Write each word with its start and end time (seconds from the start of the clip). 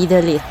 Be 0.00 0.06
the 0.06 0.16
elite. 0.16 0.42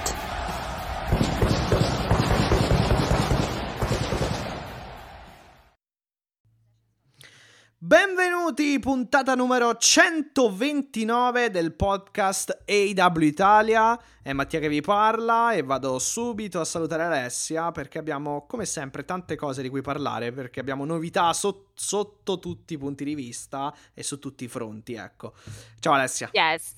Benvenuti, 7.80 8.77
puntata 8.77 9.34
numero 9.34 9.75
129 9.75 11.49
del 11.49 11.73
podcast 11.73 12.63
AW 12.67 13.22
Italia. 13.22 13.99
È 14.22 14.34
Mattia 14.34 14.59
che 14.59 14.70
vi 14.70 14.81
parla 14.81 15.53
e 15.53 15.63
vado 15.63 15.97
subito 15.97 16.59
a 16.59 16.66
salutare 16.66 17.05
Alessia 17.05 17.72
perché 17.72 17.97
abbiamo, 17.97 18.45
come 18.45 18.66
sempre, 18.66 19.03
tante 19.03 19.36
cose 19.36 19.63
di 19.63 19.70
cui 19.70 19.81
parlare 19.81 20.31
perché 20.31 20.59
abbiamo 20.59 20.86
novità 20.86 21.34
so- 21.34 21.70
sotto 21.73 22.38
tutti 22.38 22.75
i 22.75 22.77
punti 22.77 23.03
di 23.03 23.16
vista 23.16 23.73
e 23.95 24.03
su 24.03 24.20
tutti 24.20 24.44
i 24.44 24.47
fronti, 24.47 24.94
ecco. 24.94 25.34
Ciao 25.80 25.94
Alessia. 25.94 26.30
Yes. 26.34 26.75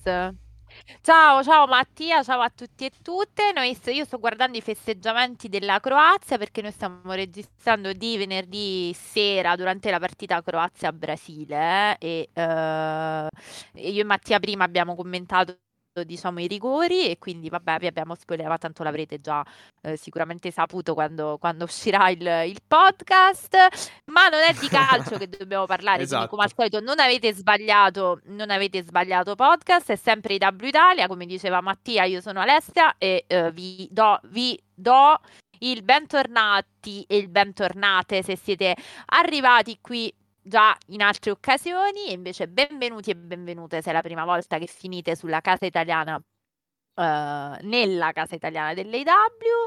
Ciao, 1.00 1.42
ciao 1.42 1.66
Mattia, 1.66 2.22
ciao 2.22 2.40
a 2.40 2.50
tutti 2.50 2.84
e 2.84 2.90
tutte. 3.02 3.52
Noi 3.54 3.76
io 3.86 4.04
sto 4.04 4.18
guardando 4.18 4.56
i 4.56 4.60
festeggiamenti 4.60 5.48
della 5.48 5.80
Croazia 5.80 6.38
perché 6.38 6.62
noi 6.62 6.72
stiamo 6.72 7.12
registrando 7.12 7.92
di 7.92 8.16
venerdì 8.16 8.92
sera 8.94 9.56
durante 9.56 9.90
la 9.90 9.98
partita 9.98 10.42
Croazia-Brasile 10.42 11.98
eh, 11.98 12.28
e 12.30 12.30
eh, 12.32 13.28
io 13.90 14.00
e 14.00 14.04
Mattia 14.04 14.38
prima 14.40 14.64
abbiamo 14.64 14.94
commentato 14.94 15.58
diciamo 16.04 16.40
i 16.40 16.46
rigori 16.46 17.08
e 17.10 17.18
quindi 17.18 17.50
vabbè 17.50 17.78
vi 17.78 17.86
abbiamo 17.86 18.14
spoilerato 18.14 18.60
tanto 18.62 18.82
l'avrete 18.82 19.20
già 19.20 19.44
eh, 19.82 19.96
sicuramente 19.96 20.50
saputo 20.50 20.94
quando, 20.94 21.36
quando 21.38 21.64
uscirà 21.64 22.08
il, 22.08 22.20
il 22.46 22.58
podcast 22.66 23.56
ma 24.06 24.28
non 24.28 24.40
è 24.40 24.54
di 24.58 24.68
calcio 24.68 25.18
che 25.18 25.28
dobbiamo 25.28 25.66
parlare 25.66 26.06
quindi 26.06 26.26
come 26.28 26.42
al 26.42 26.48
Esatto. 26.48 26.62
solito 26.70 26.80
non 26.80 26.98
avete 26.98 27.34
sbagliato 27.34 28.20
non 28.26 28.50
avete 28.50 28.82
sbagliato 28.82 29.34
podcast 29.34 29.92
è 29.92 29.96
sempre 29.96 30.34
IW 30.34 30.66
Italia 30.66 31.06
come 31.06 31.26
diceva 31.26 31.60
Mattia 31.60 32.04
io 32.04 32.20
sono 32.20 32.40
Alessia 32.40 32.94
e 32.96 33.24
eh, 33.26 33.52
vi 33.52 33.86
do 33.90 34.18
vi 34.24 34.58
do 34.74 35.18
il 35.58 35.82
bentornati 35.82 37.04
e 37.06 37.16
il 37.18 37.28
bentornate 37.28 38.22
se 38.22 38.36
siete 38.36 38.74
arrivati 39.06 39.78
qui 39.80 40.12
già 40.42 40.76
in 40.88 41.02
altre 41.02 41.30
occasioni 41.30 42.08
e 42.08 42.12
invece 42.12 42.48
benvenuti 42.48 43.10
e 43.10 43.16
benvenute 43.16 43.82
se 43.82 43.90
è 43.90 43.92
la 43.92 44.02
prima 44.02 44.24
volta 44.24 44.58
che 44.58 44.66
finite 44.66 45.14
sulla 45.16 45.40
casa 45.40 45.66
italiana 45.66 46.20
eh, 46.96 47.58
nella 47.62 48.12
casa 48.12 48.34
italiana 48.34 48.74
dell'AW 48.74 49.66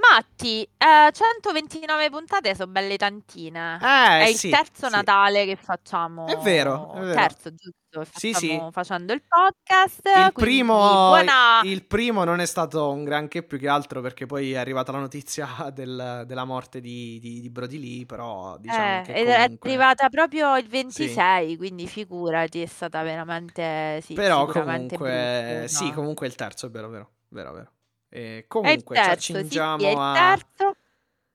Matti, 0.00 0.62
eh, 0.76 1.10
129 1.12 2.10
puntate 2.10 2.54
sono 2.54 2.70
belle 2.72 2.96
tantine. 2.96 3.78
Eh, 3.80 4.24
È 4.24 4.28
il 4.28 4.36
sì, 4.36 4.48
terzo 4.48 4.88
sì. 4.88 4.92
Natale 4.94 5.44
che 5.44 5.56
facciamo. 5.56 6.26
È 6.26 6.36
vero, 6.38 6.92
è 6.94 7.00
vero. 7.00 7.12
Terzo, 7.12 7.50
giusto? 7.54 8.04
Sì, 8.12 8.32
sì. 8.34 8.64
facendo 8.70 9.12
il 9.12 9.22
podcast. 9.26 10.06
Il 10.14 10.34
primo, 10.36 10.74
buona... 10.76 11.60
il 11.62 11.84
primo 11.86 12.24
non 12.24 12.40
è 12.40 12.46
stato 12.46 12.90
un 12.90 13.04
granché 13.04 13.42
più 13.42 13.58
che 13.58 13.68
altro 13.68 14.00
perché 14.00 14.26
poi 14.26 14.52
è 14.52 14.56
arrivata 14.58 14.92
la 14.92 14.98
notizia 15.00 15.46
del- 15.74 16.22
della 16.26 16.44
morte 16.44 16.80
di, 16.80 17.18
di, 17.20 17.40
di 17.40 17.50
Brody 17.50 17.78
Lee, 17.78 18.06
però 18.06 18.56
diciamo 18.58 18.98
Eh, 18.98 19.02
che 19.02 19.12
ed 19.12 19.28
è 19.28 19.42
comunque... 19.42 19.68
arrivata 19.70 20.08
proprio 20.08 20.56
il 20.56 20.68
26, 20.68 21.56
quindi 21.56 21.86
figurati, 21.88 22.62
è 22.62 22.66
stata 22.66 23.02
veramente, 23.02 24.00
sì, 24.02 24.14
Però 24.14 24.46
comunque, 24.46 25.66
brutta. 25.66 25.68
sì, 25.68 25.90
comunque 25.92 26.26
è 26.26 26.28
il 26.30 26.36
terzo, 26.36 26.66
è 26.66 26.70
vero, 26.70 26.88
vero, 26.88 27.10
vero, 27.28 27.52
vero. 27.52 27.72
E 28.10 28.36
il 28.38 28.46
comunque 28.48 28.96
ci 28.96 29.02
terzo, 29.02 29.20
sì, 29.20 29.32
sì, 29.32 29.38
accingiamo 29.38 29.84
è 29.84 29.90
il 29.90 29.96
a, 29.96 30.32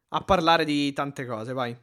a 0.10 0.22
parlare 0.22 0.66
di 0.66 0.92
tante 0.94 1.26
cose, 1.26 1.54
vai. 1.54 1.76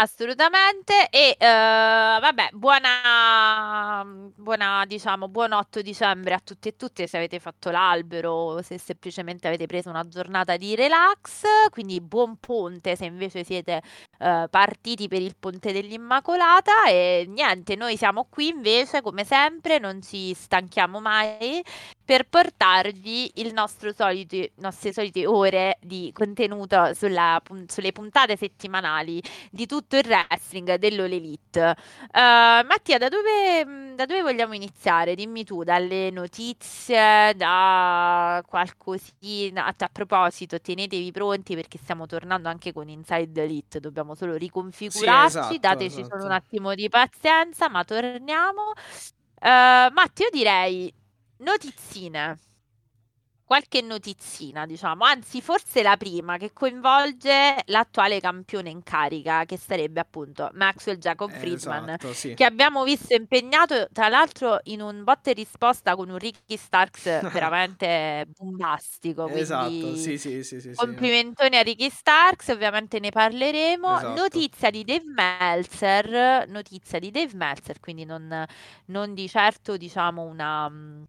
Assolutamente. 0.00 1.08
E 1.10 1.34
eh, 1.36 1.44
vabbè, 1.44 2.50
buona, 2.52 4.04
buona, 4.36 4.84
diciamo, 4.86 5.26
buon 5.26 5.50
8 5.50 5.82
dicembre 5.82 6.34
a 6.34 6.38
tutti 6.38 6.68
e 6.68 6.76
tutte 6.76 7.08
se 7.08 7.16
avete 7.16 7.40
fatto 7.40 7.70
l'albero 7.70 8.62
se 8.62 8.78
semplicemente 8.78 9.48
avete 9.48 9.66
preso 9.66 9.88
una 9.88 10.06
giornata 10.06 10.56
di 10.56 10.76
relax, 10.76 11.42
quindi 11.70 12.00
buon 12.00 12.36
ponte 12.36 12.94
se 12.94 13.06
invece 13.06 13.42
siete 13.42 13.82
eh, 14.20 14.46
partiti 14.48 15.08
per 15.08 15.20
il 15.20 15.34
ponte 15.36 15.72
dell'Immacolata. 15.72 16.86
E 16.86 17.24
niente, 17.28 17.74
noi 17.74 17.96
siamo 17.96 18.28
qui 18.30 18.46
invece 18.48 19.02
come 19.02 19.24
sempre, 19.24 19.80
non 19.80 20.00
ci 20.00 20.32
stanchiamo 20.32 21.00
mai 21.00 21.60
per 22.04 22.28
portarvi 22.28 23.32
il 23.40 23.52
nostro 23.52 23.92
solito, 23.92 24.36
nostre 24.58 24.92
solite 24.92 25.26
ore 25.26 25.76
di 25.80 26.10
contenuto 26.14 26.94
sulla 26.94 27.40
sulle 27.66 27.92
puntate 27.92 28.36
settimanali 28.36 29.20
di 29.50 29.66
tutto 29.88 29.96
il 29.96 30.06
wrestling 30.06 30.74
dell'All 30.74 31.10
Elite. 31.10 31.74
Eh, 32.12 32.62
Mattia, 32.64 32.98
da 32.98 33.08
dove, 33.08 33.64
mh, 33.64 33.94
da 33.96 34.04
dove 34.04 34.20
vogliamo 34.20 34.52
iniziare? 34.54 35.14
Dimmi 35.14 35.44
tu, 35.44 35.64
dalle 35.64 36.10
notizie, 36.10 37.32
da 37.34 38.42
qualcosina. 38.46 39.64
A, 39.64 39.88
proposito, 39.90 40.60
tenetevi 40.60 41.10
pronti 41.10 41.54
perché 41.54 41.78
stiamo 41.78 42.04
tornando 42.06 42.48
anche 42.48 42.72
con 42.72 42.88
Inside 42.88 43.42
Elite, 43.42 43.80
dobbiamo 43.80 44.14
solo 44.14 44.34
riconfigurarci, 44.36 45.38
esatto, 45.38 45.58
dateci 45.58 45.94
solo 45.94 46.06
esatto. 46.06 46.24
un 46.24 46.32
attimo 46.32 46.74
di 46.74 46.88
pazienza, 46.88 47.68
ma 47.70 47.82
torniamo. 47.84 48.72
Eh, 49.40 49.88
Mattia, 49.90 50.26
io 50.26 50.30
direi 50.30 50.92
notizzine. 51.38 52.38
Qualche 53.48 53.80
notizina, 53.80 54.66
diciamo, 54.66 55.04
anzi, 55.04 55.40
forse 55.40 55.82
la 55.82 55.96
prima 55.96 56.36
che 56.36 56.52
coinvolge 56.52 57.62
l'attuale 57.68 58.20
campione 58.20 58.68
in 58.68 58.82
carica, 58.82 59.46
che 59.46 59.56
sarebbe 59.56 60.00
appunto 60.00 60.50
Maxwell 60.52 60.98
Jacob 60.98 61.30
Friedman, 61.30 61.88
Esatto, 61.88 62.12
sì. 62.12 62.34
che 62.34 62.44
abbiamo 62.44 62.84
visto 62.84 63.14
impegnato 63.14 63.88
tra 63.90 64.08
l'altro 64.08 64.58
in 64.64 64.82
un 64.82 65.02
botta 65.02 65.30
e 65.30 65.32
risposta 65.32 65.96
con 65.96 66.10
un 66.10 66.18
Ricky 66.18 66.58
Starks 66.58 67.04
veramente 67.32 68.26
bombastico. 68.36 69.28
Esatto, 69.28 69.96
sì, 69.96 70.18
sì, 70.18 70.44
sì, 70.44 70.60
sì, 70.60 70.72
complimentoni 70.74 71.56
a 71.56 71.62
Ricky 71.62 71.88
Starks, 71.88 72.48
ovviamente 72.48 72.98
ne 73.00 73.08
parleremo. 73.08 73.96
Esatto. 73.96 74.20
Notizia 74.20 74.68
di 74.70 74.84
Dave 74.84 75.04
Meltzer, 75.06 76.46
notizia 76.48 76.98
di 76.98 77.10
Dave 77.10 77.34
Meltzer, 77.34 77.80
quindi 77.80 78.04
non, 78.04 78.44
non 78.86 79.14
di 79.14 79.26
certo 79.26 79.78
diciamo 79.78 80.22
una, 80.22 80.66
eh, 80.68 81.06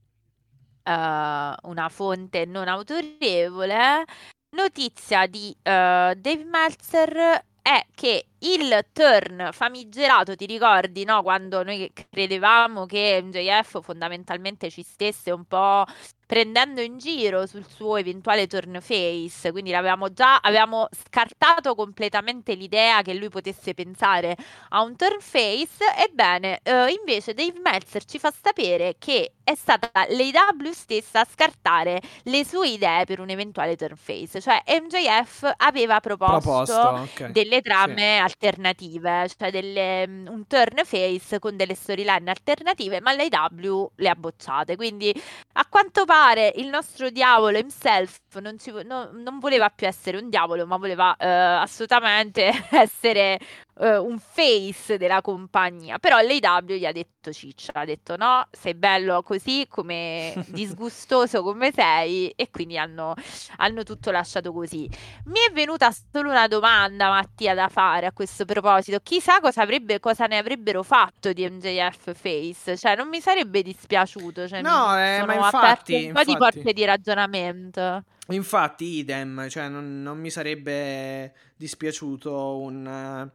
una 0.84 1.90
fonte 1.90 2.46
non 2.46 2.68
autorevole. 2.68 4.04
Notizia 4.52 5.28
di 5.28 5.56
eh, 5.62 6.16
Dave 6.18 6.44
Meltzer 6.44 7.44
è 7.62 7.86
che 7.94 8.26
il 8.40 8.86
turn 8.92 9.50
famigerato, 9.52 10.36
ti 10.36 10.46
ricordi, 10.48 11.04
no? 11.04 11.22
Quando 11.22 11.64
noi 11.64 11.92
credevamo 12.10 12.86
che 12.86 13.22
MJF 13.24 13.82
fondamentalmente 13.84 14.72
ci 14.72 14.82
stesse 14.82 15.30
un 15.32 15.46
po' 15.46 15.86
prendendo 16.30 16.80
in 16.80 17.00
giro 17.00 17.48
sul 17.48 17.66
suo 17.68 17.96
eventuale 17.98 18.46
turn 18.46 18.78
face, 18.82 19.50
quindi 19.52 19.72
l'avevamo 19.72 20.14
già 20.14 20.36
avevamo 20.38 20.88
scartato 20.92 21.74
completamente 21.74 22.54
l'idea 22.54 23.02
che 23.02 23.16
lui 23.16 23.30
potesse 23.30 23.74
pensare 23.74 24.36
a 24.70 24.84
un 24.84 24.96
turn 24.96 25.18
face. 25.22 25.84
Ebbene, 25.98 26.60
eh, 26.62 26.92
invece 27.00 27.34
Dave 27.34 27.60
Meltzer 27.60 28.06
ci 28.06 28.20
fa 28.20 28.32
sapere 28.32 28.94
che 29.00 29.34
è 29.44 29.56
stata 29.56 29.90
l'AW 30.10 30.72
stessa 30.72 31.22
a 31.22 31.28
scartare 31.28 32.00
le 32.26 32.46
sue 32.46 32.70
idee 32.70 33.06
per 33.06 33.20
un 33.20 33.30
eventuale 33.32 33.76
turn 33.76 33.96
face, 33.96 34.40
cioè 34.40 34.62
MJF 34.68 35.52
aveva 35.58 36.00
proposto, 36.00 36.78
Proposto, 36.78 37.24
ok. 37.24 37.26
delle 37.32 37.62
trame 37.62 38.20
alternative, 38.20 39.28
cioè 39.36 39.50
delle, 39.50 40.08
mm, 40.08 40.28
un 40.28 40.46
turn 40.46 40.84
face 40.86 41.40
con 41.40 41.56
delle 41.58 41.74
storyline 41.74 42.30
alternative, 42.30 43.02
ma 43.02 43.14
l'AW 43.16 43.94
le 43.96 44.10
ha 44.10 44.14
bocciate. 44.16 44.76
Quindi 44.76 45.12
a 45.54 45.66
quanto 45.68 46.06
pare 46.06 46.18
il 46.56 46.68
nostro 46.68 47.10
diavolo 47.10 47.58
himself 47.58 48.18
non, 48.40 48.58
ci 48.60 48.72
no- 48.84 49.10
non 49.14 49.40
voleva 49.40 49.70
più 49.70 49.88
essere 49.88 50.18
un 50.18 50.30
diavolo, 50.30 50.66
ma 50.66 50.78
voleva 50.78 51.16
eh, 51.18 51.28
assolutamente 51.28 52.52
essere 52.72 53.40
eh, 53.80 53.98
un 53.98 54.20
face 54.20 54.98
della 54.98 55.22
compagnia, 55.22 56.00
però 56.00 56.20
l'AW 56.20 56.76
gli 56.76 56.86
ha 56.86 56.92
detto 56.92 57.32
ciccia, 57.32 57.72
ha 57.74 57.86
detto 57.86 58.18
no, 58.18 58.46
sei 58.52 58.76
bello 58.76 59.24
così 59.24 59.66
come 59.70 60.34
disgustoso 60.48 61.42
come 61.42 61.72
sei 61.72 62.30
e 62.32 62.50
quindi 62.52 62.78
hanno, 62.78 63.14
hanno 63.58 63.84
tutto 63.84 64.12
lasciato 64.12 64.52
così. 64.52 64.90
Mi 65.26 65.40
è 65.48 65.54
venuta 65.54 65.92
solo 65.92 66.30
una 66.30 66.48
domanda 66.48 67.10
Mattia 67.10 67.54
da 67.54 67.70
fare 67.70 68.06
a 68.06 68.12
questo 68.12 68.46
proposito, 68.46 69.00
chissà 69.02 69.40
cosa, 69.40 69.62
avrebbe, 69.62 70.00
cosa 70.00 70.26
ne 70.26 70.38
avrebbero 70.38 70.84
fatto 70.84 71.32
di 71.32 71.50
MJF 71.50 72.14
face, 72.14 72.78
cioè 72.78 72.96
non 72.96 73.08
mi 73.08 73.22
sarebbe 73.22 73.62
dispiaciuto, 73.62 74.48
cioè, 74.48 74.62
no, 74.62 74.94
mi 74.96 75.02
eh, 75.02 75.24
ma 75.26 75.36
infatti, 75.36 75.94
un 75.94 76.02
po' 76.02 76.20
infatti... 76.20 76.32
di 76.32 76.38
porte 76.38 76.74
di 76.74 76.86
ragionamento. 76.86 78.04
Infatti, 78.32 78.98
idem, 78.98 79.50
cioè 79.50 79.70
non, 79.70 80.04
non 80.04 80.20
mi 80.20 80.30
sarebbe 80.30 81.34
dispiaciuto 81.56 82.60
un, 82.60 83.30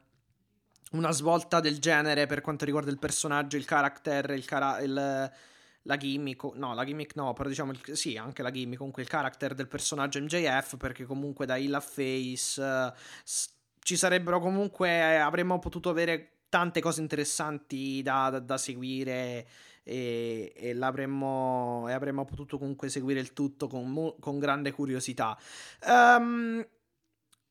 una 0.94 1.12
svolta 1.12 1.60
del 1.60 1.78
genere 1.78 2.26
per 2.26 2.40
quanto 2.40 2.64
riguarda 2.64 2.90
il 2.90 2.98
personaggio, 2.98 3.56
il 3.56 3.64
character, 3.64 4.30
il, 4.30 4.44
cara- 4.44 4.80
il 4.80 5.32
la 5.86 5.96
gimmick, 5.96 6.54
no, 6.54 6.74
la 6.74 6.84
gimmick 6.84 7.14
no, 7.14 7.32
però 7.32 7.48
diciamo, 7.48 7.72
il, 7.72 7.96
sì, 7.96 8.16
anche 8.16 8.42
la 8.42 8.50
gimmick, 8.50 8.78
comunque 8.78 9.02
il 9.02 9.08
character 9.08 9.54
del 9.54 9.68
personaggio 9.68 10.20
MJF, 10.20 10.76
perché 10.76 11.04
comunque 11.04 11.46
da 11.46 11.56
Hill 11.56 11.78
Face 11.80 12.60
uh, 12.60 12.92
s- 13.22 13.50
ci 13.80 13.96
sarebbero 13.96 14.40
comunque, 14.40 14.88
eh, 14.88 15.16
avremmo 15.16 15.58
potuto 15.58 15.90
avere 15.90 16.30
tante 16.48 16.80
cose 16.80 17.00
interessanti 17.00 18.00
da, 18.02 18.30
da, 18.30 18.38
da 18.38 18.56
seguire 18.56 19.46
e, 19.82 20.52
e, 20.56 20.72
l'avremmo, 20.72 21.84
e 21.88 21.92
avremmo 21.92 22.24
potuto 22.24 22.58
comunque 22.58 22.88
seguire 22.88 23.20
il 23.20 23.34
tutto 23.34 23.66
con, 23.66 24.14
con 24.18 24.38
grande 24.38 24.72
curiosità. 24.72 25.36
Um, 25.86 26.64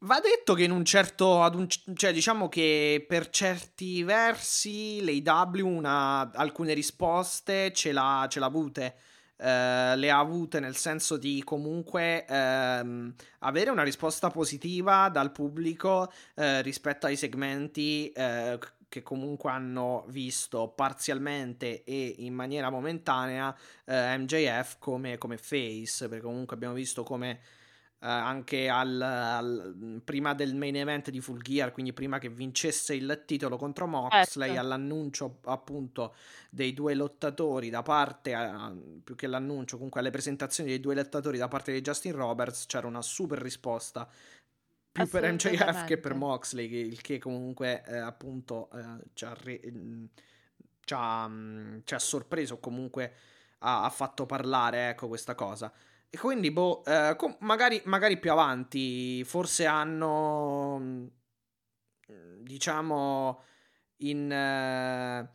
Va 0.05 0.19
detto 0.19 0.53
che 0.53 0.63
in 0.63 0.71
un 0.71 0.83
certo, 0.83 1.49
un, 1.53 1.65
cioè 1.95 2.11
diciamo 2.11 2.49
che 2.49 3.05
per 3.07 3.29
certi 3.29 4.03
versi 4.03 5.01
l'AW 5.01 5.65
una, 5.65 6.29
alcune 6.33 6.73
risposte 6.73 7.71
ce 7.71 7.93
l'ha, 7.93 8.25
ce 8.29 8.39
l'ha 8.39 8.45
avute. 8.45 8.95
Uh, 9.37 9.95
le 9.95 10.09
ha 10.09 10.19
avute 10.19 10.59
nel 10.59 10.75
senso 10.75 11.17
di 11.17 11.41
comunque 11.43 12.25
uh, 12.27 13.13
avere 13.39 13.69
una 13.71 13.83
risposta 13.83 14.29
positiva 14.29 15.09
dal 15.09 15.31
pubblico 15.31 16.11
uh, 16.35 16.61
rispetto 16.61 17.07
ai 17.07 17.15
segmenti 17.17 18.09
eh, 18.11 18.59
che 18.87 19.01
comunque 19.01 19.49
hanno 19.49 20.05
visto 20.09 20.67
parzialmente 20.69 21.83
e 21.83 22.15
in 22.19 22.33
maniera 22.33 22.69
momentanea 22.69 23.53
eh, 23.85 24.17
MJF 24.19 24.77
come, 24.77 25.17
come 25.17 25.37
face, 25.37 26.07
perché 26.07 26.23
comunque 26.23 26.55
abbiamo 26.55 26.75
visto 26.75 27.01
come 27.01 27.31
eh, 27.31 27.62
anche 28.07 28.69
al, 28.69 29.01
al, 29.01 30.01
prima 30.03 30.33
del 30.33 30.55
main 30.55 30.75
event 30.75 31.09
di 31.09 31.21
Full 31.21 31.41
Gear, 31.41 31.71
quindi 31.71 31.93
prima 31.93 32.19
che 32.19 32.29
vincesse 32.29 32.93
il 32.95 33.23
titolo 33.25 33.57
contro 33.57 33.87
Moxley, 33.87 34.49
certo. 34.49 34.61
all'annuncio 34.61 35.39
appunto 35.45 36.15
dei 36.49 36.73
due 36.73 36.93
lottatori 36.95 37.69
da 37.69 37.81
parte, 37.81 38.31
eh, 38.31 38.99
più 39.03 39.15
che 39.15 39.27
l'annuncio, 39.27 39.77
comunque 39.77 40.01
alle 40.01 40.11
presentazioni 40.11 40.69
dei 40.69 40.79
due 40.79 40.95
lottatori 40.95 41.37
da 41.37 41.47
parte 41.47 41.71
di 41.71 41.81
Justin 41.81 42.13
Roberts, 42.13 42.65
c'era 42.65 42.87
una 42.87 43.01
super 43.01 43.39
risposta 43.39 44.09
più 44.93 45.07
per 45.07 45.31
MJF 45.31 45.85
che 45.85 45.97
per 45.97 46.13
Moxley, 46.13 46.69
il 46.71 47.01
che 47.01 47.17
comunque 47.17 47.83
eh, 47.87 47.97
appunto 47.97 48.69
eh, 48.71 49.09
ci, 49.13 49.25
ha 49.25 49.33
re- 49.33 49.61
mm, 49.67 50.05
ci, 50.81 50.93
ha, 50.95 51.27
mm, 51.27 51.79
ci, 51.83 51.95
ha, 51.95 51.99
sorpreso, 51.99 52.59
comunque 52.59 53.13
ha, 53.59 53.85
ha, 53.85 53.89
fatto 53.89 54.27
parlare 54.27 54.89
ecco 54.89 55.07
questa 55.07 55.33
cosa. 55.33 55.73
E 56.15 56.19
quindi, 56.19 56.51
boh, 56.51 56.85
eh, 56.85 57.15
com- 57.17 57.35
magari, 57.39 57.81
magari, 57.85 58.19
più 58.19 58.31
avanti, 58.31 59.23
forse 59.23 59.65
hanno, 59.65 60.77
mm, 60.79 61.07
diciamo, 62.43 63.41
in... 63.97 64.31
Eh, 64.31 65.29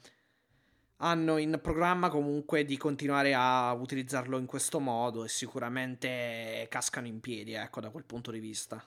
hanno 1.01 1.37
in 1.39 1.59
programma 1.61 2.11
comunque 2.11 2.65
di 2.65 2.77
continuare 2.77 3.35
a 3.35 3.73
utilizzarlo 3.73 4.39
in 4.39 4.47
questo 4.47 4.79
modo 4.79 5.25
e 5.25 5.29
sicuramente 5.29 6.67
cascano 6.69 7.09
in 7.09 7.19
piedi, 7.21 7.55
ecco, 7.55 7.81
da 7.81 7.91
quel 7.91 8.05
punto 8.05 8.31
di 8.31 8.39
vista. 8.39 8.81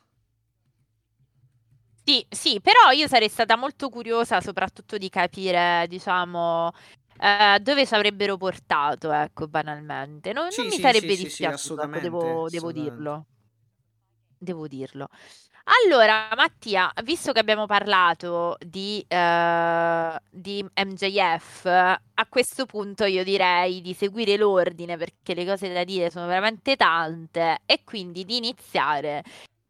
Sì, 2.04 2.26
sì, 2.30 2.62
però 2.62 2.92
io 2.92 3.08
sarei 3.08 3.30
stata 3.30 3.58
molto 3.58 3.90
curiosa 3.90 4.40
soprattutto 4.40 4.98
di 4.98 5.10
capire, 5.10 5.86
diciamo, 5.90 6.72
eh, 7.22 7.60
dove 7.62 7.86
ci 7.86 7.94
avrebbero 7.94 8.36
portato, 8.36 9.12
ecco, 9.12 9.48
banalmente. 9.48 10.34
Non, 10.34 10.50
sì, 10.50 10.62
non 10.62 10.70
mi 10.70 10.76
sì, 10.76 10.82
sarebbe 10.82 11.16
sì, 11.16 11.24
dispiaciuto, 11.24 11.84
ecco, 11.84 12.00
devo, 12.00 12.50
devo 12.50 12.72
dirlo. 12.72 13.26
Devo 14.40 14.68
dirlo. 14.68 15.08
Allora, 15.86 16.30
Mattia, 16.36 16.92
visto 17.04 17.32
che 17.32 17.40
abbiamo 17.40 17.68
parlato 17.68 18.58
di, 18.60 19.06
uh, 19.08 20.16
di, 20.32 20.66
MJF, 20.84 21.66
a 21.66 22.26
questo 22.28 22.66
punto 22.66 23.06
io 23.06 23.24
direi 23.24 23.82
di 23.82 23.94
seguire 23.94 24.36
l'ordine 24.36 24.98
perché 24.98 25.36
le 25.36 25.46
cose 25.46 25.72
da 25.72 25.84
dire 25.84 26.10
sono 26.10 26.26
veramente 26.26 26.76
tante 26.76 27.60
e 27.68 27.84
quindi 27.84 28.26
di 28.26 28.38
iniziare 28.38 29.24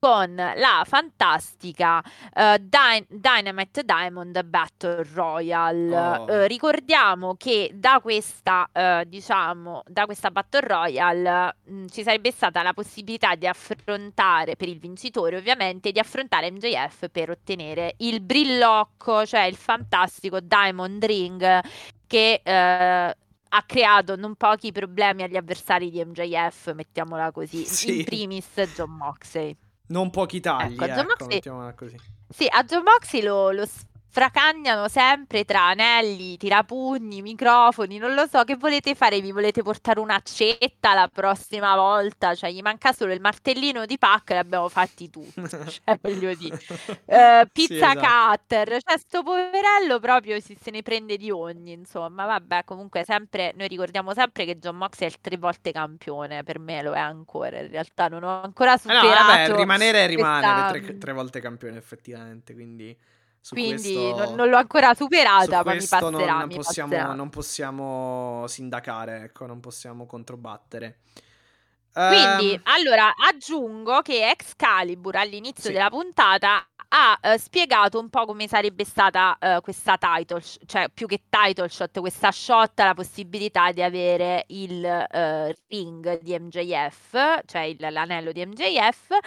con 0.03 0.33
la 0.33 0.83
fantastica 0.83 2.00
uh, 2.00 2.57
Dy- 2.57 3.06
Dynamite 3.07 3.83
Diamond 3.83 4.44
Battle 4.45 5.06
Royale. 5.13 5.95
Oh. 5.95 6.24
Uh, 6.24 6.48
ricordiamo 6.48 7.36
che 7.36 7.69
da 7.75 8.00
questa, 8.01 8.68
uh, 8.74 9.07
diciamo, 9.07 9.83
da 9.86 10.06
questa 10.06 10.31
Battle 10.31 10.62
Royale 10.62 11.56
mh, 11.65 11.74
mm, 11.75 11.86
ci 11.89 12.01
sarebbe 12.01 12.31
stata 12.31 12.63
la 12.63 12.74
possibilità 12.74 13.36
di 13.36 13.45
affrontare, 13.45 14.56
per 14.56 14.69
il 14.69 14.80
vincitore 14.80 15.38
ovviamente, 15.38 15.92
di 15.92 16.00
affrontare 16.00 16.50
MJF 16.50 17.09
per 17.12 17.30
ottenere 17.30 17.94
il 17.98 18.21
brillocco, 18.21 19.24
cioè 19.27 19.44
il 19.44 19.56
fantastico 19.56 20.39
Diamond 20.39 21.06
Ring 21.06 21.62
che 22.07 22.42
ha 22.44 23.63
creato 23.68 24.15
non 24.15 24.33
pochi 24.33 24.71
problemi 24.71 25.21
agli 25.21 25.38
avversari 25.38 25.92
di 25.92 26.03
MJF, 26.03 26.74
mettiamola 26.74 27.31
così, 27.31 27.65
sì. 27.65 28.00
in 28.00 28.03
primis 28.06 28.48
John 28.74 28.95
Moxley. 28.95 29.56
Non 29.87 30.09
pochi 30.09 30.39
tagli, 30.39 30.73
ecco, 30.73 30.85
ecco 30.85 31.05
Moxley... 31.07 31.41
Sì, 32.29 32.47
a 32.49 32.63
John 32.63 32.83
Moxley 32.83 33.21
lo, 33.23 33.51
lo 33.51 33.65
fracagnano 34.11 34.89
sempre 34.89 35.45
tra 35.45 35.67
anelli, 35.67 36.35
tirapugni, 36.35 37.21
microfoni, 37.21 37.97
non 37.97 38.13
lo 38.13 38.27
so, 38.27 38.43
che 38.43 38.57
volete 38.57 38.93
fare? 38.93 39.21
Vi 39.21 39.31
volete 39.31 39.63
portare 39.63 40.01
un'accetta 40.01 40.93
la 40.93 41.09
prossima 41.11 41.75
volta? 41.75 42.35
Cioè, 42.35 42.51
gli 42.51 42.61
manca 42.61 42.91
solo 42.91 43.13
il 43.13 43.21
martellino 43.21 43.85
di 43.85 43.97
pack 43.97 44.31
e 44.31 44.33
l'abbiamo 44.33 44.67
fatti 44.67 45.09
tutti, 45.09 45.41
cioè, 45.47 45.97
voglio 46.01 46.35
dire. 46.35 46.59
Uh, 47.05 47.47
pizza 47.53 47.73
sì, 47.73 47.97
esatto. 47.97 47.99
cutter, 47.99 48.81
cioè, 48.83 48.97
sto 48.97 49.23
poverello 49.23 49.99
proprio 49.99 50.41
si, 50.41 50.57
se 50.61 50.71
ne 50.71 50.81
prende 50.81 51.15
di 51.15 51.31
ogni, 51.31 51.71
insomma, 51.71 52.25
vabbè, 52.25 52.65
comunque 52.65 53.05
sempre, 53.05 53.53
noi 53.55 53.69
ricordiamo 53.69 54.13
sempre 54.13 54.43
che 54.43 54.59
John 54.59 54.75
Mox 54.75 54.99
è 54.99 55.05
il 55.05 55.21
tre 55.21 55.37
volte 55.37 55.71
campione, 55.71 56.43
per 56.43 56.59
me 56.59 56.83
lo 56.83 56.91
è 56.91 56.99
ancora, 56.99 57.61
in 57.61 57.71
realtà 57.71 58.09
non 58.09 58.23
ho 58.23 58.41
ancora 58.41 58.75
superato. 58.75 59.05
Eh 59.05 59.09
no, 59.09 59.25
vabbè, 59.25 59.55
rimanere 59.55 60.03
è 60.03 60.07
rimanere, 60.07 60.81
tre, 60.81 60.97
tre 60.97 61.13
volte 61.13 61.39
campione 61.39 61.77
effettivamente, 61.77 62.53
quindi... 62.53 62.97
Quindi 63.49 63.93
questo, 63.93 64.15
non, 64.15 64.35
non, 64.35 64.49
l'ho 64.49 64.57
ancora 64.57 64.93
superata, 64.93 65.63
ma 65.63 65.74
mi 65.74 65.79
passerà. 65.79 66.10
Non, 66.10 66.48
mi 66.48 66.55
possiamo, 66.55 66.89
passerà. 66.91 67.13
non 67.13 67.29
possiamo 67.29 68.45
sindacare, 68.48 69.24
ecco, 69.24 69.45
non 69.45 69.60
possiamo 69.60 70.05
controbattere. 70.05 71.00
Quindi, 71.93 72.53
um, 72.53 72.62
allora, 72.63 73.13
aggiungo 73.17 74.01
che 74.01 74.29
Excalibur 74.29 75.17
all'inizio 75.17 75.63
sì. 75.63 75.71
della 75.74 75.89
puntata 75.89 76.65
ha 76.93 77.19
uh, 77.21 77.38
spiegato 77.38 78.00
un 78.00 78.10
po' 78.10 78.25
come 78.25 78.48
sarebbe 78.48 78.86
stata 78.86 79.38
uh, 79.39 79.62
questa 79.62 79.98
title, 79.98 80.41
sh- 80.41 80.60
cioè 80.65 80.89
più 80.93 81.07
che 81.07 81.24
title 81.29 81.69
shot, 81.69 82.00
questa 82.00 82.31
shot, 82.31 82.79
la 82.79 82.93
possibilità 82.93 83.71
di 83.71 83.81
avere 83.81 84.45
il 84.48 84.83
uh, 84.83 85.53
ring 85.67 86.21
di 86.21 86.38
MJF, 86.38 87.41
cioè 87.45 87.62
il, 87.62 87.77
l'anello 87.79 88.31
di 88.31 88.45
MJF, 88.45 89.17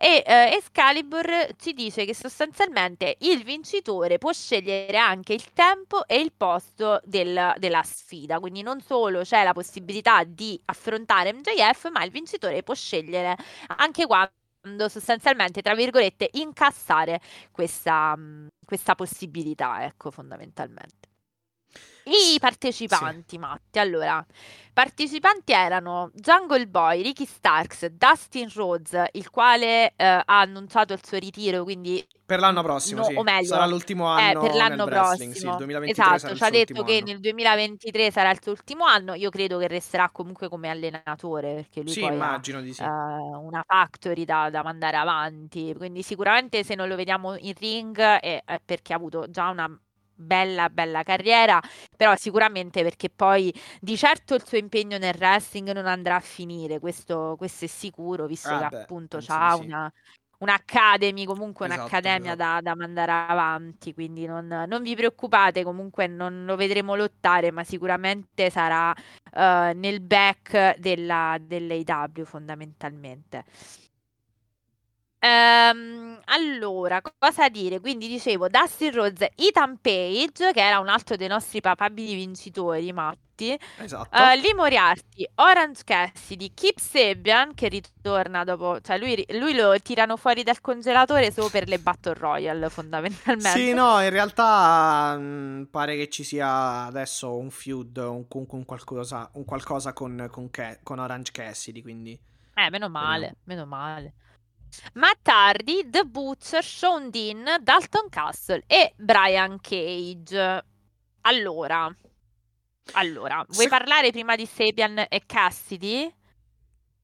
e 0.00 0.22
Excalibur 0.52 1.54
ci 1.58 1.72
dice 1.72 2.04
che 2.04 2.14
sostanzialmente 2.14 3.16
il 3.20 3.42
vincitore 3.42 4.18
può 4.18 4.32
scegliere 4.32 4.96
anche 4.96 5.32
il 5.32 5.52
tempo 5.52 6.06
e 6.06 6.20
il 6.20 6.32
posto 6.36 7.00
del, 7.04 7.54
della 7.58 7.82
sfida, 7.82 8.38
quindi 8.38 8.62
non 8.62 8.80
solo 8.80 9.22
c'è 9.22 9.42
la 9.42 9.52
possibilità 9.52 10.22
di 10.24 10.60
affrontare 10.66 11.32
MJF, 11.32 11.90
ma 11.90 12.04
il 12.04 12.10
vincitore 12.12 12.62
può 12.62 12.74
scegliere 12.74 13.36
anche 13.76 14.06
quando 14.06 14.88
sostanzialmente, 14.88 15.62
tra 15.62 15.74
virgolette, 15.74 16.28
incassare 16.34 17.20
questa, 17.50 18.16
questa 18.64 18.94
possibilità, 18.94 19.84
ecco, 19.84 20.10
fondamentalmente. 20.10 21.07
I 22.08 22.38
partecipanti, 22.38 23.34
sì. 23.34 23.38
Matti, 23.38 23.78
allora, 23.78 24.24
partecipanti 24.72 25.52
erano 25.52 26.10
Jungle 26.14 26.66
Boy, 26.66 27.02
Ricky 27.02 27.26
Starks, 27.26 27.86
Dustin 27.86 28.48
Rhodes, 28.54 29.04
il 29.12 29.28
quale 29.30 29.92
eh, 29.94 30.04
ha 30.04 30.24
annunciato 30.26 30.94
il 30.94 31.00
suo 31.04 31.18
ritiro, 31.18 31.64
quindi 31.64 32.06
per 32.28 32.40
l'anno 32.40 32.62
prossimo, 32.62 33.00
no, 33.00 33.06
sì. 33.06 33.14
o 33.14 33.22
meglio, 33.22 33.46
sarà 33.46 33.66
l'ultimo 33.66 34.06
eh, 34.18 34.20
anno 34.20 34.42
eh, 34.42 34.46
per 34.46 34.54
l'anno 34.54 34.84
prossimo. 34.84 35.32
Sì, 35.32 35.48
esatto, 35.84 36.34
ci 36.34 36.44
ha 36.44 36.50
detto 36.50 36.82
che 36.82 36.96
anno. 36.98 37.06
nel 37.06 37.20
2023 37.20 38.10
sarà 38.10 38.30
il 38.30 38.38
suo 38.42 38.52
ultimo 38.52 38.84
anno. 38.84 39.14
Io 39.14 39.30
credo 39.30 39.56
che 39.56 39.66
resterà 39.66 40.10
comunque 40.10 40.50
come 40.50 40.68
allenatore, 40.68 41.54
perché 41.54 41.80
lui 41.80 41.92
sì, 41.92 42.04
immagino 42.04 42.58
ha 42.58 42.60
di 42.60 42.74
sì. 42.74 42.82
uh, 42.82 42.86
una 42.86 43.64
factory 43.66 44.26
da, 44.26 44.50
da, 44.50 44.62
mandare 44.62 44.98
avanti, 44.98 45.74
quindi 45.74 46.02
sicuramente 46.02 46.62
se 46.64 46.74
non 46.74 46.86
lo 46.86 46.96
vediamo 46.96 47.34
in 47.34 47.54
ring 47.58 47.98
è, 47.98 48.42
è 48.44 48.60
perché 48.62 48.92
ha 48.92 48.96
avuto 48.96 49.30
già 49.30 49.48
una 49.48 49.66
bella, 50.18 50.68
bella 50.68 51.02
carriera, 51.02 51.60
però 51.96 52.16
sicuramente 52.16 52.82
perché 52.82 53.08
poi 53.08 53.54
di 53.80 53.96
certo 53.96 54.34
il 54.34 54.44
suo 54.44 54.58
impegno 54.58 54.98
nel 54.98 55.14
wrestling 55.16 55.70
non 55.72 55.86
andrà 55.86 56.16
a 56.16 56.20
finire, 56.20 56.80
questo, 56.80 57.34
questo 57.38 57.64
è 57.64 57.68
sicuro, 57.68 58.26
visto 58.26 58.48
ah 58.48 58.68
che 58.68 58.68
beh, 58.68 58.82
appunto 58.82 59.18
ha 59.28 59.54
sì. 59.54 59.64
una, 59.64 59.92
un'academy, 60.38 61.24
comunque 61.24 61.66
esatto, 61.66 61.80
un'accademia 61.80 62.32
esatto. 62.32 62.36
da, 62.36 62.60
da, 62.60 62.76
mandare 62.76 63.12
avanti, 63.12 63.94
quindi 63.94 64.26
non, 64.26 64.46
non, 64.68 64.82
vi 64.82 64.94
preoccupate, 64.94 65.62
comunque 65.62 66.06
non 66.06 66.44
lo 66.44 66.56
vedremo 66.56 66.94
lottare, 66.94 67.50
ma 67.50 67.64
sicuramente 67.64 68.50
sarà 68.50 68.90
uh, 68.90 69.72
nel 69.74 70.00
back 70.00 70.78
della, 70.78 71.36
dell'AW 71.40 72.24
fondamentalmente. 72.24 73.44
Ehm, 75.20 76.20
allora, 76.26 77.00
cosa 77.18 77.48
dire? 77.48 77.80
Quindi 77.80 78.06
dicevo 78.06 78.48
Dustin 78.48 78.92
Rhodes, 78.92 79.28
Ethan 79.34 79.78
Page, 79.80 80.52
che 80.52 80.60
era 80.60 80.78
un 80.78 80.88
altro 80.88 81.16
dei 81.16 81.28
nostri 81.28 81.60
papabili 81.60 82.14
vincitori, 82.14 82.92
Matti. 82.92 83.58
Esatto. 83.78 84.16
Uh, 84.16 84.40
Lee 84.40 84.54
Moriarty, 84.54 85.28
Orange 85.36 85.82
Cassidy, 85.84 86.52
Kip 86.54 86.78
Sabian, 86.78 87.54
che 87.54 87.68
ritorna 87.68 88.44
dopo, 88.44 88.80
cioè 88.80 88.98
lui, 88.98 89.24
lui, 89.30 89.54
lo 89.54 89.78
tirano 89.80 90.16
fuori 90.16 90.42
dal 90.42 90.60
congelatore 90.60 91.30
solo 91.30 91.48
per 91.48 91.68
le 91.68 91.78
Battle 91.78 92.14
Royale, 92.14 92.68
fondamentalmente. 92.70 93.58
Sì, 93.58 93.72
no, 93.72 94.00
in 94.02 94.10
realtà 94.10 95.16
mh, 95.16 95.68
pare 95.70 95.96
che 95.96 96.08
ci 96.08 96.24
sia 96.24 96.84
adesso 96.84 97.36
un 97.36 97.50
feud, 97.50 97.96
un, 97.96 98.24
un, 98.28 98.46
un 98.48 98.64
qualcosa, 98.64 99.28
un 99.34 99.44
qualcosa 99.44 99.92
con, 99.92 100.28
con, 100.30 100.50
con 100.82 100.98
Orange 100.98 101.32
Cassidy, 101.32 101.82
quindi... 101.82 102.18
Eh, 102.54 102.70
meno 102.70 102.88
male, 102.88 103.36
meno 103.44 103.66
male. 103.66 104.14
Matt 104.94 105.26
Hardy, 105.28 105.88
The 105.88 106.04
Butcher, 106.04 106.62
Sean 106.62 107.10
Dean, 107.10 107.44
Dalton 107.60 108.08
Castle 108.08 108.64
e 108.66 108.94
Brian 108.96 109.58
Cage. 109.60 110.64
Allora, 111.22 111.94
allora 112.92 113.44
vuoi 113.48 113.64
Se... 113.64 113.68
parlare 113.68 114.10
prima 114.10 114.36
di 114.36 114.46
Sabian 114.46 115.06
e 115.08 115.22
Cassidy? 115.26 116.12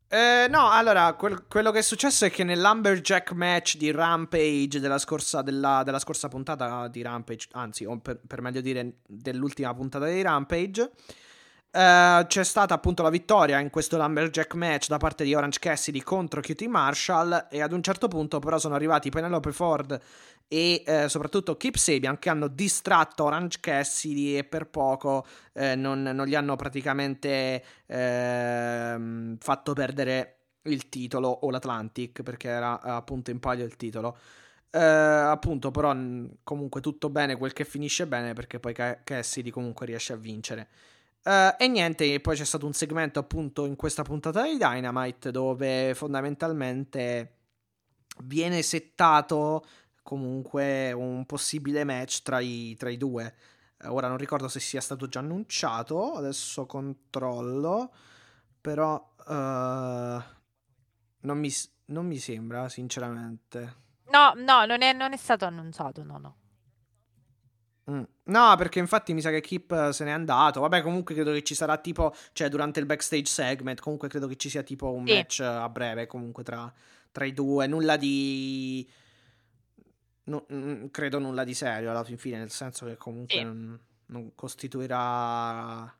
Eh, 0.08 0.46
no, 0.48 0.70
allora, 0.70 1.12
quel, 1.14 1.46
quello 1.48 1.72
che 1.72 1.80
è 1.80 1.82
successo 1.82 2.24
è 2.24 2.30
che 2.30 2.44
nell'Umberjack 2.44 3.32
match 3.32 3.76
di 3.76 3.90
Rampage 3.90 4.78
della 4.78 4.98
scorsa, 4.98 5.42
della, 5.42 5.82
della 5.84 5.98
scorsa 5.98 6.28
puntata 6.28 6.86
di 6.86 7.02
Rampage, 7.02 7.48
anzi, 7.52 7.84
per, 8.00 8.20
per 8.24 8.40
meglio 8.40 8.60
dire 8.60 8.98
dell'ultima 9.06 9.74
puntata 9.74 10.06
di 10.06 10.22
Rampage, 10.22 10.92
Uh, 11.74 12.24
c'è 12.28 12.44
stata 12.44 12.72
appunto 12.72 13.02
la 13.02 13.10
vittoria 13.10 13.58
in 13.58 13.68
questo 13.68 13.96
Lumberjack 13.96 14.54
match 14.54 14.86
da 14.86 14.96
parte 14.96 15.24
di 15.24 15.34
Orange 15.34 15.58
Cassidy 15.58 15.98
contro 16.02 16.40
QT 16.40 16.66
Marshall 16.66 17.48
e 17.50 17.62
ad 17.62 17.72
un 17.72 17.82
certo 17.82 18.06
punto 18.06 18.38
però 18.38 18.58
sono 18.58 18.76
arrivati 18.76 19.10
Penelope 19.10 19.50
Ford 19.50 20.00
e 20.46 20.84
uh, 20.86 21.08
soprattutto 21.08 21.56
Kip 21.56 21.74
Sabian 21.74 22.20
che 22.20 22.30
hanno 22.30 22.46
distratto 22.46 23.24
Orange 23.24 23.58
Cassidy 23.58 24.36
e 24.36 24.44
per 24.44 24.68
poco 24.68 25.26
uh, 25.54 25.74
non, 25.74 26.02
non, 26.02 26.26
gli 26.28 26.36
hanno 26.36 26.54
praticamente 26.54 27.64
ehm, 27.86 29.38
fatto 29.40 29.72
perdere 29.72 30.36
il 30.66 30.88
titolo 30.88 31.26
o 31.26 31.50
l'Atlantic 31.50 32.22
perché 32.22 32.50
era 32.50 32.80
appunto 32.82 33.32
in 33.32 33.40
palio 33.40 33.64
il 33.64 33.74
titolo. 33.74 34.16
appunto 34.70 35.72
però 35.72 35.92
comunque 36.44 36.80
tutto 36.80 37.10
bene 37.10 37.34
quel 37.36 37.52
che 37.52 37.64
finisce 37.64 38.06
bene 38.06 38.32
perché 38.32 38.60
poi 38.60 38.74
Cassidy 39.02 39.50
comunque 39.50 39.86
riesce 39.86 40.12
a 40.12 40.16
vincere. 40.16 40.68
Uh, 41.24 41.54
e 41.56 41.68
niente, 41.68 42.20
poi 42.20 42.36
c'è 42.36 42.44
stato 42.44 42.66
un 42.66 42.74
segmento 42.74 43.18
appunto 43.18 43.64
in 43.64 43.76
questa 43.76 44.02
puntata 44.02 44.42
di 44.42 44.58
Dynamite 44.58 45.30
dove 45.30 45.94
fondamentalmente 45.94 47.36
viene 48.24 48.60
settato 48.60 49.64
comunque 50.02 50.92
un 50.92 51.24
possibile 51.24 51.82
match 51.84 52.20
tra 52.20 52.40
i, 52.40 52.74
tra 52.76 52.90
i 52.90 52.98
due. 52.98 53.34
Uh, 53.82 53.94
ora 53.94 54.08
non 54.08 54.18
ricordo 54.18 54.48
se 54.48 54.60
sia 54.60 54.82
stato 54.82 55.08
già 55.08 55.20
annunciato, 55.20 56.12
adesso 56.12 56.66
controllo, 56.66 57.90
però 58.60 58.94
uh, 59.26 60.22
non, 61.20 61.38
mi, 61.38 61.50
non 61.86 62.06
mi 62.06 62.18
sembra 62.18 62.68
sinceramente. 62.68 63.76
No, 64.10 64.34
no, 64.36 64.66
non 64.66 64.82
è, 64.82 64.92
non 64.92 65.14
è 65.14 65.16
stato 65.16 65.46
annunciato, 65.46 66.02
no, 66.04 66.18
no. 66.18 66.36
Mm. 67.90 68.02
No, 68.24 68.54
perché 68.56 68.78
infatti 68.78 69.12
mi 69.12 69.20
sa 69.20 69.30
che 69.30 69.40
Kip 69.40 69.90
se 69.90 70.04
n'è 70.04 70.10
andato. 70.10 70.60
Vabbè, 70.60 70.82
comunque 70.82 71.14
credo 71.14 71.32
che 71.32 71.42
ci 71.42 71.54
sarà 71.54 71.76
tipo, 71.76 72.14
cioè 72.32 72.48
durante 72.48 72.80
il 72.80 72.86
backstage 72.86 73.26
segment, 73.26 73.80
comunque 73.80 74.08
credo 74.08 74.26
che 74.26 74.36
ci 74.36 74.48
sia 74.48 74.62
tipo 74.62 74.92
un 74.92 75.06
sì. 75.06 75.14
match 75.14 75.40
a 75.40 75.68
breve 75.68 76.06
comunque 76.06 76.42
tra, 76.42 76.72
tra, 77.12 77.24
i 77.24 77.32
due. 77.32 77.66
Nulla 77.66 77.96
di... 77.96 78.88
No, 80.26 80.46
credo 80.90 81.18
nulla 81.18 81.44
di 81.44 81.52
serio 81.52 81.90
alla 81.90 82.04
fin 82.04 82.16
fine, 82.16 82.38
nel 82.38 82.50
senso 82.50 82.86
che 82.86 82.96
comunque 82.96 83.36
sì. 83.36 83.42
non, 83.42 83.78
non, 84.06 84.34
costituirà 84.34 85.94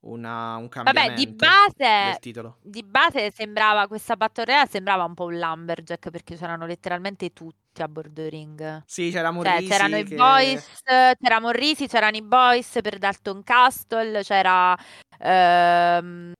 una, 0.00 0.56
un 0.56 0.68
cambiamento 0.70 1.10
Vabbè, 1.10 1.14
di 1.14 1.26
base, 1.26 2.18
titolo. 2.20 2.56
Di 2.62 2.82
base 2.82 3.30
sembrava, 3.30 3.86
questa 3.88 4.16
batteria 4.16 4.64
sembrava 4.64 5.04
un 5.04 5.12
po' 5.12 5.24
un 5.24 5.38
Lumberjack 5.38 6.08
perché 6.08 6.34
c'erano 6.34 6.64
letteralmente 6.64 7.34
tutti 7.34 7.63
tutti 7.74 7.82
a 7.82 7.88
bordo 7.88 8.28
ring. 8.28 8.82
Sì, 8.86 9.10
c'era 9.10 9.32
Morrisi. 9.32 9.66
Cioè, 9.66 9.68
c'erano 9.68 10.02
che... 10.02 10.14
i 10.14 10.16
boys, 10.16 10.80
c'era 10.84 11.40
Morrisi, 11.40 11.88
c'erano 11.88 12.16
i 12.16 12.22
boys 12.22 12.78
per 12.80 12.98
Dalton 12.98 13.42
Castle, 13.42 14.22
c'era 14.22 14.78
ehm, 15.18 16.32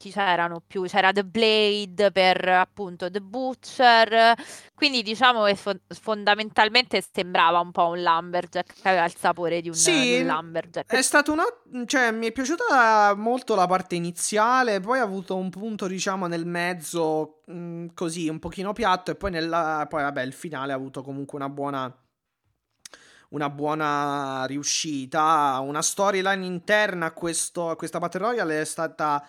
chi 0.00 0.10
c'erano 0.10 0.62
più? 0.66 0.84
C'era 0.84 1.12
The 1.12 1.26
Blade 1.26 2.10
per 2.10 2.48
appunto 2.48 3.10
The 3.10 3.20
Butcher. 3.20 4.34
Quindi 4.74 5.02
diciamo 5.02 5.44
che 5.44 5.54
fo- 5.56 5.78
fondamentalmente 5.88 7.04
sembrava 7.12 7.60
un 7.60 7.70
po' 7.70 7.88
un 7.88 8.00
Lumberjack 8.00 8.80
che 8.80 8.88
aveva 8.88 9.04
il 9.04 9.14
sapore 9.14 9.60
di 9.60 9.68
un, 9.68 9.74
sì, 9.74 9.92
di 9.92 10.20
un 10.20 10.28
Lumberjack. 10.28 10.90
È 10.90 11.02
stato 11.02 11.32
una. 11.32 11.44
cioè, 11.84 12.12
mi 12.12 12.28
è 12.28 12.32
piaciuta 12.32 13.12
molto 13.14 13.54
la 13.54 13.66
parte 13.66 13.94
iniziale. 13.94 14.80
Poi 14.80 15.00
ha 15.00 15.02
avuto 15.02 15.36
un 15.36 15.50
punto, 15.50 15.86
diciamo, 15.86 16.26
nel 16.26 16.46
mezzo, 16.46 17.42
mh, 17.44 17.52
mm, 17.52 17.86
così 17.92 18.30
un 18.30 18.38
pochino 18.38 18.72
piatto. 18.72 19.10
E 19.10 19.16
poi, 19.16 19.30
nella, 19.32 19.84
poi, 19.86 20.00
vabbè, 20.00 20.22
il 20.22 20.32
finale 20.32 20.72
ha 20.72 20.76
avuto 20.76 21.02
comunque 21.02 21.36
una 21.36 21.50
buona 21.50 21.94
una 23.30 23.50
buona 23.50 24.46
riuscita. 24.46 25.58
Una 25.62 25.82
storyline 25.82 26.46
interna 26.46 27.06
a, 27.06 27.12
questo, 27.12 27.68
a 27.68 27.76
questa 27.76 27.98
Battle 27.98 28.20
Royale 28.20 28.62
è 28.62 28.64
stata 28.64 29.22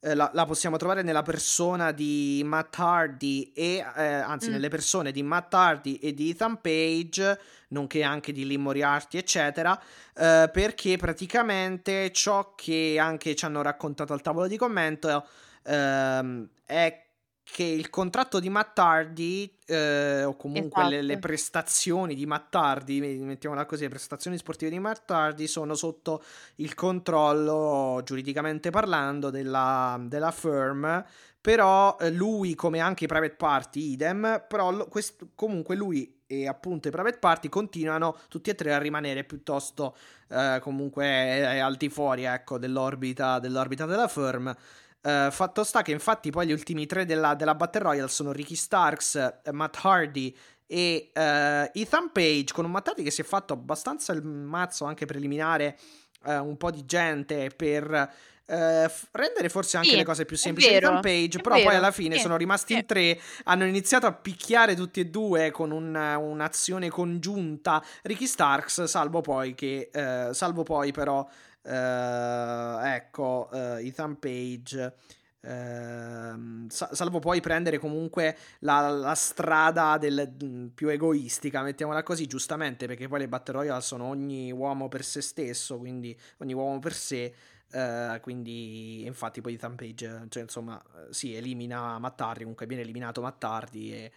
eh, 0.00 0.14
la, 0.14 0.30
la, 0.32 0.46
possiamo 0.46 0.78
trovare 0.78 1.02
nella 1.02 1.22
persona 1.22 1.92
di 1.92 2.42
Matt 2.44 2.78
Hardy 2.78 3.52
e 3.54 3.84
eh, 3.96 4.02
anzi 4.02 4.48
mm. 4.48 4.52
nelle 4.52 4.68
persone 4.68 5.12
di 5.12 5.22
Matt 5.22 5.52
Hardy 5.52 5.96
e 5.96 6.14
di 6.14 6.30
Ethan 6.30 6.60
Page 6.60 7.38
nonché 7.68 8.02
anche 8.02 8.32
di 8.32 8.46
Lee 8.46 8.56
Moriarty 8.56 9.18
eccetera 9.18 9.78
eh, 10.16 10.48
perché 10.50 10.96
praticamente 10.96 12.10
ciò 12.12 12.54
che 12.54 12.96
anche 12.98 13.34
ci 13.34 13.44
hanno 13.44 13.60
raccontato 13.60 14.14
al 14.14 14.22
tavolo 14.22 14.46
di 14.46 14.56
commento 14.56 15.26
ehm, 15.64 16.48
è 16.64 17.04
che 17.52 17.64
il 17.64 17.90
contratto 17.90 18.38
di 18.38 18.48
Mattardi, 18.48 19.52
eh, 19.66 20.24
o 20.24 20.36
comunque 20.36 20.80
esatto. 20.80 20.88
le, 20.88 21.02
le, 21.02 21.12
esatto. 21.12 21.26
prestazioni 21.26 22.14
di 22.14 22.26
Mattardi, 22.26 23.00
mettiamola 23.00 23.66
così, 23.66 23.82
le 23.82 23.88
prestazioni 23.88 24.36
sportive 24.36 24.70
di 24.70 24.78
Mattardi 24.78 25.46
sono 25.46 25.74
sotto 25.74 26.22
il 26.56 26.74
controllo, 26.74 28.00
giuridicamente 28.04 28.70
parlando, 28.70 29.30
della, 29.30 29.98
della 30.02 30.30
firm. 30.30 31.04
Però 31.40 31.96
eh, 31.98 32.10
lui, 32.10 32.54
come 32.54 32.80
anche 32.80 33.04
i 33.04 33.08
private 33.08 33.34
party, 33.34 33.92
idem, 33.92 34.44
però 34.46 34.70
lo, 34.70 34.86
quest, 34.86 35.28
comunque 35.34 35.74
lui 35.74 36.18
e 36.26 36.46
appunto 36.46 36.86
i 36.86 36.92
private 36.92 37.18
party 37.18 37.48
continuano 37.48 38.16
tutti 38.28 38.50
e 38.50 38.54
tre 38.54 38.72
a 38.72 38.78
rimanere 38.78 39.24
piuttosto 39.24 39.96
eh, 40.28 40.60
comunque 40.62 41.04
eh, 41.04 41.58
al 41.58 41.74
di 41.74 41.88
fuori 41.88 42.22
ecco, 42.22 42.56
dell'orbita, 42.56 43.40
dell'orbita 43.40 43.84
della 43.84 44.06
firm. 44.06 44.54
Uh, 45.02 45.30
fatto 45.30 45.64
sta 45.64 45.80
che 45.80 45.92
infatti 45.92 46.30
poi 46.30 46.46
gli 46.46 46.52
ultimi 46.52 46.84
tre 46.84 47.06
della, 47.06 47.34
della 47.34 47.54
Battle 47.54 47.82
Royale 47.82 48.08
sono 48.08 48.32
Ricky 48.32 48.54
Starks, 48.54 49.40
Matt 49.50 49.78
Hardy 49.80 50.36
e 50.66 51.10
uh, 51.14 51.70
Ethan 51.72 52.12
Page 52.12 52.52
con 52.52 52.66
un 52.66 52.70
Matt 52.70 52.88
Hardy 52.88 53.02
che 53.02 53.10
si 53.10 53.22
è 53.22 53.24
fatto 53.24 53.54
abbastanza 53.54 54.12
il 54.12 54.22
mazzo 54.22 54.84
anche 54.84 55.06
preliminare 55.06 55.78
eh, 56.24 56.36
un 56.38 56.56
po' 56.56 56.70
di 56.70 56.84
gente 56.84 57.50
per 57.54 58.28
Uh, 58.50 58.90
rendere 59.12 59.48
forse 59.48 59.76
anche 59.76 59.90
sì, 59.90 59.96
le 59.96 60.02
cose 60.02 60.24
più 60.24 60.36
semplici 60.36 60.70
di 60.70 60.80
Rampage, 60.80 61.38
però 61.38 61.54
vero, 61.54 61.68
poi 61.68 61.76
alla 61.76 61.92
fine 61.92 62.16
sì, 62.16 62.22
sono 62.22 62.36
rimasti 62.36 62.72
sì. 62.72 62.80
in 62.80 62.84
tre, 62.84 63.20
hanno 63.44 63.64
iniziato 63.64 64.06
a 64.06 64.12
picchiare 64.12 64.74
tutti 64.74 64.98
e 64.98 65.06
due 65.06 65.52
con 65.52 65.70
un, 65.70 65.94
un'azione 65.94 66.88
congiunta 66.88 67.80
Ricky 68.02 68.26
Starks, 68.26 68.82
salvo 68.82 69.20
poi 69.20 69.54
che, 69.54 69.88
uh, 69.94 70.32
salvo 70.32 70.64
poi 70.64 70.90
però, 70.90 71.20
uh, 71.20 71.28
ecco, 71.62 73.50
Ethan 73.50 74.18
Page 74.18 74.94
Ehm, 75.42 76.68
salvo 76.68 77.18
poi 77.18 77.40
prendere 77.40 77.78
comunque 77.78 78.36
la, 78.60 78.90
la 78.90 79.14
strada 79.14 79.96
del, 79.96 80.34
mm, 80.42 80.66
più 80.68 80.88
egoistica, 80.88 81.62
mettiamola 81.62 82.02
così, 82.02 82.26
giustamente, 82.26 82.86
perché 82.86 83.08
poi 83.08 83.20
le 83.20 83.28
Battle 83.28 83.54
Royale 83.54 83.80
sono 83.80 84.04
ogni 84.04 84.52
uomo 84.52 84.88
per 84.88 85.02
se 85.04 85.22
stesso, 85.22 85.78
quindi 85.78 86.16
ogni 86.38 86.52
uomo 86.52 86.78
per 86.78 86.92
sé. 86.94 87.34
Uh, 87.72 88.18
quindi 88.20 89.06
infatti 89.06 89.40
poi 89.40 89.54
Ethan 89.54 89.76
Page 89.76 90.26
cioè 90.28 90.42
insomma 90.42 90.82
si 91.10 91.36
elimina 91.36 92.00
Mattardi 92.00 92.40
comunque 92.40 92.66
viene 92.66 92.82
eliminato 92.82 93.20
Mattardi 93.20 93.94
e, 93.94 94.12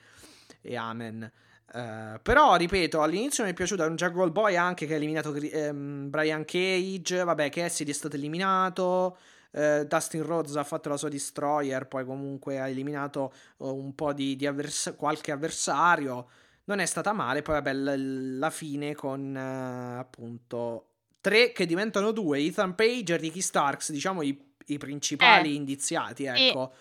e 0.59 0.75
Amen 0.75 1.31
uh, 1.73 2.19
però 2.21 2.55
ripeto 2.55 3.01
all'inizio 3.01 3.43
mi 3.43 3.49
è 3.51 3.53
piaciuto 3.53 3.83
un 3.83 3.95
Jungle 3.95 4.31
Boy 4.31 4.55
anche 4.55 4.85
che 4.85 4.93
ha 4.93 4.97
eliminato 4.97 5.29
um, 5.31 6.09
Brian 6.09 6.45
Cage 6.45 7.23
vabbè 7.23 7.49
Cassidy 7.49 7.91
è 7.91 7.93
stato 7.93 8.15
eliminato 8.15 9.17
Uh, 9.53 9.85
Dustin 9.85 10.23
Rhodes 10.23 10.55
ha 10.55 10.63
fatto 10.63 10.89
la 10.89 10.97
sua 10.97 11.09
destroyer, 11.09 11.85
poi 11.85 12.03
comunque 12.05 12.59
ha 12.59 12.67
eliminato 12.67 13.31
uh, 13.57 13.67
un 13.67 13.93
po' 13.93 14.11
di, 14.11 14.35
di 14.35 14.47
avvers- 14.47 14.95
qualche 14.97 15.31
avversario. 15.31 16.27
Non 16.63 16.79
è 16.79 16.87
stata 16.87 17.13
male, 17.13 17.43
poi 17.43 17.53
vabbè, 17.61 17.71
l- 17.71 18.39
la 18.39 18.49
fine 18.49 18.95
con 18.95 19.35
appunto 19.37 20.87
tre 21.21 21.51
che 21.51 21.67
diventano 21.67 22.11
due, 22.11 22.39
Ethan 22.39 22.73
Page 22.73 23.13
e 23.13 23.17
Ricky 23.17 23.41
Starks, 23.41 23.91
diciamo 23.91 24.23
i, 24.23 24.53
i 24.65 24.79
principali 24.79 25.51
Eh. 25.51 25.53
indiziati, 25.53 26.25
ecco. 26.25 26.73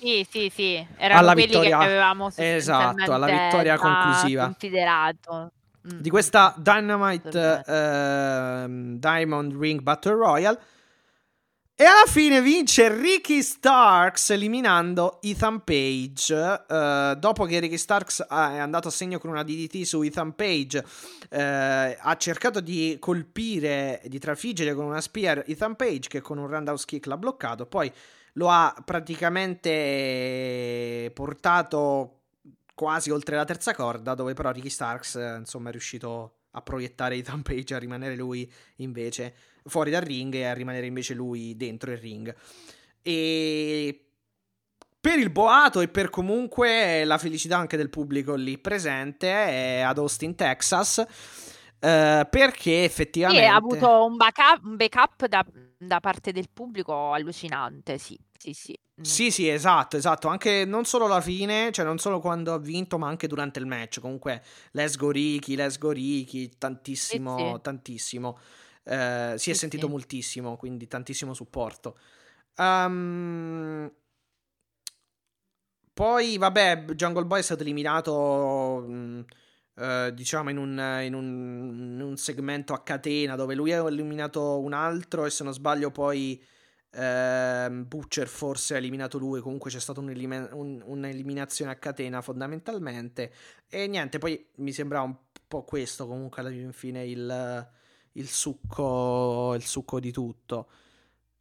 Sì, 0.00 0.26
sì, 0.28 0.50
sì, 0.54 0.86
erano 0.96 1.20
Alla 1.20 1.32
quelli 1.32 1.46
vittoria- 1.48 1.78
che 1.78 1.84
avevamo 1.84 2.30
esatto, 2.34 3.12
alla 3.12 3.26
vittoria 3.26 3.76
conclusiva. 3.78 4.44
considerato. 4.44 5.52
Mm, 5.92 5.98
Di 6.00 6.10
questa 6.10 6.54
Dynamite 6.56 7.62
ehm, 7.66 8.96
Diamond 8.98 9.56
Ring 9.58 9.80
Battle 9.80 10.14
Royale. 10.14 10.58
E 11.74 11.84
alla 11.84 12.04
fine 12.06 12.42
vince 12.42 12.94
Ricky 12.94 13.40
Starks 13.40 14.28
eliminando 14.30 15.18
Ethan 15.22 15.64
Page. 15.64 16.64
eh, 16.68 17.14
dopo 17.18 17.44
che 17.46 17.58
Ricky 17.58 17.78
Starks 17.78 18.26
è 18.28 18.34
andato 18.58 18.88
a 18.88 18.90
segno 18.90 19.18
con 19.18 19.30
una 19.30 19.42
DDT 19.42 19.82
su 19.84 20.02
Ethan 20.02 20.34
Page, 20.34 20.84
eh, 21.30 21.96
ha 21.98 22.16
cercato 22.18 22.60
di 22.60 22.98
colpire, 23.00 24.02
di 24.04 24.18
trafiggere 24.18 24.74
con 24.74 24.84
una 24.84 25.00
spear 25.00 25.42
Ethan 25.46 25.74
Page 25.76 26.08
che 26.08 26.20
con 26.20 26.36
un 26.36 26.48
roundhouse 26.48 26.84
kick 26.84 27.06
l'ha 27.06 27.16
bloccato. 27.16 27.64
Poi 27.64 27.90
lo 28.34 28.48
ha 28.50 28.74
praticamente 28.84 31.10
portato 31.14 32.16
quasi 32.74 33.10
oltre 33.10 33.36
la 33.36 33.44
terza 33.44 33.74
corda, 33.74 34.14
dove 34.14 34.34
però 34.34 34.50
Ricky 34.52 34.70
Starks 34.70 35.16
eh, 35.16 35.36
insomma 35.38 35.68
è 35.68 35.72
riuscito 35.72 36.34
a 36.52 36.62
proiettare 36.62 37.16
Ethan 37.16 37.42
Page 37.42 37.74
a 37.74 37.78
rimanere 37.78 38.16
lui 38.16 38.50
invece 38.76 39.34
fuori 39.64 39.90
dal 39.90 40.02
ring 40.02 40.34
e 40.34 40.46
a 40.46 40.52
rimanere 40.54 40.86
invece 40.86 41.14
lui 41.14 41.56
dentro 41.56 41.90
il 41.92 41.98
ring. 41.98 42.34
E 43.02 44.04
per 45.00 45.18
il 45.18 45.30
boato 45.30 45.80
e 45.80 45.88
per 45.88 46.10
comunque 46.10 47.04
la 47.04 47.18
felicità 47.18 47.56
anche 47.56 47.76
del 47.76 47.90
pubblico 47.90 48.34
lì 48.34 48.58
presente 48.58 49.28
è 49.28 49.80
ad 49.80 49.98
Austin, 49.98 50.34
Texas. 50.34 51.04
eh, 51.82 52.26
perché 52.28 52.60
Sì, 52.60 52.84
effettivamente 52.84 53.46
ha 53.46 53.54
avuto 53.54 54.04
un 54.04 54.16
backup, 54.16 54.64
un 54.64 54.76
backup 54.76 55.26
da, 55.26 55.44
da 55.82 55.98
parte 56.00 56.30
del 56.32 56.50
pubblico 56.52 57.12
allucinante, 57.12 57.96
sì, 57.96 58.18
sì, 58.36 58.52
sì. 58.52 58.78
Mm. 59.00 59.02
Sì, 59.02 59.30
sì, 59.30 59.48
esatto, 59.48 59.96
esatto. 59.96 60.28
Anche 60.28 60.64
non 60.66 60.84
solo 60.84 61.06
alla 61.06 61.22
fine, 61.22 61.72
cioè 61.72 61.86
non 61.86 61.98
solo 61.98 62.20
quando 62.20 62.52
ha 62.52 62.58
vinto, 62.58 62.98
ma 62.98 63.08
anche 63.08 63.26
durante 63.26 63.58
il 63.58 63.66
match. 63.66 63.98
Comunque, 64.00 64.42
let's 64.72 64.96
go 64.96 65.10
Ricky, 65.10 65.54
let's 65.56 65.78
go 65.78 65.90
Ricky, 65.90 66.50
tantissimo, 66.58 67.52
Sì, 67.54 67.54
sì. 67.54 67.60
tantissimo. 67.62 68.38
Eh, 68.84 69.34
si 69.38 69.50
è 69.50 69.54
sentito 69.54 69.88
moltissimo, 69.88 70.56
quindi 70.56 70.86
tantissimo 70.86 71.32
supporto. 71.32 71.96
Ehm, 72.56 73.90
poi, 75.92 76.38
vabbè, 76.38 76.84
Jungle 76.94 77.24
Boy 77.26 77.40
è 77.40 77.42
stato 77.42 77.62
eliminato, 77.62 78.84
mh, 78.86 79.24
eh, 79.80 80.12
diciamo, 80.14 80.50
in 80.50 80.58
un, 80.58 81.00
in 81.02 81.14
un- 81.14 81.92
in 81.94 82.00
un 82.02 82.16
segmento 82.16 82.72
a 82.74 82.82
catena 82.82 83.34
dove 83.36 83.54
lui 83.54 83.72
ha 83.72 83.86
eliminato 83.88 84.58
un 84.60 84.72
altro 84.74 85.24
e 85.24 85.30
se 85.30 85.42
non 85.44 85.52
sbaglio 85.54 85.90
poi 85.90 86.42
ehm, 86.92 87.86
Butcher 87.86 88.26
forse 88.28 88.74
ha 88.74 88.76
eliminato 88.78 89.16
lui, 89.18 89.40
comunque 89.40 89.70
c'è 89.70 89.78
stata 89.78 90.00
un'elime- 90.00 90.48
un- 90.52 90.82
un'eliminazione 90.84 91.70
a 91.70 91.76
catena 91.76 92.20
fondamentalmente. 92.20 93.32
E 93.68 93.86
niente, 93.86 94.18
poi 94.18 94.44
mi 94.56 94.72
sembra 94.72 95.00
un 95.02 95.14
po' 95.46 95.62
questo 95.62 96.06
comunque 96.06 96.42
alla 96.42 96.52
fine 96.72 97.04
il, 97.06 97.68
il 98.12 98.28
succo, 98.28 99.54
il 99.54 99.64
succo 99.64 100.00
di 100.00 100.10
tutto. 100.12 100.68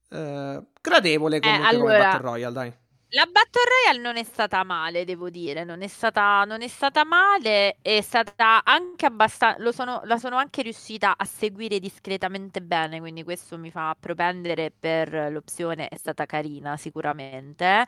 Eh, 0.10 0.63
gradevole 0.81 1.39
comunque 1.39 1.65
come 1.65 1.77
allora- 1.77 1.98
Battle 1.98 2.22
Royale, 2.22 2.53
dai. 2.53 2.74
La 3.13 3.25
Battle 3.25 3.62
Royale 3.66 4.00
non 4.04 4.18
è 4.18 4.24
stata 4.24 4.63
male, 4.63 5.04
devo 5.04 5.32
dire, 5.32 5.63
non 5.63 5.82
è 5.82 5.88
stata, 5.88 6.44
non 6.46 6.62
è 6.62 6.68
stata 6.68 7.04
male, 7.04 7.78
è 7.82 8.01
stata 8.01 8.63
anche 8.63 9.08
abbastanza, 9.08 9.60
la 10.06 10.18
sono 10.20 10.36
anche 10.38 10.62
riuscita 10.62 11.18
a 11.18 11.25
seguire 11.25 11.80
discretamente 11.80 12.62
bene, 12.62 13.00
quindi 13.00 13.24
questo 13.24 13.58
mi 13.58 13.72
fa 13.72 13.95
propendere 14.00 14.72
per 14.78 15.32
l'opzione, 15.32 15.88
è 15.88 15.98
stata 15.98 16.28
carina 16.28 16.78
sicuramente, 16.78 17.84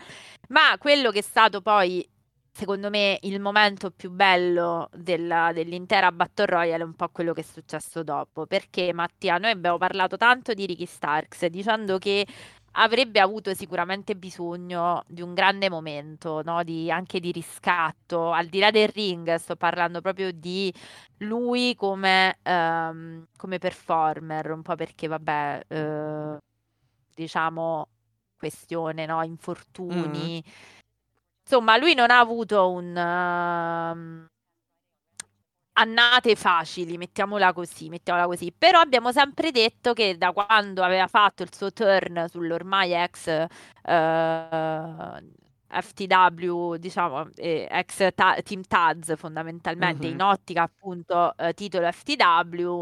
ma 0.49 0.75
quello 0.79 1.11
che 1.11 1.19
è 1.19 1.21
stato 1.21 1.61
poi, 1.61 2.03
secondo 2.51 2.89
me, 2.89 3.19
il 3.21 3.39
momento 3.39 3.91
più 3.91 4.09
bello 4.09 4.89
della- 4.91 5.51
dell'intera 5.53 6.11
Battle 6.11 6.45
Royale 6.47 6.81
è 6.83 6.85
un 6.85 6.95
po' 6.95 7.09
quello 7.09 7.33
che 7.33 7.41
è 7.41 7.43
successo 7.43 8.01
dopo, 8.03 8.47
perché 8.47 8.91
Mattia, 8.91 9.37
noi 9.37 9.51
abbiamo 9.51 9.77
parlato 9.77 10.17
tanto 10.17 10.53
di 10.55 10.65
Ricky 10.65 10.85
Starks, 10.87 11.45
dicendo 11.45 11.99
che 11.99 12.25
avrebbe 12.73 13.19
avuto 13.19 13.53
sicuramente 13.53 14.15
bisogno 14.15 15.03
di 15.07 15.21
un 15.21 15.33
grande 15.33 15.69
momento, 15.69 16.41
no? 16.43 16.63
Di- 16.63 16.91
anche 16.91 17.19
di 17.19 17.31
riscatto, 17.31 18.31
al 18.31 18.47
di 18.47 18.59
là 18.59 18.71
del 18.71 18.87
ring, 18.89 19.33
sto 19.35 19.55
parlando 19.55 20.01
proprio 20.01 20.31
di 20.31 20.73
lui 21.19 21.75
come, 21.75 22.37
ehm, 22.43 23.27
come 23.37 23.57
performer, 23.59 24.51
un 24.51 24.61
po' 24.61 24.75
perché, 24.75 25.07
vabbè, 25.07 25.63
eh, 25.67 26.37
diciamo, 27.15 27.87
questione, 28.37 29.05
no? 29.05 29.23
Infortuni. 29.23 30.43
Insomma, 31.43 31.77
lui 31.77 31.93
non 31.93 32.09
ha 32.11 32.19
avuto 32.19 32.69
un... 32.71 32.95
ehm, 32.95 34.27
annate 35.73 36.35
facili, 36.35 36.97
mettiamola 36.97 37.53
così, 37.53 37.89
mettiamola 37.89 38.25
così. 38.27 38.53
Però 38.57 38.79
abbiamo 38.79 39.11
sempre 39.11 39.51
detto 39.51 39.93
che 39.93 40.17
da 40.17 40.31
quando 40.33 40.83
aveva 40.83 41.07
fatto 41.07 41.43
il 41.43 41.53
suo 41.53 41.71
turn 41.71 42.25
sull'ormai 42.29 42.93
ex 42.93 43.27
eh, 43.83 45.21
FTW, 45.73 46.75
diciamo, 46.75 47.29
eh, 47.35 47.67
ex 47.71 48.09
ta- 48.13 48.37
Team 48.43 48.61
Taz 48.67 49.15
fondamentalmente, 49.15 50.07
Mhm. 50.07 50.13
in 50.13 50.21
ottica 50.21 50.63
appunto 50.63 51.35
eh, 51.37 51.53
titolo 51.53 51.89
FTW, 51.91 52.81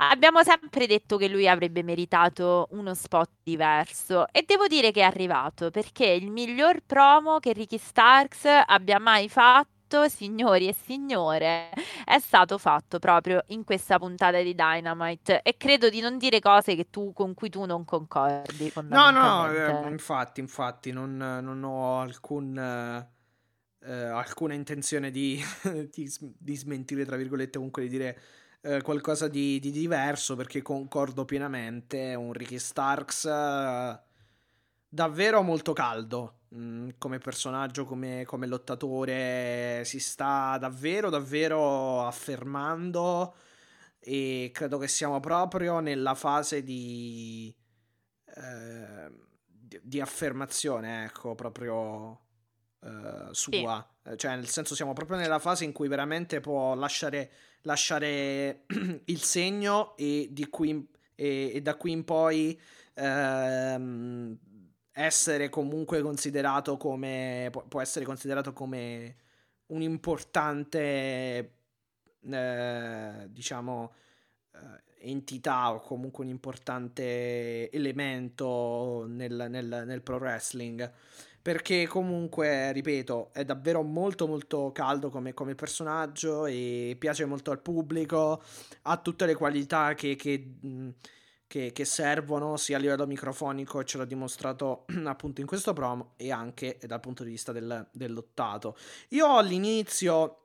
abbiamo 0.00 0.42
sempre 0.44 0.86
detto 0.86 1.16
che 1.16 1.28
lui 1.28 1.48
avrebbe 1.48 1.82
meritato 1.82 2.68
uno 2.70 2.94
spot 2.94 3.30
diverso 3.42 4.26
e 4.30 4.44
devo 4.46 4.68
dire 4.68 4.92
che 4.92 5.00
è 5.00 5.04
arrivato 5.04 5.70
perché 5.70 6.06
il 6.06 6.30
miglior 6.30 6.80
promo 6.86 7.38
che 7.40 7.52
Ricky 7.52 7.78
Starks 7.78 8.44
abbia 8.66 9.00
mai 9.00 9.28
fatto, 9.28 9.70
signori 10.08 10.68
e 10.68 10.74
signore, 10.74 11.70
è 12.04 12.18
stato 12.18 12.58
fatto 12.58 12.98
proprio 12.98 13.42
in 13.48 13.64
questa 13.64 13.98
puntata 13.98 14.40
di 14.40 14.54
Dynamite 14.54 15.42
e 15.42 15.56
credo 15.56 15.88
di 15.88 16.00
non 16.00 16.18
dire 16.18 16.40
cose 16.40 16.74
che 16.74 16.90
tu, 16.90 17.12
con 17.12 17.34
cui 17.34 17.48
tu 17.48 17.64
non 17.64 17.84
concordi 17.84 18.72
No, 18.88 19.10
no, 19.10 19.50
eh, 19.50 19.88
infatti, 19.88 20.40
infatti, 20.40 20.92
non, 20.92 21.16
non 21.16 21.62
ho 21.64 22.00
alcun, 22.00 22.56
eh, 22.58 23.92
alcuna 23.92 24.54
intenzione 24.54 25.10
di, 25.10 25.40
di, 25.90 26.10
di 26.38 26.56
smentire, 26.56 27.04
tra 27.04 27.16
virgolette, 27.16 27.56
comunque 27.56 27.82
di 27.82 27.88
dire 27.88 28.18
eh, 28.60 28.82
qualcosa 28.82 29.28
di, 29.28 29.58
di 29.58 29.70
diverso, 29.70 30.36
perché 30.36 30.62
concordo 30.62 31.24
pienamente, 31.24 32.14
un 32.14 32.32
Ricky 32.32 32.58
Starks 32.58 33.26
davvero 34.88 35.42
molto 35.42 35.72
caldo, 35.72 36.40
mm, 36.54 36.90
come 36.98 37.18
personaggio, 37.18 37.84
come, 37.84 38.24
come 38.24 38.46
lottatore, 38.46 39.82
si 39.84 40.00
sta 40.00 40.56
davvero, 40.58 41.10
davvero 41.10 42.06
affermando 42.06 43.34
e 43.98 44.50
credo 44.52 44.78
che 44.78 44.88
siamo 44.88 45.20
proprio 45.20 45.80
nella 45.80 46.14
fase 46.14 46.62
di 46.62 47.54
eh, 48.34 49.26
di, 49.68 49.80
di 49.82 50.00
affermazione, 50.00 51.04
ecco, 51.04 51.34
proprio 51.34 52.20
eh, 52.80 53.28
sua. 53.32 53.86
Eh, 54.04 54.16
Cioè, 54.16 54.34
nel 54.34 54.48
senso, 54.48 54.74
siamo 54.74 54.94
proprio 54.94 55.18
nella 55.18 55.38
fase 55.38 55.64
in 55.64 55.72
cui 55.72 55.88
veramente 55.88 56.40
può 56.40 56.74
lasciare, 56.74 57.30
lasciare 57.62 58.64
il 59.04 59.20
segno 59.20 59.96
e 59.96 60.28
di 60.30 60.48
cui 60.48 60.88
e, 61.14 61.52
e 61.54 61.60
da 61.60 61.74
qui 61.74 61.90
in 61.90 62.04
poi 62.04 62.58
ehm, 62.94 64.38
essere 64.98 65.48
comunque 65.48 66.02
considerato 66.02 66.76
come 66.76 67.52
può, 67.68 67.80
essere 67.80 68.04
considerato 68.04 68.52
come 68.52 69.14
un 69.66 69.82
importante 69.82 71.52
eh, 72.28 73.26
diciamo 73.28 73.92
eh, 74.54 74.58
entità 75.10 75.72
o 75.72 75.80
comunque 75.80 76.24
un 76.24 76.30
importante 76.30 77.70
elemento 77.70 79.06
nel, 79.08 79.46
nel, 79.48 79.84
nel 79.86 80.02
pro 80.02 80.16
wrestling. 80.16 80.90
Perché 81.40 81.86
comunque, 81.86 82.72
ripeto, 82.72 83.30
è 83.32 83.44
davvero 83.44 83.82
molto 83.82 84.26
molto 84.26 84.72
caldo 84.72 85.08
come, 85.08 85.32
come, 85.32 85.54
personaggio 85.54 86.44
e 86.46 86.96
piace 86.98 87.24
molto 87.24 87.52
al 87.52 87.60
pubblico, 87.60 88.42
ha 88.82 88.96
tutte 88.98 89.24
le 89.24 89.34
qualità 89.34 89.94
che, 89.94 90.16
che, 90.16 90.56
che, 91.48 91.72
che 91.72 91.84
servono 91.84 92.56
sia 92.56 92.76
a 92.76 92.80
livello 92.80 93.06
microfonico, 93.06 93.82
ce 93.82 93.98
l'ha 93.98 94.04
dimostrato 94.04 94.84
appunto 95.04 95.40
in 95.40 95.46
questo 95.46 95.72
promo 95.72 96.12
e 96.16 96.30
anche 96.30 96.78
dal 96.86 97.00
punto 97.00 97.24
di 97.24 97.30
vista 97.30 97.50
del, 97.50 97.88
dell'ottato. 97.90 98.76
Io 99.08 99.36
all'inizio 99.36 100.42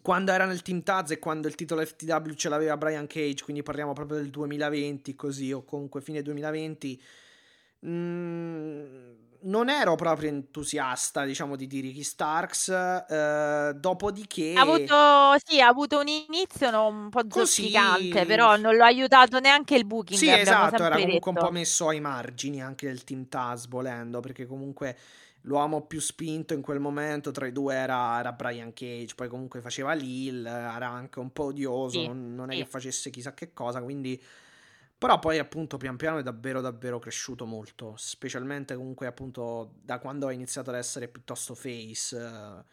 quando 0.00 0.32
era 0.32 0.46
nel 0.46 0.62
Team 0.62 0.82
Taz 0.82 1.10
e 1.10 1.18
quando 1.18 1.48
il 1.48 1.54
titolo 1.54 1.84
FTW 1.84 2.32
ce 2.32 2.48
l'aveva 2.48 2.78
Brian 2.78 3.06
Cage, 3.06 3.44
quindi 3.44 3.62
parliamo 3.62 3.92
proprio 3.92 4.18
del 4.18 4.30
2020 4.30 5.14
così, 5.14 5.52
o 5.52 5.64
comunque 5.64 6.00
fine 6.00 6.22
2020, 6.22 7.02
mh, 7.80 7.90
mm, 7.90 9.12
non 9.42 9.68
ero 9.68 9.94
proprio 9.94 10.28
entusiasta, 10.28 11.24
diciamo, 11.24 11.56
di, 11.56 11.66
di 11.66 11.80
Ricky 11.80 12.02
Starks. 12.02 12.68
Eh, 12.68 13.72
dopodiché. 13.76 14.54
Ha 14.56 14.60
avuto, 14.60 15.36
sì, 15.44 15.60
ha 15.60 15.68
avuto 15.68 15.98
un 15.98 16.08
inizio 16.08 16.86
un 16.86 17.08
po' 17.08 17.22
zoppicante, 17.28 18.26
però 18.26 18.56
non 18.56 18.76
l'ha 18.76 18.86
aiutato 18.86 19.40
neanche 19.40 19.74
il 19.74 19.84
booking. 19.84 20.18
Sì, 20.18 20.30
esatto, 20.30 20.82
era 20.82 20.96
comunque 20.96 21.12
detto. 21.12 21.28
un 21.30 21.34
po' 21.36 21.50
messo 21.50 21.88
ai 21.88 22.00
margini 22.00 22.62
anche 22.62 22.86
del 22.86 23.04
Team 23.04 23.28
Taz, 23.28 23.68
volendo, 23.68 24.20
perché 24.20 24.46
comunque 24.46 24.96
l'uomo 25.42 25.82
più 25.82 26.00
spinto 26.00 26.54
in 26.54 26.62
quel 26.62 26.78
momento 26.78 27.32
tra 27.32 27.46
i 27.46 27.52
due 27.52 27.74
era, 27.74 28.18
era 28.18 28.32
Brian 28.32 28.72
Cage, 28.72 29.14
poi 29.16 29.28
comunque 29.28 29.60
faceva 29.60 29.92
Lil, 29.92 30.46
era 30.46 30.88
anche 30.88 31.18
un 31.18 31.32
po' 31.32 31.44
odioso, 31.44 32.00
sì, 32.00 32.06
non, 32.06 32.34
non, 32.34 32.50
è 32.50 32.54
sì. 32.54 32.60
che 32.60 32.66
facesse 32.66 33.10
chissà 33.10 33.34
che 33.34 33.52
cosa, 33.52 33.82
quindi... 33.82 34.20
Però 35.02 35.18
poi 35.18 35.40
appunto 35.40 35.78
pian 35.78 35.96
piano 35.96 36.18
è 36.18 36.22
davvero 36.22 36.60
davvero 36.60 37.00
cresciuto 37.00 37.44
molto, 37.44 37.94
specialmente 37.96 38.76
comunque 38.76 39.08
appunto 39.08 39.74
da 39.82 39.98
quando 39.98 40.28
ha 40.28 40.32
iniziato 40.32 40.70
ad 40.70 40.76
essere 40.76 41.08
piuttosto 41.08 41.56
face. 41.56 42.64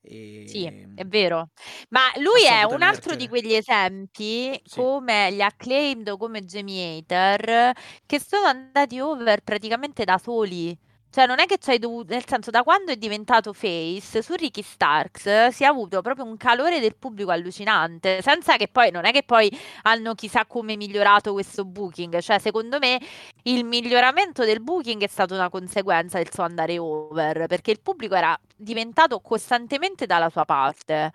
E... 0.00 0.44
Sì, 0.48 0.64
è 0.94 1.04
vero. 1.04 1.50
Ma 1.90 2.10
lui 2.22 2.46
è 2.46 2.62
un 2.62 2.80
altro 2.80 3.14
di 3.16 3.28
quegli 3.28 3.52
esempi, 3.52 4.58
sì. 4.64 4.78
come 4.78 5.30
gli 5.34 5.42
Acclaimed 5.42 6.08
o 6.08 6.16
come 6.16 6.46
Jamie 6.46 6.96
Hater, 6.96 7.72
che 8.06 8.18
sono 8.18 8.46
andati 8.46 8.98
over 8.98 9.42
praticamente 9.42 10.04
da 10.04 10.16
soli. 10.16 10.74
Cioè, 11.14 11.26
non 11.26 11.38
è 11.38 11.46
che 11.46 11.58
ci 11.58 11.70
hai 11.70 11.78
dovuto, 11.78 12.12
nel 12.12 12.26
senso, 12.26 12.50
da 12.50 12.64
quando 12.64 12.90
è 12.90 12.96
diventato 12.96 13.52
face, 13.52 14.20
su 14.20 14.34
Ricky 14.34 14.62
Starks 14.62 15.46
si 15.50 15.62
è 15.62 15.66
avuto 15.66 16.02
proprio 16.02 16.24
un 16.24 16.36
calore 16.36 16.80
del 16.80 16.96
pubblico 16.96 17.30
allucinante, 17.30 18.20
senza 18.20 18.56
che 18.56 18.66
poi, 18.66 18.90
non 18.90 19.04
è 19.04 19.12
che 19.12 19.22
poi 19.22 19.48
hanno 19.82 20.14
chissà 20.16 20.44
come 20.44 20.74
migliorato 20.74 21.32
questo 21.32 21.64
booking, 21.64 22.18
cioè, 22.18 22.40
secondo 22.40 22.80
me 22.80 23.00
il 23.44 23.64
miglioramento 23.64 24.44
del 24.44 24.60
booking 24.60 25.00
è 25.02 25.06
stato 25.06 25.34
una 25.34 25.48
conseguenza 25.50 26.18
del 26.18 26.32
suo 26.32 26.42
andare 26.42 26.80
over, 26.80 27.46
perché 27.46 27.70
il 27.70 27.80
pubblico 27.80 28.16
era 28.16 28.36
diventato 28.56 29.20
costantemente 29.20 30.06
dalla 30.06 30.30
sua 30.30 30.44
parte. 30.44 31.12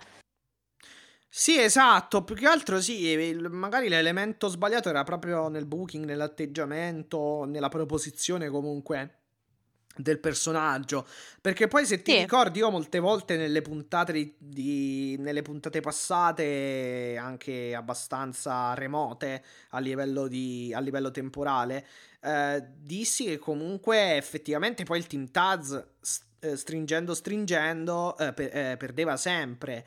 Sì, 1.28 1.60
esatto, 1.60 2.24
più 2.24 2.36
che 2.36 2.48
altro 2.48 2.80
sì, 2.80 3.38
magari 3.50 3.90
l'elemento 3.90 4.48
sbagliato 4.48 4.88
era 4.88 5.04
proprio 5.04 5.50
nel 5.50 5.66
booking, 5.66 6.06
nell'atteggiamento, 6.06 7.44
nella 7.44 7.68
proposizione 7.68 8.48
comunque 8.48 9.19
del 10.02 10.20
personaggio. 10.20 11.06
Perché 11.42 11.68
poi, 11.68 11.86
se 11.86 12.02
ti 12.02 12.14
sì. 12.14 12.18
ricordi, 12.20 12.60
io 12.60 12.72
molte 12.72 13.00
volte 13.00 13.36
nelle 13.36 13.62
puntate, 13.62 14.14
di, 14.14 14.34
di, 14.38 15.16
nelle 15.20 15.42
puntate 15.42 15.82
passate, 15.82 17.18
anche 17.20 17.76
abbastanza 17.76 18.74
remote 18.74 19.44
a 19.72 19.80
livello, 19.80 20.28
di, 20.28 20.72
a 20.74 20.80
livello 20.80 21.12
temporale, 21.12 21.86
eh, 22.22 22.64
dissi 22.78 23.26
che 23.26 23.38
comunque 23.38 24.16
effettivamente 24.16 24.84
poi 24.84 25.00
il 25.00 25.08
Team 25.08 25.30
Taz, 25.30 25.86
eh, 26.40 26.56
stringendo, 26.56 27.14
stringendo, 27.14 28.18
eh, 28.18 28.34
per, 28.34 28.56
eh, 28.56 28.78
perdeva 28.78 29.18
sempre. 29.18 29.86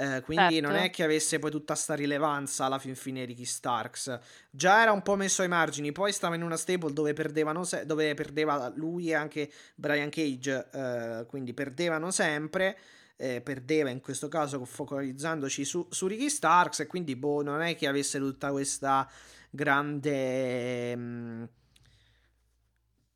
Eh, 0.00 0.22
quindi 0.22 0.54
certo. 0.54 0.68
non 0.68 0.76
è 0.76 0.88
che 0.88 1.04
avesse 1.04 1.38
poi 1.38 1.50
tutta 1.50 1.74
sta 1.74 1.92
rilevanza 1.94 2.64
alla 2.64 2.78
fin 2.78 2.94
fine 2.94 3.26
Ricky 3.26 3.44
Starks. 3.44 4.18
Già 4.50 4.80
era 4.80 4.92
un 4.92 5.02
po' 5.02 5.14
messo 5.14 5.42
ai 5.42 5.48
margini, 5.48 5.92
poi 5.92 6.10
stava 6.10 6.34
in 6.36 6.42
una 6.42 6.56
stable 6.56 6.94
dove, 6.94 7.12
perdevano 7.12 7.64
se- 7.64 7.84
dove 7.84 8.14
perdeva 8.14 8.72
lui 8.74 9.10
e 9.10 9.14
anche 9.14 9.50
Brian 9.74 10.08
Cage, 10.08 10.68
eh, 10.72 11.26
quindi 11.26 11.52
perdevano 11.52 12.10
sempre. 12.10 12.78
Eh, 13.16 13.42
perdeva 13.42 13.90
in 13.90 14.00
questo 14.00 14.28
caso 14.28 14.64
focalizzandoci 14.64 15.66
su, 15.66 15.86
su 15.90 16.06
Ricky 16.06 16.30
Starks 16.30 16.80
e 16.80 16.86
quindi 16.86 17.14
boh, 17.14 17.42
non 17.42 17.60
è 17.60 17.76
che 17.76 17.86
avesse 17.86 18.18
tutta 18.18 18.50
questa 18.50 19.06
grande... 19.50 20.96
Mh, 20.96 21.48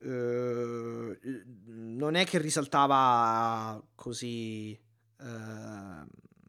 Uh, 0.05 1.17
non 1.65 2.15
è 2.15 2.27
che 2.27 2.37
risaltava 2.37 3.83
così 3.95 4.79
uh, 5.21 6.07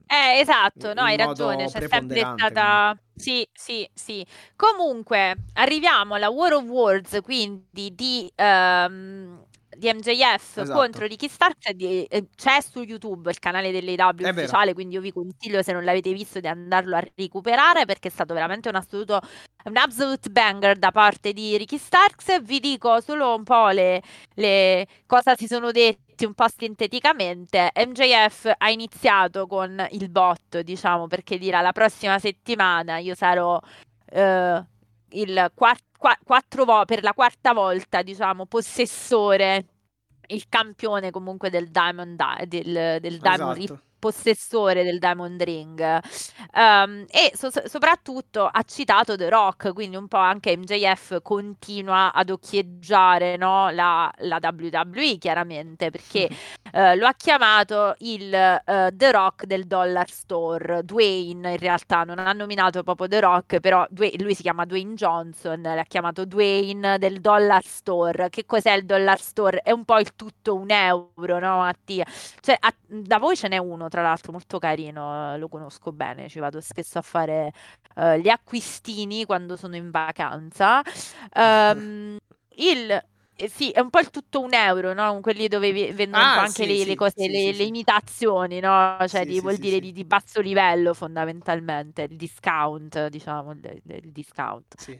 eh, 0.07 0.39
esatto, 0.39 0.93
no, 0.93 1.01
hai 1.01 1.17
ragione, 1.17 1.65
c'è 1.65 1.87
sempre 1.87 2.19
stata... 2.19 2.97
Sì, 3.15 3.47
sì, 3.53 3.89
sì. 3.93 4.25
Comunque, 4.55 5.35
arriviamo 5.53 6.15
alla 6.15 6.29
War 6.29 6.53
of 6.53 6.65
Words, 6.65 7.19
quindi 7.23 7.93
di, 7.95 8.29
um, 8.35 9.41
di 9.77 9.93
MJF 9.93 10.57
esatto. 10.57 10.73
contro 10.73 11.05
Ricky 11.05 11.29
Starks. 11.29 11.71
Di, 11.71 12.03
eh, 12.03 12.27
c'è 12.35 12.59
su 12.61 12.81
YouTube 12.81 13.29
il 13.29 13.39
canale 13.39 13.71
dell'AW 13.71 14.29
ufficiale, 14.29 14.73
quindi 14.73 14.95
io 14.95 15.01
vi 15.01 15.13
consiglio, 15.13 15.63
se 15.63 15.71
non 15.71 15.85
l'avete 15.85 16.11
visto, 16.11 16.39
di 16.39 16.47
andarlo 16.47 16.97
a 16.97 17.03
recuperare, 17.15 17.85
perché 17.85 18.09
è 18.09 18.11
stato 18.11 18.33
veramente 18.33 18.67
un 18.67 18.75
assoluto 18.75 19.21
un 19.65 19.77
absolute 19.77 20.29
banger 20.29 20.77
da 20.77 20.91
parte 20.91 21.33
di 21.33 21.57
Ricky 21.57 21.77
Starks. 21.77 22.41
Vi 22.41 22.59
dico 22.59 22.99
solo 23.01 23.35
un 23.35 23.43
po' 23.43 23.69
le, 23.69 24.01
le 24.35 24.87
cosa 25.05 25.35
si 25.35 25.47
sono 25.47 25.71
detti 26.15 26.25
un 26.25 26.33
po' 26.33 26.47
sinteticamente. 26.47 27.71
MJF 27.75 28.53
ha 28.57 28.69
iniziato 28.69 29.45
con 29.45 29.85
il 29.91 30.09
bot, 30.09 30.61
diciamo, 30.61 31.07
perché 31.07 31.37
dirà 31.37 31.59
la 31.61 31.73
prossima 31.73 32.17
settimana 32.17 32.97
io 32.97 33.13
sarò 33.13 33.55
uh, 33.57 34.65
il 35.09 35.51
quatt- 35.53 35.83
qu- 35.97 36.19
quattro 36.23 36.63
vo- 36.63 36.85
per 36.85 37.03
la 37.03 37.13
quarta 37.13 37.53
volta, 37.53 38.01
diciamo, 38.01 38.45
possessore 38.45 39.65
il 40.27 40.45
campione 40.49 41.11
comunque 41.11 41.49
del 41.49 41.69
Diamond, 41.69 42.15
del, 42.45 42.97
del 42.99 43.19
Diamond 43.19 43.57
esatto 43.57 43.81
possessore 43.97 44.83
del 44.83 44.99
Diamond 44.99 45.41
Ring 45.41 45.99
um, 46.53 47.05
e 47.09 47.31
so- 47.33 47.49
soprattutto 47.65 48.45
ha 48.51 48.63
citato 48.63 49.15
The 49.15 49.29
Rock, 49.29 49.73
quindi 49.73 49.95
un 49.95 50.07
po' 50.07 50.17
anche 50.17 50.55
MJF 50.55 51.21
continua 51.21 52.13
ad 52.13 52.29
occhieggiare 52.29 53.37
no, 53.37 53.69
la, 53.71 54.11
la, 54.19 54.39
WWE 54.41 55.17
chiaramente 55.17 55.89
perché 55.89 56.29
uh, 56.73 56.95
lo 56.95 57.07
ha 57.07 57.13
chiamato 57.15 57.95
il 57.99 58.31
uh, 58.31 58.95
The 58.95 59.11
Rock 59.11 59.45
del 59.45 59.65
Dollar 59.65 60.09
Store, 60.09 60.83
Dwayne 60.83 61.51
in 61.51 61.57
realtà 61.57 62.03
non 62.03 62.19
ha 62.19 62.31
nominato 62.33 62.83
proprio 62.83 63.07
The 63.07 63.19
Rock, 63.19 63.59
però 63.59 63.85
Dwayne, 63.89 64.23
lui 64.23 64.33
si 64.33 64.41
chiama 64.41 64.65
Dwayne 64.65 64.93
Johnson, 64.93 65.61
l'ha 65.61 65.85
chiamato 65.87 66.25
Dwayne 66.25 66.97
del 66.97 67.19
Dollar 67.19 67.63
Store. 67.63 68.29
Che 68.29 68.45
cos'è 68.45 68.73
il 68.73 68.85
Dollar 68.85 69.19
Store? 69.19 69.61
È 69.61 69.71
un 69.71 69.85
po' 69.85 69.99
il 69.99 70.15
tutto 70.15 70.55
un 70.55 70.71
euro, 70.71 71.39
no 71.39 71.57
Mattia? 71.57 72.05
Cioè, 72.39 72.57
a, 72.59 72.73
da 72.85 73.17
voi 73.17 73.35
ce 73.35 73.47
n'è 73.47 73.57
uno 73.57 73.87
tra 73.95 74.03
l'altro 74.03 74.33
molto 74.33 74.59
carino, 74.59 75.33
eh, 75.33 75.37
lo 75.37 75.47
conosco 75.47 75.93
bene, 75.93 76.27
ci 76.27 76.39
vado 76.39 76.59
spesso 76.59 76.97
a 76.97 77.01
fare 77.01 77.53
uh, 77.95 78.15
gli 78.15 78.27
acquistini 78.27 79.23
quando 79.23 79.55
sono 79.55 79.77
in 79.77 79.89
vacanza. 79.89 80.81
Um, 81.33 82.17
il 82.57 83.03
eh, 83.37 83.47
sì, 83.47 83.69
è 83.69 83.79
un 83.79 83.89
po' 83.89 83.99
il 83.99 84.09
tutto 84.09 84.41
un 84.41 84.53
euro, 84.53 84.93
no? 84.93 85.19
Quelli 85.21 85.47
dove 85.47 85.71
vendono 85.93 86.23
ah, 86.23 86.41
anche 86.41 86.63
sì, 86.63 86.67
le, 86.67 86.75
sì, 86.75 86.85
le, 86.85 86.95
cose, 86.95 87.13
sì, 87.15 87.29
le, 87.29 87.53
le, 87.53 87.63
imitazioni, 87.63 88.59
no? 88.59 88.97
Cioè, 89.07 89.25
di, 89.25 89.39
vuol 89.39 89.55
dire 89.55 89.79
di, 89.79 89.93
di, 89.93 90.03
basso 90.03 90.41
livello 90.41 90.93
fondamentalmente, 90.93 92.01
il 92.03 92.17
discount, 92.17 93.07
diciamo, 93.07 93.51
il, 93.51 93.81
il 93.85 94.11
discount. 94.11 94.75
Sì. 94.77 94.99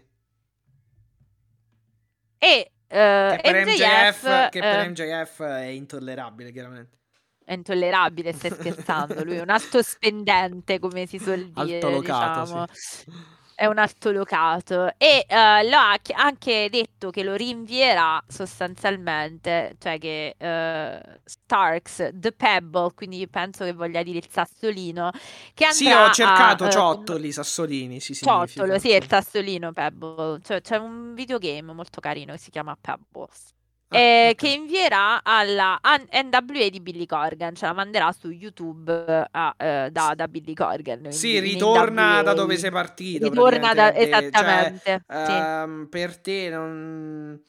E 2.37 2.71
uh, 2.71 2.87
che 2.87 3.39
per 3.41 3.65
MJF, 3.65 4.23
MJF 4.23 4.49
che 4.49 4.59
per 4.61 4.89
MJF 4.89 5.41
è 5.43 5.65
intollerabile, 5.65 6.51
chiaramente. 6.53 6.97
È 7.45 7.53
intollerabile, 7.53 8.33
stai 8.33 8.51
scherzando. 8.51 9.23
Lui 9.23 9.35
è 9.37 9.41
un 9.41 9.49
alto 9.51 9.81
spendente, 9.83 10.79
come 10.79 11.05
si 11.05 11.19
suol 11.19 11.45
dire. 11.53 11.75
Altolocato, 11.75 12.41
diciamo. 12.41 12.65
sì. 12.71 13.05
è 13.53 13.65
un 13.67 13.77
altolocato 13.77 14.93
e 14.97 15.25
uh, 15.29 15.69
lo 15.69 15.77
ha 15.77 15.97
anche 16.15 16.67
detto 16.69 17.09
che 17.11 17.23
lo 17.23 17.35
rinvierà 17.35 18.21
sostanzialmente, 18.27 19.75
cioè 19.79 19.97
che 19.99 20.35
uh, 20.37 21.19
Starks, 21.23 22.09
The 22.13 22.31
Pebble, 22.33 22.93
quindi 22.93 23.27
penso 23.29 23.63
che 23.63 23.73
voglia 23.73 24.03
dire 24.03 24.17
il 24.17 24.27
sassolino, 24.29 25.11
che 25.53 25.67
Sì, 25.71 25.89
ho 25.91 26.09
cercato 26.09 26.65
a, 26.65 26.69
ciottoli, 26.69 27.27
uh, 27.29 27.31
sassolini, 27.31 27.99
sì, 27.99 28.13
Ciottolo, 28.13 28.77
sì, 28.79 28.89
il 28.93 29.07
sassolino 29.07 29.71
Pebble, 29.71 30.41
cioè, 30.43 30.61
c'è 30.61 30.77
un 30.77 31.13
videogame 31.13 31.73
molto 31.73 31.99
carino 32.01 32.33
che 32.33 32.39
si 32.39 32.49
chiama 32.51 32.77
Pebbles. 32.79 33.53
Ah, 33.89 33.99
eh, 33.99 34.29
okay. 34.31 34.35
che 34.35 34.49
invierà 34.49 35.23
alla 35.23 35.79
NWA 35.83 36.69
di 36.69 36.79
Billy 36.79 37.05
Corgan, 37.05 37.53
ce 37.53 37.65
la 37.65 37.73
manderà 37.73 38.11
su 38.11 38.29
YouTube 38.29 39.27
a, 39.29 39.55
eh, 39.57 39.89
da, 39.91 40.13
da, 40.15 40.27
Billy 40.27 40.53
Corgan. 40.53 41.11
Sì, 41.11 41.39
ritorna 41.39 42.23
da 42.23 42.33
dove 42.33 42.57
sei 42.57 42.71
partito. 42.71 43.29
Ritorna 43.29 43.73
da, 43.75 43.93
cioè, 43.93 44.01
esattamente. 44.01 45.03
Cioè, 45.07 45.25
sì. 45.25 45.31
um, 45.31 45.87
per 45.89 46.17
te 46.17 46.49
non... 46.49 47.41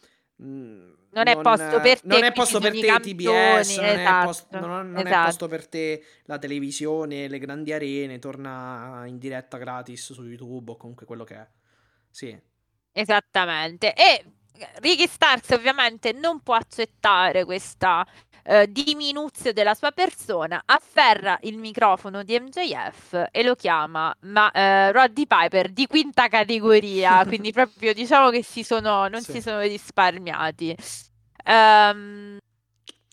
Mm, 0.42 0.90
non 1.16 1.28
è 1.28 1.40
posto 1.40 1.80
per 1.80 2.00
te, 2.00 2.06
non 2.06 2.24
è 2.24 2.32
posto 2.32 2.60
per 2.60 2.72
te 2.72 3.00
TBS, 3.00 3.76
non, 3.78 3.86
è 3.86 4.22
posto, 4.22 4.60
non, 4.60 4.90
non 4.90 5.06
esatto. 5.06 5.22
è 5.22 5.24
posto 5.24 5.48
per 5.48 5.66
te 5.66 6.04
la 6.24 6.36
televisione, 6.36 7.26
le 7.28 7.38
grandi 7.38 7.72
arene, 7.72 8.18
torna 8.18 9.04
in 9.06 9.16
diretta 9.16 9.56
gratis 9.56 10.12
su 10.12 10.22
YouTube 10.24 10.72
o 10.72 10.76
comunque 10.76 11.06
quello 11.06 11.24
che 11.24 11.34
è. 11.34 11.48
Sì. 12.10 12.38
Esattamente. 12.92 13.94
E 13.94 14.24
Ricky 14.80 15.06
Starks 15.06 15.50
ovviamente 15.50 16.12
non 16.12 16.40
può 16.40 16.54
accettare 16.54 17.44
questa 17.44 18.06
eh, 18.44 18.70
diminuzio 18.70 19.52
della 19.52 19.74
sua 19.74 19.90
persona, 19.90 20.62
afferra 20.64 21.38
il 21.42 21.58
microfono 21.58 22.22
di 22.22 22.38
MJF 22.38 23.28
e 23.30 23.42
lo 23.42 23.54
chiama 23.54 24.14
ma, 24.20 24.50
eh, 24.52 24.92
Roddy 24.92 25.26
Piper 25.26 25.70
di 25.70 25.86
quinta 25.86 26.28
categoria, 26.28 27.24
quindi 27.26 27.52
proprio 27.52 27.92
diciamo 27.92 28.30
che 28.30 28.42
si 28.42 28.62
sono, 28.62 29.08
non 29.08 29.20
sì. 29.22 29.32
si 29.32 29.40
sono 29.40 29.60
risparmiati. 29.60 30.76
Um, 31.44 32.38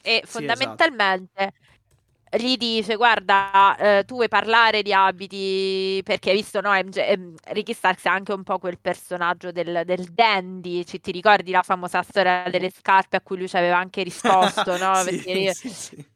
e 0.01 0.21
sì, 0.25 0.31
fondamentalmente 0.31 1.41
esatto 1.41 1.62
gli 2.35 2.57
dice 2.57 2.95
guarda 2.95 3.75
eh, 3.77 4.03
tu 4.05 4.15
vuoi 4.15 4.27
parlare 4.27 4.81
di 4.81 4.93
abiti 4.93 6.01
perché 6.03 6.31
hai 6.31 6.37
visto 6.37 6.61
no 6.61 6.71
MJ, 6.71 7.33
Ricky 7.51 7.73
Starks 7.73 8.05
è 8.05 8.09
anche 8.09 8.33
un 8.33 8.43
po' 8.43 8.57
quel 8.59 8.79
personaggio 8.79 9.51
del, 9.51 9.83
del 9.85 10.05
dandy 10.05 10.83
ci, 10.85 10.99
ti 10.99 11.11
ricordi 11.11 11.51
la 11.51 11.61
famosa 11.61 12.01
storia 12.01 12.45
delle 12.49 12.71
scarpe 12.71 13.17
a 13.17 13.21
cui 13.21 13.37
lui 13.37 13.47
ci 13.47 13.57
aveva 13.57 13.77
anche 13.77 14.03
risposto 14.03 14.77
no? 14.77 14.95
sì, 15.03 15.15
perché 15.15 15.53
sì, 15.53 15.69
sì 15.69 16.11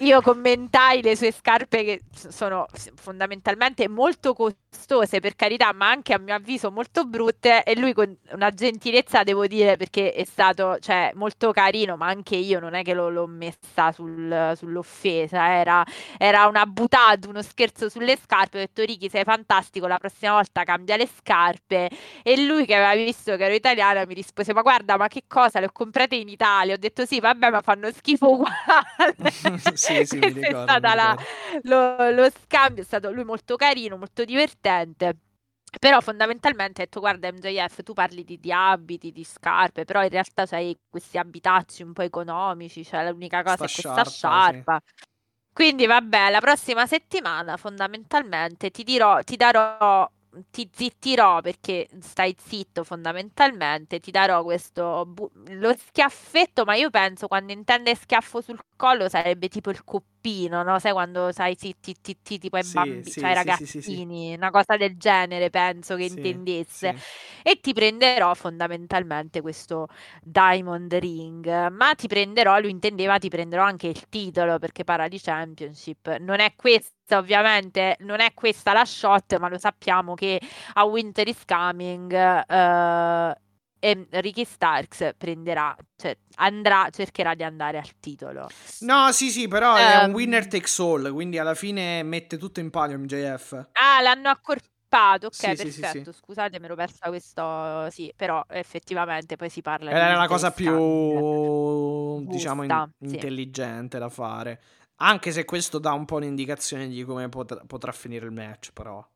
io 0.00 0.20
commentai 0.20 1.02
le 1.02 1.16
sue 1.16 1.32
scarpe 1.32 1.82
che 1.82 2.02
sono 2.12 2.66
fondamentalmente 2.94 3.88
molto 3.88 4.32
costose 4.70 5.20
per 5.20 5.34
carità, 5.34 5.72
ma 5.72 5.88
anche 5.90 6.12
a 6.12 6.18
mio 6.18 6.34
avviso 6.34 6.70
molto 6.70 7.04
brutte 7.04 7.62
e 7.62 7.78
lui 7.78 7.92
con 7.92 8.14
una 8.32 8.52
gentilezza 8.52 9.22
devo 9.22 9.46
dire 9.46 9.76
perché 9.76 10.12
è 10.12 10.24
stato 10.24 10.78
cioè, 10.80 11.12
molto 11.14 11.52
carino, 11.52 11.96
ma 11.96 12.06
anche 12.06 12.36
io 12.36 12.60
non 12.60 12.74
è 12.74 12.82
che 12.82 12.94
lo, 12.94 13.08
l'ho 13.10 13.26
messa 13.26 13.92
sul, 13.92 14.52
sull'offesa, 14.56 15.54
era, 15.54 15.84
era 16.16 16.46
una 16.46 16.66
buttata, 16.66 17.28
uno 17.28 17.42
scherzo 17.42 17.88
sulle 17.88 18.16
scarpe, 18.16 18.58
ho 18.58 18.60
detto 18.60 18.82
Ricky 18.82 19.08
sei 19.08 19.24
fantastico, 19.24 19.86
la 19.86 19.98
prossima 19.98 20.32
volta 20.32 20.64
cambia 20.64 20.96
le 20.96 21.08
scarpe 21.18 21.90
e 22.22 22.44
lui 22.44 22.66
che 22.66 22.74
aveva 22.74 22.94
visto 22.94 23.36
che 23.36 23.44
ero 23.44 23.54
italiana 23.54 24.04
mi 24.06 24.14
rispose 24.14 24.52
ma 24.52 24.62
guarda 24.62 24.96
ma 24.96 25.08
che 25.08 25.24
cosa 25.26 25.60
le 25.60 25.66
ho 25.66 25.72
comprate 25.72 26.16
in 26.16 26.28
Italia, 26.28 26.74
ho 26.74 26.78
detto 26.78 27.04
sì 27.04 27.20
vabbè 27.20 27.50
ma 27.50 27.60
fanno 27.62 27.90
schifo 27.90 28.30
uguale. 28.32 29.16
sì, 29.74 30.04
sì, 30.04 30.18
ricordo, 30.18 30.40
è 30.40 30.62
stata 30.62 30.94
la, 30.94 31.16
lo, 31.62 32.10
lo 32.10 32.30
scambio, 32.30 32.82
è 32.82 32.86
stato 32.86 33.10
lui 33.10 33.24
molto 33.24 33.56
carino, 33.56 33.96
molto 33.96 34.24
divertente. 34.24 34.57
Però 34.60 36.00
fondamentalmente 36.00 36.80
ha 36.80 36.84
detto 36.84 37.00
guarda 37.00 37.30
MJF 37.30 37.82
tu 37.82 37.92
parli 37.92 38.24
di, 38.24 38.40
di, 38.40 38.50
abiti, 38.50 39.12
di 39.12 39.22
scarpe, 39.22 39.84
però 39.84 40.02
in 40.02 40.08
realtà 40.08 40.46
c'hai 40.46 40.76
questi 40.88 41.18
abitacci 41.18 41.82
un 41.82 41.92
po' 41.92 42.02
economici, 42.02 42.84
cioè 42.84 43.10
l'unica 43.10 43.42
cosa 43.42 43.66
Sta 43.66 43.80
è 43.80 43.82
questa 43.82 44.04
sciarpa. 44.04 44.80
Sì. 44.84 45.04
Quindi 45.52 45.86
vabbè, 45.86 46.30
la 46.30 46.40
prossima 46.40 46.86
settimana 46.86 47.56
fondamentalmente 47.56 48.70
ti 48.70 48.82
dirò, 48.84 49.22
ti 49.22 49.36
darò 49.36 50.08
ti 50.50 50.68
zittirò 50.72 51.40
perché 51.40 51.88
stai 52.00 52.34
zitto 52.38 52.84
fondamentalmente, 52.84 54.00
ti 54.00 54.10
darò 54.10 54.42
questo 54.42 55.04
bu- 55.06 55.30
lo 55.50 55.74
schiaffetto, 55.76 56.64
ma 56.64 56.74
io 56.74 56.90
penso 56.90 57.26
quando 57.28 57.52
intende 57.52 57.94
schiaffo 57.94 58.40
sul 58.40 58.58
collo 58.76 59.08
sarebbe 59.08 59.48
tipo 59.48 59.70
il 59.70 59.84
coppino, 59.84 60.62
no? 60.62 60.78
Sai 60.78 60.92
quando 60.92 61.32
sai 61.32 61.56
zitti, 61.58 61.96
zitti 62.00 62.38
tipo 62.38 62.56
ai 62.56 62.64
sì, 62.64 62.68
bambini, 62.68 63.04
sì, 63.04 63.20
cioè 63.20 63.30
ai 63.30 63.34
ragazzini, 63.34 64.34
una 64.34 64.50
cosa 64.50 64.76
del 64.76 64.96
genere 64.96 65.50
penso 65.50 65.96
che 65.96 66.04
intendesse. 66.04 66.94
E 67.42 67.60
ti 67.60 67.72
prenderò 67.72 68.34
fondamentalmente 68.34 69.40
questo 69.40 69.88
Diamond 70.22 70.92
Ring, 70.94 71.68
ma 71.70 71.94
ti 71.94 72.06
prenderò, 72.06 72.58
lui 72.60 72.70
intendeva 72.70 73.18
ti 73.18 73.28
prenderò 73.28 73.62
anche 73.64 73.88
il 73.88 74.08
titolo 74.08 74.58
perché 74.58 74.84
parla 74.84 75.08
di 75.08 75.18
Championship. 75.20 76.16
Non 76.18 76.40
è 76.40 76.54
questo 76.56 76.96
ovviamente 77.16 77.96
non 78.00 78.20
è 78.20 78.32
questa 78.34 78.72
la 78.72 78.84
shot, 78.84 79.38
ma 79.38 79.48
lo 79.48 79.58
sappiamo 79.58 80.14
che 80.14 80.40
a 80.74 80.84
Winter 80.84 81.26
is 81.28 81.44
Coming 81.44 82.12
uh, 82.12 83.32
e 83.80 84.06
Ricky 84.10 84.44
Starks 84.44 85.14
prenderà, 85.16 85.74
cioè 85.96 86.16
andrà, 86.36 86.88
cercherà 86.90 87.34
di 87.34 87.42
andare 87.44 87.78
al 87.78 87.98
titolo. 88.00 88.48
No, 88.80 89.12
sì, 89.12 89.30
sì, 89.30 89.48
però 89.48 89.74
um, 89.74 89.78
è 89.78 89.96
un 89.96 90.04
ehm, 90.04 90.14
winner 90.14 90.46
takes 90.46 90.78
all, 90.78 91.12
quindi 91.12 91.38
alla 91.38 91.54
fine 91.54 92.02
mette 92.02 92.36
tutto 92.36 92.60
in 92.60 92.70
palio 92.70 92.98
MJF. 92.98 93.66
Ah, 93.72 94.00
l'hanno 94.00 94.28
accorpato, 94.28 95.26
ok, 95.26 95.34
sì, 95.34 95.54
perfetto. 95.54 96.12
Sì, 96.12 96.12
sì, 96.12 96.12
Scusate, 96.12 96.58
mi 96.58 96.64
ero 96.64 96.74
persa 96.74 97.08
questo, 97.08 97.88
sì, 97.90 98.12
però 98.16 98.44
effettivamente 98.48 99.36
poi 99.36 99.50
si 99.50 99.62
parla 99.62 99.90
Era 99.90 100.16
la 100.16 100.26
cosa 100.26 100.50
più, 100.50 102.26
diciamo, 102.26 102.64
in- 102.64 102.90
intelligente 103.00 103.98
da 103.98 104.08
fare. 104.08 104.60
Anche 105.00 105.30
se 105.30 105.44
questo 105.44 105.78
dà 105.78 105.92
un 105.92 106.04
po' 106.04 106.16
un'indicazione 106.16 106.88
di 106.88 107.04
come 107.04 107.28
potrà, 107.28 107.62
potrà 107.66 107.92
finire 107.92 108.26
il 108.26 108.32
match, 108.32 108.72
però. 108.72 109.06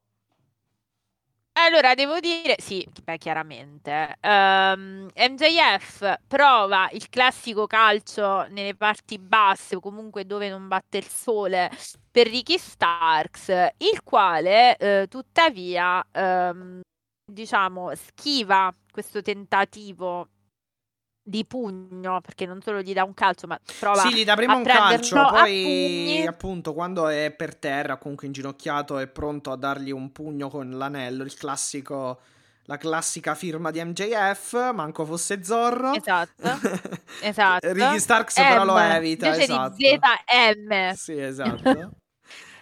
Allora, 1.54 1.94
devo 1.94 2.18
dire, 2.18 2.56
sì, 2.58 2.86
beh, 3.04 3.18
chiaramente. 3.18 4.16
Um, 4.22 5.08
ehm, 5.12 5.32
MJF 5.32 6.20
prova 6.26 6.88
il 6.92 7.08
classico 7.10 7.66
calcio 7.66 8.46
nelle 8.48 8.74
parti 8.74 9.18
basse 9.18 9.76
o 9.76 9.80
comunque 9.80 10.24
dove 10.24 10.48
non 10.48 10.66
batte 10.66 10.98
il 10.98 11.06
sole 11.06 11.70
per 12.10 12.26
Ricky 12.26 12.56
Starks, 12.58 13.48
il 13.78 14.02
quale 14.02 14.76
eh, 14.76 15.06
tuttavia, 15.08 16.04
um, 16.12 16.80
diciamo, 17.30 17.94
schiva 17.94 18.74
questo 18.90 19.20
tentativo 19.20 20.28
di 21.22 21.44
pugno, 21.44 22.20
perché 22.20 22.46
non 22.46 22.60
solo 22.60 22.80
gli 22.80 22.92
dà 22.92 23.04
un 23.04 23.14
calcio, 23.14 23.46
ma 23.46 23.58
prova 23.78 24.00
Sì, 24.00 24.14
gli 24.14 24.24
dà 24.24 24.34
prima 24.34 24.56
un 24.56 24.64
calcio, 24.64 25.16
poi 25.28 26.26
appunto 26.26 26.72
quando 26.74 27.08
è 27.08 27.30
per 27.30 27.54
terra, 27.54 27.96
comunque 27.96 28.26
inginocchiato, 28.26 28.98
è 28.98 29.06
pronto 29.06 29.52
a 29.52 29.56
dargli 29.56 29.90
un 29.90 30.10
pugno 30.10 30.48
con 30.48 30.70
l'anello, 30.70 31.22
il 31.22 31.34
classico 31.34 32.20
la 32.66 32.76
classica 32.76 33.34
firma 33.34 33.70
di 33.70 33.82
MJF, 33.82 34.72
manco 34.72 35.04
fosse 35.04 35.42
Zorro. 35.42 35.94
Esatto. 35.94 36.58
esatto. 37.20 37.72
Ricky 37.72 37.98
Starks 37.98 38.38
M, 38.38 38.42
però 38.42 38.64
lo 38.64 38.78
evita, 38.78 39.36
esatto. 39.36 39.74
di 39.76 39.98
ZM. 39.98 40.92
Sì, 40.92 41.18
esatto. 41.18 41.90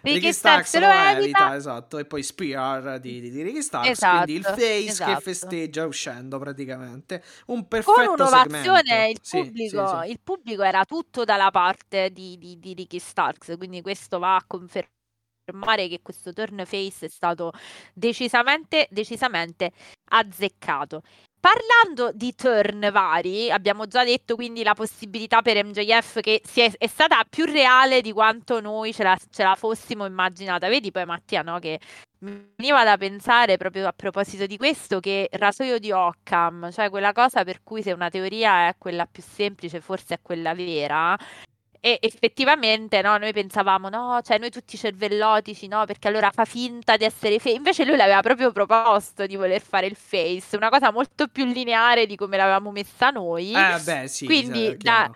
Ricky 0.02 0.32
Starks 0.32 0.78
lo 0.78 0.86
evita. 0.86 1.18
evita, 1.18 1.54
esatto, 1.56 1.98
e 1.98 2.04
poi 2.04 2.22
Spear 2.22 2.98
di, 2.98 3.20
di, 3.20 3.30
di 3.30 3.42
Ricky 3.42 3.62
Starks, 3.62 3.90
esatto, 3.90 4.24
quindi 4.24 4.34
il 4.34 4.44
face 4.44 4.86
esatto. 4.86 5.14
che 5.14 5.20
festeggia 5.20 5.86
uscendo 5.86 6.38
praticamente. 6.38 7.22
Un 7.46 7.66
perfetto 7.68 7.92
Con 7.92 8.20
un'ovazione 8.20 9.10
il 9.10 9.20
pubblico, 9.28 9.88
sì, 9.88 10.04
sì. 10.04 10.10
il 10.10 10.20
pubblico 10.22 10.62
era 10.62 10.84
tutto 10.84 11.24
dalla 11.24 11.50
parte 11.50 12.10
di, 12.10 12.38
di, 12.38 12.58
di 12.58 12.74
Ricky 12.74 12.98
Starks, 12.98 13.54
quindi 13.56 13.82
questo 13.82 14.18
va 14.18 14.36
a 14.36 14.44
confermare 14.46 15.88
che 15.88 16.00
questo 16.02 16.32
turn 16.32 16.62
face 16.64 17.06
è 17.06 17.08
stato 17.08 17.52
decisamente, 17.92 18.86
decisamente 18.90 19.72
azzeccato. 20.12 21.02
Parlando 21.40 22.12
di 22.12 22.34
turn 22.34 22.90
vari, 22.92 23.50
abbiamo 23.50 23.86
già 23.86 24.04
detto 24.04 24.34
quindi 24.34 24.62
la 24.62 24.74
possibilità 24.74 25.40
per 25.40 25.64
MJF 25.64 26.20
che 26.20 26.42
è, 26.42 26.72
è, 26.76 26.86
stata 26.86 27.24
più 27.28 27.46
reale 27.46 28.02
di 28.02 28.12
quanto 28.12 28.60
noi 28.60 28.92
ce 28.92 29.02
la, 29.02 29.16
ce 29.30 29.42
la 29.42 29.54
fossimo 29.54 30.04
immaginata. 30.04 30.68
Vedi 30.68 30.90
poi 30.90 31.06
Mattia, 31.06 31.40
no? 31.40 31.58
Che 31.58 31.80
mi 32.18 32.52
veniva 32.56 32.84
da 32.84 32.98
pensare 32.98 33.56
proprio 33.56 33.86
a 33.88 33.92
proposito 33.92 34.44
di 34.44 34.58
questo 34.58 35.00
che 35.00 35.30
rasoio 35.32 35.78
di 35.78 35.90
Occam, 35.90 36.70
cioè 36.70 36.90
quella 36.90 37.12
cosa 37.12 37.42
per 37.42 37.62
cui 37.62 37.82
se 37.82 37.92
una 37.92 38.10
teoria 38.10 38.68
è 38.68 38.74
quella 38.76 39.06
più 39.06 39.22
semplice, 39.22 39.80
forse 39.80 40.16
è 40.16 40.18
quella 40.20 40.54
vera, 40.54 41.16
e 41.80 41.98
effettivamente 42.00 43.00
no, 43.02 43.16
noi 43.16 43.32
pensavamo, 43.32 43.88
no, 43.88 44.20
cioè 44.22 44.38
noi 44.38 44.50
tutti 44.50 44.76
cervellotici, 44.76 45.66
no, 45.66 45.84
perché 45.86 46.08
allora 46.08 46.30
fa 46.30 46.44
finta 46.44 46.96
di 46.96 47.04
essere 47.04 47.38
face. 47.38 47.56
Invece 47.56 47.84
lui 47.84 47.96
l'aveva 47.96 48.20
proprio 48.20 48.52
proposto 48.52 49.26
di 49.26 49.36
voler 49.36 49.62
fare 49.62 49.86
il 49.86 49.96
face, 49.96 50.56
una 50.56 50.68
cosa 50.68 50.92
molto 50.92 51.26
più 51.28 51.44
lineare 51.44 52.06
di 52.06 52.16
come 52.16 52.36
l'avevamo 52.36 52.70
messa 52.70 53.10
noi. 53.10 53.52
Eh 53.52 53.80
beh, 53.82 54.08
sì. 54.08 54.26
Quindi 54.26 54.76
da, 54.76 55.10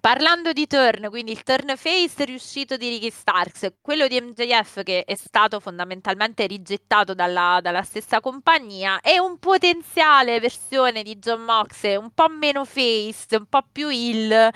Parlando 0.00 0.52
di 0.52 0.66
turn, 0.66 1.10
quindi 1.10 1.32
il 1.32 1.42
turn 1.42 1.76
face 1.76 2.24
riuscito 2.24 2.76
di 2.76 2.88
Ricky 2.88 3.10
Starks, 3.10 3.74
quello 3.80 4.08
di 4.08 4.20
MJF 4.20 4.82
che 4.82 5.04
è 5.04 5.14
stato 5.14 5.60
fondamentalmente 5.60 6.46
rigettato 6.46 7.14
dalla, 7.14 7.60
dalla 7.62 7.82
stessa 7.82 8.20
compagnia, 8.20 9.00
e 9.00 9.20
un 9.20 9.38
potenziale 9.38 10.40
versione 10.40 11.02
di 11.02 11.18
John 11.18 11.42
Mox 11.42 11.82
un 11.96 12.10
po' 12.12 12.28
meno 12.28 12.64
face, 12.64 13.36
un 13.36 13.46
po' 13.46 13.64
più 13.70 13.88
heel, 13.90 14.50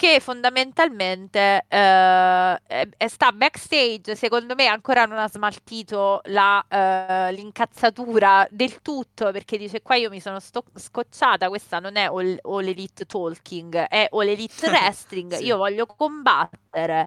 che 0.00 0.18
fondamentalmente 0.18 1.66
eh, 1.68 2.60
è, 2.66 3.06
sta 3.06 3.32
backstage, 3.32 4.16
secondo 4.16 4.54
me 4.54 4.64
ancora 4.64 5.04
non 5.04 5.18
ha 5.18 5.28
smaltito 5.28 6.22
la, 6.24 6.64
eh, 6.66 7.30
l'incazzatura 7.34 8.48
del 8.50 8.80
tutto, 8.80 9.30
perché 9.30 9.58
dice 9.58 9.82
qua 9.82 9.96
io 9.96 10.08
mi 10.08 10.18
sono 10.18 10.40
sto- 10.40 10.64
scocciata, 10.74 11.50
questa 11.50 11.80
non 11.80 11.96
è 11.96 12.04
all, 12.04 12.38
all 12.44 12.66
Elite 12.66 13.04
Talking, 13.04 13.76
è 13.76 14.08
All 14.10 14.26
Elite 14.26 14.64
Wrestling, 14.72 15.34
sì. 15.34 15.44
io 15.44 15.58
voglio 15.58 15.84
combattere. 15.84 17.06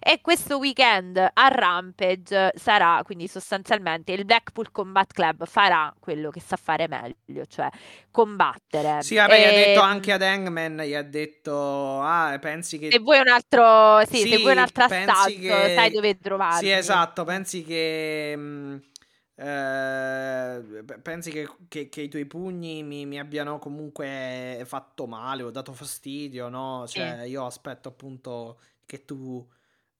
E 0.00 0.20
questo 0.20 0.58
weekend 0.58 1.16
a 1.16 1.48
Rampage 1.48 2.52
sarà, 2.54 3.00
quindi 3.04 3.26
sostanzialmente 3.26 4.12
il 4.12 4.24
Blackpool 4.24 4.70
Combat 4.70 5.12
Club 5.12 5.46
farà 5.46 5.92
quello 5.98 6.30
che 6.30 6.40
sa 6.40 6.56
fare 6.56 6.88
meglio, 6.88 7.46
cioè 7.46 7.68
combattere. 8.10 9.02
Sì, 9.02 9.16
vabbè, 9.16 9.34
e... 9.34 9.40
gli 9.40 9.44
ha 9.44 9.66
detto 9.66 9.80
ehm, 9.80 9.86
anche 9.86 10.12
ad 10.12 10.22
Hangman, 10.22 10.82
gli 10.82 10.94
ha 10.94 11.02
detto, 11.02 12.00
ah, 12.00 12.38
pensi 12.40 12.78
che... 12.78 12.90
Se 12.90 12.98
vuoi 12.98 13.18
un 13.18 13.28
altro, 13.28 14.04
sì, 14.06 14.22
sì 14.22 14.28
se 14.28 14.38
vuoi 14.38 14.52
un 14.52 14.58
altro 14.58 14.84
assalto, 14.84 15.40
che... 15.40 15.72
sai 15.74 15.90
dove 15.90 16.18
trovarmi. 16.18 16.58
Sì, 16.58 16.70
esatto, 16.70 17.24
pensi 17.24 17.64
che... 17.64 18.36
Mh, 18.36 18.80
eh, 19.40 20.84
pensi 21.00 21.30
che, 21.30 21.48
che, 21.68 21.88
che, 21.88 22.00
i 22.00 22.08
tuoi 22.08 22.24
pugni 22.24 22.82
mi, 22.82 23.06
mi, 23.06 23.20
abbiano 23.20 23.60
comunque 23.60 24.62
fatto 24.64 25.06
male 25.06 25.44
o 25.44 25.52
dato 25.52 25.72
fastidio, 25.72 26.48
no? 26.48 26.84
Cioè, 26.88 27.20
sì. 27.22 27.28
io 27.28 27.46
aspetto 27.46 27.88
appunto 27.88 28.58
che 28.84 29.04
tu 29.04 29.46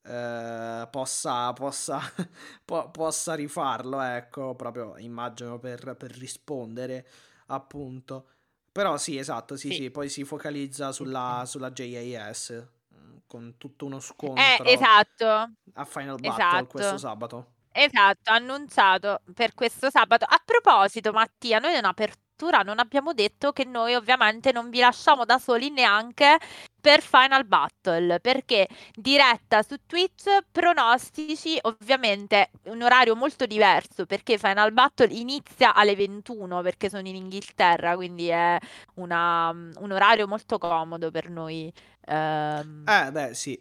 eh, 0.09 0.89
possa, 0.91 1.53
possa, 1.53 2.01
po- 2.65 2.91
possa 2.91 3.35
rifarlo, 3.35 4.01
ecco, 4.01 4.55
proprio 4.55 4.97
immagino 4.97 5.59
per, 5.59 5.95
per 5.97 6.11
rispondere, 6.13 7.07
appunto. 7.47 8.29
Però 8.73 8.97
sì, 8.97 9.19
esatto, 9.19 9.57
sì, 9.57 9.69
sì, 9.69 9.75
sì 9.75 9.91
poi 9.91 10.09
si 10.09 10.25
focalizza 10.25 10.93
sulla, 10.93 11.43
sulla 11.47 11.71
JAS 11.71 12.69
mm, 12.95 13.17
con 13.27 13.55
tutto 13.59 13.87
uno 13.87 14.01
scontro 14.01 14.65
eh, 14.65 14.73
esatto. 14.73 15.27
a 15.75 15.85
Final 15.85 16.19
Battle 16.19 16.45
esatto. 16.45 16.67
questo 16.67 16.99
sabato. 16.99 17.47
Esatto, 17.71 18.31
annunciato 18.31 19.21
per 19.35 19.55
questo 19.55 19.91
sabato. 19.91 20.25
A 20.25 20.41
proposito, 20.45 21.13
Mattia, 21.13 21.59
noi 21.59 21.75
non 21.75 21.85
apertura 21.85 22.28
non 22.63 22.79
abbiamo 22.79 23.13
detto 23.13 23.53
che 23.53 23.65
noi 23.65 23.95
ovviamente 23.95 24.53
non 24.53 24.71
vi 24.71 24.79
lasciamo 24.79 25.25
da 25.25 25.39
soli 25.39 25.71
neanche 25.71 26.39
per 26.81 27.03
Final 27.03 27.45
Battle, 27.45 28.21
perché 28.21 28.69
diretta 28.95 29.63
su 29.63 29.77
Twitch, 29.85 30.45
pronostici, 30.51 31.59
ovviamente 31.63 32.51
un 32.65 32.83
orario 32.83 33.17
molto 33.17 33.47
diverso, 33.47 34.07
perché 34.07 34.39
Final 34.39 34.73
Battle 34.73 35.13
inizia 35.13 35.75
alle 35.75 35.97
21, 35.97 36.63
perché 36.63 36.89
sono 36.89 37.07
in 37.09 37.17
Inghilterra, 37.17 37.97
quindi 37.97 38.29
è 38.29 38.59
una, 38.95 39.51
un 39.51 39.91
orario 39.91 40.29
molto 40.29 40.59
comodo 40.59 41.11
per 41.11 41.29
noi. 41.29 41.73
Ehm... 42.07 42.85
Eh, 42.87 43.11
beh, 43.11 43.35
sì. 43.35 43.61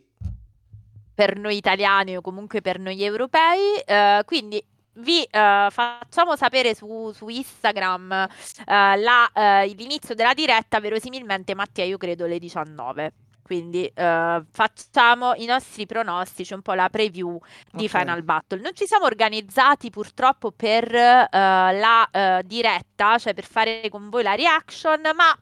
Per 1.14 1.38
noi 1.38 1.58
italiani 1.58 2.16
o 2.16 2.22
comunque 2.22 2.62
per 2.62 2.80
noi 2.80 3.04
europei, 3.04 3.80
eh, 3.84 4.22
quindi 4.26 4.64
vi 4.98 5.28
uh, 5.32 5.70
facciamo 5.70 6.36
sapere 6.36 6.74
su, 6.74 7.12
su 7.14 7.28
Instagram 7.28 8.28
uh, 8.28 8.64
la, 8.66 9.30
uh, 9.34 9.74
l'inizio 9.74 10.16
della 10.16 10.34
diretta, 10.34 10.80
verosimilmente 10.80 11.56
Mattia, 11.56 11.84
io 11.84 11.98
credo 11.98 12.26
le 12.26 12.40
19. 12.40 13.14
Quindi 13.48 13.90
facciamo 13.96 15.34
i 15.36 15.46
nostri 15.46 15.86
pronostici, 15.86 16.54
un 16.54 16.62
po' 16.62 16.74
la 16.74 16.90
preview 16.90 17.40
di 17.72 17.86
okay. 17.86 18.02
Final 18.02 18.22
Battle. 18.22 18.60
Non 18.60 18.76
ci 18.76 18.86
siamo 18.86 19.06
organizzati 19.06 19.90
purtroppo 19.90 20.52
per 20.52 20.92
la 20.92 22.42
diretta, 22.44 23.18
cioè 23.18 23.34
per 23.34 23.46
fare 23.46 23.88
con 23.90 24.10
voi 24.10 24.24
la 24.24 24.36
reaction, 24.36 25.00
ma 25.16 25.34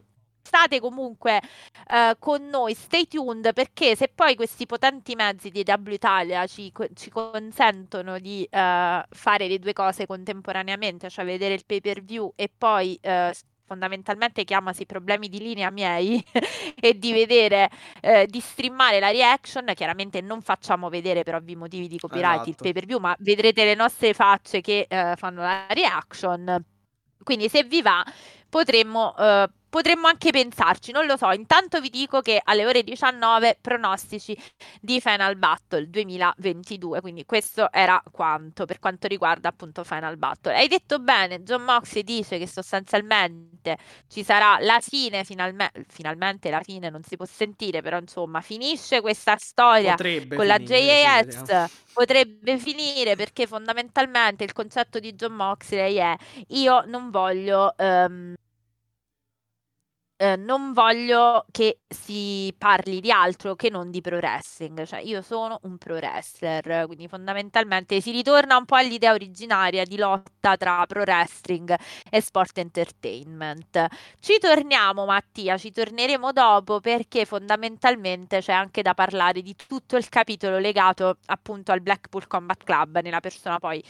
state 0.45 0.79
comunque 0.79 1.41
uh, 1.89 2.17
con 2.19 2.47
noi, 2.47 2.73
stay 2.75 3.08
tuned 3.08 3.51
perché 3.53 3.95
se 3.95 4.12
poi 4.13 4.36
questi 4.36 4.65
potenti 4.65 5.15
mezzi 5.15 5.49
di 5.49 5.63
W 5.65 5.91
Italia 5.91 6.45
ci, 6.45 6.71
ci 6.93 7.10
consentono 7.10 8.19
di 8.19 8.47
uh, 8.49 8.58
fare 9.10 9.47
le 9.47 9.60
due 9.60 9.73
cose 9.73 10.05
contemporaneamente, 10.05 11.10
cioè 11.10 11.25
vedere 11.25 11.55
il 11.55 11.65
pay 11.65 11.81
per 11.81 12.03
view 12.03 12.31
e 12.36 12.49
poi 12.55 12.97
uh, 13.03 13.31
fondamentalmente 13.65 14.43
chiamasi 14.43 14.86
problemi 14.86 15.27
di 15.27 15.39
linea 15.39 15.71
miei 15.71 16.23
e 16.79 16.99
di 16.99 17.12
vedere 17.12 17.69
eh, 17.99 18.27
di 18.27 18.39
streamare 18.39 18.99
la 18.99 19.10
reaction 19.10 19.71
chiaramente 19.73 20.21
non 20.21 20.43
facciamo 20.43 20.88
vedere 20.88 21.23
per 21.23 21.34
ovvi 21.34 21.55
motivi 21.55 21.88
di 21.88 21.97
copyright 21.97 22.41
esatto. 22.41 22.49
il 22.49 22.55
pay 22.58 22.73
per 22.73 22.86
view 22.86 22.99
ma 22.99 23.15
vedrete 23.17 23.65
le 23.65 23.73
nostre 23.73 24.13
facce 24.13 24.62
che 24.62 24.86
eh, 24.88 25.15
fanno 25.17 25.41
la 25.41 25.65
reaction 25.69 26.63
quindi 27.23 27.49
se 27.49 27.63
vi 27.63 27.81
va 27.81 28.05
potremmo 28.47 29.17
eh, 29.17 29.49
potremmo 29.75 30.07
anche 30.07 30.31
pensarci, 30.31 30.93
non 30.93 31.05
lo 31.05 31.17
so. 31.17 31.29
Intanto 31.31 31.81
vi 31.81 31.89
dico 31.89 32.21
che 32.21 32.39
alle 32.41 32.65
ore 32.65 32.81
19 32.81 33.57
pronostici 33.59 34.33
di 34.79 35.01
Final 35.01 35.35
Battle 35.35 35.89
2022, 35.89 37.01
quindi 37.01 37.25
questo 37.25 37.69
era 37.69 38.01
quanto 38.09 38.63
per 38.63 38.79
quanto 38.79 39.07
riguarda 39.07 39.49
appunto 39.49 39.83
Final 39.83 40.15
Battle. 40.15 40.55
Hai 40.55 40.69
detto 40.69 40.99
bene, 40.99 41.43
John 41.43 41.63
Moxley 41.63 42.03
dice 42.03 42.38
che 42.38 42.47
sostanzialmente 42.47 43.75
ci 44.07 44.23
sarà 44.23 44.59
la 44.61 44.79
fine, 44.79 45.25
finalme- 45.25 45.71
finalmente 45.89 46.49
la 46.49 46.61
fine 46.61 46.89
non 46.89 47.03
si 47.03 47.17
può 47.17 47.25
sentire, 47.25 47.81
però 47.81 47.97
insomma 47.97 48.39
finisce 48.39 49.01
questa 49.01 49.35
storia 49.38 49.95
Potrebbe 49.95 50.38
con 50.38 50.45
finire, 50.45 51.03
la 51.03 51.21
JAS 51.21 51.71
potrebbe 51.91 52.57
finire 52.59 53.17
perché 53.17 53.45
fondamentalmente 53.45 54.45
il 54.45 54.53
concetto 54.53 54.99
di 54.99 55.13
John 55.15 55.33
Moxley 55.33 55.95
è 55.95 56.15
io 56.47 56.85
non 56.85 57.09
voglio 57.09 57.73
um, 57.77 58.35
eh, 60.17 60.36
non 60.38 60.71
voglio 60.71 61.45
che 61.51 61.80
si 61.88 62.54
parli 62.58 63.01
di 63.01 63.12
altro 63.12 63.56
che 63.56 63.69
non 63.69 63.91
di 63.91 63.99
pro 64.01 64.15
wrestling, 64.17 64.86
cioè 64.86 64.99
io 64.99 65.21
sono 65.21 65.60
un 65.63 65.78
pro 65.78 65.95
wrestler, 65.95 66.86
quindi 66.86 67.08
fondamentalmente 67.08 67.99
si 67.99 68.12
ritorna 68.12 68.56
un 68.58 68.65
po' 68.65 68.75
all'idea 68.75 69.13
originaria 69.13 69.84
di 69.84 69.97
lotta 69.97 70.56
tra 70.56 70.86
pro 70.88 71.01
wrestling 71.01 71.75
e 72.10 72.21
sport 72.21 72.58
entertainment. 72.60 73.88
Ci 74.19 74.38
torniamo 74.39 75.06
Mattia, 75.06 75.58
ci 75.58 75.71
torneremo 75.71 76.32
dopo 76.32 76.80
perché 76.80 77.25
fondamentalmente 77.25 78.39
c'è 78.39 78.54
anche 78.54 78.82
da 78.82 78.93
parlare 78.93 79.41
di 79.41 79.56
tutto 79.56 79.97
il 79.97 80.08
capitolo 80.08 80.60
legato 80.60 81.17
appunto 81.25 81.71
al 81.73 81.82
Blackpool 81.82 82.28
Combat 82.28 82.63
Club 82.63 82.99
nella 83.01 83.19
persona 83.19 83.60
poi 83.60 83.84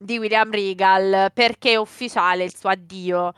di 0.00 0.16
William 0.18 0.50
Regal 0.50 1.30
perché 1.32 1.72
è 1.72 1.76
ufficiale 1.76 2.44
il 2.44 2.54
suo 2.54 2.68
addio 2.68 3.32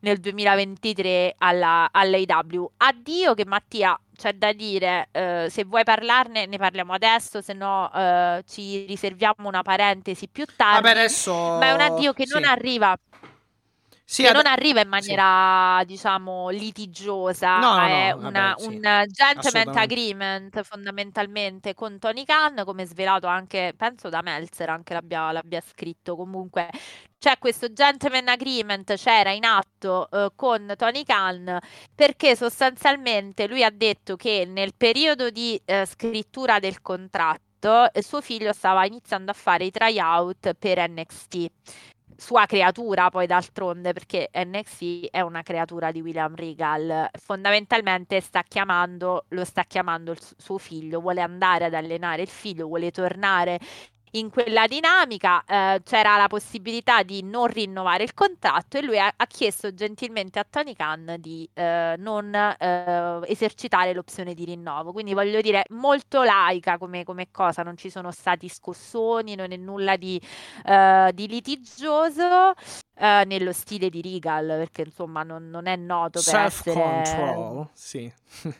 nel 0.00 0.18
2023 0.18 1.34
alla, 1.38 1.88
all'AW. 1.90 2.70
Addio 2.78 3.34
che 3.34 3.44
Mattia 3.44 3.98
c'è 4.16 4.32
da 4.34 4.52
dire, 4.52 5.08
eh, 5.12 5.46
se 5.48 5.64
vuoi 5.64 5.84
parlarne 5.84 6.46
ne 6.46 6.58
parliamo 6.58 6.92
adesso, 6.92 7.40
se 7.40 7.52
no 7.52 7.90
eh, 7.92 8.42
ci 8.46 8.84
riserviamo 8.86 9.48
una 9.48 9.62
parentesi 9.62 10.28
più 10.28 10.44
tardi. 10.56 10.82
Vabbè, 10.82 10.90
adesso... 10.90 11.32
Ma 11.32 11.66
è 11.66 11.72
un 11.72 11.80
addio 11.80 12.12
che 12.12 12.26
sì. 12.26 12.34
non 12.34 12.44
arriva 12.44 12.96
sì, 14.10 14.22
che 14.22 14.28
ad... 14.30 14.34
non 14.34 14.46
arriva 14.46 14.80
in 14.80 14.88
maniera, 14.88 15.78
sì. 15.80 15.86
diciamo, 15.86 16.48
litigiosa, 16.48 17.58
no, 17.58 17.76
no, 17.76 17.86
è 17.86 18.10
no, 18.10 18.26
una, 18.26 18.56
vabbè, 18.58 18.66
un 18.66 19.04
gentleman 19.06 19.76
agreement 19.76 20.62
fondamentalmente 20.62 21.74
con 21.74 21.96
Tony 22.00 22.24
Khan, 22.24 22.62
come 22.64 22.86
svelato 22.86 23.28
anche, 23.28 23.72
penso 23.76 24.08
da 24.08 24.20
Meltzer, 24.20 24.68
anche 24.68 24.94
l'abbia, 24.94 25.30
l'abbia 25.30 25.60
scritto. 25.60 26.16
Comunque 26.16 26.70
c'è 27.20 27.38
questo 27.38 27.72
gentleman 27.72 28.26
agreement, 28.26 28.94
c'era 28.96 29.30
in 29.30 29.44
atto 29.44 30.08
uh, 30.10 30.32
con 30.34 30.74
Tony 30.76 31.04
Khan, 31.04 31.60
perché 31.94 32.34
sostanzialmente 32.34 33.46
lui 33.46 33.62
ha 33.62 33.70
detto 33.70 34.16
che 34.16 34.44
nel 34.44 34.74
periodo 34.76 35.30
di 35.30 35.60
uh, 35.64 35.84
scrittura 35.84 36.58
del 36.58 36.82
contratto 36.82 37.88
suo 38.00 38.20
figlio 38.22 38.52
stava 38.52 38.86
iniziando 38.86 39.30
a 39.30 39.34
fare 39.34 39.66
i 39.66 39.70
tryout 39.70 40.54
per 40.54 40.90
NXT 40.90 41.46
sua 42.20 42.44
creatura 42.44 43.08
poi 43.08 43.26
d'altronde 43.26 43.92
perché 43.94 44.28
NXT 44.32 45.06
è 45.10 45.20
una 45.22 45.42
creatura 45.42 45.90
di 45.90 46.02
William 46.02 46.34
Regal. 46.34 47.08
Fondamentalmente 47.18 48.20
sta 48.20 48.42
chiamando 48.42 49.24
lo 49.28 49.44
sta 49.44 49.64
chiamando 49.64 50.12
il 50.12 50.18
suo 50.36 50.58
figlio 50.58 51.00
vuole 51.00 51.22
andare 51.22 51.64
ad 51.64 51.74
allenare 51.74 52.22
il 52.22 52.28
figlio 52.28 52.66
vuole 52.66 52.90
tornare 52.90 53.58
in 54.12 54.30
quella 54.30 54.66
dinamica 54.66 55.44
eh, 55.44 55.82
c'era 55.84 56.16
la 56.16 56.26
possibilità 56.26 57.02
di 57.02 57.22
non 57.22 57.46
rinnovare 57.46 58.02
il 58.02 58.14
contratto 58.14 58.78
e 58.78 58.82
lui 58.82 58.98
ha, 58.98 59.12
ha 59.14 59.26
chiesto 59.26 59.72
gentilmente 59.72 60.38
a 60.38 60.46
Tony 60.48 60.74
Khan 60.74 61.16
di 61.18 61.48
eh, 61.54 61.94
non 61.98 62.34
eh, 62.34 63.20
esercitare 63.26 63.92
l'opzione 63.92 64.34
di 64.34 64.44
rinnovo. 64.44 64.92
Quindi 64.92 65.14
voglio 65.14 65.40
dire, 65.40 65.64
molto 65.70 66.22
laica 66.22 66.78
come, 66.78 67.04
come 67.04 67.28
cosa, 67.30 67.62
non 67.62 67.76
ci 67.76 67.90
sono 67.90 68.10
stati 68.10 68.48
scossoni, 68.48 69.34
non 69.34 69.52
è 69.52 69.56
nulla 69.56 69.96
di, 69.96 70.20
eh, 70.64 71.10
di 71.14 71.28
litigioso. 71.28 72.54
Uh, 73.00 73.26
nello 73.26 73.52
stile 73.52 73.88
di 73.88 74.02
Regal, 74.02 74.46
perché 74.46 74.82
insomma 74.82 75.22
non, 75.22 75.48
non 75.48 75.66
è 75.66 75.76
noto 75.76 76.20
per 76.22 76.22
Self-control, 76.22 77.00
essere 77.00 77.68
sì. 77.72 78.12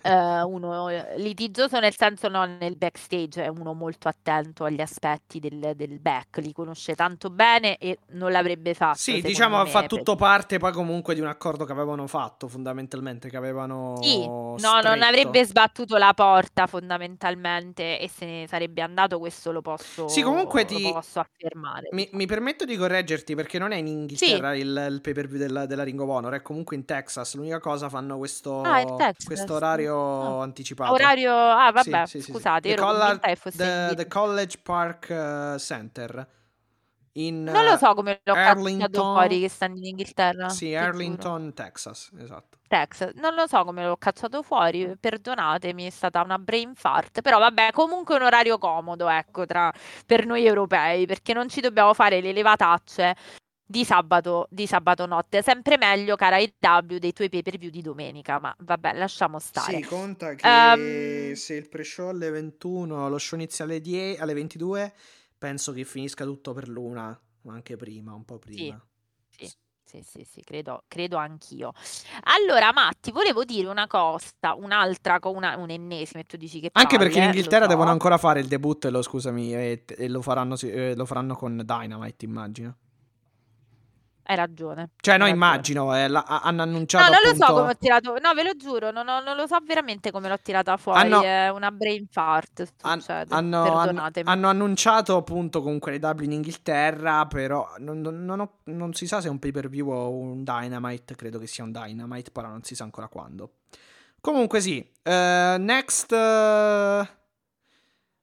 uh, 0.03 0.49
uno 0.49 0.89
litigioso 1.17 1.79
nel 1.79 1.95
senso 1.95 2.29
non 2.29 2.57
nel 2.59 2.77
backstage, 2.77 3.45
è 3.45 3.49
uno 3.49 3.75
molto 3.75 4.09
attento 4.09 4.65
agli 4.65 4.81
aspetti 4.81 5.39
del, 5.39 5.73
del, 5.77 5.99
back, 6.01 6.39
li 6.39 6.53
conosce 6.53 6.95
tanto 6.95 7.31
bene 7.31 7.77
e 7.77 7.99
non 8.13 8.33
l'avrebbe 8.33 8.75
fatto. 8.75 8.99
Sì, 8.99 9.21
diciamo 9.21 9.63
me, 9.63 9.69
fa 9.69 9.87
tutto 9.87 10.17
parte 10.17 10.59
poi 10.59 10.73
comunque 10.73 11.15
di 11.15 11.21
un 11.21 11.29
accordo 11.29 11.65
che 11.65 11.73
avevano 11.73 12.07
fatto 12.07 12.49
fondamentalmente, 12.49 13.29
che 13.29 13.37
avevano... 13.37 13.99
Sì, 14.01 14.27
no, 14.27 14.57
non 14.57 15.03
avrebbe 15.03 15.45
sbattuto 15.45 15.97
la 15.97 16.13
porta 16.15 16.67
fondamentalmente 16.67 18.01
e 18.01 18.09
se 18.09 18.25
ne 18.25 18.47
sarebbe 18.49 18.81
andato, 18.81 19.19
questo 19.19 19.53
lo 19.53 19.61
posso, 19.61 20.09
sì, 20.09 20.23
comunque 20.23 20.65
ti... 20.65 20.91
posso 20.93 21.21
affermare. 21.21 21.89
Mi, 21.93 22.09
mi, 22.13 22.27
permetto 22.27 22.65
di 22.65 22.77
correggerti 22.77 23.35
perché 23.35 23.59
non 23.59 23.73
è 23.73 23.77
in 23.77 23.87
Inghilterra 23.87 24.30
sì. 24.30 24.30
Il, 24.37 24.89
il 24.91 25.01
pay 25.01 25.13
per 25.13 25.27
view 25.27 25.39
della, 25.39 25.67
della, 25.67 25.83
Ring 25.83 26.01
of 26.01 26.09
Honor, 26.09 26.35
è 26.35 26.43
comunque 26.43 26.77
in 26.77 26.85
Texas. 26.85 27.35
L'unica 27.35 27.59
cosa 27.61 27.89
fanno 27.89 28.19
questo, 28.19 28.63
ah, 28.63 29.13
questo 29.25 29.55
orario 29.55 29.95
oh. 29.95 30.41
anticipato. 30.41 30.93
Orario, 30.93 31.33
ah 31.33 31.71
vabbè, 31.73 32.07
sì, 32.07 32.21
sì, 32.21 32.33
scusate, 32.33 32.75
The, 32.75 32.81
Colla- 32.81 33.19
the, 33.19 33.93
the, 33.95 34.07
College 34.07 34.59
Park 34.63 35.07
uh, 35.11 35.59
Center. 35.59 36.39
In, 37.15 37.43
non 37.43 37.65
lo 37.65 37.77
so 37.77 37.93
come 37.95 38.21
l'ho 38.23 38.35
Arlington... 38.35 39.15
fuori 39.15 39.41
che 39.41 39.49
stanno 39.49 39.77
in 39.77 39.87
Inghilterra. 39.87 40.49
Sì, 40.49 40.75
Arlington, 40.75 41.41
giuro. 41.41 41.53
Texas, 41.55 42.11
esatto. 42.17 42.59
Texas. 42.69 43.11
Non 43.15 43.35
lo 43.35 43.49
so 43.49 43.65
come 43.65 43.85
l'ho 43.85 43.97
cacciato 43.97 44.43
fuori, 44.45 44.95
perdonatemi, 44.99 45.87
è 45.87 45.91
stata 45.91 46.23
una 46.23 46.39
brain 46.39 46.77
fart, 46.77 47.21
però 47.21 47.41
vabbè, 47.41 47.73
comunque 47.73 48.15
un 48.15 48.23
orario 48.23 48.59
comodo, 48.59 49.09
ecco, 49.09 49.45
tra, 49.45 49.73
per 50.07 50.25
noi 50.25 50.47
europei, 50.47 51.05
perché 51.05 51.33
non 51.33 51.49
ci 51.49 51.61
dobbiamo 51.61 51.95
fare 51.95 52.21
le 52.21 52.33
levatacce 52.33 53.17
di 53.71 53.85
sabato, 53.85 54.49
di 54.51 54.67
sabato 54.67 55.07
notte. 55.07 55.43
Sempre 55.43 55.77
meglio, 55.79 56.17
cara 56.17 56.39
IW, 56.39 56.99
dei 56.99 57.13
tuoi 57.13 57.29
pay 57.29 57.43
per 57.43 57.57
view 57.57 57.71
di 57.71 57.83
domenica, 57.83 58.41
ma 58.41 58.53
vabbè, 58.59 58.95
lasciamo 58.95 59.39
stare. 59.39 59.77
Sì, 59.77 59.83
conta 59.85 60.35
che 60.35 61.29
um, 61.29 61.35
se 61.35 61.55
il 61.55 61.69
pre-show 61.69 62.09
alle 62.09 62.31
21, 62.31 63.09
lo 63.09 63.19
show 63.19 63.39
inizia 63.39 63.65
alle, 63.65 63.81
10, 63.81 64.21
alle 64.21 64.35
22, 64.35 64.93
penso 65.39 65.71
che 65.73 65.85
finisca 65.85 66.25
tutto 66.25 66.53
per 66.53 66.69
l'una, 66.69 67.17
o 67.43 67.51
anche 67.51 67.77
prima, 67.77 68.13
un 68.13 68.25
po' 68.25 68.39
prima. 68.39 68.85
Sì, 69.29 69.47
sì. 69.47 69.59
Sì, 69.91 70.05
sì, 70.05 70.25
sì, 70.25 70.41
credo, 70.43 70.85
credo 70.87 71.17
anch'io. 71.17 71.73
Allora, 72.23 72.73
Matti, 72.73 73.11
volevo 73.11 73.43
dire 73.43 73.67
una 73.67 73.89
cosa, 73.89 74.55
un'altra, 74.57 75.19
una, 75.25 75.57
un'ennesima, 75.57 76.21
e 76.21 76.25
tu 76.25 76.37
dici 76.37 76.61
che 76.61 76.71
Anche 76.73 76.97
palle, 76.97 77.09
perché 77.09 77.21
in 77.21 77.25
Inghilterra 77.27 77.65
so. 77.65 77.71
devono 77.71 77.91
ancora 77.91 78.17
fare 78.17 78.39
il 78.39 78.47
debutto, 78.47 78.87
e 78.87 78.91
lo, 78.91 79.03
scusami, 79.03 79.53
e, 79.53 79.85
e 79.87 80.09
lo, 80.09 80.23
faranno, 80.23 80.57
eh, 80.61 80.95
lo 80.95 81.05
faranno 81.07 81.35
con 81.35 81.61
Dynamite, 81.65 82.25
immagino. 82.25 82.77
Hai 84.31 84.37
ragione. 84.37 84.91
Cioè, 85.01 85.19
no, 85.19 85.27
immagino, 85.27 85.93
eh, 85.97 86.07
la, 86.07 86.23
hanno 86.23 86.63
annunciato. 86.63 87.03
No, 87.03 87.11
non 87.11 87.19
appunto... 87.25 87.47
lo 87.47 87.53
so 87.53 87.59
come 87.59 87.71
ho 87.73 87.77
tirato. 87.77 88.19
No, 88.21 88.33
ve 88.33 88.45
lo 88.45 88.55
giuro, 88.55 88.93
non, 88.93 89.09
ho, 89.09 89.21
non 89.21 89.35
lo 89.35 89.49
so 89.49 89.59
veramente 89.67 90.13
come 90.13 90.29
l'ho 90.29 90.39
tirata 90.41 90.77
fuori. 90.77 91.01
Hanno... 91.01 91.21
È 91.21 91.51
una 91.51 91.73
brain 91.73 92.07
fart. 92.09 92.63
Succede. 92.63 93.35
Hanno, 93.35 93.63
Perdonatemi. 93.65 94.31
Hanno 94.31 94.49
annunciato 94.49 95.17
appunto 95.17 95.63
comunque 95.63 95.91
le 95.91 95.99
Dublin 95.99 96.31
in 96.31 96.37
Inghilterra, 96.37 97.27
però 97.27 97.75
non, 97.79 98.03
non, 98.03 98.39
ho, 98.39 98.59
non, 98.67 98.93
si 98.93 99.09
sa 99.09 99.21
se 99.21 99.27
è 99.27 99.31
un 99.33 99.41
pay 99.41 99.51
per 99.51 99.69
view 99.69 99.91
o 99.91 100.11
un 100.11 100.45
Dynamite. 100.45 101.17
Credo 101.17 101.41
che 101.41 101.49
sia 101.49 101.65
un 101.65 101.73
Dynamite, 101.73 102.31
però 102.31 102.47
non 102.47 102.63
si 102.63 102.77
sa 102.77 102.85
ancora 102.85 103.09
quando. 103.09 103.55
Comunque, 104.21 104.61
sì. 104.61 104.79
Uh, 105.03 105.59
next. 105.59 106.13
Uh... 106.13 107.19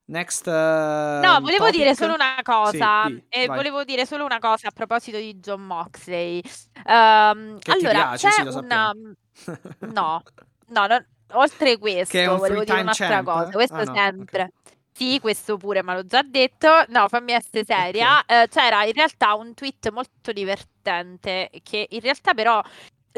Next. 0.09 0.47
Uh, 0.47 1.19
no, 1.21 1.39
volevo 1.41 1.65
topic. 1.65 1.75
dire 1.75 1.95
solo 1.95 2.13
una 2.13 2.39
cosa. 2.41 3.05
Sì, 3.07 3.23
e 3.27 3.47
volevo 3.47 3.83
dire 3.83 4.05
solo 4.05 4.23
una 4.23 4.39
cosa 4.39 4.69
a 4.69 4.71
proposito 4.71 5.17
di 5.17 5.37
John 5.39 5.61
Moxley. 5.61 6.41
Um, 6.85 7.57
allora, 7.65 8.15
piace, 8.15 8.29
c'è 8.29 8.51
sì, 8.51 8.57
una. 8.57 8.93
no, 9.79 10.23
no, 10.67 10.87
no, 10.87 11.05
oltre 11.33 11.77
questo, 11.79 12.37
volevo 12.37 12.63
dire 12.63 12.79
un'altra 12.81 13.07
champ? 13.07 13.25
cosa. 13.25 13.51
Questo 13.51 13.75
ah, 13.75 13.83
no, 13.83 13.93
sempre. 13.93 14.41
Okay. 14.43 14.75
Sì, 14.93 15.19
questo 15.19 15.57
pure, 15.57 15.83
ma 15.83 15.93
l'ho 15.93 16.05
già 16.05 16.21
detto. 16.23 16.69
No, 16.87 17.09
fammi 17.09 17.33
essere 17.33 17.65
seria. 17.67 18.19
Okay. 18.19 18.43
Uh, 18.43 18.47
c'era 18.47 18.85
in 18.85 18.93
realtà 18.93 19.33
un 19.33 19.53
tweet 19.53 19.91
molto 19.91 20.31
divertente 20.31 21.49
che 21.63 21.85
in 21.89 21.99
realtà 21.99 22.33
però 22.33 22.63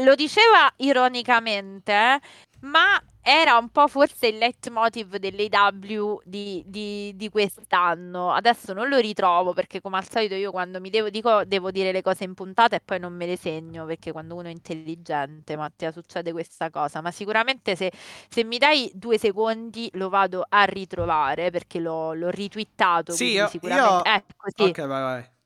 lo 0.04 0.16
diceva 0.16 0.72
ironicamente, 0.78 2.20
ma 2.62 3.02
era 3.22 3.58
un 3.58 3.70
po' 3.70 3.88
forse 3.88 4.28
il 4.28 4.38
leitmotiv 4.38 5.18
dell'AW 5.18 6.22
di, 6.24 6.64
di, 6.66 7.14
di 7.16 7.30
quest'anno. 7.30 8.34
Adesso 8.34 8.74
non 8.74 8.88
lo 8.90 8.98
ritrovo 8.98 9.54
perché, 9.54 9.82
come 9.82 9.98
al 9.98 10.10
solito, 10.10 10.34
io 10.36 10.52
quando 10.52 10.80
mi 10.80 10.90
devo, 10.90 11.10
dico, 11.10 11.44
devo 11.46 11.70
dire 11.70 11.92
le 11.92 12.02
cose 12.02 12.24
in 12.24 12.34
puntata 12.34 12.76
e 12.76 12.82
poi 12.84 13.00
non 13.00 13.14
me 13.14 13.26
le 13.28 13.38
segno 13.38 13.86
perché 13.86 14.12
quando 14.12 14.36
uno 14.36 14.48
è 14.48 14.52
intelligente, 14.52 15.56
Mattia, 15.56 15.92
succede 15.92 16.32
questa 16.32 16.70
cosa. 16.70 17.02
Ma 17.02 17.12
sicuramente 17.12 17.76
se, 17.76 17.92
se 18.28 18.44
mi 18.44 18.58
dai 18.58 18.90
due 18.96 19.18
secondi 19.20 19.90
lo 19.94 20.10
vado 20.10 20.46
a 20.48 20.64
ritrovare 20.64 21.52
perché 21.52 21.80
l'ho, 21.80 22.14
l'ho 22.14 22.30
ritwittato. 22.30 23.12
Sì, 23.12 23.32
io, 23.32 23.48
sicuramente. 23.48 24.10
Io... 24.10 24.16
Ecco, 24.16 24.50
sì. 24.56 24.64
Ok, 24.64 24.80
vai, 24.88 25.02
vai. 25.02 25.38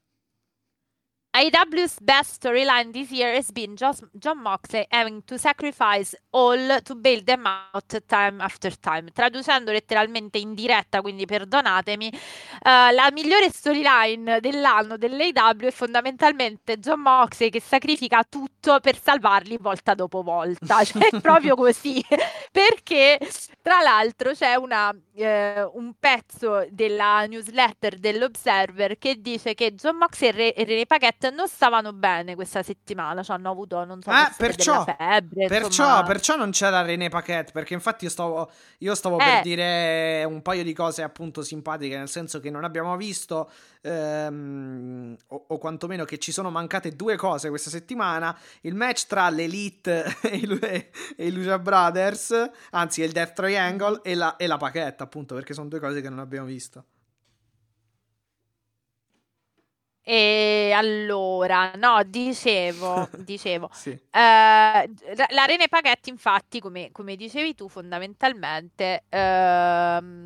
AEW's 1.36 1.98
best 2.00 2.40
storyline 2.40 2.94
this 2.94 3.10
year 3.10 3.34
has 3.34 3.52
been 3.52 3.76
just 3.76 4.04
John 4.20 4.40
Moxley 4.44 4.86
having 4.92 5.24
to 5.26 5.40
sacrifice 5.40 6.14
all 6.30 6.80
to 6.84 6.94
bail 6.94 7.24
them 7.24 7.48
out 7.48 8.02
time 8.08 8.40
after 8.40 8.72
time. 8.80 9.10
Traducendo 9.12 9.72
letteralmente 9.72 10.38
in 10.38 10.54
diretta, 10.54 11.02
quindi 11.02 11.26
perdonatemi, 11.26 12.12
uh, 12.14 12.94
la 12.94 13.10
migliore 13.12 13.50
storyline 13.50 14.42
dell'anno 14.42 14.96
dell'AEW 14.96 15.66
è 15.66 15.72
fondamentalmente 15.72 16.78
John 16.78 17.00
Moxley 17.00 17.50
che 17.50 17.62
sacrifica 17.62 18.24
tutto 18.30 18.80
per 18.80 19.02
salvarli 19.02 19.58
volta 19.60 19.96
dopo 19.96 20.22
volta. 20.22 20.84
Cioè, 20.94 21.10
è 21.10 21.22
proprio 21.22 21.56
così. 21.56 22.04
Perché, 22.52 23.18
tra 23.62 23.82
l'altro, 23.82 24.34
c'è 24.34 24.54
una, 24.54 24.94
eh, 25.16 25.64
un 25.64 25.94
pezzo 25.98 26.68
della 26.70 27.26
newsletter 27.26 27.98
dell'Observer 27.98 28.98
che 29.00 29.20
dice 29.20 29.56
che 29.56 29.74
John 29.74 29.98
Moxley 29.98 30.50
e 30.50 30.64
René 30.64 30.86
Paquette 30.86 31.23
non 31.30 31.48
stavano 31.48 31.94
bene 31.94 32.36
questa 32.36 32.64
settimana, 32.64 33.24
cioè 33.24 33.36
hanno 33.36 33.50
avuto, 33.50 33.84
non 33.86 34.02
so, 34.02 34.12
eh, 34.12 34.32
perciò, 34.38 34.84
febbre. 34.84 35.48
Perciò, 35.48 36.04
perciò, 36.04 36.36
non 36.36 36.52
c'era 36.52 36.82
René 36.82 37.10
Paquette, 37.10 37.52
perché 37.52 37.74
infatti 37.74 38.06
io 38.06 38.10
stavo, 38.10 38.52
io 38.80 38.96
stavo 38.96 39.20
eh. 39.20 39.24
per 39.24 39.42
dire 39.42 40.24
un 40.26 40.42
paio 40.42 40.64
di 40.64 40.74
cose 40.74 41.04
appunto 41.04 41.42
simpatiche, 41.42 41.98
nel 41.98 42.10
senso 42.10 42.40
che 42.40 42.50
non 42.50 42.64
abbiamo 42.64 42.96
visto, 42.98 43.50
ehm, 43.82 45.16
o, 45.28 45.46
o, 45.48 45.58
quantomeno 45.58 46.06
che 46.06 46.18
ci 46.18 46.32
sono 46.32 46.50
mancate 46.50 46.96
due 46.96 47.16
cose 47.16 47.50
questa 47.50 47.70
settimana, 47.70 48.38
il 48.62 48.76
match 48.76 49.08
tra 49.08 49.30
l'Elite 49.30 50.18
e 50.24 50.36
i, 50.36 50.60
e 51.16 51.28
i 51.28 51.32
Lucia 51.32 51.60
Brothers, 51.60 52.50
anzi 52.72 53.02
il 53.02 53.12
Death 53.12 53.34
Triangle 53.34 54.00
e 54.04 54.16
la, 54.16 54.36
e 54.36 54.48
la 54.48 54.58
Paquette 54.58 55.04
appunto, 55.04 55.36
perché 55.36 55.54
sono 55.54 55.68
due 55.68 55.80
cose 55.80 56.02
che 56.02 56.10
non 56.10 56.20
abbiamo 56.20 56.46
visto. 56.48 56.86
E 60.06 60.72
allora, 60.76 61.72
no, 61.76 62.04
dicevo, 62.04 63.08
dicevo, 63.24 63.70
sì. 63.72 63.92
eh, 63.92 64.00
la 64.12 65.46
Rene 65.46 65.70
Paghetti, 65.70 66.10
infatti, 66.10 66.60
come, 66.60 66.92
come 66.92 67.16
dicevi 67.16 67.56
tu, 67.56 67.70
fondamentalmente 67.70 69.06
ehm, 69.08 70.26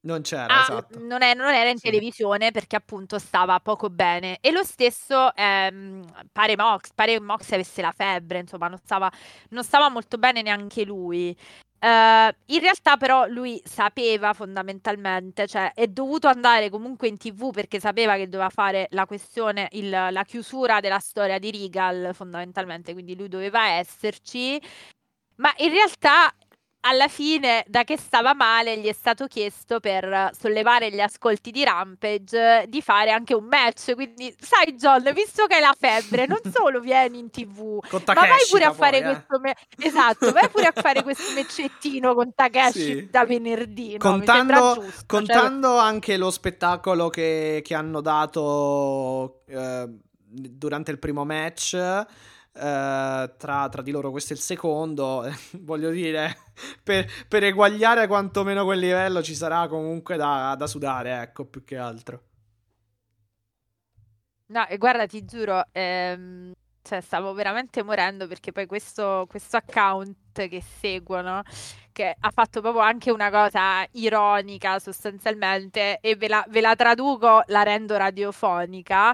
non 0.00 0.22
c'era, 0.22 0.46
ah, 0.58 0.60
esatto. 0.62 1.00
non, 1.00 1.22
è, 1.22 1.34
non 1.34 1.52
era 1.52 1.70
in 1.70 1.76
sì. 1.76 1.84
televisione 1.90 2.52
perché 2.52 2.76
appunto 2.76 3.18
stava 3.18 3.58
poco 3.60 3.90
bene. 3.90 4.38
E 4.40 4.52
lo 4.52 4.62
stesso 4.62 5.34
ehm, 5.34 6.04
pare 6.30 6.56
Mox, 6.56 6.92
pare 6.94 7.20
Mox 7.20 7.50
avesse 7.52 7.82
la 7.82 7.92
febbre, 7.92 8.38
insomma, 8.38 8.68
non 8.68 8.78
stava, 8.78 9.10
non 9.50 9.64
stava 9.64 9.88
molto 9.90 10.16
bene 10.16 10.40
neanche 10.42 10.84
lui. 10.84 11.36
Uh, 11.80 12.34
in 12.46 12.58
realtà 12.60 12.96
però 12.96 13.26
lui 13.26 13.62
sapeva 13.64 14.32
fondamentalmente, 14.32 15.46
cioè 15.46 15.72
è 15.74 15.86
dovuto 15.86 16.26
andare 16.26 16.70
comunque 16.70 17.06
in 17.06 17.16
tv 17.16 17.52
perché 17.52 17.78
sapeva 17.78 18.16
che 18.16 18.28
doveva 18.28 18.50
fare 18.50 18.88
la 18.90 19.06
questione, 19.06 19.68
il, 19.72 19.88
la 19.88 20.24
chiusura 20.26 20.80
della 20.80 20.98
storia 20.98 21.38
di 21.38 21.52
Regal 21.52 22.10
fondamentalmente, 22.14 22.92
quindi 22.94 23.16
lui 23.16 23.28
doveva 23.28 23.68
esserci, 23.68 24.60
ma 25.36 25.52
in 25.58 25.70
realtà 25.70 26.34
alla 26.80 27.08
fine, 27.08 27.64
da 27.66 27.84
che 27.84 27.98
stava 27.98 28.34
male, 28.34 28.78
gli 28.78 28.86
è 28.86 28.92
stato 28.92 29.26
chiesto 29.26 29.80
per 29.80 30.30
sollevare 30.38 30.90
gli 30.90 31.00
ascolti 31.00 31.50
di 31.50 31.64
Rampage 31.64 32.66
di 32.68 32.80
fare 32.80 33.10
anche 33.10 33.34
un 33.34 33.44
match. 33.44 33.94
Quindi, 33.94 34.34
sai, 34.38 34.74
John, 34.74 35.02
visto 35.12 35.46
che 35.46 35.56
hai 35.56 35.60
la 35.60 35.74
febbre, 35.78 36.26
non 36.26 36.40
solo 36.52 36.80
vieni 36.80 37.18
in 37.18 37.30
tv, 37.30 37.80
ma 37.90 38.14
vai 38.14 38.46
pure 38.48 38.64
a 38.64 38.72
fare 38.72 39.02
poi, 39.02 39.12
questo. 39.12 39.38
Me- 39.40 39.56
esatto, 39.78 40.32
vai 40.32 40.48
pure 40.48 40.66
a 40.66 40.72
fare 40.74 41.02
questo 41.02 41.32
meccettino 41.34 42.14
con 42.14 42.32
Takeshi 42.34 42.72
sì. 42.72 43.08
da 43.10 43.24
venerdì. 43.24 43.92
No? 43.92 43.98
Contando, 43.98 44.74
giusto, 44.74 44.90
cioè 44.90 45.06
contando 45.06 45.68
cioè... 45.68 45.84
anche 45.84 46.16
lo 46.16 46.30
spettacolo 46.30 47.08
che, 47.08 47.60
che 47.64 47.74
hanno 47.74 48.00
dato 48.00 49.42
eh, 49.46 49.88
durante 50.28 50.90
il 50.90 50.98
primo 50.98 51.24
match 51.24 52.06
tra, 52.58 53.68
tra, 53.68 53.82
di 53.82 53.90
loro. 53.90 54.10
Questo 54.10 54.32
è 54.32 54.36
il 54.36 54.42
secondo 54.42 55.24
voglio 55.60 55.90
dire 55.90 56.36
per, 56.82 57.06
per, 57.28 57.44
eguagliare 57.44 58.06
quantomeno 58.06 58.64
quel 58.64 58.78
livello 58.78 59.22
ci 59.22 59.34
sarà 59.34 59.68
comunque 59.68 60.16
da, 60.16 60.54
da, 60.56 60.66
sudare 60.66 61.20
ecco 61.22 61.44
più 61.44 61.64
che 61.64 61.76
altro. 61.76 62.22
No, 64.46 64.66
e 64.66 64.78
guarda, 64.78 65.06
ti 65.06 65.24
giuro, 65.26 65.62
ehm, 65.72 66.52
cioè, 66.82 67.00
stavo 67.02 67.34
veramente 67.34 67.82
morendo 67.82 68.26
perché 68.26 68.50
poi 68.50 68.64
questo, 68.64 69.26
questo 69.28 69.58
account 69.58 70.16
che 70.46 70.62
seguono 70.80 71.42
che 71.98 72.14
ha 72.16 72.30
fatto 72.30 72.60
proprio 72.60 72.80
anche 72.80 73.10
una 73.10 73.28
cosa 73.28 73.84
ironica 73.94 74.78
sostanzialmente 74.78 75.98
e 76.00 76.14
ve 76.14 76.28
la, 76.28 76.44
ve 76.48 76.60
la 76.60 76.76
traduco, 76.76 77.42
la 77.46 77.64
rendo 77.64 77.96
radiofonica. 77.96 79.12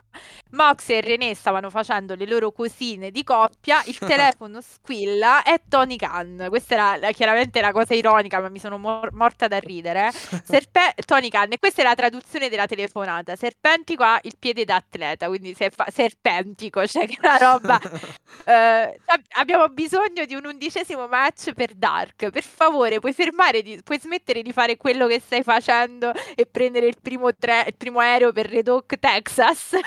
Mox 0.50 0.90
e 0.90 1.00
René 1.00 1.34
stavano 1.34 1.70
facendo 1.70 2.14
le 2.14 2.26
loro 2.26 2.52
cosine 2.52 3.10
di 3.10 3.24
coppia, 3.24 3.82
il 3.86 3.96
telefono 4.06 4.60
squilla, 4.60 5.42
è 5.42 5.62
Tony 5.66 5.96
Khan. 5.96 6.44
Questa 6.50 6.74
era 6.74 6.96
la, 6.96 7.10
chiaramente 7.12 7.62
la 7.62 7.72
cosa 7.72 7.94
ironica, 7.94 8.38
ma 8.40 8.50
mi 8.50 8.58
sono 8.58 8.76
mor- 8.76 9.12
morta 9.12 9.48
da 9.48 9.58
ridere. 9.58 10.10
Serpe- 10.12 10.92
Tony 11.06 11.30
Khan, 11.30 11.52
e 11.52 11.58
questa 11.58 11.80
è 11.80 11.84
la 11.86 11.94
traduzione 11.94 12.50
della 12.50 12.66
telefonata. 12.66 13.34
Serpentico 13.34 14.02
ha 14.02 14.18
il 14.24 14.36
piede 14.38 14.66
da 14.66 14.76
atleta, 14.76 15.28
quindi 15.28 15.54
se 15.54 15.70
fa- 15.70 15.86
serpentico, 15.90 16.86
cioè 16.86 17.06
che 17.08 17.16
una 17.18 17.38
roba. 17.38 17.80
eh, 18.44 19.00
abbiamo 19.36 19.68
bisogno 19.68 20.26
di 20.26 20.34
un 20.34 20.44
undicesimo 20.44 21.08
match 21.14 21.52
per 21.52 21.74
Dark, 21.74 22.30
per 22.30 22.42
favore 22.42 22.98
puoi 22.98 23.12
fermare, 23.12 23.62
di, 23.62 23.80
puoi 23.84 24.00
smettere 24.00 24.42
di 24.42 24.52
fare 24.52 24.76
quello 24.76 25.06
che 25.06 25.20
stai 25.20 25.44
facendo 25.44 26.12
e 26.34 26.44
prendere 26.44 26.86
il 26.86 26.96
primo, 27.00 27.32
tre, 27.36 27.64
il 27.68 27.76
primo 27.76 28.00
aereo 28.00 28.32
per 28.32 28.48
Red 28.48 28.66
Oak, 28.66 28.98
Texas? 28.98 29.70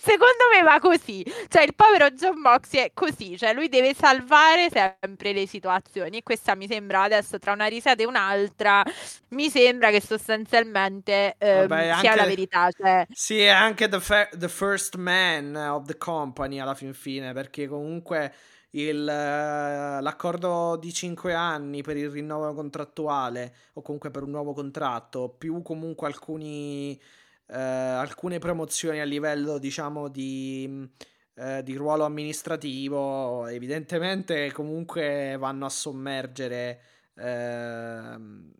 Secondo 0.00 0.44
me 0.52 0.62
va 0.62 0.78
così. 0.78 1.24
Cioè, 1.48 1.62
il 1.62 1.74
povero 1.74 2.10
John 2.10 2.38
Moxie 2.38 2.84
è 2.84 2.90
così, 2.92 3.38
cioè 3.38 3.54
lui 3.54 3.68
deve 3.68 3.94
salvare 3.94 4.68
sempre 4.70 5.32
le 5.32 5.46
situazioni. 5.46 6.18
E 6.18 6.22
questa 6.22 6.54
mi 6.54 6.66
sembra 6.66 7.02
adesso 7.02 7.38
tra 7.38 7.52
una 7.52 7.66
risata 7.66 8.02
e 8.02 8.06
un'altra, 8.06 8.82
mi 9.30 9.48
sembra 9.48 9.90
che 9.90 10.02
sostanzialmente 10.02 11.34
eh, 11.38 11.66
Vabbè, 11.66 11.96
sia 12.00 12.14
la 12.14 12.26
verità. 12.26 12.68
Cioè... 12.70 13.06
Sì, 13.10 13.40
è 13.40 13.48
anche 13.48 13.88
the, 13.88 14.00
fa- 14.00 14.28
the 14.32 14.48
first 14.48 14.96
man 14.96 15.56
of 15.56 15.86
the 15.86 15.96
company 15.96 16.60
alla 16.60 16.74
fin 16.74 16.92
fine, 16.92 17.32
perché 17.32 17.66
comunque 17.66 18.32
il, 18.70 19.08
eh, 19.08 20.00
l'accordo 20.00 20.76
di 20.76 20.92
5 20.92 21.34
anni 21.34 21.82
per 21.82 21.96
il 21.96 22.10
rinnovo 22.10 22.52
contrattuale 22.54 23.54
o 23.74 23.82
comunque 23.82 24.10
per 24.10 24.22
un 24.22 24.30
nuovo 24.30 24.52
contratto, 24.52 25.28
più 25.30 25.62
comunque 25.62 26.06
alcuni, 26.06 27.00
eh, 27.46 27.58
alcune 27.58 28.38
promozioni 28.38 29.00
a 29.00 29.04
livello 29.04 29.58
diciamo 29.58 30.08
di, 30.08 30.88
eh, 31.34 31.62
di 31.62 31.74
ruolo 31.76 32.04
amministrativo, 32.04 33.46
evidentemente 33.46 34.52
comunque 34.52 35.36
vanno 35.38 35.66
a 35.66 35.70
sommergere 35.70 36.80
ehm, 37.14 38.52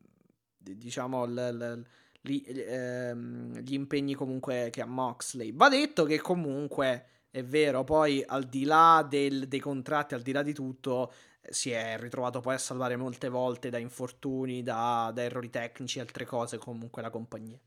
diciamo 0.58 1.24
l, 1.26 1.34
l, 1.34 1.84
gli, 2.20 2.42
ehm, 2.46 3.58
gli 3.60 3.74
impegni 3.74 4.14
comunque 4.14 4.68
che 4.70 4.80
ha 4.82 4.86
Moxley. 4.86 5.52
Va 5.54 5.68
detto 5.68 6.04
che 6.04 6.20
comunque 6.20 7.06
è 7.30 7.42
vero, 7.44 7.84
poi 7.84 8.22
al 8.26 8.44
di 8.44 8.64
là 8.64 9.06
del, 9.08 9.48
dei 9.48 9.60
contratti, 9.60 10.14
al 10.14 10.22
di 10.22 10.32
là 10.32 10.42
di 10.42 10.52
tutto, 10.54 11.12
si 11.48 11.70
è 11.70 11.98
ritrovato 11.98 12.40
poi 12.40 12.54
a 12.54 12.58
salvare 12.58 12.96
molte 12.96 13.28
volte 13.28 13.70
da 13.70 13.78
infortuni, 13.78 14.62
da, 14.62 15.10
da 15.14 15.22
errori 15.22 15.50
tecnici 15.50 15.98
e 15.98 16.02
altre 16.02 16.24
cose 16.26 16.58
comunque 16.58 17.02
la 17.02 17.10
compagnia. 17.10 17.58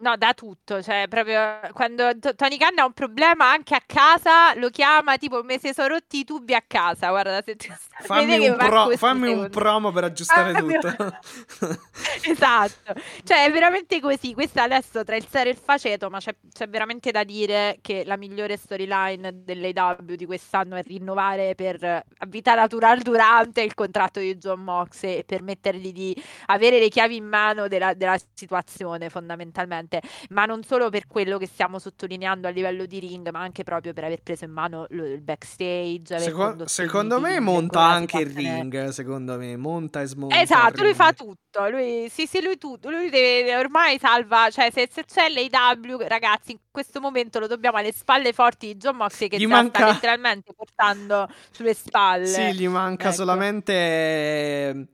No, 0.00 0.16
da 0.16 0.32
tutto, 0.32 0.80
cioè 0.80 1.06
proprio 1.08 1.58
quando 1.72 2.16
T- 2.16 2.36
Tony 2.36 2.56
Khan 2.56 2.78
ha 2.78 2.84
un 2.84 2.92
problema 2.92 3.50
anche 3.50 3.74
a 3.74 3.82
casa, 3.84 4.54
lo 4.54 4.70
chiama 4.70 5.16
tipo 5.16 5.42
mi 5.42 5.58
si 5.58 5.72
sono 5.72 5.88
rotti 5.88 6.20
i 6.20 6.24
tubi 6.24 6.54
a 6.54 6.62
casa, 6.64 7.08
guarda 7.08 7.42
se 7.42 7.56
ti 7.56 7.68
fammi, 8.02 8.46
un, 8.46 8.56
pro- 8.56 8.96
fammi 8.96 9.32
un, 9.32 9.48
promo 9.50 9.90
per 9.90 10.04
aggiustare 10.04 10.52
ah, 10.52 10.60
tutto. 10.60 11.18
esatto, 12.30 12.92
cioè 13.24 13.46
è 13.46 13.50
veramente 13.50 13.98
così, 13.98 14.34
questa 14.34 14.62
adesso 14.62 15.02
tra 15.02 15.16
il 15.16 15.26
serio 15.28 15.50
e 15.50 15.56
il 15.56 15.60
faceto, 15.60 16.08
ma 16.10 16.20
c'è, 16.20 16.32
c'è 16.52 16.68
veramente 16.68 17.10
da 17.10 17.24
dire 17.24 17.78
che 17.80 18.04
la 18.04 18.16
migliore 18.16 18.56
storyline 18.56 19.42
dell'AW 19.42 20.14
di 20.14 20.26
quest'anno 20.26 20.76
è 20.76 20.82
rinnovare 20.84 21.56
per 21.56 22.04
vita 22.28 22.54
natural 22.54 23.00
durante 23.00 23.62
il 23.62 23.74
contratto 23.74 24.20
di 24.20 24.36
John 24.36 24.60
Mox 24.60 25.02
e 25.02 25.24
permettergli 25.26 25.92
di 25.92 26.24
avere 26.46 26.78
le 26.78 26.88
chiavi 26.88 27.16
in 27.16 27.26
mano 27.26 27.66
della, 27.66 27.94
della 27.94 28.16
situazione 28.32 29.10
fondamentalmente 29.10 29.86
importante, 29.88 30.02
ma 30.30 30.44
non 30.44 30.62
solo 30.62 30.90
per 30.90 31.06
quello 31.06 31.38
che 31.38 31.46
stiamo 31.46 31.78
sottolineando 31.78 32.46
a 32.46 32.50
livello 32.50 32.84
di 32.84 32.98
ring, 32.98 33.28
ma 33.30 33.40
anche 33.40 33.64
proprio 33.64 33.94
per 33.94 34.04
aver 34.04 34.20
preso 34.22 34.44
in 34.44 34.52
mano 34.52 34.86
il 34.90 35.20
backstage. 35.20 36.18
Secondo, 36.18 36.66
secondo 36.66 37.18
me 37.18 37.40
monta 37.40 37.80
anche 37.80 38.18
il 38.18 38.30
ring, 38.30 38.88
secondo 38.88 39.38
me, 39.38 39.56
monta 39.56 40.02
e 40.02 40.06
smonta. 40.06 40.40
Esatto, 40.40 40.82
lui 40.82 40.94
fa 40.94 41.12
tutto, 41.12 41.68
lui, 41.70 42.08
sì 42.10 42.26
sì, 42.26 42.42
lui 42.42 42.58
tutto, 42.58 42.90
lui 42.90 43.08
deve, 43.08 43.56
ormai 43.56 43.98
salva, 43.98 44.50
cioè 44.50 44.70
se, 44.70 44.88
se 44.92 45.04
c'è 45.04 45.28
l'AW, 45.28 46.06
ragazzi, 46.06 46.52
in 46.52 46.58
questo 46.70 47.00
momento 47.00 47.38
lo 47.38 47.46
dobbiamo 47.46 47.78
alle 47.78 47.92
spalle 47.92 48.32
forti 48.32 48.66
di 48.68 48.76
John 48.76 48.96
Moxley 48.96 49.28
che 49.28 49.38
gli 49.38 49.46
manca... 49.46 49.80
sta 49.80 49.92
letteralmente 49.92 50.52
portando 50.54 51.28
sulle 51.50 51.74
spalle. 51.74 52.26
Sì, 52.26 52.54
gli 52.54 52.68
manca 52.68 53.08
ecco. 53.08 53.16
solamente 53.16 54.88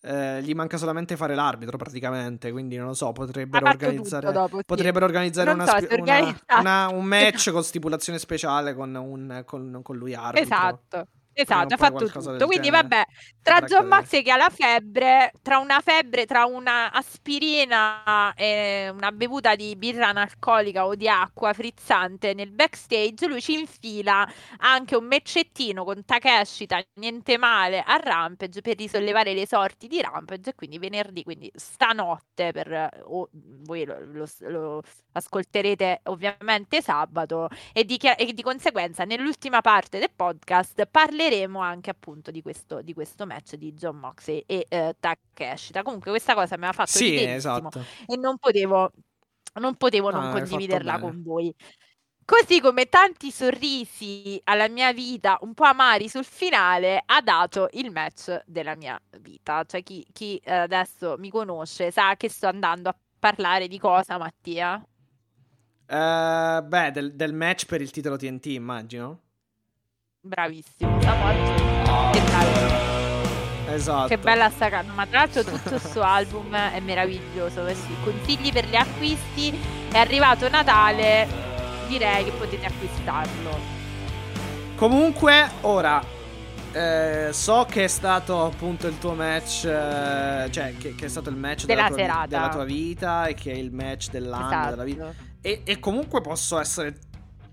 eh, 0.00 0.42
gli 0.42 0.54
manca 0.54 0.76
solamente 0.76 1.16
fare 1.16 1.34
l'arbitro 1.34 1.76
praticamente, 1.76 2.52
quindi 2.52 2.76
non 2.76 2.86
lo 2.86 2.94
so, 2.94 3.12
potrebbero 3.12 3.66
organizzare, 3.68 4.30
dopo, 4.32 4.58
sì. 4.58 4.64
potrebbero 4.64 5.04
organizzare 5.04 5.50
una, 5.50 5.66
so, 5.66 5.76
una, 5.98 6.40
una, 6.58 6.88
un 6.88 7.04
match 7.06 7.50
con 7.50 7.64
stipulazione 7.64 8.18
speciale 8.18 8.74
con, 8.74 8.94
un, 8.94 9.42
con, 9.44 9.80
con 9.82 9.96
lui 9.96 10.14
arbitro. 10.14 10.42
Esatto. 10.42 11.06
Esatto, 11.40 11.74
ha 11.74 11.76
fatto 11.76 12.10
tutto. 12.10 12.46
Quindi, 12.46 12.68
vabbè, 12.68 13.04
tra 13.42 13.60
John 13.60 13.86
Maxey 13.86 14.22
che 14.22 14.32
ha 14.32 14.36
la 14.36 14.50
febbre, 14.50 15.30
tra 15.40 15.58
una 15.58 15.80
febbre, 15.80 16.26
tra 16.26 16.46
una 16.46 16.90
aspirina 16.90 18.34
e 18.34 18.88
una 18.92 19.12
bevuta 19.12 19.54
di 19.54 19.76
birra 19.76 20.08
analcolica 20.08 20.84
o 20.84 20.96
di 20.96 21.08
acqua 21.08 21.52
frizzante 21.52 22.34
nel 22.34 22.50
backstage, 22.50 23.28
lui 23.28 23.40
ci 23.40 23.52
infila 23.52 24.28
anche 24.56 24.96
un 24.96 25.04
meccettino 25.04 25.84
con 25.84 26.04
Takeshi, 26.04 26.66
niente 26.94 27.38
male, 27.38 27.84
a 27.86 28.00
Rampage 28.02 28.60
per 28.60 28.76
risollevare 28.76 29.32
le 29.32 29.46
sorti 29.46 29.86
di 29.86 30.02
Rampage. 30.02 30.56
Quindi 30.56 30.80
venerdì, 30.80 31.22
quindi 31.22 31.48
stanotte, 31.54 32.50
per, 32.50 33.00
oh, 33.04 33.28
voi 33.62 33.84
lo, 33.84 33.96
lo, 34.04 34.26
lo, 34.40 34.82
ascolterete 35.12 36.00
ovviamente 36.06 36.82
sabato, 36.82 37.48
e 37.72 37.84
di, 37.84 37.96
e 37.96 38.32
di 38.32 38.42
conseguenza 38.42 39.04
nell'ultima 39.04 39.60
parte 39.60 40.00
del 40.00 40.10
podcast 40.12 40.84
parleremo 40.86 41.26
parleremo 41.28 41.60
anche 41.60 41.90
appunto 41.90 42.30
di 42.30 42.42
questo, 42.42 42.80
di 42.82 42.94
questo 42.94 43.26
match 43.26 43.54
di 43.54 43.72
John 43.74 43.96
Moxley 43.96 44.42
e 44.46 44.66
eh, 44.68 44.96
Takeshita. 44.98 45.82
Comunque 45.82 46.10
questa 46.10 46.34
cosa 46.34 46.56
mi 46.56 46.66
ha 46.66 46.72
fatto 46.72 46.90
sì, 46.90 47.22
esatto. 47.22 47.84
e 48.06 48.16
non 48.16 48.38
potevo, 48.38 48.90
non, 49.54 49.76
potevo 49.76 50.10
non 50.10 50.30
condividerla 50.32 50.98
con 50.98 51.22
voi. 51.22 51.54
Così 52.24 52.60
come 52.60 52.86
tanti 52.90 53.30
sorrisi 53.30 54.38
alla 54.44 54.68
mia 54.68 54.92
vita, 54.92 55.38
un 55.40 55.54
po' 55.54 55.64
amari 55.64 56.10
sul 56.10 56.24
finale, 56.24 57.02
ha 57.04 57.22
dato 57.22 57.68
il 57.72 57.90
match 57.90 58.42
della 58.44 58.76
mia 58.76 59.00
vita. 59.20 59.64
Cioè, 59.64 59.82
chi, 59.82 60.06
chi 60.12 60.36
eh, 60.36 60.52
adesso 60.52 61.16
mi 61.18 61.30
conosce 61.30 61.90
sa 61.90 62.16
che 62.16 62.28
sto 62.28 62.46
andando 62.46 62.90
a 62.90 62.96
parlare 63.18 63.66
di 63.66 63.78
cosa, 63.78 64.18
Mattia? 64.18 64.74
Uh, 65.90 66.62
beh, 66.66 66.90
del, 66.92 67.14
del 67.14 67.32
match 67.32 67.64
per 67.64 67.80
il 67.80 67.90
titolo 67.90 68.16
TNT, 68.16 68.46
immagino. 68.46 69.27
Bravissimo, 70.28 71.00
Samoggio. 71.00 71.54
Che 72.12 72.20
bello. 72.20 73.74
Esatto. 73.74 74.08
Che 74.08 74.18
bella 74.18 74.50
sta 74.50 74.68
canna. 74.68 74.92
Ma 74.92 75.06
tra 75.06 75.20
l'altro 75.20 75.42
tutto 75.42 75.70
questo 75.70 76.02
album 76.02 76.54
è 76.54 76.80
meraviglioso. 76.80 77.64
Consigli 78.04 78.52
per 78.52 78.66
gli 78.66 78.76
acquisti. 78.76 79.58
È 79.90 79.96
arrivato 79.96 80.46
Natale. 80.50 81.26
Direi 81.86 82.24
che 82.24 82.30
potete 82.32 82.66
acquistarlo. 82.66 83.58
Comunque, 84.76 85.50
ora 85.62 86.04
eh, 86.72 87.30
so 87.32 87.66
che 87.66 87.84
è 87.84 87.88
stato 87.88 88.44
appunto 88.44 88.86
il 88.86 88.98
tuo 88.98 89.14
match, 89.14 89.64
eh, 89.64 90.48
cioè 90.50 90.76
che, 90.76 90.94
che, 90.94 91.06
è 91.06 91.08
stato 91.08 91.30
il 91.30 91.36
match 91.36 91.64
della, 91.64 91.88
della, 91.88 92.12
tua, 92.12 92.26
della, 92.26 92.48
tua, 92.50 92.64
vita 92.64 93.26
e 93.26 93.34
che 93.34 93.52
è 93.52 93.56
il 93.56 93.72
match 93.72 94.10
dell'anno 94.10 94.46
esatto. 94.46 94.70
della 94.70 94.84
vita. 94.84 95.14
E, 95.40 95.62
e, 95.64 95.78
comunque 95.78 96.20
posso 96.20 96.58
essere 96.58 96.94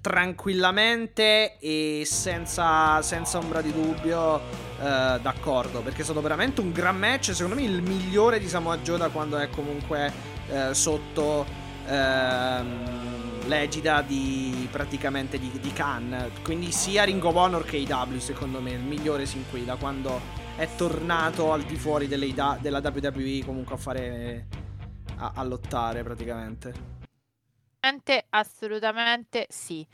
tranquillamente 0.06 1.58
e 1.58 2.04
senza, 2.06 3.02
senza 3.02 3.40
ombra 3.40 3.60
di 3.62 3.74
dubbio 3.74 4.38
eh, 4.38 5.20
d'accordo 5.20 5.82
perché 5.82 6.02
è 6.02 6.04
stato 6.04 6.22
veramente 6.22 6.62
un 6.62 6.72
gran 6.72 6.96
match 6.96 7.34
secondo 7.34 7.56
me 7.56 7.64
il 7.64 7.82
migliore 7.82 8.38
di 8.38 8.48
Samoa 8.48 8.78
Joe 8.78 9.00
da 9.00 9.10
quando 9.10 9.40
è 9.40 9.50
comunque 9.50 10.14
eh, 10.48 10.76
sotto 10.76 11.44
ehm, 11.88 13.48
l'egida 13.48 14.04
di 14.04 14.68
praticamente 14.70 15.40
di, 15.40 15.50
di 15.60 15.74
Khan. 15.74 16.30
Quindi 16.44 16.72
sia 16.72 17.04
Ring 17.04 17.24
of 17.24 17.34
Honor 17.34 17.66
che 17.66 17.78
IW 17.78 18.20
secondo 18.20 18.62
me 18.62 18.74
il 18.74 18.84
migliore 18.84 19.26
sin 19.26 19.44
qui 19.50 19.66
da 19.66 19.76
quando 19.76 20.22
è 20.56 20.70
tornato 20.76 21.52
al 21.52 21.64
di 21.64 21.78
fuori 21.78 22.08
della 22.08 22.62
WWE 22.62 23.42
comunque 23.44 23.74
a 23.74 23.78
fare 23.80 24.46
a, 25.18 25.32
a 25.34 25.44
lottare 25.44 26.04
praticamente 26.04 26.95
Assolutamente 28.30 29.46
sì. 29.50 29.86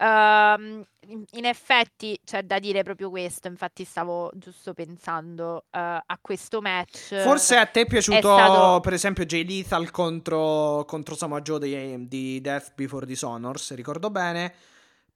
Um, 0.00 0.84
in, 1.32 1.44
effetti 1.44 2.20
c'è 2.24 2.44
da 2.44 2.60
dire 2.60 2.84
proprio 2.84 3.10
questo, 3.10 3.48
infatti 3.48 3.82
stavo 3.82 4.30
giusto 4.36 4.72
pensando 4.72 5.64
uh, 5.70 5.78
a 5.78 6.18
questo 6.20 6.60
match. 6.60 7.20
Forse 7.20 7.56
a 7.56 7.66
te 7.66 7.80
è 7.80 7.86
piaciuto 7.86 8.16
è 8.16 8.20
stato... 8.20 8.78
per 8.80 8.92
esempio 8.92 9.24
Jay 9.24 9.44
Lethal 9.44 9.90
contro, 9.90 10.84
contro 10.86 11.16
Samoa 11.16 11.40
Joe 11.40 11.58
di, 11.58 12.06
di 12.06 12.40
Death 12.40 12.74
Before 12.76 13.06
Dishonor, 13.06 13.58
se 13.58 13.74
ricordo 13.74 14.08
bene. 14.10 14.54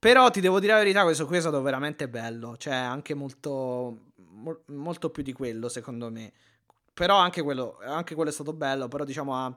Però 0.00 0.28
ti 0.30 0.40
devo 0.40 0.58
dire 0.58 0.72
la 0.72 0.78
verità, 0.80 1.04
questo 1.04 1.26
qui 1.26 1.36
è 1.36 1.40
stato 1.40 1.62
veramente 1.62 2.08
bello, 2.08 2.56
cioè 2.56 2.74
anche 2.74 3.14
molto, 3.14 4.06
mo- 4.16 4.62
molto 4.66 5.10
più 5.10 5.22
di 5.22 5.32
quello 5.32 5.68
secondo 5.68 6.10
me. 6.10 6.32
Però 6.92 7.16
anche 7.16 7.40
quello, 7.42 7.78
anche 7.84 8.16
quello 8.16 8.30
è 8.30 8.32
stato 8.32 8.52
bello, 8.52 8.88
però 8.88 9.04
diciamo 9.04 9.36
a... 9.36 9.56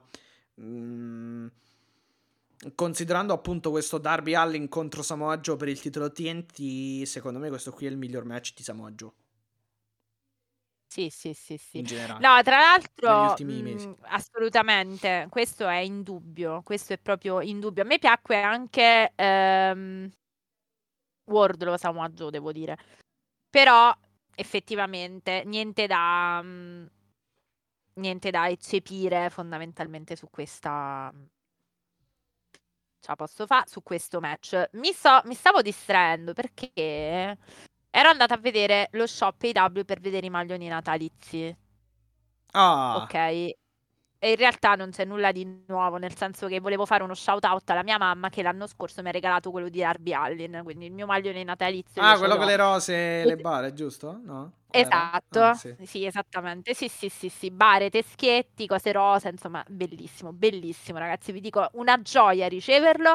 Mm, 0.60 1.46
considerando 2.74 3.32
appunto 3.32 3.70
questo 3.70 3.98
Darby 3.98 4.34
Allin 4.34 4.68
contro 4.68 5.02
Samoa 5.02 5.38
Joe 5.38 5.56
per 5.56 5.68
il 5.68 5.80
titolo 5.80 6.10
TNT, 6.12 7.02
secondo 7.04 7.38
me 7.38 7.48
questo 7.48 7.72
qui 7.72 7.86
è 7.86 7.90
il 7.90 7.96
miglior 7.96 8.24
match 8.24 8.54
di 8.54 8.62
Samoa 8.62 8.90
Joe. 8.92 9.12
Sì, 10.90 11.10
sì, 11.10 11.34
sì, 11.34 11.56
sì. 11.58 11.84
No, 12.18 12.40
tra 12.42 12.58
l'altro, 12.58 13.38
mh, 13.44 13.96
assolutamente, 14.02 15.26
questo 15.30 15.66
è 15.68 15.78
indubbio, 15.78 16.62
questo 16.62 16.92
è 16.94 16.98
proprio 16.98 17.40
indubbio. 17.42 17.82
A 17.82 17.86
me 17.86 17.98
piacque 17.98 18.40
anche 18.40 19.12
ehm, 19.14 20.10
Wardlow 21.26 21.76
Samoa 21.76 22.08
Joe, 22.10 22.30
devo 22.30 22.52
dire. 22.52 22.76
Però, 23.50 23.92
effettivamente, 24.34 25.42
niente 25.46 25.86
da... 25.86 26.42
Mh, 26.42 26.90
niente 27.94 28.30
da 28.30 28.48
eccepire 28.48 29.30
fondamentalmente 29.30 30.16
su 30.16 30.28
questa, 30.30 31.12
ce 33.00 33.08
la 33.08 33.16
posso 33.16 33.46
fare 33.46 33.68
su 33.68 33.82
questo 33.82 34.20
match. 34.20 34.68
Mi, 34.72 34.92
so, 34.92 35.20
mi 35.24 35.34
stavo 35.34 35.62
distraendo 35.62 36.32
perché 36.32 37.36
ero 37.90 38.08
andata 38.08 38.34
a 38.34 38.38
vedere 38.38 38.88
lo 38.92 39.06
shop 39.06 39.42
AW 39.42 39.84
per 39.84 40.00
vedere 40.00 40.26
i 40.26 40.30
maglioni 40.30 40.68
natalizi. 40.68 41.56
Ah. 42.52 42.96
Ok. 43.02 43.56
E 44.22 44.30
in 44.30 44.36
realtà 44.36 44.74
non 44.76 44.90
c'è 44.90 45.04
nulla 45.04 45.30
di 45.30 45.44
nuovo, 45.66 45.98
nel 45.98 46.16
senso 46.16 46.46
che 46.46 46.58
volevo 46.58 46.86
fare 46.86 47.02
uno 47.02 47.14
shout 47.14 47.44
out 47.44 47.68
alla 47.68 47.82
mia 47.82 47.98
mamma 47.98 48.30
che 48.30 48.42
l'anno 48.42 48.66
scorso 48.66 49.02
mi 49.02 49.08
ha 49.08 49.12
regalato 49.12 49.50
quello 49.50 49.68
di 49.68 49.80
Darby 49.80 50.12
Allin, 50.14 50.60
quindi 50.64 50.86
il 50.86 50.92
mio 50.92 51.04
maglione 51.06 51.44
natalizio. 51.44 52.00
Ah, 52.00 52.16
quello 52.16 52.36
con 52.36 52.46
le 52.46 52.56
rose 52.56 53.22
e 53.22 53.24
le 53.26 53.36
bare, 53.36 53.74
giusto? 53.74 54.18
No? 54.24 54.52
Esatto, 54.70 55.42
ah, 55.42 55.54
sì. 55.54 55.74
sì. 55.82 56.04
esattamente. 56.04 56.74
Sì, 56.74 56.88
sì, 56.88 57.08
sì, 57.08 57.28
sì, 57.28 57.50
bare, 57.50 57.88
teschietti, 57.90 58.66
cose 58.66 58.92
rosa, 58.92 59.28
insomma, 59.28 59.62
bellissimo, 59.68 60.32
bellissimo, 60.32 60.98
ragazzi, 60.98 61.32
vi 61.32 61.40
dico 61.40 61.68
una 61.74 62.00
gioia 62.00 62.48
riceverlo. 62.48 63.10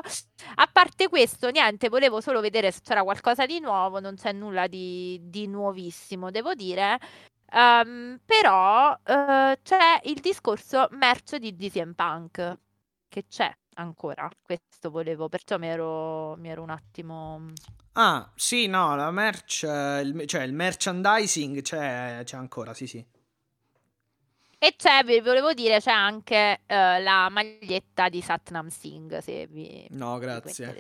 A 0.56 0.70
parte 0.72 1.08
questo, 1.10 1.50
niente, 1.50 1.90
volevo 1.90 2.22
solo 2.22 2.42
vedere 2.42 2.72
se 2.72 2.80
c'era 2.84 3.04
qualcosa 3.04 3.46
di 3.46 3.60
nuovo, 3.60 4.00
non 4.00 4.16
c'è 4.16 4.32
nulla 4.32 4.68
di, 4.68 5.20
di 5.24 5.48
nuovissimo, 5.48 6.32
devo 6.32 6.54
dire. 6.56 6.98
Um, 7.54 8.20
però 8.26 8.92
uh, 8.92 9.58
c'è 9.62 10.00
il 10.04 10.20
discorso 10.22 10.88
merch 10.92 11.36
di 11.36 11.56
DCM 11.56 11.94
Punk 11.94 12.58
che 13.10 13.26
c'è 13.28 13.54
ancora. 13.76 14.30
Questo 14.42 14.90
volevo, 14.90 15.28
perciò 15.28 15.58
mi 15.58 15.68
ero, 15.68 16.36
mi 16.38 16.50
ero 16.50 16.62
un 16.62 16.70
attimo. 16.70 17.52
Ah, 17.94 18.32
sì, 18.36 18.68
no, 18.68 18.96
la 18.96 19.12
merch, 19.12 19.64
il, 19.64 20.24
cioè 20.28 20.44
il 20.44 20.54
merchandising 20.54 21.62
c'è, 21.62 22.22
c'è 22.24 22.38
ancora, 22.38 22.74
sì, 22.74 22.88
sì. 22.88 23.06
E 24.64 24.76
c'è, 24.78 25.04
vi 25.04 25.20
volevo 25.20 25.54
dire, 25.54 25.80
c'è 25.80 25.92
anche 25.92 26.62
uh, 26.62 26.74
la 27.02 27.28
maglietta 27.30 28.10
di 28.10 28.22
Satnam 28.22 28.68
Singh, 28.68 29.18
se 29.18 29.48
vi, 29.48 29.88
no, 29.90 30.20
grazie. 30.20 30.72
Vi 30.72 30.80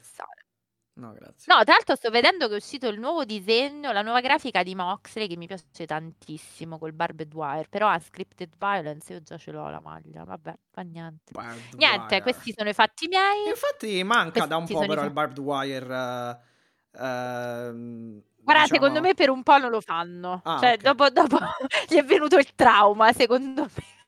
No, 0.93 1.13
grazie. 1.13 1.53
No, 1.53 1.63
tra 1.63 1.73
l'altro 1.73 1.95
sto 1.95 2.09
vedendo 2.09 2.47
che 2.47 2.53
è 2.53 2.57
uscito 2.57 2.87
il 2.87 2.99
nuovo 2.99 3.23
disegno, 3.23 3.91
la 3.91 4.01
nuova 4.01 4.19
grafica 4.19 4.61
di 4.61 4.75
Moxley 4.75 5.27
che 5.27 5.37
mi 5.37 5.47
piace 5.47 5.85
tantissimo 5.85 6.77
col 6.77 6.91
barbed 6.91 7.33
wire, 7.33 7.67
però 7.69 7.89
Unscripted 7.93 8.55
Violence 8.57 9.13
io 9.13 9.21
già 9.21 9.37
ce 9.37 9.51
l'ho 9.51 9.69
la 9.69 9.79
maglia, 9.79 10.23
vabbè, 10.25 10.53
fa 10.69 10.81
niente. 10.81 11.31
Barbed 11.31 11.75
niente, 11.75 12.15
wire. 12.15 12.21
questi 12.21 12.53
sono 12.55 12.69
i 12.69 12.73
fatti 12.73 13.07
miei. 13.07 13.47
Infatti 13.47 14.03
manca 14.03 14.31
questi 14.31 14.49
da 14.49 14.57
un 14.57 14.67
po' 14.67 14.85
però 14.85 15.03
il 15.03 15.11
barbed 15.11 15.39
wire. 15.39 15.85
Uh, 15.85 17.01
uh, 17.01 18.23
Guarda, 18.43 18.63
diciamo... 18.63 18.65
secondo 18.65 19.01
me 19.01 19.13
per 19.13 19.29
un 19.29 19.43
po' 19.43 19.57
non 19.57 19.69
lo 19.69 19.81
fanno. 19.81 20.41
Ah, 20.43 20.59
cioè, 20.59 20.73
okay. 20.73 20.77
dopo, 20.77 21.09
dopo 21.09 21.37
gli 21.87 21.95
è 21.95 22.03
venuto 22.03 22.37
il 22.37 22.53
trauma, 22.53 23.13
secondo 23.13 23.61
me. 23.63 23.99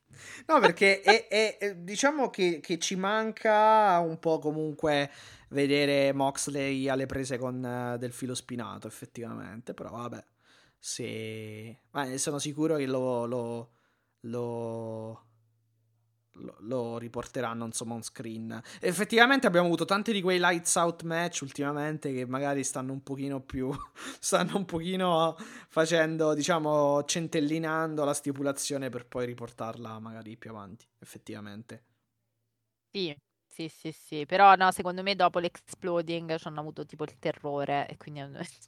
No, 0.46 0.60
perché 0.60 1.00
è, 1.00 1.26
è, 1.26 1.74
diciamo 1.76 2.28
che, 2.28 2.60
che 2.60 2.78
ci 2.78 2.96
manca 2.96 3.98
un 3.98 4.18
po' 4.18 4.38
comunque 4.38 5.10
vedere 5.48 6.12
Moxley 6.12 6.88
alle 6.88 7.06
prese 7.06 7.38
con 7.38 7.62
uh, 7.62 7.96
del 7.96 8.12
filo 8.12 8.34
spinato, 8.34 8.86
effettivamente. 8.86 9.72
Però 9.72 9.90
vabbè, 9.90 10.22
se... 10.78 11.78
Ma 11.90 12.16
sono 12.18 12.38
sicuro 12.38 12.76
che 12.76 12.86
lo, 12.86 13.24
lo, 13.24 13.70
lo, 14.20 15.26
lo, 16.60 16.98
riporteranno 16.98 17.64
insomma 17.64 17.94
on 17.94 18.02
screen. 18.02 18.60
Effettivamente 18.80 19.46
abbiamo 19.46 19.66
avuto 19.66 19.84
tanti 19.84 20.12
di 20.12 20.20
quei 20.22 20.38
lights 20.38 20.74
out 20.76 21.02
match 21.02 21.40
ultimamente 21.42 22.12
che 22.12 22.26
magari 22.26 22.64
stanno 22.64 22.92
un 22.92 23.02
pochino 23.02 23.40
più... 23.40 23.70
stanno 24.18 24.56
un 24.56 24.64
pochino 24.64 25.36
facendo, 25.68 26.34
diciamo, 26.34 27.04
centellinando 27.04 28.04
la 28.04 28.14
stipulazione 28.14 28.88
per 28.88 29.06
poi 29.06 29.26
riportarla 29.26 29.98
magari 29.98 30.36
più 30.36 30.50
avanti, 30.50 30.86
effettivamente. 30.98 31.84
Sì, 32.90 33.16
sì, 33.46 33.68
sì, 33.68 33.92
sì, 33.92 34.26
però 34.26 34.54
no, 34.54 34.70
secondo 34.72 35.02
me 35.02 35.14
dopo 35.14 35.38
l'exploding 35.38 36.36
ci 36.36 36.48
hanno 36.48 36.60
avuto 36.60 36.84
tipo 36.84 37.04
il 37.04 37.18
terrore 37.18 37.88
e 37.88 37.96
quindi 37.96 38.20
hanno 38.20 38.38
detto, 38.38 38.66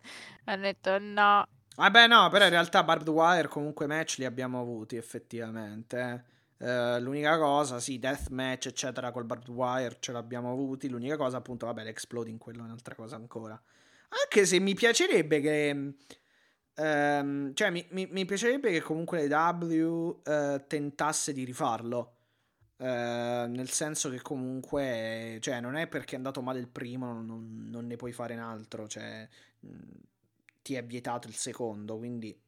hanno 0.44 0.62
detto 0.62 0.98
no. 0.98 1.46
Vabbè 1.76 2.06
no, 2.06 2.28
però 2.30 2.44
in 2.44 2.50
realtà 2.50 2.82
barbed 2.82 3.08
wire 3.08 3.48
comunque 3.48 3.86
match 3.86 4.16
li 4.18 4.24
abbiamo 4.24 4.58
avuti 4.60 4.96
effettivamente. 4.96 6.35
Uh, 6.58 6.98
l'unica 7.00 7.36
cosa, 7.38 7.80
sì, 7.80 7.98
deathmatch 7.98 8.66
eccetera 8.66 9.10
col 9.10 9.24
barbed 9.24 9.48
wire 9.48 9.96
ce 10.00 10.12
l'abbiamo 10.12 10.50
avuti. 10.50 10.88
L'unica 10.88 11.16
cosa 11.16 11.38
appunto, 11.38 11.66
vabbè, 11.66 11.84
l'exploding 11.84 12.38
quello 12.38 12.60
è 12.60 12.64
un'altra 12.64 12.94
cosa 12.94 13.16
ancora. 13.16 13.60
Anche 14.08 14.46
se 14.46 14.58
mi 14.58 14.74
piacerebbe 14.74 15.40
che... 15.40 15.94
Um, 16.78 17.54
cioè 17.54 17.70
mi, 17.70 17.86
mi, 17.90 18.06
mi, 18.10 18.26
piacerebbe 18.26 18.70
che 18.70 18.82
comunque 18.82 19.26
le 19.26 19.34
W 19.34 20.20
uh, 20.22 20.66
tentasse 20.66 21.32
di 21.32 21.44
rifarlo 21.44 22.16
Uh, 22.78 23.48
nel 23.48 23.70
senso 23.70 24.10
che 24.10 24.20
comunque, 24.20 25.38
cioè, 25.40 25.60
non 25.60 25.76
è 25.76 25.86
perché 25.86 26.12
è 26.12 26.16
andato 26.16 26.42
male 26.42 26.58
il 26.58 26.68
primo, 26.68 27.10
non, 27.22 27.68
non 27.70 27.86
ne 27.86 27.96
puoi 27.96 28.12
fare 28.12 28.34
un 28.34 28.40
altro, 28.40 28.86
cioè, 28.86 29.26
mh, 29.60 29.68
ti 30.60 30.74
è 30.74 30.84
vietato 30.84 31.26
il 31.26 31.34
secondo, 31.34 31.96
quindi... 31.96 32.38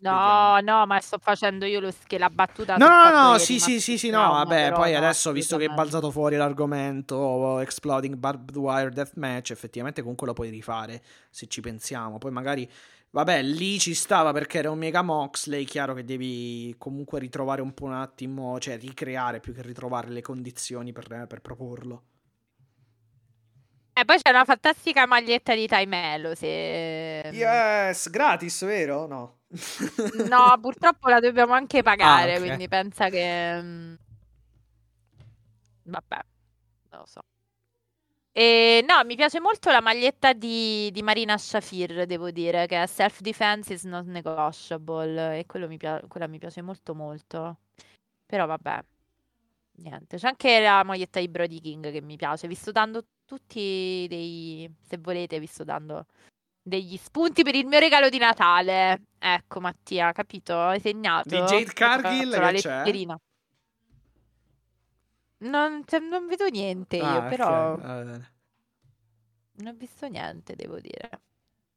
No, 0.00 0.54
vediamo. 0.54 0.78
no, 0.78 0.86
ma 0.86 1.00
sto 1.00 1.18
facendo 1.18 1.64
io 1.64 1.80
lo, 1.80 1.92
che 2.06 2.18
la 2.18 2.30
battuta... 2.30 2.76
No, 2.76 2.86
no, 2.86 3.30
no, 3.30 3.38
sì, 3.38 3.58
sì, 3.58 3.80
sì, 3.80 3.98
sì, 3.98 4.10
no, 4.10 4.30
vabbè, 4.30 4.72
poi 4.72 4.92
no, 4.92 4.98
adesso, 4.98 5.32
visto 5.32 5.56
che 5.56 5.64
è 5.64 5.68
balzato 5.68 6.10
fuori 6.10 6.36
l'argomento 6.36 7.58
Exploding 7.60 8.14
Barbed 8.14 8.56
Wire 8.56 8.90
Deathmatch, 8.90 9.50
effettivamente 9.50 10.00
comunque 10.02 10.26
lo 10.26 10.34
puoi 10.34 10.50
rifare, 10.50 11.02
se 11.30 11.46
ci 11.48 11.60
pensiamo, 11.60 12.18
poi 12.18 12.30
magari 12.30 12.70
Vabbè, 13.10 13.42
lì 13.42 13.78
ci 13.78 13.94
stava 13.94 14.32
perché 14.32 14.58
era 14.58 14.70
un 14.70 14.78
Mega 14.78 15.00
Moxley, 15.00 15.64
chiaro 15.64 15.94
che 15.94 16.04
devi 16.04 16.74
comunque 16.76 17.18
ritrovare 17.18 17.62
un 17.62 17.72
po' 17.72 17.86
un 17.86 17.94
attimo, 17.94 18.58
cioè 18.58 18.76
ricreare 18.78 19.40
più 19.40 19.54
che 19.54 19.62
ritrovare 19.62 20.10
le 20.10 20.20
condizioni 20.20 20.92
per, 20.92 21.24
per 21.26 21.40
proporlo. 21.40 22.02
E 23.98 24.04
poi 24.04 24.16
c'è 24.22 24.30
una 24.30 24.44
fantastica 24.44 25.06
maglietta 25.06 25.56
di 25.56 25.66
Taimelo, 25.66 26.36
se... 26.36 27.30
Yes, 27.32 28.08
gratis, 28.10 28.64
vero? 28.64 29.08
No. 29.08 29.40
no, 30.28 30.56
purtroppo 30.60 31.08
la 31.08 31.18
dobbiamo 31.18 31.52
anche 31.52 31.82
pagare, 31.82 32.34
ah, 32.34 32.36
okay. 32.36 32.46
quindi 32.46 32.68
pensa 32.68 33.08
che... 33.08 33.60
Mm, 33.60 33.94
vabbè, 35.82 36.18
non 36.90 37.00
lo 37.00 37.06
so. 37.06 37.20
E 38.30 38.84
no, 38.86 39.02
mi 39.04 39.16
piace 39.16 39.40
molto 39.40 39.68
la 39.72 39.80
maglietta 39.80 40.32
di, 40.32 40.92
di 40.92 41.02
Marina 41.02 41.36
Shafir, 41.36 42.06
devo 42.06 42.30
dire, 42.30 42.68
che 42.68 42.80
è 42.80 42.86
Self 42.86 43.18
Defense 43.18 43.72
is 43.72 43.82
not 43.82 44.06
negotiable. 44.06 45.40
E 45.40 45.46
quello 45.46 45.66
mi 45.66 45.76
pia- 45.76 46.00
quella 46.06 46.28
mi 46.28 46.38
piace 46.38 46.62
molto 46.62 46.94
molto. 46.94 47.62
Però 48.24 48.46
vabbè, 48.46 48.78
niente. 49.78 50.18
C'è 50.18 50.28
anche 50.28 50.60
la 50.60 50.84
maglietta 50.84 51.18
di 51.18 51.28
Brody 51.28 51.60
King 51.60 51.90
che 51.90 52.00
mi 52.00 52.14
piace. 52.14 52.46
Vi 52.46 52.54
sto 52.54 52.70
dando 52.70 53.04
tutti 53.28 54.06
dei... 54.08 54.74
Se 54.80 54.96
volete, 54.96 55.38
vi 55.38 55.46
sto 55.46 55.62
dando 55.62 56.06
degli 56.62 56.96
spunti 56.96 57.42
per 57.42 57.54
il 57.54 57.66
mio 57.66 57.78
regalo 57.78 58.08
di 58.08 58.16
Natale. 58.16 59.02
Ecco, 59.18 59.60
Mattia, 59.60 60.12
capito? 60.12 60.58
Hai 60.58 60.80
segnato? 60.80 61.28
Di 61.28 61.36
Jade 61.36 61.72
Cargill 61.74 62.30
la 62.30 62.50
letterina. 62.50 63.20
Non, 65.40 65.82
cioè, 65.84 66.00
non 66.00 66.26
vedo 66.26 66.46
niente 66.48 66.96
io, 66.96 67.04
ah, 67.04 67.22
però 67.28 67.74
okay. 67.74 68.26
non 69.52 69.66
ho 69.66 69.72
visto 69.74 70.08
niente, 70.08 70.56
devo 70.56 70.80
dire. 70.80 71.10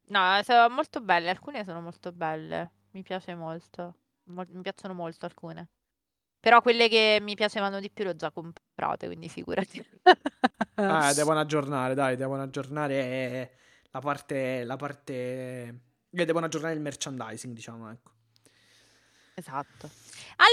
No, 0.08 0.40
sono 0.44 0.68
molto 0.74 1.00
belle, 1.00 1.30
alcune 1.30 1.64
sono 1.64 1.80
molto 1.80 2.12
belle, 2.12 2.72
mi 2.92 3.04
piace 3.04 3.36
molto, 3.36 3.96
Mol- 4.24 4.48
mi 4.50 4.62
piacciono 4.62 4.96
molto 4.96 5.26
alcune. 5.26 5.70
Però 6.42 6.62
quelle 6.62 6.90
che 6.90 7.20
mi 7.22 7.36
piacevano 7.36 7.80
di 7.80 7.90
più 7.90 8.04
le 8.04 8.10
ho 8.10 8.16
già 8.16 8.32
comprate, 8.32 9.06
quindi 9.06 9.30
figurati. 9.30 9.86
Ah, 10.76 11.14
devono 11.14 11.40
aggiornare, 11.40 11.94
dai, 11.94 12.18
devono 12.18 12.42
aggiornare 12.42 13.52
la 13.92 14.00
parte... 14.00 14.64
La 14.66 14.76
parte... 14.76 15.80
Devono 16.10 16.48
aggiornare 16.48 16.74
il 16.74 16.82
merchandising, 16.82 17.54
diciamo, 17.54 17.92
ecco. 17.92 18.12
Esatto. 19.36 19.90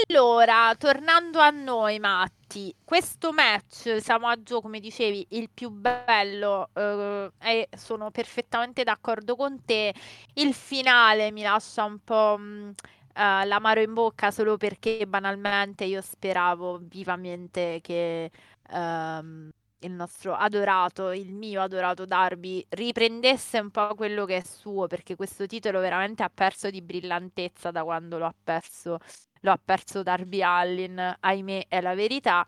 Allora, 0.07 0.73
tornando 0.77 1.39
a 1.39 1.49
noi, 1.49 1.99
Matti, 1.99 2.73
questo 2.83 3.31
match, 3.31 3.97
siamo 4.01 4.27
a 4.27 4.41
gioco, 4.41 4.61
come 4.61 4.79
dicevi, 4.79 5.25
il 5.31 5.49
più 5.49 5.69
bello 5.69 6.69
eh, 6.73 7.31
e 7.39 7.67
sono 7.75 8.09
perfettamente 8.11 8.83
d'accordo 8.83 9.35
con 9.35 9.63
te. 9.65 9.93
Il 10.33 10.53
finale 10.53 11.31
mi 11.31 11.41
lascia 11.41 11.83
un 11.83 11.99
po' 11.99 12.37
mh, 12.37 12.73
uh, 13.19 13.45
l'amaro 13.45 13.81
in 13.81 13.93
bocca 13.93 14.31
solo 14.31 14.57
perché 14.57 15.05
banalmente 15.05 15.83
io 15.83 16.01
speravo 16.01 16.79
vivamente 16.81 17.79
che 17.81 18.31
um, 18.71 19.49
il 19.81 19.91
nostro 19.91 20.33
adorato, 20.35 21.11
il 21.11 21.33
mio 21.33 21.61
adorato 21.61 22.05
Darby 22.05 22.65
riprendesse 22.69 23.59
un 23.59 23.71
po' 23.71 23.93
quello 23.95 24.25
che 24.25 24.37
è 24.37 24.43
suo 24.43 24.87
perché 24.87 25.15
questo 25.15 25.45
titolo 25.45 25.79
veramente 25.79 26.23
ha 26.23 26.31
perso 26.33 26.69
di 26.69 26.81
brillantezza 26.81 27.71
da 27.71 27.83
quando 27.83 28.17
lo 28.17 28.25
ha 28.25 28.35
perso 28.43 28.99
lo 29.41 29.51
ha 29.51 29.59
perso 29.63 30.03
Darby 30.03 30.41
Allin, 30.41 31.15
ahimè 31.19 31.67
è 31.69 31.81
la 31.81 31.95
verità. 31.95 32.45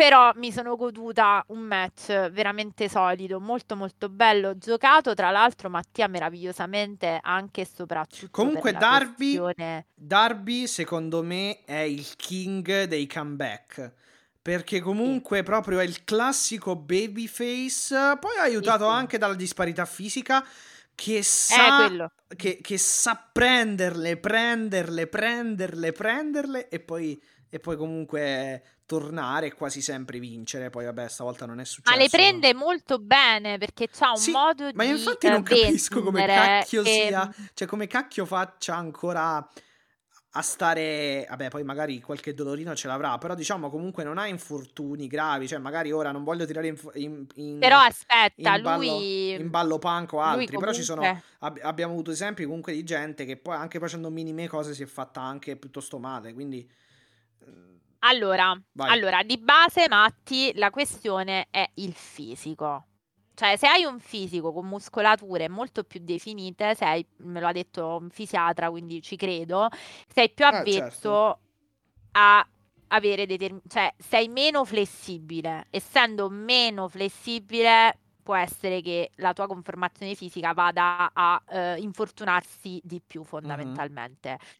Però 0.00 0.32
mi 0.36 0.50
sono 0.50 0.76
goduta 0.76 1.44
un 1.48 1.58
match 1.58 2.30
veramente 2.30 2.88
solido, 2.88 3.38
molto 3.38 3.76
molto 3.76 4.08
bello, 4.08 4.56
giocato 4.56 5.12
tra 5.12 5.30
l'altro 5.30 5.68
Mattia 5.68 6.08
meravigliosamente 6.08 7.18
anche 7.20 7.60
e 7.60 7.66
soprattutto 7.66 8.28
Comunque 8.30 8.72
Darby, 8.72 9.36
questione... 9.36 9.88
Darby 9.94 10.66
secondo 10.66 11.22
me 11.22 11.64
è 11.66 11.80
il 11.80 12.16
king 12.16 12.84
dei 12.84 13.06
comeback. 13.06 13.92
Perché 14.40 14.80
comunque 14.80 15.36
sì. 15.36 15.42
proprio 15.42 15.80
è 15.80 15.84
il 15.84 16.02
classico 16.04 16.76
babyface, 16.76 18.16
poi 18.18 18.38
aiutato 18.40 18.84
sì, 18.84 18.90
sì. 18.90 18.96
anche 18.96 19.18
dalla 19.18 19.34
disparità 19.34 19.84
fisica, 19.84 20.42
che 20.94 21.22
sa, 21.22 22.10
che, 22.36 22.58
che 22.62 22.78
sa 22.78 23.22
prenderle, 23.30 24.16
prenderle, 24.16 25.06
prenderle, 25.08 25.92
prenderle 25.92 26.68
e 26.70 26.80
poi, 26.80 27.22
e 27.50 27.58
poi 27.58 27.76
comunque 27.76 28.62
tornare 28.90 29.46
e 29.46 29.54
quasi 29.54 29.80
sempre 29.80 30.18
vincere. 30.18 30.68
Poi, 30.68 30.84
vabbè, 30.84 31.08
stavolta 31.08 31.46
non 31.46 31.60
è 31.60 31.64
successo. 31.64 31.96
Ma 31.96 32.02
le 32.02 32.08
prende 32.08 32.52
molto 32.54 32.98
bene 32.98 33.56
perché 33.56 33.88
c'ha 33.88 34.10
un 34.10 34.16
sì, 34.16 34.32
modo 34.32 34.64
ma 34.64 34.70
di. 34.70 34.76
Ma 34.76 34.84
infatti 34.84 35.28
non 35.28 35.44
capisco 35.44 36.02
come 36.02 36.26
cacchio 36.26 36.82
che... 36.82 36.90
sia. 36.90 37.32
Cioè, 37.54 37.68
come 37.68 37.86
cacchio 37.86 38.26
faccia 38.26 38.74
ancora 38.74 39.48
a 40.32 40.42
stare, 40.42 41.24
vabbè, 41.28 41.50
poi 41.50 41.62
magari 41.62 42.00
qualche 42.00 42.34
dolorino 42.34 42.74
ce 42.74 42.88
l'avrà, 42.88 43.16
però 43.18 43.34
diciamo 43.34 43.70
comunque 43.70 44.02
non 44.02 44.18
ha 44.18 44.26
infortuni 44.26 45.06
gravi, 45.06 45.46
cioè 45.46 45.58
magari 45.58 45.92
ora 45.92 46.10
non 46.10 46.24
voglio 46.24 46.46
tirare 46.46 46.68
in, 46.68 46.76
in, 46.94 47.26
in 47.34 47.58
Però 47.58 47.78
aspetta, 47.78 48.56
in 48.56 48.62
ballo, 48.62 48.76
lui 48.76 49.30
in 49.32 49.50
ballo 49.50 49.78
punk 49.78 50.12
o 50.12 50.20
altri, 50.20 50.46
comunque... 50.46 50.58
però 50.58 50.72
ci 50.72 50.82
sono 50.82 51.22
ab- 51.40 51.58
abbiamo 51.62 51.92
avuto 51.92 52.12
esempi 52.12 52.44
comunque 52.44 52.72
di 52.72 52.84
gente 52.84 53.24
che 53.24 53.36
poi 53.36 53.56
anche 53.56 53.80
facendo 53.80 54.08
minime 54.08 54.46
cose 54.46 54.72
si 54.72 54.84
è 54.84 54.86
fatta 54.86 55.20
anche 55.20 55.56
piuttosto 55.56 55.98
male, 55.98 56.32
quindi 56.32 56.68
allora, 58.00 58.58
allora, 58.76 59.22
di 59.22 59.38
base, 59.38 59.86
Matti, 59.88 60.52
la 60.54 60.70
questione 60.70 61.48
è 61.50 61.68
il 61.74 61.92
fisico. 61.92 62.86
Cioè, 63.34 63.56
se 63.56 63.66
hai 63.66 63.84
un 63.84 63.98
fisico 64.00 64.52
con 64.52 64.66
muscolature 64.66 65.48
molto 65.48 65.82
più 65.84 66.00
definite, 66.02 66.74
sei, 66.74 67.06
me 67.18 67.40
lo 67.40 67.46
ha 67.46 67.52
detto 67.52 67.98
un 68.00 68.10
fisiatra, 68.10 68.70
quindi 68.70 69.00
ci 69.00 69.16
credo, 69.16 69.68
sei 70.12 70.30
più 70.30 70.44
eh, 70.44 70.48
avvezzo 70.48 70.82
eh, 70.82 70.90
certo. 70.90 71.38
a 72.12 72.48
avere 72.88 73.26
determin- 73.26 73.62
cioè 73.66 73.92
sei 73.96 74.28
meno 74.28 74.64
flessibile. 74.64 75.66
Essendo 75.70 76.28
meno 76.28 76.88
flessibile, 76.88 77.98
può 78.22 78.34
essere 78.34 78.80
che 78.80 79.10
la 79.16 79.32
tua 79.32 79.46
conformazione 79.46 80.14
fisica 80.14 80.52
vada 80.52 81.10
a 81.12 81.42
uh, 81.48 81.80
infortunarsi 81.80 82.80
di 82.84 83.00
più, 83.04 83.24
fondamentalmente. 83.24 84.28
Mm-hmm. 84.28 84.58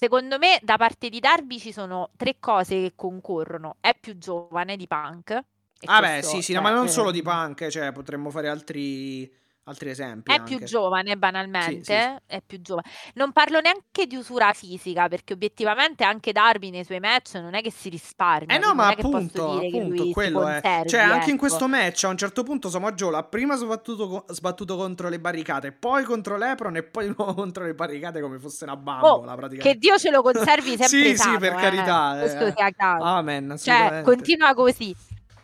Secondo 0.00 0.38
me, 0.38 0.58
da 0.62 0.78
parte 0.78 1.10
di 1.10 1.20
Darby 1.20 1.58
ci 1.58 1.72
sono 1.72 2.08
tre 2.16 2.36
cose 2.40 2.74
che 2.80 2.92
concorrono. 2.96 3.76
È 3.80 3.94
più 4.00 4.16
giovane 4.16 4.78
di 4.78 4.86
Punk, 4.86 5.38
ah 5.84 6.00
beh, 6.00 6.22
sì, 6.22 6.40
sì, 6.40 6.54
no, 6.54 6.62
ma 6.62 6.70
non 6.70 6.88
solo 6.88 7.10
di 7.10 7.20
punk, 7.20 7.68
cioè 7.68 7.92
potremmo 7.92 8.30
fare 8.30 8.48
altri, 8.48 9.30
altri 9.70 9.90
esempi. 9.90 10.30
È 10.30 10.36
anche. 10.36 10.56
più 10.56 10.66
giovane, 10.66 11.16
banalmente, 11.16 11.82
sì, 11.82 11.82
sì, 11.84 12.34
è 12.36 12.42
più 12.44 12.60
giovane. 12.60 12.88
Non 13.14 13.32
parlo 13.32 13.60
neanche 13.60 14.06
di 14.06 14.16
usura 14.16 14.52
fisica, 14.52 15.08
perché 15.08 15.32
obiettivamente 15.32 16.04
anche 16.04 16.32
Darby 16.32 16.70
nei 16.70 16.84
suoi 16.84 17.00
match 17.00 17.34
non 17.34 17.54
è 17.54 17.62
che 17.62 17.70
si 17.70 17.88
risparmia. 17.88 18.54
Eh 18.54 18.58
no, 18.58 18.74
ma 18.74 18.88
appunto, 18.88 19.52
appunto 19.52 20.10
quello 20.10 20.46
è. 20.46 20.60
Cioè, 20.86 21.02
ecco. 21.02 21.12
anche 21.12 21.30
in 21.30 21.36
questo 21.36 21.68
match 21.68 22.04
a 22.04 22.08
un 22.08 22.16
certo 22.16 22.42
punto 22.42 22.68
Samoa 22.68 22.92
Joe 22.92 23.10
l'ha 23.10 23.24
prima 23.24 23.56
sbattuto, 23.56 24.24
sbattuto, 24.28 24.76
contro 24.76 25.08
le 25.08 25.18
barricate, 25.18 25.72
poi 25.72 26.04
contro 26.04 26.36
l'Epron 26.36 26.76
e 26.76 26.82
poi 26.82 27.12
nuovo 27.16 27.34
contro 27.34 27.64
le 27.64 27.74
barricate 27.74 28.20
come 28.20 28.38
fosse 28.38 28.64
una 28.64 28.76
bambola, 28.76 29.34
oh. 29.34 29.48
Che 29.48 29.74
Dio 29.76 29.98
ce 29.98 30.10
lo 30.10 30.22
conservi 30.22 30.76
sempre 30.78 31.10
Sì, 31.10 31.16
sano, 31.16 31.32
sì, 31.32 31.38
per 31.38 31.52
eh. 31.52 31.56
carità. 31.56 32.16
Questo 32.18 32.46
eh. 32.46 32.74
Amen, 32.78 33.56
cioè, 33.58 34.02
continua 34.02 34.54
così. 34.54 34.94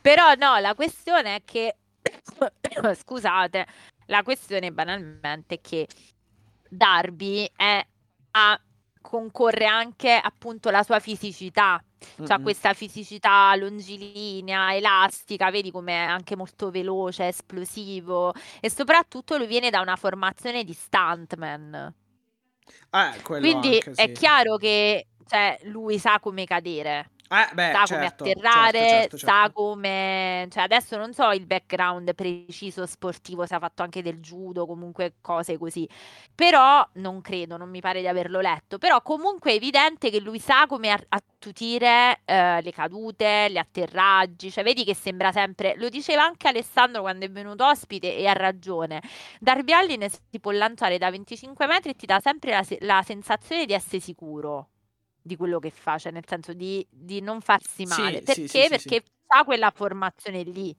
Però 0.00 0.34
no, 0.34 0.58
la 0.58 0.74
questione 0.74 1.36
è 1.36 1.42
che, 1.44 1.76
scusate, 2.94 3.66
la 4.06 4.22
questione 4.22 4.72
banalmente 4.72 5.56
è 5.56 5.60
che 5.60 5.86
Darby 6.68 7.48
è 7.54 7.86
a 8.32 8.60
concorre 9.00 9.66
anche 9.66 10.12
appunto 10.12 10.70
la 10.70 10.82
sua 10.82 10.98
fisicità, 10.98 11.82
cioè 12.16 12.26
mm-hmm. 12.26 12.42
questa 12.42 12.74
fisicità 12.74 13.54
longilinea, 13.54 14.74
elastica, 14.74 15.50
vedi 15.50 15.70
come 15.70 15.92
è 15.92 16.06
anche 16.08 16.34
molto 16.34 16.70
veloce, 16.70 17.28
esplosivo 17.28 18.34
e 18.60 18.68
soprattutto 18.68 19.36
lui 19.36 19.46
viene 19.46 19.70
da 19.70 19.80
una 19.80 19.96
formazione 19.96 20.64
di 20.64 20.72
stuntman. 20.72 21.94
Eh, 22.90 23.22
Quindi 23.22 23.74
anche, 23.74 23.94
sì. 23.94 24.00
è 24.00 24.12
chiaro 24.12 24.56
che 24.56 25.06
cioè, 25.26 25.58
lui 25.64 25.98
sa 25.98 26.18
come 26.18 26.44
cadere. 26.44 27.10
Eh, 27.28 27.54
beh, 27.54 27.72
sa 27.72 27.84
certo, 27.84 27.94
come 28.24 28.32
atterrare, 28.32 28.78
certo, 28.78 28.88
certo, 28.88 29.16
sa 29.18 29.26
certo. 29.26 29.52
come... 29.52 30.46
Cioè, 30.50 30.62
adesso 30.62 30.96
non 30.96 31.12
so 31.12 31.30
il 31.32 31.46
background 31.46 32.14
preciso 32.14 32.86
sportivo, 32.86 33.46
se 33.46 33.54
ha 33.54 33.58
fatto 33.58 33.82
anche 33.82 34.02
del 34.02 34.20
judo, 34.20 34.66
comunque 34.66 35.14
cose 35.20 35.58
così. 35.58 35.88
Però 36.34 36.86
non 36.94 37.20
credo, 37.20 37.56
non 37.56 37.68
mi 37.68 37.80
pare 37.80 38.00
di 38.00 38.06
averlo 38.06 38.40
letto. 38.40 38.78
Però 38.78 39.02
comunque 39.02 39.52
è 39.52 39.54
evidente 39.54 40.10
che 40.10 40.20
lui 40.20 40.38
sa 40.38 40.66
come 40.68 40.92
attutire 41.08 42.20
eh, 42.24 42.62
le 42.62 42.72
cadute, 42.72 43.48
gli 43.50 43.58
atterraggi. 43.58 44.50
Cioè, 44.50 44.62
vedi 44.62 44.84
che 44.84 44.94
sembra 44.94 45.32
sempre... 45.32 45.74
Lo 45.76 45.88
diceva 45.88 46.22
anche 46.22 46.46
Alessandro 46.48 47.00
quando 47.00 47.24
è 47.24 47.30
venuto 47.30 47.66
ospite 47.66 48.16
e 48.16 48.26
ha 48.26 48.34
ragione. 48.34 49.02
Darby 49.40 49.72
Allin 49.72 50.06
si 50.08 50.38
può 50.40 50.52
lanciare 50.52 50.98
da 50.98 51.10
25 51.10 51.66
metri 51.66 51.90
e 51.90 51.94
ti 51.94 52.06
dà 52.06 52.20
sempre 52.20 52.52
la, 52.52 52.62
se- 52.62 52.78
la 52.82 53.02
sensazione 53.04 53.66
di 53.66 53.72
essere 53.72 54.00
sicuro 54.00 54.68
di 55.26 55.36
quello 55.36 55.58
che 55.58 55.70
fa, 55.70 55.98
cioè 55.98 56.12
nel 56.12 56.24
senso 56.26 56.52
di, 56.52 56.86
di 56.88 57.20
non 57.20 57.40
farsi 57.40 57.84
male. 57.84 58.18
Sì, 58.18 58.22
Perché? 58.22 58.46
sì, 58.48 58.60
sì, 58.62 58.68
Perché 58.68 59.02
fa 59.26 59.44
quella 59.44 59.72
formazione 59.74 60.42
lì. 60.44 60.74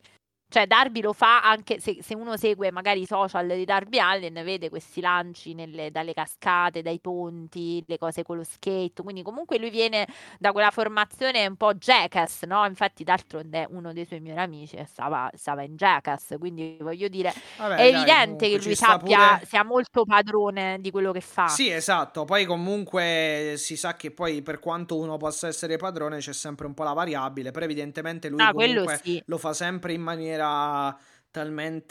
Cioè, 0.49 0.65
Darby 0.65 1.01
lo 1.01 1.11
fa 1.11 1.41
anche 1.41 1.81
se, 1.81 1.97
se, 2.01 2.15
uno 2.15 2.37
segue 2.37 2.71
magari 2.71 3.01
i 3.01 3.05
social 3.05 3.47
di 3.47 3.65
Darby 3.65 3.99
Allen, 3.99 4.33
vede 4.45 4.69
questi 4.69 5.01
lanci 5.01 5.53
nelle, 5.53 5.91
dalle 5.91 6.13
cascate, 6.13 6.81
dai 6.81 7.01
ponti, 7.01 7.83
le 7.85 7.97
cose 7.97 8.23
con 8.23 8.37
lo 8.37 8.45
skate. 8.45 9.03
Quindi, 9.03 9.23
comunque, 9.23 9.57
lui 9.57 9.69
viene 9.69 10.07
da 10.39 10.53
quella 10.53 10.71
formazione 10.71 11.45
un 11.45 11.57
po' 11.57 11.73
jackass, 11.73 12.43
no? 12.43 12.65
Infatti, 12.65 13.03
d'altronde, 13.03 13.67
uno 13.71 13.91
dei 13.91 14.05
suoi 14.05 14.21
migliori 14.21 14.39
amici 14.39 14.81
stava, 14.87 15.29
stava 15.35 15.63
in 15.63 15.75
jackass. 15.75 16.37
Quindi, 16.39 16.77
voglio 16.79 17.09
dire, 17.09 17.33
Vabbè, 17.57 17.75
è 17.75 17.91
dai, 17.91 18.01
evidente 18.01 18.49
che 18.49 18.63
lui 18.63 18.75
sappia, 18.75 19.33
pure... 19.33 19.45
sia 19.45 19.65
molto 19.65 20.05
padrone 20.05 20.77
di 20.79 20.91
quello 20.91 21.11
che 21.11 21.19
fa. 21.19 21.47
Sì, 21.49 21.69
esatto. 21.69 22.23
Poi, 22.23 22.45
comunque, 22.45 23.55
si 23.57 23.75
sa 23.75 23.97
che 23.97 24.11
poi, 24.11 24.41
per 24.41 24.59
quanto 24.59 24.97
uno 24.97 25.17
possa 25.17 25.49
essere 25.49 25.75
padrone, 25.75 26.19
c'è 26.19 26.31
sempre 26.31 26.67
un 26.67 26.73
po' 26.73 26.83
la 26.83 26.93
variabile. 26.93 27.51
Però, 27.51 27.65
evidentemente, 27.65 28.29
lui 28.29 28.39
ah, 28.41 28.53
comunque 28.53 28.97
sì. 29.03 29.21
lo 29.25 29.37
fa 29.37 29.51
sempre 29.51 29.91
in 29.91 30.01
maniera 30.01 30.35
maniera 30.37 30.97
talmente 31.31 31.85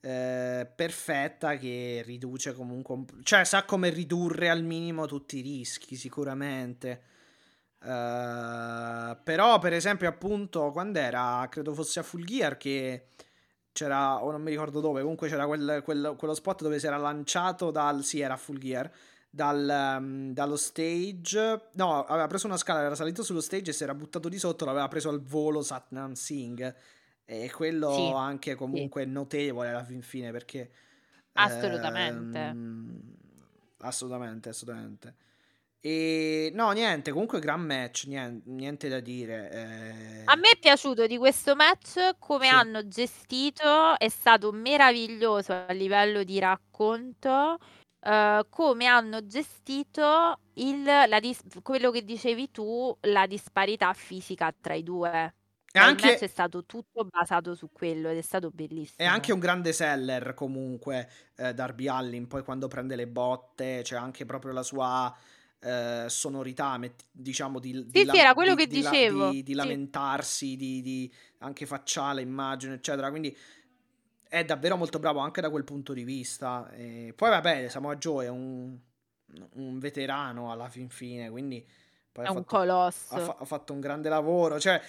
eh, 0.00 0.70
perfetta 0.74 1.56
che 1.56 2.02
riduce 2.04 2.52
comunque, 2.54 2.94
un... 2.94 3.04
cioè 3.22 3.44
sa 3.44 3.64
come 3.64 3.90
ridurre 3.90 4.50
al 4.50 4.62
minimo 4.62 5.06
tutti 5.06 5.38
i 5.38 5.42
rischi 5.42 5.96
sicuramente. 5.96 7.02
Uh, 7.78 9.16
però 9.22 9.58
per 9.60 9.74
esempio 9.74 10.08
appunto 10.08 10.70
quando 10.72 10.98
era 10.98 11.46
credo 11.48 11.74
fosse 11.74 12.00
a 12.00 12.02
Full 12.02 12.24
Gear 12.24 12.56
che 12.56 13.08
c'era 13.70 14.24
o 14.24 14.30
non 14.30 14.42
mi 14.42 14.50
ricordo 14.50 14.80
dove 14.80 15.02
comunque 15.02 15.28
c'era 15.28 15.46
quel, 15.46 15.82
quel, 15.84 16.14
quello 16.18 16.34
spot 16.34 16.62
dove 16.62 16.80
si 16.80 16.86
era 16.86 16.96
lanciato 16.96 17.70
dal 17.70 18.02
sì 18.02 18.20
era 18.20 18.36
Full 18.36 18.58
Gear 18.58 18.90
dal, 19.36 19.98
um, 20.00 20.32
dallo 20.32 20.56
stage. 20.56 21.68
No, 21.74 22.04
aveva 22.04 22.26
preso 22.26 22.46
una 22.46 22.56
scala, 22.56 22.80
era 22.80 22.94
salito 22.94 23.22
sullo 23.22 23.42
stage 23.42 23.70
e 23.70 23.74
si 23.74 23.82
era 23.82 23.94
buttato 23.94 24.30
di 24.30 24.38
sotto, 24.38 24.64
l'aveva 24.64 24.88
preso 24.88 25.10
al 25.10 25.20
volo 25.20 25.62
Satnam 25.62 26.14
Singh. 26.14 26.74
E 27.26 27.50
quello 27.52 27.92
sì, 27.92 28.12
anche 28.14 28.54
comunque 28.54 29.04
sì. 29.04 29.10
notevole 29.10 29.68
alla 29.68 29.84
fin 29.84 30.00
fine 30.00 30.32
perché... 30.32 30.70
Assolutamente. 31.32 32.38
Ehm, 32.38 33.14
assolutamente, 33.80 34.48
assolutamente. 34.48 35.14
E 35.80 36.50
no, 36.54 36.70
niente, 36.70 37.12
comunque 37.12 37.38
gran 37.38 37.60
match, 37.60 38.06
niente, 38.06 38.50
niente 38.50 38.88
da 38.88 39.00
dire. 39.00 39.50
Eh... 39.50 40.22
A 40.24 40.34
me 40.36 40.50
è 40.50 40.58
piaciuto 40.58 41.06
di 41.06 41.18
questo 41.18 41.54
match 41.54 42.16
come 42.18 42.46
Sì. 42.46 42.54
hanno 42.54 42.88
gestito, 42.88 43.98
è 43.98 44.08
stato 44.08 44.50
meraviglioso 44.50 45.52
a 45.52 45.72
livello 45.72 46.24
di 46.24 46.38
racconto, 46.38 47.58
eh, 48.06 48.46
come 48.50 48.86
hanno 48.86 49.26
gestito 49.26 50.40
il, 50.54 50.82
la 50.84 51.20
dis- 51.20 51.42
quello 51.62 51.90
che 51.90 52.04
dicevi 52.04 52.50
tu, 52.50 52.96
la 53.02 53.26
disparità 53.26 53.92
fisica 53.92 54.52
tra 54.58 54.74
i 54.74 54.82
due. 54.82 55.34
E 55.72 55.78
Cioè, 55.78 55.88
Il 55.90 55.98
match 55.98 56.22
è 56.22 56.26
anche, 56.26 56.28
stato 56.28 56.64
tutto 56.64 57.04
basato 57.04 57.54
su 57.54 57.70
quello 57.72 58.08
ed 58.10 58.16
è 58.18 58.22
stato 58.22 58.50
è 58.94 59.04
bellissimo. 59.04 59.06
anche 59.06 59.32
un 59.32 59.38
grande 59.38 59.72
seller 59.72 60.32
comunque 60.34 61.08
eh, 61.36 61.52
Darby 61.54 61.86
Allin, 61.88 62.26
poi 62.28 62.42
quando 62.42 62.66
prende 62.68 62.96
le 62.96 63.06
botte 63.06 63.80
c'è 63.82 63.96
anche 63.96 64.24
proprio 64.24 64.52
la 64.52 64.62
sua 64.62 65.14
eh, 65.60 66.06
sonorità, 66.08 66.78
diciamo, 67.10 67.58
di, 67.58 67.84
di 67.90 68.02
Sì, 68.02 68.04
la- 68.04 68.14
sì, 68.14 68.18
era 68.18 68.32
quello 68.34 68.54
di- 68.54 68.54
che 68.54 68.66
di 68.68 68.80
la- 68.80 68.90
dicevo. 68.90 69.36
di- 69.36 69.42
di 69.42 69.54
Sì. 69.54 69.54
lamentarsi, 69.54 71.12
anche 71.38 71.66
facciale, 71.66 72.22
immagine, 72.22 72.74
eccetera. 72.74 73.10
Quindi 73.10 73.36
è 74.28 74.44
davvero 74.44 74.76
molto 74.76 74.98
bravo 74.98 75.20
anche 75.20 75.40
da 75.40 75.50
quel 75.50 75.64
punto 75.64 75.92
di 75.92 76.04
vista. 76.04 76.70
E 76.72 77.12
poi 77.16 77.30
vabbè, 77.30 77.68
Samoa 77.68 77.96
Joe 77.96 78.26
è 78.26 78.28
un, 78.28 78.76
un 79.54 79.78
veterano 79.78 80.50
alla 80.50 80.68
fin 80.68 80.88
fine, 80.88 81.30
quindi 81.30 81.64
poi 82.12 82.24
È 82.24 82.28
ha 82.28 82.30
un 82.32 82.38
fatto, 82.44 82.56
ha, 82.56 82.58
colosso. 82.60 83.18
fa- 83.18 83.36
ha 83.38 83.44
fatto 83.44 83.72
un 83.72 83.80
grande 83.80 84.08
lavoro. 84.08 84.58
Cioè, 84.58 84.80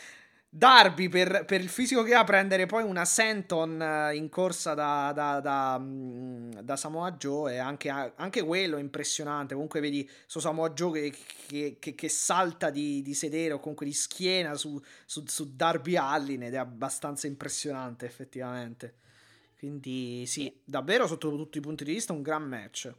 Darby 0.49 1.09
per, 1.09 1.43
per 1.45 1.59
il 1.59 1.67
fisico 1.67 2.03
che 2.03 2.13
ha, 2.15 2.23
prendere 2.23 2.65
poi 2.67 2.81
una 2.83 3.03
Senton 3.03 3.81
eh, 3.81 4.15
in 4.15 4.29
corsa 4.29 4.73
da, 4.73 5.11
da- 5.13 5.41
da, 5.41 5.77
mm, 5.77 6.51
da 6.61 6.75
Samoa 6.77 7.11
Joe 7.11 7.53
è 7.55 7.57
anche, 7.57 7.89
anche 7.89 8.43
quello 8.43 8.77
impressionante. 8.77 9.53
Comunque 9.53 9.81
vedi 9.81 10.09
su 10.25 10.39
Samoa 10.39 10.69
Joe 10.69 11.09
che, 11.09 11.17
che- 11.47 11.77
che- 11.79 11.95
che 11.95 12.09
salta 12.09 12.69
di, 12.69 13.01
di 13.01 13.13
sedere 13.13 13.53
o 13.53 13.59
comunque 13.59 13.85
di 13.85 13.93
schiena 13.93 14.55
su, 14.55 14.81
su, 15.05 15.23
su 15.27 15.53
Darby 15.53 15.95
Allin 15.97 16.43
ed 16.43 16.53
è 16.53 16.57
abbastanza 16.57 17.27
impressionante 17.27 18.05
effettivamente. 18.05 18.95
Quindi 19.57 20.25
sì, 20.27 20.61
davvero 20.63 21.07
sotto 21.07 21.35
tutti 21.35 21.57
i 21.57 21.61
punti 21.61 21.83
di 21.83 21.93
vista 21.93 22.13
un 22.13 22.21
gran 22.21 22.43
match. 22.43 22.93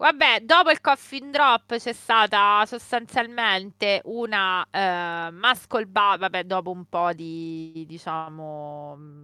Vabbè, 0.00 0.42
dopo 0.42 0.70
il 0.70 0.80
coffin 0.80 1.32
drop 1.32 1.76
c'è 1.76 1.92
stata 1.92 2.64
sostanzialmente 2.66 4.00
una 4.04 4.64
eh, 4.70 5.30
muscle 5.32 5.86
bar, 5.86 6.18
vabbè, 6.18 6.44
dopo 6.44 6.70
un 6.70 6.84
po' 6.84 7.12
di, 7.12 7.84
diciamo, 7.88 9.22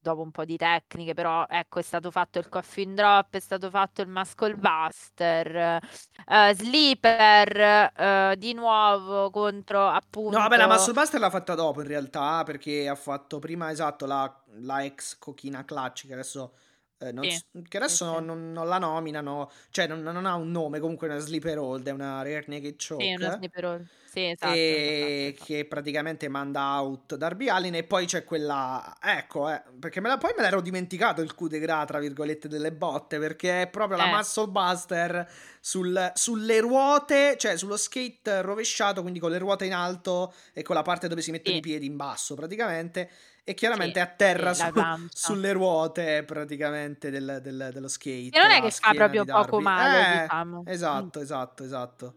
dopo 0.00 0.22
un 0.22 0.30
po' 0.30 0.44
di 0.44 0.56
tecniche, 0.56 1.14
però 1.14 1.46
ecco, 1.48 1.78
è 1.78 1.82
stato 1.82 2.10
fatto 2.10 2.38
il 2.38 2.48
coffin 2.48 2.94
drop, 2.94 3.34
è 3.34 3.40
stato 3.40 3.70
fatto 3.70 4.02
il 4.02 4.08
muscle 4.08 4.54
buster, 4.54 5.80
eh, 6.26 6.54
sleeper, 6.54 7.92
eh, 7.96 8.34
di 8.38 8.54
nuovo 8.54 9.30
contro 9.30 9.86
appunto... 9.86 10.36
No, 10.36 10.42
vabbè, 10.42 10.56
la 10.56 10.66
Muscle 10.66 10.92
Buster 10.92 11.20
l'ha 11.20 11.30
fatta 11.30 11.54
dopo 11.54 11.80
in 11.80 11.86
realtà, 11.86 12.42
perché 12.44 12.88
ha 12.88 12.94
fatto 12.94 13.38
prima, 13.38 13.70
esatto, 13.70 14.06
la, 14.06 14.42
la 14.60 14.84
ex 14.84 15.18
Cochina 15.18 15.64
Clutch, 15.64 16.06
che 16.06 16.12
adesso, 16.12 16.54
eh, 16.98 17.12
non, 17.12 17.26
Sì, 17.26 17.38
che 17.68 17.76
adesso 17.76 18.04
sì, 18.04 18.20
non, 18.20 18.52
non 18.52 18.66
la 18.68 18.78
nominano, 18.78 19.50
cioè 19.70 19.86
non, 19.86 20.00
non 20.02 20.26
ha 20.26 20.34
un 20.34 20.50
nome, 20.50 20.80
comunque 20.80 21.08
è 21.08 21.10
una 21.10 21.20
sleeper 21.20 21.58
hold, 21.58 21.86
è 21.88 21.90
una 21.92 22.22
rear 22.22 22.48
naked 22.48 22.76
choke. 22.76 23.04
Sì, 23.04 23.12
uno 23.14 23.30
sleeper 23.30 23.64
hold. 23.64 23.88
Sì, 24.02 24.20
esatto, 24.30 24.74
e 24.74 24.84
esatto, 24.90 25.10
esatto. 25.30 25.44
che 25.44 25.64
praticamente 25.66 26.28
manda 26.28 26.80
out 26.80 27.16
Darby 27.16 27.48
Allin 27.48 27.74
e 27.74 27.82
poi 27.82 28.06
c'è 28.06 28.22
quella 28.22 28.96
ecco 29.02 29.50
eh, 29.50 29.60
perché 29.80 30.00
me 30.00 30.08
la, 30.08 30.16
poi 30.16 30.32
me 30.36 30.42
l'ero 30.44 30.60
dimenticato 30.60 31.22
il 31.22 31.34
coup 31.34 31.50
de 31.50 31.58
gras 31.58 31.86
tra 31.86 31.98
virgolette 31.98 32.46
delle 32.46 32.70
botte 32.72 33.18
perché 33.18 33.62
è 33.62 33.68
proprio 33.68 33.96
la 33.96 34.06
Eh. 34.06 34.10
muscle 34.12 34.46
buster 34.46 35.28
sul- 35.60 36.12
sulle 36.14 36.60
ruote 36.60 37.36
cioè 37.36 37.56
sullo 37.56 37.76
skate 37.76 38.40
rovesciato 38.42 39.00
quindi 39.02 39.18
con 39.18 39.30
le 39.32 39.38
ruote 39.38 39.64
in 39.64 39.74
alto 39.74 40.32
e 40.52 40.62
con 40.62 40.76
la 40.76 40.82
parte 40.82 41.08
dove 41.08 41.20
si 41.20 41.32
mettono 41.32 41.56
Sì. 41.56 41.60
i 41.60 41.62
piedi 41.62 41.86
in 41.86 41.96
basso 41.96 42.34
praticamente 42.36 43.10
e 43.48 43.54
chiaramente 43.54 43.98
Sì, 43.98 44.04
a 44.04 44.06
terra 44.08 44.52
sì, 44.52 44.60
la 44.74 44.98
su- 45.08 45.08
sulle 45.32 45.52
ruote 45.52 46.22
praticamente 46.24 47.10
del- 47.10 47.40
del- 47.42 47.70
dello 47.72 47.88
skate 47.88 48.28
E 48.36 48.38
non 48.38 48.50
è 48.50 48.60
che 48.60 48.70
fa 48.70 48.92
proprio 48.92 49.24
poco 49.24 49.60
male, 49.60 50.16
Eh, 50.16 50.20
diciamo. 50.22 50.62
esatto 50.66 51.20
esatto 51.20 51.64
esatto 51.64 52.14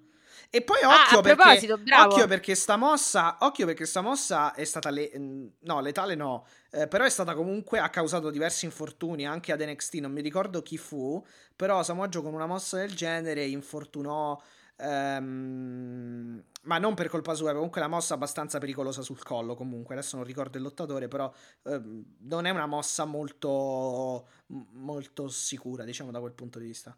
e 0.49 0.61
poi 0.61 0.81
Ah, 0.83 0.87
occhio 1.03 1.19
a 1.19 1.21
perché. 1.21 1.73
Occhio 2.07 2.27
perché 2.27 2.55
sta 2.55 2.75
mossa, 2.75 3.37
occhio 3.39 3.65
perché 3.65 3.85
sta 3.85 4.01
mossa 4.01 4.53
è 4.53 4.65
stata 4.65 4.89
le- 4.89 5.09
mm, 5.17 5.47
no, 5.61 5.79
letale 5.79 6.15
no, 6.15 6.45
eh, 6.71 6.87
però 6.89 7.05
è 7.05 7.09
stata 7.09 7.33
comunque 7.33 7.79
ha 7.79 7.89
causato 7.89 8.29
diversi 8.29 8.65
infortuni 8.65 9.25
anche 9.25 9.53
ad 9.53 9.61
NXT, 9.61 9.95
non 9.95 10.11
mi 10.11 10.19
ricordo 10.21 10.61
chi 10.61 10.77
fu, 10.77 11.23
però 11.55 11.81
Samoa 11.83 12.09
Joe 12.09 12.23
con 12.23 12.33
una 12.33 12.45
mossa 12.47 12.75
del 12.77 12.93
genere 12.93 13.45
infortunò 13.45 14.37
ehm, 14.81 16.43
ma 16.63 16.77
non 16.77 16.93
per 16.93 17.07
colpa 17.09 17.33
sua, 17.33 17.53
comunque 17.53 17.81
la 17.81 17.87
mossa 17.87 18.13
abbastanza 18.15 18.57
pericolosa 18.59 19.01
sul 19.01 19.21
collo 19.23 19.55
comunque, 19.55 19.95
adesso 19.95 20.15
non 20.17 20.25
ricordo 20.25 20.57
il 20.57 20.63
lottatore, 20.63 21.07
però 21.07 21.31
ehm, 21.63 22.03
non 22.21 22.45
è 22.45 22.49
una 22.49 22.65
mossa 22.67 23.05
molto 23.05 24.27
molto 24.73 25.27
sicura, 25.29 25.83
diciamo 25.83 26.11
da 26.11 26.19
quel 26.19 26.33
punto 26.33 26.59
di 26.59 26.65
vista. 26.65 26.95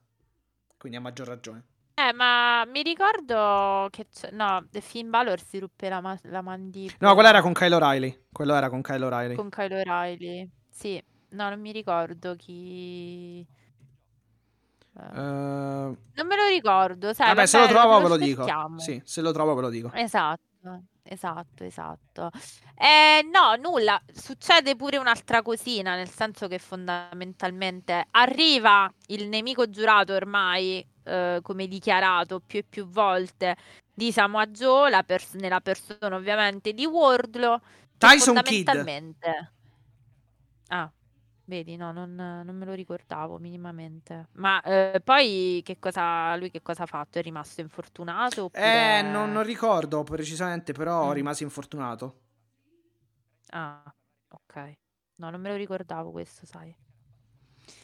Quindi 0.78 0.98
a 0.98 1.02
maggior 1.02 1.28
ragione. 1.28 1.64
Eh, 1.96 2.12
ma 2.14 2.66
mi 2.66 2.82
ricordo 2.82 3.88
che 3.92 4.08
c'è- 4.10 4.32
no, 4.32 4.68
Finn 4.82 5.10
Balor 5.10 5.40
si 5.40 5.60
ruppe 5.60 5.90
la, 5.90 6.02
ma- 6.02 6.20
la 6.24 6.42
mandibola 6.42 6.98
No, 7.00 7.14
quella 7.14 7.30
era 7.30 7.42
con 7.42 7.54
Kyle 7.54 7.76
O'Reilly, 7.76 8.26
quello 8.32 8.56
era 8.56 8.70
con 8.70 8.82
Kyle 8.82 9.06
O'Reilly. 9.06 9.36
con 9.36 9.50
Kyle 9.50 9.80
O'Reilly. 9.82 10.50
Sì, 10.70 11.02
no, 11.30 11.50
non 11.50 11.60
mi 11.62 11.72
ricordo 11.72 12.36
chi. 12.36 13.46
eh, 15.00 15.02
Eh, 15.16 15.98
Non 16.16 16.28
me 16.28 16.36
lo 16.36 16.43
ricordo, 16.54 17.14
sai, 17.14 17.28
Vabbè, 17.28 17.46
se 17.46 17.60
lo 17.60 17.68
trovo 17.68 18.02
ve 18.02 18.08
lo 18.08 18.18
dico. 18.18 18.46
Sì, 18.78 19.02
se 19.04 19.22
lo 19.22 19.32
trovo 19.32 19.54
ve 19.56 19.62
lo 19.62 19.70
dico. 19.70 19.92
Esatto, 19.94 20.84
esatto, 21.04 21.64
esatto. 21.64 22.30
Eh, 22.76 23.28
no, 23.32 23.56
nulla, 23.56 24.02
succede 24.12 24.76
pure 24.76 24.98
un'altra 24.98 25.42
cosina, 25.42 25.96
nel 25.96 26.10
senso 26.10 26.48
che 26.48 26.60
fondamentalmente 26.60 28.08
arriva 28.12 28.92
il 29.08 29.28
nemico 29.28 29.70
giurato 29.70 30.14
ormai, 30.14 30.86
eh, 31.04 31.40
come 31.42 31.68
dichiarato 31.68 32.40
più 32.40 32.60
e 32.60 32.66
più 32.68 32.86
volte, 32.88 33.56
di 33.94 34.12
Samoa 34.12 34.48
Joe, 34.48 34.90
la 34.90 35.04
pers- 35.04 35.36
nella 35.36 35.62
persona 35.62 36.16
ovviamente 36.16 36.74
di 36.74 36.86
Wardlow, 36.86 37.60
Tyson 37.98 38.42
Kidd. 38.42 38.70
Ah, 40.70 40.92
vedi, 41.54 41.76
no, 41.76 41.92
non, 41.92 42.16
non 42.16 42.56
me 42.56 42.66
lo 42.66 42.74
ricordavo 42.74 43.38
minimamente. 43.40 44.28
Ma 44.34 44.62
eh, 44.62 45.02
poi 45.04 45.62
che 45.64 45.78
cosa, 45.80 46.36
lui 46.36 46.50
che 46.50 46.62
cosa 46.62 46.84
ha 46.84 46.86
fatto? 46.86 47.20
È 47.20 47.22
rimasto 47.22 47.62
infortunato? 47.62 48.44
Eh, 48.52 49.02
Oppure... 49.02 49.02
non, 49.04 49.32
non 49.32 49.44
ricordo 49.44 50.04
precisamente, 50.04 50.72
però 50.74 51.12
Mm. 51.12 51.14
rimase 51.14 51.44
infortunato. 51.44 52.22
Ah, 53.52 53.94
ok. 54.30 54.78
No, 55.18 55.30
non 55.30 55.40
me 55.42 55.50
lo 55.50 55.56
ricordavo 55.56 56.12
questo, 56.12 56.46
sai. 56.46 56.76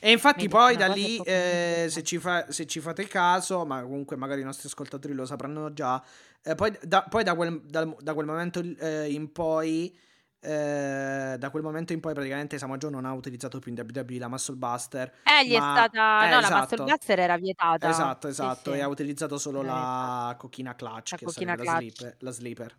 E 0.01 0.11
infatti 0.11 0.47
Vedi, 0.47 0.47
poi 0.47 0.77
da 0.77 0.87
lì, 0.87 1.19
eh, 1.21 1.87
se, 1.89 2.03
ci 2.03 2.17
fa- 2.19 2.49
se 2.51 2.65
ci 2.65 2.79
fate 2.79 3.05
caso, 3.07 3.65
ma 3.65 3.81
comunque 3.81 4.15
magari 4.15 4.41
i 4.41 4.43
nostri 4.45 4.67
ascoltatori 4.67 5.13
lo 5.13 5.25
sapranno 5.25 5.73
già, 5.73 6.01
eh, 6.41 6.55
poi, 6.55 6.77
da, 6.83 7.03
poi 7.03 7.23
da 7.23 7.35
quel, 7.35 7.61
dal- 7.65 7.95
da 7.99 8.13
quel 8.13 8.25
momento 8.25 8.61
eh, 8.61 9.11
in 9.11 9.31
poi, 9.33 9.97
eh, 10.41 11.35
da 11.37 11.49
quel 11.49 11.63
momento 11.63 11.93
in 11.93 11.99
poi 11.99 12.13
praticamente 12.13 12.57
Samoa 12.57 12.77
Joe 12.77 12.91
non 12.91 13.05
ha 13.05 13.13
utilizzato 13.13 13.59
più 13.59 13.71
in 13.73 13.79
WWE 13.79 14.17
la 14.19 14.27
Muscle 14.29 14.55
Buster. 14.55 15.13
Eh, 15.23 15.45
gli 15.47 15.55
ma- 15.55 15.57
è 15.57 15.89
stata... 15.89 16.25
eh, 16.25 16.29
no, 16.29 16.39
la 16.39 16.39
esatto. 16.39 16.55
Muscle 16.57 16.83
Buster 16.83 17.19
era 17.19 17.37
vietata. 17.37 17.89
Esatto, 17.89 18.27
esatto, 18.27 18.71
sì. 18.71 18.77
e 18.77 18.81
ha 18.81 18.87
utilizzato 18.87 19.37
solo 19.37 19.61
la 19.61 20.35
cochina 20.37 20.75
clutch, 20.75 21.11
La 21.11 21.17
che 21.17 21.25
cochina 21.25 21.55
sarebbe 21.55 21.63
la 21.63 21.77
clutch. 21.77 21.95
sleeper, 21.95 22.15
la 22.19 22.31
sleeper. 22.31 22.75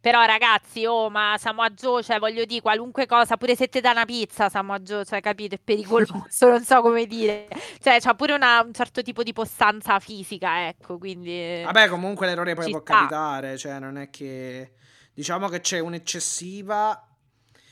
Però 0.00 0.24
ragazzi, 0.24 0.84
oh, 0.84 1.08
ma 1.10 1.36
Samoa 1.38 1.70
Joe, 1.70 2.02
cioè 2.02 2.18
voglio 2.18 2.44
dire, 2.44 2.60
qualunque 2.60 3.06
cosa, 3.06 3.36
pure 3.36 3.54
se 3.54 3.68
ti 3.68 3.80
dà 3.80 3.92
una 3.92 4.04
pizza, 4.04 4.48
Samoa 4.48 4.80
Joe, 4.80 5.04
cioè 5.04 5.20
capito, 5.20 5.54
è 5.54 5.60
pericoloso, 5.62 6.16
non 6.50 6.64
so 6.64 6.80
come 6.82 7.06
dire. 7.06 7.46
Cioè, 7.78 8.00
c'ha 8.00 8.12
pure 8.14 8.32
una- 8.32 8.62
un 8.62 8.72
certo 8.74 9.00
tipo 9.02 9.22
di 9.22 9.32
postanza 9.32 10.00
fisica, 10.00 10.66
ecco, 10.66 10.98
quindi... 10.98 11.62
Vabbè, 11.64 11.88
comunque 11.88 12.26
l'errore 12.26 12.54
poi 12.54 12.68
può 12.68 12.80
sta. 12.80 12.94
capitare, 12.94 13.56
cioè 13.56 13.78
non 13.78 13.96
è 13.96 14.10
che... 14.10 14.72
Diciamo 15.14 15.48
che 15.48 15.60
c'è 15.60 15.78
un'eccessiva, 15.78 17.08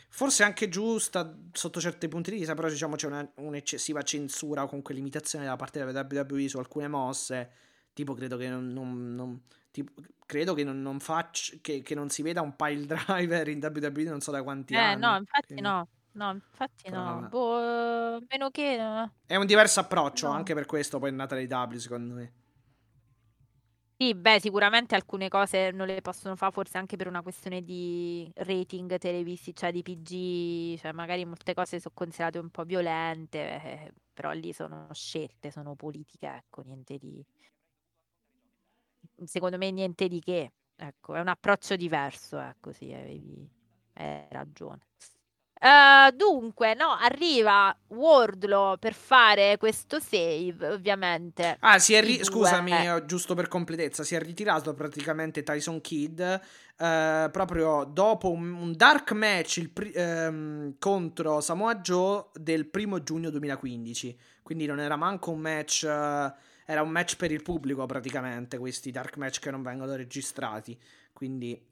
forse 0.08 0.42
anche 0.42 0.68
giusta 0.68 1.34
sotto 1.52 1.80
certi 1.80 2.08
punti 2.08 2.30
di 2.30 2.38
vista, 2.38 2.54
però 2.54 2.68
diciamo 2.68 2.96
c'è 2.96 3.06
una- 3.06 3.30
un'eccessiva 3.36 4.02
censura 4.02 4.62
o 4.62 4.66
comunque 4.66 4.94
limitazione 4.94 5.44
da 5.46 5.56
parte 5.56 5.82
della 5.84 6.06
WWE 6.08 6.48
su 6.48 6.58
alcune 6.58 6.88
mosse, 6.88 7.50
tipo 7.92 8.14
credo 8.14 8.36
che 8.36 8.48
non... 8.48 8.68
non- 8.72 9.14
non- 9.14 9.40
tipo, 9.70 9.92
credo 10.26 10.52
che 10.54 10.64
non, 10.64 10.80
non 10.82 11.00
faccia, 11.00 11.56
che, 11.60 11.80
che 11.82 11.94
non 11.94 12.08
si 12.08 12.22
veda 12.22 12.40
un 12.40 12.54
pile 12.56 12.84
driver 12.86 13.48
in 13.48 13.58
WWE 13.62 14.02
non 14.04 14.20
so 14.20 14.30
da 14.30 14.42
quanti 14.42 14.74
Eh, 14.74 14.78
anni. 14.78 15.00
no, 15.00 15.16
infatti 15.16 15.46
quindi 15.46 15.62
no. 15.62 15.88
No, 16.12 16.32
infatti 16.32 16.90
no. 16.90 17.28
Boh, 17.30 18.16
eh, 18.16 18.26
meno 18.28 18.50
che... 18.50 18.76
no. 18.76 19.12
È 19.24 19.36
un 19.36 19.46
diverso 19.46 19.78
approccio, 19.78 20.26
No. 20.26 20.32
anche 20.34 20.54
per 20.54 20.66
questo 20.66 20.98
poi 20.98 21.10
è 21.10 21.12
nata 21.12 21.36
l'AEW 21.36 21.76
secondo 21.78 22.14
me. 22.14 22.32
Sì, 24.02 24.14
beh, 24.14 24.40
sicuramente 24.40 24.94
alcune 24.94 25.28
cose 25.28 25.70
non 25.72 25.86
le 25.86 26.00
possono 26.00 26.34
fare 26.34 26.52
forse 26.52 26.78
anche 26.78 26.96
per 26.96 27.06
una 27.06 27.20
questione 27.20 27.62
di 27.62 28.30
rating 28.36 28.96
televisivi, 28.96 29.54
cioè 29.54 29.70
di 29.72 29.82
PG, 29.82 30.78
cioè 30.78 30.92
magari 30.92 31.26
molte 31.26 31.52
cose 31.52 31.78
sono 31.80 31.92
considerate 31.94 32.38
un 32.38 32.48
po' 32.48 32.64
violente, 32.64 33.38
eh, 33.62 33.92
però 34.14 34.30
lì 34.32 34.54
sono 34.54 34.88
scelte, 34.94 35.50
sono 35.50 35.74
politiche, 35.74 36.26
ecco, 36.34 36.62
niente 36.62 36.96
di... 36.96 37.22
Secondo 39.24 39.58
me 39.58 39.70
niente 39.70 40.08
di 40.08 40.20
che, 40.20 40.52
ecco, 40.76 41.14
è 41.14 41.20
un 41.20 41.28
approccio 41.28 41.76
diverso, 41.76 42.38
ecco, 42.38 42.72
sì, 42.72 42.92
avevi 42.92 43.48
hai 43.94 44.26
ragione. 44.30 44.80
Uh, 45.62 46.10
dunque, 46.16 46.72
no, 46.72 46.96
arriva 46.98 47.76
Wardlow 47.88 48.78
per 48.78 48.94
fare 48.94 49.58
questo 49.58 50.00
save, 50.00 50.68
ovviamente. 50.68 51.58
Ah, 51.60 51.78
si 51.78 51.92
è 51.92 52.00
ri- 52.00 52.24
scusami, 52.24 52.72
eh. 52.72 53.04
giusto 53.04 53.34
per 53.34 53.48
completezza, 53.48 54.02
si 54.02 54.14
è 54.14 54.20
ritirato 54.20 54.72
praticamente 54.72 55.42
Tyson 55.42 55.82
Kidd 55.82 56.18
uh, 56.18 57.30
proprio 57.30 57.84
dopo 57.84 58.30
un, 58.30 58.54
un 58.54 58.72
dark 58.74 59.12
match 59.12 59.68
pri- 59.68 59.92
um, 59.96 60.76
contro 60.78 61.42
Samoa 61.42 61.76
Joe 61.76 62.28
del 62.32 62.64
primo 62.66 63.02
giugno 63.02 63.28
2015. 63.28 64.18
Quindi 64.42 64.64
non 64.64 64.80
era 64.80 64.96
manco 64.96 65.30
un 65.30 65.40
match, 65.40 65.82
uh, 65.84 66.32
era 66.64 66.80
un 66.80 66.88
match 66.88 67.16
per 67.16 67.32
il 67.32 67.42
pubblico 67.42 67.84
praticamente, 67.84 68.56
questi 68.56 68.90
dark 68.90 69.18
match 69.18 69.40
che 69.40 69.50
non 69.50 69.62
vengono 69.62 69.94
registrati. 69.94 70.78
Quindi 71.12 71.68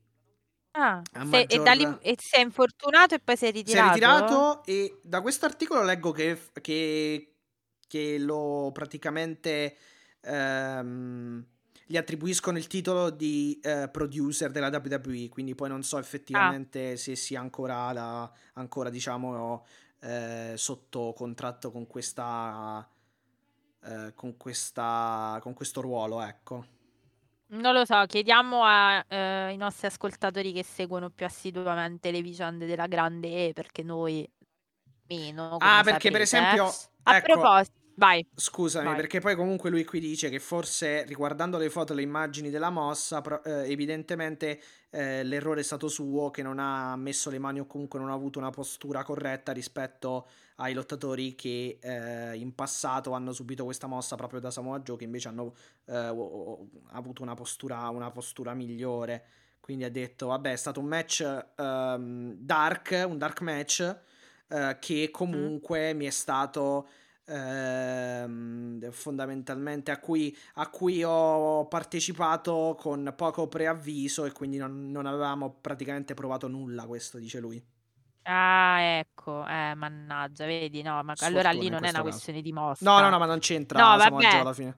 Ah, 0.78 1.02
se, 1.28 1.40
e, 1.40 1.58
da 1.58 1.98
e 2.00 2.14
si 2.16 2.36
è 2.36 2.40
infortunato 2.40 3.16
e 3.16 3.18
poi 3.18 3.36
si 3.36 3.46
è 3.46 3.50
ritirato? 3.50 3.86
Si 3.86 3.90
è 3.90 3.92
ritirato 3.92 4.64
e 4.64 5.00
da 5.02 5.20
questo 5.20 5.44
articolo 5.44 5.82
leggo 5.82 6.12
che, 6.12 6.38
che, 6.60 7.34
che 7.88 8.18
lo 8.18 8.70
praticamente 8.72 9.76
ehm, 10.20 11.44
gli 11.84 11.96
attribuiscono 11.96 12.58
il 12.58 12.68
titolo 12.68 13.10
di 13.10 13.58
eh, 13.62 13.88
producer 13.90 14.52
della 14.52 14.68
WWE, 14.68 15.28
quindi 15.30 15.56
poi 15.56 15.68
non 15.68 15.82
so 15.82 15.96
ah. 15.96 16.00
effettivamente 16.00 16.92
ah. 16.92 16.96
se 16.96 17.16
sia 17.16 17.40
ancora, 17.40 17.90
la, 17.92 18.30
ancora 18.52 18.88
diciamo, 18.88 19.64
eh, 20.00 20.52
sotto 20.54 21.12
contratto 21.16 21.72
con 21.72 21.88
questa, 21.88 22.88
eh, 23.82 24.12
con 24.14 24.36
questa, 24.36 25.38
con 25.42 25.54
questo 25.54 25.80
ruolo, 25.80 26.22
ecco. 26.22 26.76
Non 27.50 27.72
lo 27.72 27.84
so, 27.86 28.04
chiediamo 28.06 28.62
ai 28.62 29.02
eh, 29.08 29.54
nostri 29.56 29.86
ascoltatori 29.86 30.52
che 30.52 30.62
seguono 30.62 31.08
più 31.08 31.24
assiduamente 31.24 32.10
le 32.10 32.20
vicende 32.20 32.66
della 32.66 32.86
grande 32.86 33.48
E, 33.48 33.52
perché 33.54 33.82
noi 33.82 34.28
meno. 35.06 35.56
Ah, 35.58 35.82
perché 35.82 36.10
per 36.10 36.20
esempio... 36.20 36.70
A 37.04 37.16
ecco, 37.16 37.32
proposito, 37.32 37.77
vai. 37.98 38.26
Scusami, 38.34 38.86
vai. 38.86 38.96
perché 38.96 39.20
poi 39.20 39.34
comunque 39.34 39.68
lui 39.68 39.84
qui 39.84 39.98
dice 40.00 40.30
che 40.30 40.38
forse 40.38 41.04
riguardando 41.04 41.58
le 41.58 41.68
foto 41.68 41.92
e 41.92 41.96
le 41.96 42.02
immagini 42.02 42.48
della 42.48 42.70
mossa, 42.70 43.22
eh, 43.42 43.70
evidentemente 43.70 44.60
eh, 44.90 45.24
l'errore 45.24 45.60
è 45.60 45.64
stato 45.64 45.88
suo, 45.88 46.30
che 46.30 46.42
non 46.42 46.58
ha 46.58 46.96
messo 46.96 47.28
le 47.28 47.38
mani 47.38 47.60
o 47.60 47.66
comunque 47.66 47.98
non 47.98 48.10
ha 48.10 48.14
avuto 48.14 48.38
una 48.38 48.50
postura 48.50 49.02
corretta 49.02 49.52
rispetto 49.52 50.28
ai 50.56 50.72
lottatori 50.74 51.34
che 51.34 51.78
eh, 51.80 52.36
in 52.36 52.54
passato 52.54 53.12
hanno 53.12 53.32
subito 53.32 53.64
questa 53.64 53.86
mossa 53.86 54.16
proprio 54.16 54.40
da 54.40 54.50
Samoa 54.50 54.80
Joe, 54.80 54.96
che 54.96 55.04
invece 55.04 55.28
hanno 55.28 55.54
eh, 55.86 55.94
avuto 55.96 57.22
una 57.22 57.34
postura, 57.34 57.88
una 57.88 58.10
postura 58.10 58.54
migliore. 58.54 59.24
Quindi 59.60 59.84
ha 59.84 59.90
detto, 59.90 60.28
vabbè, 60.28 60.52
è 60.52 60.56
stato 60.56 60.80
un 60.80 60.86
match 60.86 61.44
um, 61.58 62.34
dark, 62.38 63.04
un 63.06 63.18
dark 63.18 63.40
match, 63.42 64.00
uh, 64.48 64.78
che 64.78 65.10
comunque 65.10 65.92
mm. 65.92 65.96
mi 65.96 66.06
è 66.06 66.10
stato 66.10 66.88
ehm, 67.28 68.90
fondamentalmente 68.90 69.90
a 69.90 69.98
cui, 69.98 70.36
a 70.54 70.68
cui, 70.68 71.02
ho 71.04 71.66
partecipato 71.66 72.76
con 72.78 73.12
poco 73.16 73.46
preavviso 73.48 74.24
e 74.24 74.32
quindi 74.32 74.56
non, 74.56 74.90
non 74.90 75.06
avevamo 75.06 75.58
praticamente 75.60 76.14
provato 76.14 76.48
nulla, 76.48 76.86
questo 76.86 77.18
dice 77.18 77.38
lui. 77.40 77.62
Ah, 78.22 78.80
ecco, 78.80 79.46
eh, 79.46 79.74
mannaggia, 79.74 80.44
vedi, 80.44 80.82
no, 80.82 81.02
ma 81.02 81.14
allora 81.20 81.50
lì 81.50 81.68
non 81.68 81.84
è 81.84 81.90
una 81.90 82.02
questione 82.02 82.42
di 82.42 82.52
mossa. 82.52 82.84
No, 82.84 83.00
no, 83.00 83.08
no, 83.08 83.18
ma 83.18 83.26
non 83.26 83.38
c'entra 83.38 83.78
no, 83.80 83.96
vabbè. 83.96 84.26
alla 84.26 84.52
fine. 84.52 84.76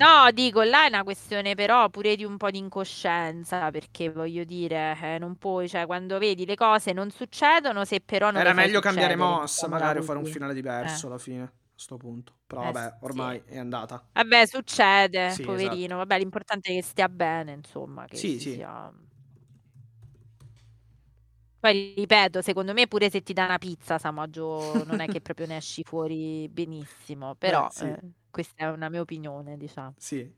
No, 0.00 0.30
dico, 0.32 0.62
là 0.62 0.86
è 0.86 0.88
una 0.88 1.02
questione 1.02 1.54
però 1.54 1.90
pure 1.90 2.16
di 2.16 2.24
un 2.24 2.38
po' 2.38 2.50
di 2.50 2.56
incoscienza, 2.56 3.70
perché 3.70 4.10
voglio 4.10 4.44
dire, 4.44 4.96
eh, 4.98 5.18
non 5.18 5.36
puoi, 5.36 5.68
cioè, 5.68 5.84
quando 5.84 6.18
vedi 6.18 6.46
le 6.46 6.56
cose 6.56 6.94
non 6.94 7.10
succedono, 7.10 7.84
se 7.84 8.00
però 8.00 8.30
non 8.30 8.40
Era 8.40 8.54
meglio 8.54 8.80
cambiare 8.80 9.14
mossa, 9.14 9.68
magari 9.68 10.00
fare 10.00 10.18
un 10.18 10.24
finale 10.24 10.54
diverso 10.54 11.06
eh. 11.06 11.10
alla 11.10 11.18
fine, 11.18 11.52
sto 11.80 11.96
punto. 11.96 12.34
Però 12.46 12.62
eh, 12.62 12.72
vabbè, 12.72 12.96
ormai 13.00 13.42
sì. 13.46 13.54
è 13.54 13.58
andata. 13.58 14.06
Vabbè, 14.12 14.46
succede, 14.46 15.30
sì, 15.30 15.42
poverino. 15.42 15.76
Esatto. 15.76 15.96
Vabbè, 15.96 16.18
l'importante 16.18 16.70
è 16.70 16.74
che 16.74 16.82
stia 16.82 17.08
bene, 17.08 17.52
insomma, 17.52 18.06
che 18.06 18.16
sì, 18.16 18.38
sì. 18.38 18.52
sia 18.54 18.92
poi 21.60 21.92
ripeto, 21.94 22.40
secondo 22.40 22.72
me 22.72 22.88
pure 22.88 23.10
se 23.10 23.22
ti 23.22 23.34
dà 23.34 23.44
una 23.44 23.58
pizza, 23.58 23.98
Samaggio, 23.98 24.82
non 24.86 25.00
è 25.00 25.06
che 25.06 25.20
proprio 25.20 25.46
ne 25.46 25.56
esci 25.56 25.82
fuori 25.84 26.48
benissimo, 26.48 27.34
però 27.34 27.66
Beh, 27.66 27.74
sì. 27.74 27.84
eh, 27.84 28.00
questa 28.30 28.64
è 28.64 28.70
una 28.70 28.88
mia 28.88 29.02
opinione, 29.02 29.58
diciamo. 29.58 29.92
Sì, 29.98 30.32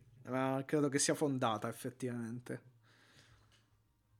credo 0.64 0.88
che 0.88 0.98
sia 0.98 1.14
fondata 1.14 1.68
effettivamente. 1.68 2.71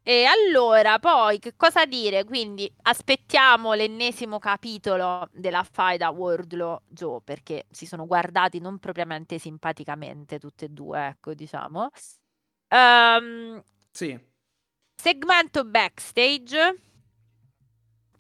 E 0.05 0.25
allora, 0.25 0.99
poi 0.99 1.39
che 1.39 1.55
cosa 1.57 1.87
dire? 1.87 2.25
Quindi 2.25 2.71
aspettiamo 2.83 3.73
l'ennesimo 3.75 4.41
capitolo 4.41 5.29
della 5.33 5.63
faida 5.63 6.11
Wardlow 6.11 6.81
Joe, 6.89 7.21
perché 7.23 7.67
si 7.71 7.87
sono 7.87 8.07
guardati 8.07 8.59
non 8.59 8.79
propriamente 8.79 9.39
simpaticamente 9.39 10.41
tutte 10.41 10.65
e 10.65 10.69
due, 10.71 11.07
ecco, 11.07 11.35
diciamo. 11.35 11.89
Um, 12.71 13.63
sì. 13.93 14.19
Segmento 14.95 15.65
backstage 15.65 16.92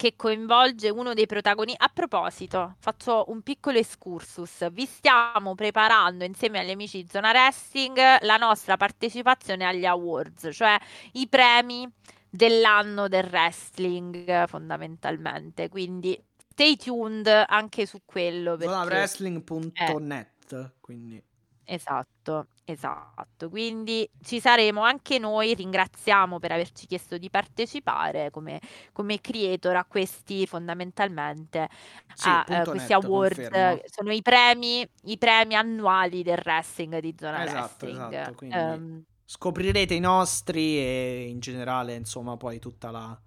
che 0.02 0.16
coinvolge 0.16 0.88
uno 0.88 1.14
dei 1.14 1.26
protagonisti. 1.26 1.80
A 1.80 1.88
proposito, 1.88 2.74
faccio 2.80 3.26
un 3.28 3.40
piccolo 3.42 3.78
excursus. 3.78 4.68
Vi 4.72 4.84
stiamo 4.84 5.54
preparando 5.54 6.24
insieme 6.24 6.58
agli 6.58 6.72
amici 6.72 7.04
di 7.04 7.08
Zona 7.08 7.30
Wrestling 7.30 8.20
la 8.22 8.36
nostra 8.36 8.76
partecipazione 8.76 9.64
agli 9.64 9.84
awards, 9.84 10.48
cioè 10.50 10.76
i 11.12 11.28
premi 11.28 11.88
dell'anno 12.28 13.06
del 13.06 13.26
wrestling 13.26 14.48
fondamentalmente. 14.48 15.68
Quindi 15.68 16.20
stay 16.50 16.74
tuned 16.74 17.28
anche 17.28 17.86
su 17.86 18.00
quello. 18.04 18.56
Perché... 18.56 18.72
Zonawrestling.net, 18.72 20.52
eh. 20.52 20.70
quindi 20.80 21.22
Esatto, 21.64 22.48
esatto. 22.64 23.48
Quindi 23.48 24.08
ci 24.22 24.40
saremo 24.40 24.82
anche 24.82 25.18
noi, 25.18 25.54
ringraziamo 25.54 26.38
per 26.38 26.52
averci 26.52 26.86
chiesto 26.86 27.18
di 27.18 27.30
partecipare 27.30 28.30
come, 28.30 28.60
come 28.92 29.20
creator 29.20 29.76
a 29.76 29.84
questi 29.84 30.46
fondamentalmente 30.46 31.68
sì, 32.14 32.28
a, 32.28 32.44
uh, 32.46 32.70
questi 32.70 32.92
net, 32.92 33.04
award. 33.04 33.34
Confermo. 33.34 33.80
Sono 33.86 34.12
i 34.12 34.22
premi, 34.22 34.88
i 35.04 35.18
premi 35.18 35.54
annuali 35.54 36.22
del 36.22 36.40
wrestling 36.44 36.98
di 36.98 37.14
zona 37.18 37.44
esatto, 37.44 37.86
wrestling. 37.86 38.12
Esatto, 38.12 38.34
quindi 38.34 38.56
um, 38.56 39.04
scoprirete 39.24 39.94
i 39.94 40.00
nostri 40.00 40.78
e 40.78 41.26
in 41.28 41.40
generale, 41.40 41.94
insomma, 41.94 42.36
poi 42.36 42.58
tutta 42.58 42.90
la 42.90 43.20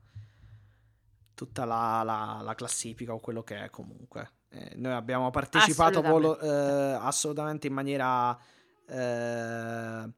tutta 1.35 1.65
la, 1.65 2.01
la, 2.03 2.39
la 2.41 2.55
classifica 2.55 3.13
o 3.13 3.19
quello 3.19 3.43
che 3.43 3.65
è 3.65 3.69
comunque. 3.69 4.31
Eh, 4.49 4.71
noi 4.75 4.93
abbiamo 4.93 5.29
partecipato 5.31 5.99
assolutamente, 5.99 6.37
volo, 6.37 6.39
eh, 6.39 6.93
assolutamente 6.93 7.67
in 7.67 7.73
maniera 7.73 8.39
eh, 8.87 10.09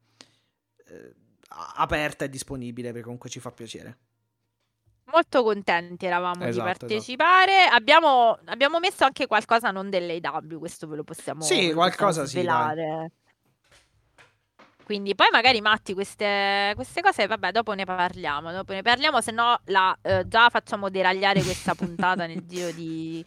eh, 0.86 1.16
aperta 1.76 2.26
e 2.26 2.30
disponibile 2.30 2.90
perché 2.90 3.04
comunque 3.04 3.30
ci 3.30 3.40
fa 3.40 3.52
piacere. 3.52 3.98
Molto 5.06 5.42
contenti 5.42 6.06
eravamo 6.06 6.44
esatto, 6.46 6.46
di 6.46 6.50
esatto. 6.50 6.66
partecipare. 6.66 7.62
Esatto. 7.62 7.76
Abbiamo, 7.76 8.40
abbiamo, 8.46 8.80
messo 8.80 9.06
anche 9.06 9.26
qualcosa 9.26 9.72
non 9.72 9.90
dell'AW, 9.90 10.60
questo 10.60 10.86
ve 10.88 10.98
lo 10.98 11.04
possiamo 11.04 11.42
Sì, 11.42 11.72
qualcosa 11.72 12.26
svelare. 12.26 13.12
sì. 13.14 13.26
Quindi 14.88 15.16
poi 15.16 15.28
magari 15.34 15.60
Matti 15.60 15.94
queste, 15.94 16.72
queste, 16.76 17.02
cose, 17.02 17.28
vabbè, 17.28 17.52
dopo 17.52 17.74
ne 17.74 17.84
parliamo, 17.84 18.54
dopo 18.54 18.72
ne 18.72 18.82
parliamo, 18.84 19.20
se 19.20 19.32
no 19.32 19.60
la, 19.66 19.94
eh, 20.02 20.26
già 20.30 20.50
facciamo 20.50 20.90
deragliare 20.90 21.44
questa 21.44 21.76
puntata 21.76 22.26
nel 22.26 22.46
giro 22.48 22.72
di 22.72 23.22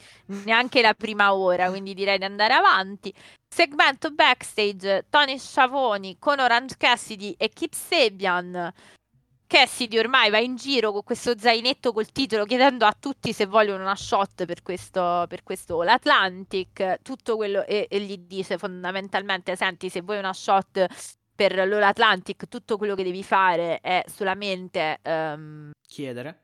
neanche 0.46 0.80
la 0.80 0.94
prima 0.94 1.34
ora, 1.34 1.68
quindi 1.68 1.92
direi 1.92 2.16
di 2.16 2.24
andare 2.24 2.54
avanti. 2.54 3.12
Segmento 3.46 4.10
backstage, 4.10 5.04
Tony 5.10 5.38
Sciavoni 5.38 6.16
con 6.18 6.38
Orange 6.38 6.76
Cassidy 6.78 7.34
e 7.36 7.50
Kip 7.50 7.74
Sabian. 7.74 8.72
Cassidy 9.46 9.98
ormai 9.98 10.30
va 10.30 10.38
in 10.38 10.56
giro 10.56 10.92
con 10.92 11.02
questo 11.02 11.36
zainetto 11.36 11.92
col 11.92 12.10
titolo 12.10 12.46
chiedendo 12.46 12.86
a 12.86 12.96
tutti 12.98 13.34
se 13.34 13.44
vogliono 13.44 13.82
una 13.82 13.96
shot 13.96 14.46
per 14.46 14.62
questo, 14.62 15.26
per 15.28 15.42
questo 15.42 15.82
l'Atlantic, 15.82 17.02
tutto 17.02 17.36
quello 17.36 17.66
e, 17.66 17.86
e 17.90 18.00
gli 18.00 18.16
dice 18.16 18.56
fondamentalmente 18.56 19.56
senti 19.56 19.90
se 19.90 20.00
vuoi 20.00 20.18
una 20.18 20.32
shot 20.32 20.86
per 21.40 21.54
l'All 21.54 21.82
Atlantic 21.82 22.48
tutto 22.48 22.76
quello 22.76 22.94
che 22.94 23.02
devi 23.02 23.24
fare 23.24 23.80
è 23.80 24.04
solamente 24.06 24.98
um, 25.04 25.70
chiedere. 25.80 26.42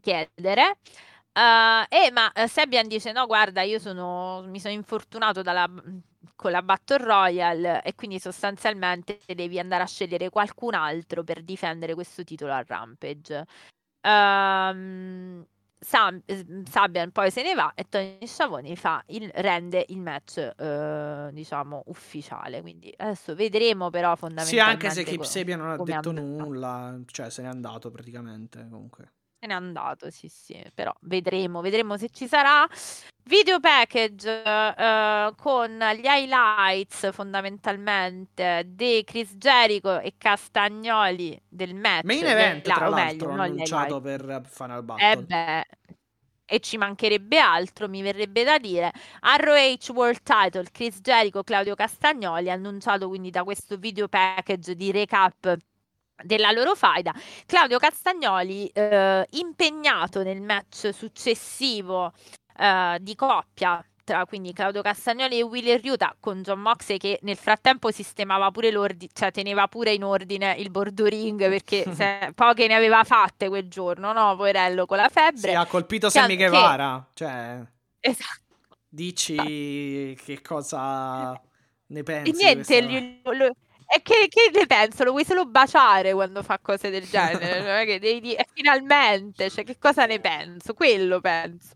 Chiedere. 0.00 0.76
Uh, 1.32 1.82
e 1.88 2.12
ma 2.12 2.30
uh, 2.32 2.46
Sebian 2.46 2.86
dice: 2.86 3.10
No, 3.10 3.26
guarda, 3.26 3.62
io 3.62 3.80
sono, 3.80 4.44
mi 4.46 4.60
sono 4.60 4.72
infortunato 4.72 5.42
dalla, 5.42 5.68
con 6.36 6.52
la 6.52 6.62
Battle 6.62 6.98
Royale 6.98 7.82
e 7.82 7.96
quindi 7.96 8.20
sostanzialmente 8.20 9.18
devi 9.26 9.58
andare 9.58 9.82
a 9.82 9.86
scegliere 9.86 10.28
qualcun 10.28 10.74
altro 10.74 11.24
per 11.24 11.42
difendere 11.42 11.94
questo 11.94 12.22
titolo 12.22 12.52
a 12.52 12.62
Rampage. 12.64 13.44
Um, 14.02 15.44
Sam, 15.78 16.22
Sabian 16.68 17.10
poi 17.10 17.30
se 17.30 17.42
ne 17.42 17.54
va 17.54 17.72
e 17.74 17.86
Tony 17.88 18.26
Sciavoni 18.26 18.76
fa 18.76 19.02
il, 19.08 19.30
rende 19.34 19.84
il 19.88 20.00
match 20.00 20.38
eh, 20.56 21.28
diciamo 21.32 21.82
ufficiale 21.86 22.62
quindi 22.62 22.92
adesso 22.96 23.34
vedremo 23.34 23.90
però 23.90 24.16
fondamentalmente 24.16 24.80
sì 24.80 24.86
anche 24.86 24.90
se 24.90 25.04
Kip 25.04 25.22
Sabian 25.22 25.58
non 25.60 25.70
ha 25.70 25.76
detto 25.76 26.12
nulla 26.12 26.98
cioè 27.06 27.30
se 27.30 27.42
n'è 27.42 27.48
andato 27.48 27.90
praticamente 27.90 28.66
comunque 28.70 29.12
se 29.46 29.52
n'è 29.52 29.54
andato, 29.54 30.10
sì, 30.10 30.28
sì, 30.28 30.62
però 30.74 30.92
vedremo, 31.02 31.60
vedremo 31.60 31.96
se 31.96 32.10
ci 32.10 32.26
sarà. 32.26 32.66
Video 33.24 33.58
package 33.58 34.42
uh, 34.44 35.34
con 35.34 35.78
gli 35.96 36.06
highlights 36.06 37.12
fondamentalmente 37.12 38.64
di 38.66 39.02
Chris 39.04 39.34
Jericho 39.36 39.98
e 39.98 40.14
Castagnoli 40.16 41.40
del 41.48 41.74
match. 41.74 42.04
Main 42.04 42.24
event, 42.24 42.62
della, 42.62 42.74
tra 42.74 42.88
l'altro, 42.88 43.28
meglio, 43.30 43.42
annunciato 43.42 44.00
per 44.00 44.42
Final 44.48 44.82
Battle. 44.84 45.10
Eh 45.10 45.22
beh, 45.22 45.66
e 46.48 46.60
ci 46.60 46.76
mancherebbe 46.76 47.38
altro, 47.38 47.88
mi 47.88 48.02
verrebbe 48.02 48.44
da 48.44 48.58
dire. 48.58 48.92
ROH 49.20 49.92
World 49.92 50.22
Title, 50.22 50.66
Chris 50.70 51.00
Jericho, 51.00 51.42
Claudio 51.42 51.74
Castagnoli, 51.74 52.48
annunciato 52.48 53.08
quindi 53.08 53.30
da 53.30 53.42
questo 53.42 53.76
video 53.76 54.06
package 54.06 54.76
di 54.76 54.92
recap 54.92 55.56
della 56.22 56.50
loro 56.50 56.74
faida. 56.74 57.14
Claudio 57.46 57.78
Castagnoli, 57.78 58.66
eh, 58.68 59.26
impegnato 59.30 60.22
nel 60.22 60.40
match 60.40 60.92
successivo 60.92 62.12
eh, 62.58 62.98
di 63.00 63.14
coppia 63.14 63.84
tra 64.06 64.24
quindi 64.24 64.52
Claudio 64.52 64.82
Castagnoli 64.82 65.40
e 65.40 65.42
Willy 65.42 65.76
Riuta 65.80 66.14
con 66.20 66.40
John 66.42 66.60
Moxley 66.60 66.96
che 66.96 67.18
nel 67.22 67.36
frattempo 67.36 67.90
sistemava 67.90 68.52
pure 68.52 68.70
l'ordine, 68.70 69.10
cioè 69.12 69.32
teneva 69.32 69.66
pure 69.66 69.92
in 69.92 70.04
ordine 70.04 70.54
il 70.58 70.70
bordo 70.70 71.06
ring 71.06 71.48
perché 71.48 71.84
se, 71.92 72.30
poche 72.32 72.68
ne 72.68 72.74
aveva 72.74 73.02
fatte 73.02 73.48
quel 73.48 73.68
giorno, 73.68 74.12
no? 74.12 74.36
Poverello 74.36 74.86
con 74.86 74.98
la 74.98 75.08
febbre. 75.08 75.50
Sì, 75.50 75.56
ha 75.56 75.66
colpito 75.66 76.08
Sammy 76.08 76.36
Guevara, 76.36 77.04
cioè... 77.14 77.60
Esatto. 77.98 78.44
Dici 78.88 80.16
che 80.24 80.40
cosa 80.40 81.38
ne 81.86 82.02
pensi? 82.04 82.30
E 82.30 82.34
niente, 82.34 82.82
gli, 82.84 83.20
lo, 83.24 83.50
e 83.88 84.02
che, 84.02 84.26
che, 84.28 84.50
ne 84.52 84.66
penso? 84.66 85.04
Lo 85.04 85.12
vuoi 85.12 85.24
solo 85.24 85.46
baciare 85.46 86.12
quando 86.12 86.42
fa 86.42 86.58
cose 86.58 86.90
del 86.90 87.08
genere? 87.08 87.62
cioè, 87.62 87.84
che 87.86 87.98
devi 87.98 88.20
dire, 88.20 88.42
e 88.42 88.46
finalmente, 88.52 89.48
cioè, 89.48 89.64
che 89.64 89.78
cosa 89.78 90.06
ne 90.06 90.20
penso? 90.20 90.74
Quello 90.74 91.20
penso. 91.20 91.74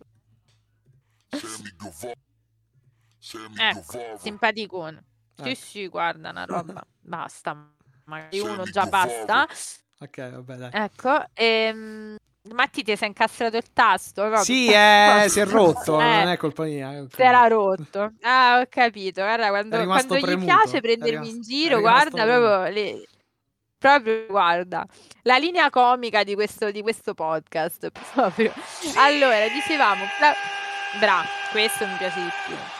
Ecco, 3.56 4.18
simpaticone. 4.18 5.04
Eh. 5.36 5.54
Sì, 5.54 5.54
sì, 5.54 5.88
guarda, 5.88 6.30
una 6.30 6.44
roba. 6.44 6.84
Basta. 7.00 7.72
Magari 8.04 8.40
uno 8.40 8.64
già 8.64 8.86
basta. 8.86 9.46
Ok, 10.00 10.30
vabbè, 10.30 10.56
dai. 10.56 10.70
Ecco, 10.72 11.24
ehm... 11.34 12.16
Matti 12.48 12.82
ti 12.82 12.96
sei 12.96 13.08
incastrato 13.08 13.58
il 13.58 13.70
tasto? 13.72 14.26
No? 14.26 14.42
Sì, 14.42 14.68
eh, 14.72 15.26
si 15.28 15.40
è 15.40 15.46
rotto, 15.46 16.00
eh, 16.00 16.04
non 16.04 16.28
è 16.28 16.36
colpa 16.38 16.64
mia. 16.64 16.88
Okay. 16.88 17.08
Si 17.14 17.22
era 17.22 17.46
rotto. 17.46 18.12
Ah, 18.22 18.60
ho 18.60 18.66
capito. 18.68 19.20
Guarda, 19.20 19.48
quando, 19.48 19.84
quando 19.84 20.16
gli 20.16 20.38
piace 20.38 20.80
prendermi 20.80 21.28
in 21.28 21.42
giro, 21.42 21.80
guarda, 21.80 22.24
proprio, 22.24 22.72
le... 22.72 23.06
proprio, 23.76 24.26
guarda, 24.26 24.86
la 25.22 25.36
linea 25.36 25.68
comica 25.68 26.24
di 26.24 26.34
questo, 26.34 26.70
di 26.70 26.80
questo 26.80 27.12
podcast. 27.12 27.90
Proprio. 28.14 28.52
Allora, 28.96 29.46
dicevamo, 29.48 30.04
bravo, 30.98 31.28
questo 31.50 31.86
mi 31.86 31.96
piace 31.98 32.20
di 32.20 32.30
più. 32.46 32.79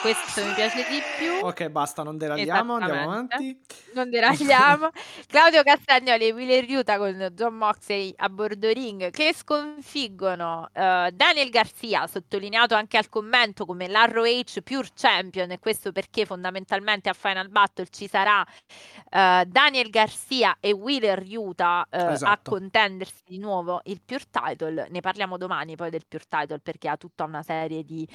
Questo 0.00 0.42
mi 0.46 0.54
piace 0.54 0.86
di 0.88 0.98
più. 1.18 1.46
Ok, 1.46 1.68
basta, 1.68 2.02
non 2.02 2.16
deragliamo, 2.16 2.76
andiamo 2.76 3.12
avanti. 3.12 3.60
Non 3.92 4.08
deragliamo. 4.08 4.88
Claudio 5.28 5.62
Castagnoli 5.62 6.28
e 6.28 6.32
Willer 6.32 6.64
Riuta 6.64 6.96
con 6.96 7.28
John 7.34 7.54
Moxley 7.56 8.10
a 8.16 8.30
bordo 8.30 8.70
ring 8.70 9.10
che 9.10 9.34
sconfiggono 9.34 10.70
uh, 10.72 11.10
Daniel 11.10 11.50
Garcia, 11.50 12.06
sottolineato 12.06 12.74
anche 12.74 12.96
al 12.96 13.10
commento 13.10 13.66
come 13.66 13.88
l'ROH 13.88 14.62
Pure 14.64 14.88
Champion, 14.94 15.50
e 15.50 15.58
questo 15.58 15.92
perché 15.92 16.24
fondamentalmente 16.24 17.10
a 17.10 17.12
Final 17.12 17.50
Battle 17.50 17.88
ci 17.90 18.08
sarà 18.08 18.40
uh, 18.40 19.44
Daniel 19.44 19.90
Garcia 19.90 20.56
e 20.60 20.72
Willer 20.72 21.18
Riuta 21.18 21.86
uh, 21.90 21.96
esatto. 22.12 22.32
a 22.32 22.40
contendersi 22.42 23.22
di 23.26 23.38
nuovo 23.38 23.82
il 23.84 24.00
Pure 24.02 24.24
Title. 24.30 24.86
Ne 24.88 25.00
parliamo 25.00 25.36
domani 25.36 25.76
poi 25.76 25.90
del 25.90 26.06
Pure 26.08 26.24
Title 26.26 26.60
perché 26.60 26.88
ha 26.88 26.96
tutta 26.96 27.24
una 27.24 27.42
serie 27.42 27.84
di 27.84 28.08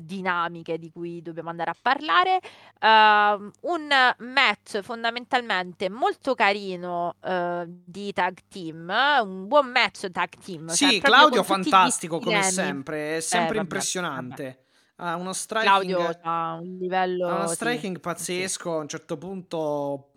dinamiche 0.00 0.78
di 0.78 0.90
cui 0.90 1.20
dobbiamo 1.28 1.50
andare 1.50 1.70
a 1.70 1.76
parlare. 1.80 2.40
Uh, 2.80 3.50
un 3.72 3.88
match 4.18 4.80
fondamentalmente 4.80 5.88
molto 5.88 6.34
carino 6.34 7.16
uh, 7.20 7.64
di 7.66 8.12
tag 8.12 8.38
team, 8.48 8.92
un 9.22 9.46
buon 9.46 9.68
match 9.68 10.10
tag 10.10 10.30
team. 10.44 10.68
Sì, 10.68 10.90
cioè, 10.90 11.00
Claudio 11.00 11.42
fantastico 11.42 12.18
come 12.18 12.42
sempre, 12.42 13.16
è 13.16 13.20
sempre 13.20 13.58
eh, 13.58 13.60
impressionante. 13.60 14.44
Vabbè. 14.44 14.64
Ha 14.98 15.16
uno 15.16 15.34
striking, 15.34 15.68
Claudio 15.68 16.18
ha 16.22 16.54
un 16.54 16.76
livello 16.78 17.28
ha 17.28 17.34
uno 17.34 17.46
striking 17.48 17.96
sì. 17.96 18.00
pazzesco. 18.00 18.72
A 18.72 18.80
un 18.80 18.88
certo 18.88 19.18
punto 19.18 20.10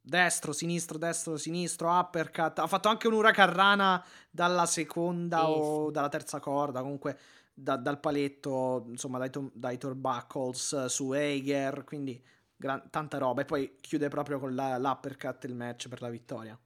destro, 0.00 0.52
sinistro, 0.52 0.96
destro, 0.96 1.36
sinistro, 1.36 1.90
uppercut. 1.90 2.58
Ha 2.58 2.66
fatto 2.66 2.88
anche 2.88 3.06
un'uracarrana 3.08 4.02
dalla 4.30 4.66
seconda 4.66 5.40
sì, 5.40 5.44
o 5.46 5.86
sì. 5.86 5.92
dalla 5.92 6.08
terza 6.08 6.40
corda. 6.40 6.80
Comunque 6.80 7.18
da, 7.60 7.76
dal 7.76 8.00
paletto, 8.00 8.84
insomma, 8.88 9.18
dai, 9.18 9.30
dai 9.52 9.78
turnbuckles 9.78 10.86
su 10.86 11.12
Eiger, 11.12 11.84
quindi 11.84 12.22
gran, 12.56 12.82
tanta 12.90 13.18
roba. 13.18 13.42
E 13.42 13.44
poi 13.44 13.76
chiude 13.80 14.08
proprio 14.08 14.38
con 14.38 14.54
la, 14.54 14.78
l'uppercut 14.78 15.44
il 15.44 15.54
match 15.54 15.88
per 15.88 16.00
la 16.00 16.08
vittoria. 16.08 16.58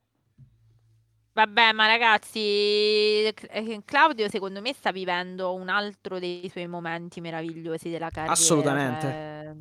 Vabbè, 1.32 1.72
ma 1.72 1.86
ragazzi, 1.86 2.38
eh, 2.38 3.82
Claudio 3.84 4.28
secondo 4.28 4.60
me 4.60 4.72
sta 4.72 4.92
vivendo 4.92 5.52
un 5.52 5.68
altro 5.68 6.20
dei 6.20 6.48
suoi 6.48 6.68
momenti 6.68 7.20
meravigliosi 7.20 7.90
della 7.90 8.08
carriera. 8.08 8.32
Assolutamente. 8.32 9.06
Cioè, 9.06 9.56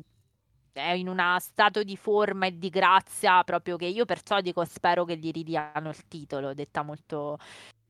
è 0.74 0.92
in 0.92 1.08
uno 1.08 1.38
stato 1.40 1.82
di 1.82 1.96
forma 1.96 2.46
e 2.46 2.58
di 2.58 2.68
grazia 2.68 3.42
proprio 3.44 3.76
che 3.76 3.86
io 3.86 4.04
perciò 4.04 4.40
dico 4.40 4.64
spero 4.64 5.04
che 5.04 5.16
gli 5.16 5.30
ridiano 5.30 5.88
il 5.88 6.08
titolo, 6.08 6.54
detta 6.54 6.82
molto... 6.82 7.38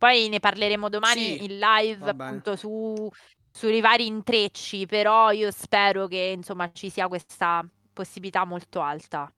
Poi 0.05 0.29
ne 0.29 0.39
parleremo 0.39 0.91
domani 0.91 1.39
sì, 1.39 1.45
in 1.45 1.59
live 1.59 2.11
appunto 2.11 2.57
su 2.57 3.09
sui 3.51 3.81
vari 3.81 4.05
intrecci, 4.05 4.85
però 4.85 5.31
io 5.31 5.51
spero 5.51 6.07
che 6.09 6.35
insomma 6.37 6.71
ci 6.73 6.91
sia 6.91 7.09
questa 7.09 7.67
possibilità 7.91 8.45
molto 8.45 8.83
alta, 8.83 9.33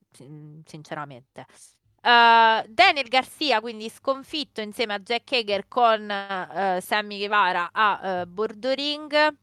sinceramente. 0.65 1.47
Uh, 2.03 2.67
Daniel 2.67 3.07
Garcia 3.07 3.61
quindi 3.61 3.89
sconfitto 3.89 4.61
insieme 4.61 4.95
a 4.95 4.99
Jack 4.99 5.31
Hager 5.31 5.69
con 5.69 6.03
uh, 6.03 6.81
Sammy 6.81 7.19
Guevara 7.19 7.69
a 7.71 8.23
uh, 8.23 8.27
Bordo 8.27 8.73
Ring. 8.73 9.37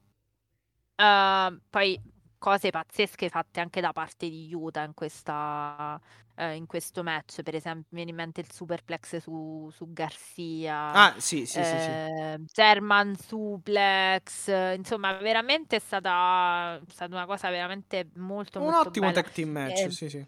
poi 1.70 2.02
cose 2.38 2.70
pazzesche 2.70 3.30
fatte 3.30 3.62
anche 3.62 3.80
da 3.80 3.94
parte 3.94 4.28
di 4.28 4.54
Utah 4.54 4.84
in 4.84 4.94
questa 4.94 5.98
eh, 6.36 6.56
in 6.56 6.66
questo 6.66 7.04
match, 7.04 7.42
per 7.44 7.56
esempio, 7.56 7.86
mi 7.90 7.98
viene 7.98 8.12
in 8.12 8.16
mente 8.16 8.42
il 8.42 8.52
superplex 8.52 9.18
su, 9.18 9.70
su 9.74 9.92
Garcia, 9.92 10.92
ah, 10.92 11.14
sì, 11.20 11.46
sì, 11.46 11.60
eh, 11.60 11.64
sì, 11.64 12.44
sì. 12.46 12.54
German 12.54 13.16
suplex, 13.16 14.48
insomma, 14.76 15.14
veramente 15.14 15.76
è 15.76 15.80
stata, 15.80 16.76
è 16.78 16.92
stata 16.92 17.14
una 17.16 17.26
cosa 17.26 17.50
veramente 17.50 18.10
molto, 18.16 18.60
Un 18.60 18.66
molto 18.66 18.90
ottimo 18.90 19.08
bella. 19.08 19.22
tag 19.22 19.32
team 19.32 19.50
match, 19.50 19.80
eh, 19.80 19.92
sì, 19.92 20.10
sì. 20.10 20.28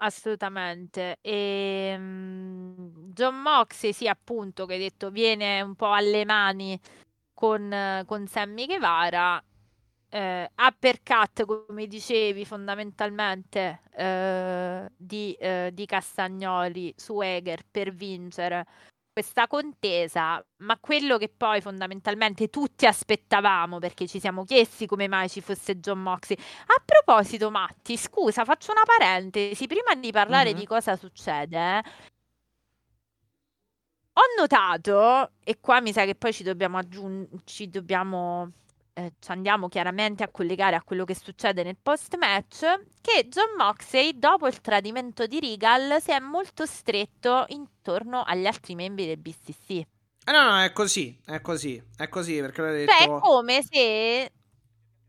Assolutamente. 0.00 1.18
E, 1.20 1.94
um, 1.96 2.92
John 3.12 3.40
Moxley, 3.40 3.92
sì, 3.92 4.06
appunto, 4.06 4.64
che 4.66 4.74
hai 4.74 4.78
detto, 4.78 5.10
viene 5.10 5.60
un 5.60 5.74
po' 5.74 5.92
alle 5.92 6.24
mani 6.24 6.78
con, 7.34 8.04
con 8.06 8.26
Sammy 8.26 8.66
Guevara 8.66 9.42
eh, 10.10 10.50
uppercut, 10.56 11.44
come 11.44 11.86
dicevi, 11.86 12.44
fondamentalmente 12.44 13.82
eh, 13.94 14.88
di, 14.96 15.32
eh, 15.34 15.70
di 15.72 15.86
Castagnoli 15.86 16.94
su 16.96 17.20
Eger 17.20 17.62
per 17.70 17.92
vincere 17.92 18.66
questa 19.18 19.48
contesa, 19.48 20.40
ma 20.58 20.78
quello 20.78 21.18
che 21.18 21.28
poi 21.28 21.60
fondamentalmente 21.60 22.48
tutti 22.50 22.86
aspettavamo 22.86 23.80
perché 23.80 24.06
ci 24.06 24.20
siamo 24.20 24.44
chiesti 24.44 24.86
come 24.86 25.08
mai 25.08 25.28
ci 25.28 25.40
fosse 25.40 25.80
John 25.80 26.00
Moxley. 26.00 26.38
A 26.66 26.82
proposito, 26.84 27.50
Matti, 27.50 27.96
scusa, 27.96 28.44
faccio 28.44 28.70
una 28.70 28.84
parentesi 28.84 29.66
prima 29.66 29.94
di 29.96 30.12
parlare 30.12 30.50
mm-hmm. 30.50 30.58
di 30.58 30.66
cosa 30.66 30.94
succede. 30.94 31.82
Ho 34.12 34.22
notato, 34.36 35.32
e 35.42 35.58
qua 35.60 35.80
mi 35.80 35.92
sa 35.92 36.04
che 36.04 36.14
poi 36.14 36.32
ci 36.32 36.44
dobbiamo 36.44 36.78
aggiungere, 36.78 37.40
ci 37.44 37.68
dobbiamo 37.68 38.52
eh, 38.98 39.12
ci 39.20 39.30
andiamo 39.30 39.68
chiaramente 39.68 40.24
a 40.24 40.28
collegare 40.28 40.74
a 40.74 40.82
quello 40.82 41.04
che 41.04 41.14
succede 41.14 41.62
nel 41.62 41.76
post-match, 41.80 42.64
che 43.00 43.28
John 43.28 43.54
Moxley, 43.56 44.18
dopo 44.18 44.48
il 44.48 44.60
tradimento 44.60 45.26
di 45.26 45.38
Regal, 45.38 46.02
si 46.02 46.10
è 46.10 46.18
molto 46.18 46.66
stretto 46.66 47.44
intorno 47.48 48.24
agli 48.24 48.46
altri 48.46 48.74
membri 48.74 49.06
del 49.06 49.18
BCC. 49.18 49.70
Eh 49.70 50.32
no, 50.32 50.50
no, 50.50 50.62
è 50.62 50.72
così, 50.72 51.16
è 51.24 51.40
così, 51.40 51.80
è 51.96 52.08
così, 52.08 52.40
perché 52.40 52.60
l'ho 52.60 52.70
detto... 52.72 52.92
Cioè, 52.92 53.04
è 53.04 53.18
come 53.20 53.62
se... 53.62 54.32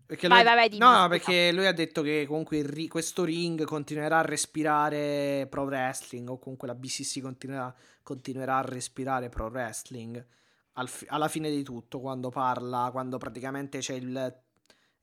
Perché 0.06 0.28
Vai, 0.28 0.38
lui... 0.38 0.46
vai, 0.46 0.56
vai, 0.56 0.70
dimmi, 0.70 0.84
No, 0.84 1.08
perché 1.08 1.52
lui 1.52 1.66
ha 1.66 1.74
detto 1.74 2.02
che 2.04 2.26
comunque 2.28 2.62
ri- 2.64 2.88
questo 2.88 3.24
ring 3.24 3.64
continuerà 3.64 4.20
a 4.20 4.24
respirare 4.24 5.48
pro 5.50 5.64
wrestling 5.64 6.30
o 6.30 6.38
comunque 6.40 6.68
la 6.68 6.76
BCC 6.76 7.22
continuerà, 7.22 7.74
continuerà 8.04 8.58
a 8.58 8.62
respirare 8.62 9.30
pro 9.30 9.48
wrestling 9.48 10.26
al 10.74 10.90
alla 11.08 11.28
fine 11.28 11.50
di 11.50 11.64
tutto 11.64 12.00
quando 12.00 12.30
parla, 12.30 12.90
quando 12.92 13.18
praticamente 13.18 13.80
c'è 13.80 13.96
il, 13.96 14.42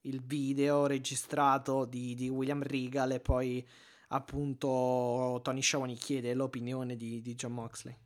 il 0.02 0.22
video 0.22 0.86
registrato 0.86 1.84
di, 1.84 2.14
di 2.14 2.28
William 2.28 2.62
Regal 2.62 3.12
e 3.12 3.20
poi 3.20 3.66
appunto 4.08 5.40
Tony 5.42 5.62
Schiavone 5.62 5.94
chiede 5.94 6.34
l'opinione 6.34 6.96
di, 6.96 7.20
di 7.20 7.34
John 7.34 7.52
Moxley. 7.52 7.96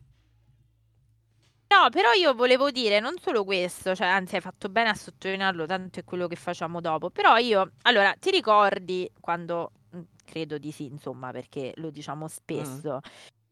No, 1.73 1.89
però 1.89 2.11
io 2.13 2.35
volevo 2.35 2.73
dire 2.73 2.99
non 2.99 3.17
solo 3.19 3.45
questo, 3.45 3.95
cioè 3.95 4.09
anzi 4.09 4.35
hai 4.35 4.41
fatto 4.41 4.69
bene 4.69 4.89
a 4.89 4.95
sottolinearlo, 4.95 5.67
tanto 5.67 6.01
è 6.01 6.05
quello 6.05 6.27
che 6.27 6.35
facciamo 6.35 6.81
dopo, 6.81 7.11
però 7.11 7.37
io, 7.37 7.75
allora, 7.83 8.13
ti 8.19 8.31
ricordi 8.33 9.09
quando, 9.21 9.71
mm, 9.95 10.01
credo 10.25 10.59
di 10.59 10.73
sì, 10.73 10.87
insomma, 10.87 11.31
perché 11.31 11.73
lo 11.77 11.91
diciamo 11.91 12.27
spesso, 12.27 12.99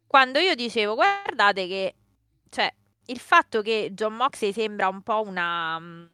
quando 0.05 0.41
io 0.41 0.57
dicevo, 0.57 0.97
guardate 0.97 1.69
che, 1.69 1.95
cioè, 2.49 2.75
il 3.11 3.19
fatto 3.19 3.63
che 3.63 3.91
John 3.93 4.15
Moxley 4.15 4.53
sembra 4.53 4.89
un 4.89 5.03
po' 5.03 5.23
una, 5.23 5.79
mm, 5.81 6.05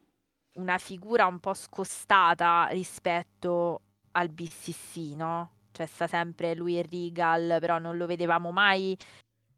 una 0.55 0.77
figura 0.77 1.25
un 1.27 1.39
po' 1.39 1.53
scostata 1.53 2.67
rispetto 2.71 3.81
al 4.13 4.29
BCC, 4.29 5.15
no? 5.15 5.51
Cioè 5.71 5.85
sta 5.87 6.07
sempre 6.07 6.55
lui 6.55 6.77
e 6.79 6.83
Regal, 6.89 7.57
però 7.59 7.79
non 7.79 7.97
lo 7.97 8.05
vedevamo 8.05 8.51
mai 8.51 8.97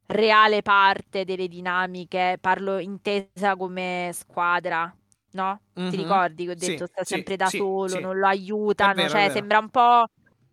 reale 0.08 0.62
parte 0.64 1.26
delle 1.26 1.48
dinamiche, 1.48 2.38
parlo 2.42 2.80
intesa 2.80 3.56
come 3.56 4.12
squadra, 4.14 4.94
no? 5.34 5.62
Mhm. 5.76 5.88
Ti 5.88 5.96
ricordi 5.98 6.46
che 6.46 6.52
ho 6.52 6.56
Sì, 6.56 6.76
detto 6.76 6.88
sta 6.88 7.04
sì, 7.04 7.24
sempre 7.24 7.36
da 7.38 7.52
sì, 7.52 7.66
solo, 7.90 8.00
non 8.00 8.18
lo 8.18 8.28
aiutano, 8.28 9.08
vero, 9.08 9.10
cioè 9.10 9.30
sembra 9.30 9.60
un 9.60 9.70
po' 9.70 10.06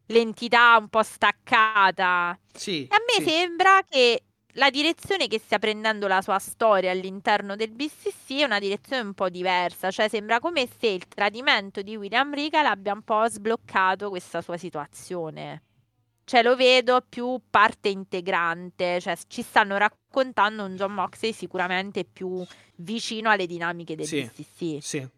l'entità 0.07 0.77
un 0.79 0.89
po' 0.89 1.03
staccata. 1.03 2.39
Sì, 2.55 2.93
E 2.93 2.97
a 2.97 2.99
me 3.07 3.23
sembra 3.23 3.81
che 3.89 4.23
la 4.55 4.71
direzione 4.71 5.27
che 5.27 5.39
stia 5.39 5.59
prendendo 5.59 6.07
la 6.07 6.21
sua 6.23 6.39
storia 6.39 6.91
all'interno 6.91 7.57
del 7.57 7.71
BCC 7.71 8.41
è 8.41 8.45
una 8.45 8.59
direzione 8.59 9.03
un 9.03 9.15
po' 9.15 9.29
diversa, 9.29 9.91
cioè 9.91 10.09
sembra 10.09 10.39
come 10.41 10.69
se 10.79 10.87
il 10.89 11.07
tradimento 11.09 11.83
di 11.83 11.97
William 11.97 12.33
Regal 12.35 12.67
abbia 12.67 12.93
un 12.93 13.03
po' 13.03 13.27
sbloccato 13.29 14.09
questa 14.11 14.41
sua 14.43 14.57
situazione. 14.57 15.63
Cioè 16.25 16.43
lo 16.43 16.57
vedo 16.57 17.05
più 17.07 17.39
parte 17.51 17.91
integrante, 17.91 18.99
cioè 19.01 19.15
ci 19.27 19.43
stanno 19.43 19.77
raccontando 19.77 20.65
un 20.65 20.75
John 20.75 20.93
Moxley 20.93 21.33
sicuramente 21.33 22.05
più 22.05 22.43
vicino 22.77 23.29
alle 23.31 23.47
dinamiche 23.47 23.95
del 23.95 24.07
Sì. 24.07 24.23
BCC. 24.23 24.83
Sì. 24.83 25.09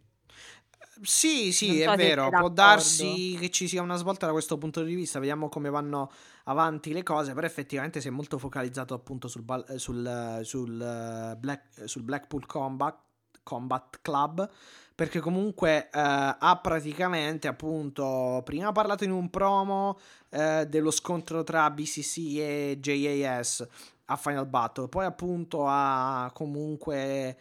Sì, 1.03 1.53
sì, 1.53 1.81
è 1.81 1.85
so 1.85 1.91
se 1.91 1.97
vero, 1.97 2.29
può 2.31 2.49
darsi 2.49 3.37
che 3.39 3.51
ci 3.51 3.69
sia 3.69 3.83
una 3.83 3.97
svolta 3.97 4.27
da 4.27 4.33
questo 4.33 4.57
punto 4.57 4.83
di 4.83 4.95
vista, 4.95 5.19
vediamo 5.19 5.49
come 5.49 5.69
vanno 5.69 6.11
avanti 6.45 6.93
le 6.93 7.03
cose, 7.03 7.35
però 7.35 7.47
effettivamente 7.47 8.01
si 8.01 8.09
è 8.09 8.11
molto 8.11 8.39
focalizzato 8.39 8.95
appunto 8.95 9.29
sul, 9.29 9.45
sul, 9.77 10.41
sul, 10.43 11.37
Black- 11.39 11.85
sul 11.85 12.03
Blackpool 12.03 12.47
Combat, 12.47 12.97
Combat 13.43 13.99
Club, 14.01 14.49
perché 14.95 15.21
comunque 15.21 15.85
eh, 15.85 15.91
ha 15.93 16.59
praticamente 16.63 17.47
appunto 17.47 18.41
prima 18.45 18.73
parlato 18.73 19.05
in 19.05 19.11
un 19.11 19.29
promo 19.29 19.99
eh, 20.31 20.67
dello 20.67 20.91
scontro 20.91 21.45
tra 21.45 21.71
BCC 21.71 22.17
e 22.39 22.79
JAS 22.81 23.67
a 24.07 24.17
Final 24.17 24.47
Battle, 24.47 24.89
poi 24.89 25.05
appunto 25.05 25.67
ha 25.67 26.31
comunque 26.33 27.37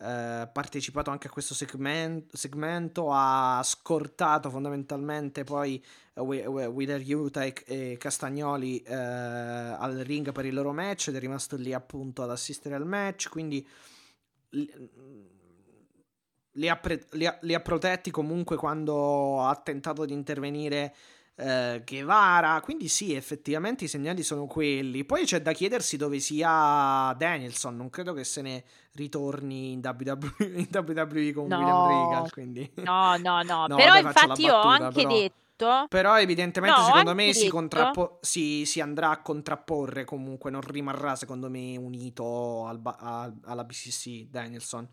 eh, 0.00 0.48
partecipato 0.52 1.10
anche 1.10 1.26
a 1.26 1.30
questo 1.30 1.54
segmen- 1.54 2.26
segmento, 2.32 3.08
ha 3.10 3.60
scortato 3.64 4.48
fondamentalmente 4.50 5.44
poi 5.44 5.82
eh, 6.14 6.20
Wi- 6.20 6.46
Wi- 6.46 6.66
Wheeler 6.66 7.02
Utah 7.14 7.44
e, 7.44 7.54
e 7.66 7.96
Castagnoli 7.98 8.80
eh, 8.82 8.94
al 8.94 9.96
ring 10.04 10.30
per 10.32 10.44
il 10.44 10.54
loro 10.54 10.72
match 10.72 11.08
ed 11.08 11.16
è 11.16 11.18
rimasto 11.18 11.56
lì 11.56 11.72
appunto 11.72 12.22
ad 12.22 12.30
assistere 12.30 12.74
al 12.74 12.86
match, 12.86 13.28
quindi 13.28 13.66
li 16.52 16.68
ha, 16.68 16.76
pre- 16.76 17.06
li 17.12 17.26
ha- 17.26 17.38
li 17.42 17.54
ha 17.54 17.60
protetti 17.60 18.10
comunque 18.10 18.56
quando 18.56 19.42
ha 19.42 19.54
tentato 19.56 20.04
di 20.04 20.12
intervenire 20.12 20.94
eh, 21.38 21.82
Guevara, 21.86 22.60
quindi 22.60 22.88
sì, 22.88 23.14
effettivamente 23.14 23.84
i 23.84 23.88
segnali 23.88 24.22
sono 24.22 24.46
quelli. 24.46 25.04
Poi 25.04 25.24
c'è 25.24 25.40
da 25.40 25.52
chiedersi 25.52 25.96
dove 25.96 26.18
sia 26.18 27.14
Danielson, 27.16 27.76
non 27.76 27.90
credo 27.90 28.12
che 28.12 28.24
se 28.24 28.42
ne 28.42 28.64
ritorni 28.94 29.72
in 29.72 29.80
WWE, 29.82 30.32
in 30.58 30.68
WWE 30.72 31.32
con 31.32 31.46
No. 31.46 31.58
William 31.58 31.86
Regal, 32.10 32.30
quindi... 32.32 32.70
No, 32.76 33.16
no, 33.16 33.42
no, 33.42 33.66
No, 33.68 33.76
però 33.76 33.92
vabbè, 33.92 34.06
infatti 34.06 34.42
io 34.42 34.54
ho 34.54 34.62
battuta, 34.64 34.84
anche 34.86 35.02
però- 35.02 35.14
detto 35.14 35.86
Però 35.88 36.20
evidentemente 36.20 36.78
No, 36.80 36.84
secondo 36.86 37.14
me 37.14 37.32
si, 37.32 37.48
contrappo- 37.48 38.18
si, 38.20 38.64
si 38.64 38.80
andrà 38.80 39.10
a 39.10 39.22
contrapporre 39.22 40.04
comunque, 40.04 40.50
non 40.50 40.60
rimarrà 40.60 41.14
secondo 41.16 41.48
me 41.50 41.76
unito 41.76 42.66
al 42.66 42.78
ba- 42.78 42.96
a- 42.98 43.32
alla 43.44 43.64
BCC 43.64 44.26
Danielson. 44.28 44.88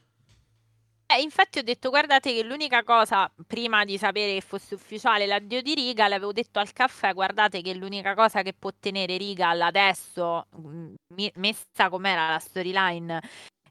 Eh, 1.07 1.22
infatti 1.22 1.60
ho 1.60 1.64
detto, 1.64 1.90
guardate 1.90 2.34
che 2.34 2.44
l'unica 2.44 2.84
cosa, 2.84 3.32
prima 3.45 3.86
di 3.86 3.98
sapere 3.98 4.34
che 4.34 4.41
fosse 4.41 4.73
ufficiale 4.73 5.27
l'addio 5.27 5.61
di 5.61 5.76
Regal, 5.76 6.11
avevo 6.11 6.32
detto 6.32 6.60
al 6.60 6.73
caffè, 6.73 7.14
guardate 7.14 7.61
che 7.61 7.76
l'unica 7.76 8.15
cosa 8.15 8.41
che 8.41 8.53
può 8.53 8.72
tenere 8.80 9.18
Regal 9.18 9.61
adesso, 9.61 10.48
mm, 10.60 10.94
mi- 11.14 11.32
messa 11.36 11.90
com'era 11.90 12.32
la 12.32 12.40
storyline 12.40 13.19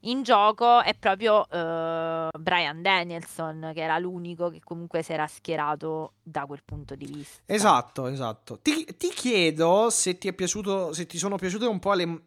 in 0.05 0.23
gioco, 0.23 0.81
è 0.81 0.93
proprio 0.93 1.47
eh, 1.49 2.29
Brian 2.39 2.81
Danielson, 2.81 3.71
che 3.73 3.81
era 3.81 3.97
l'unico 3.97 4.49
che 4.49 4.59
comunque 4.63 5.01
si 5.01 5.11
era 5.13 5.27
schierato 5.27 6.13
da 6.21 6.45
quel 6.45 6.61
punto 6.63 6.95
di 6.95 7.05
vista. 7.05 7.41
Esatto, 7.45 8.07
esatto. 8.07 8.59
Ti, 8.61 8.85
ti 8.97 9.09
chiedo 9.09 9.89
se 9.89 10.17
ti 10.17 10.31
piaciuto, 10.33 10.93
se 10.93 11.05
ti 11.05 11.17
sono 11.17 11.37
piaciute 11.37 11.65
un 11.65 11.79
po' 11.79 11.93
le, 11.93 12.21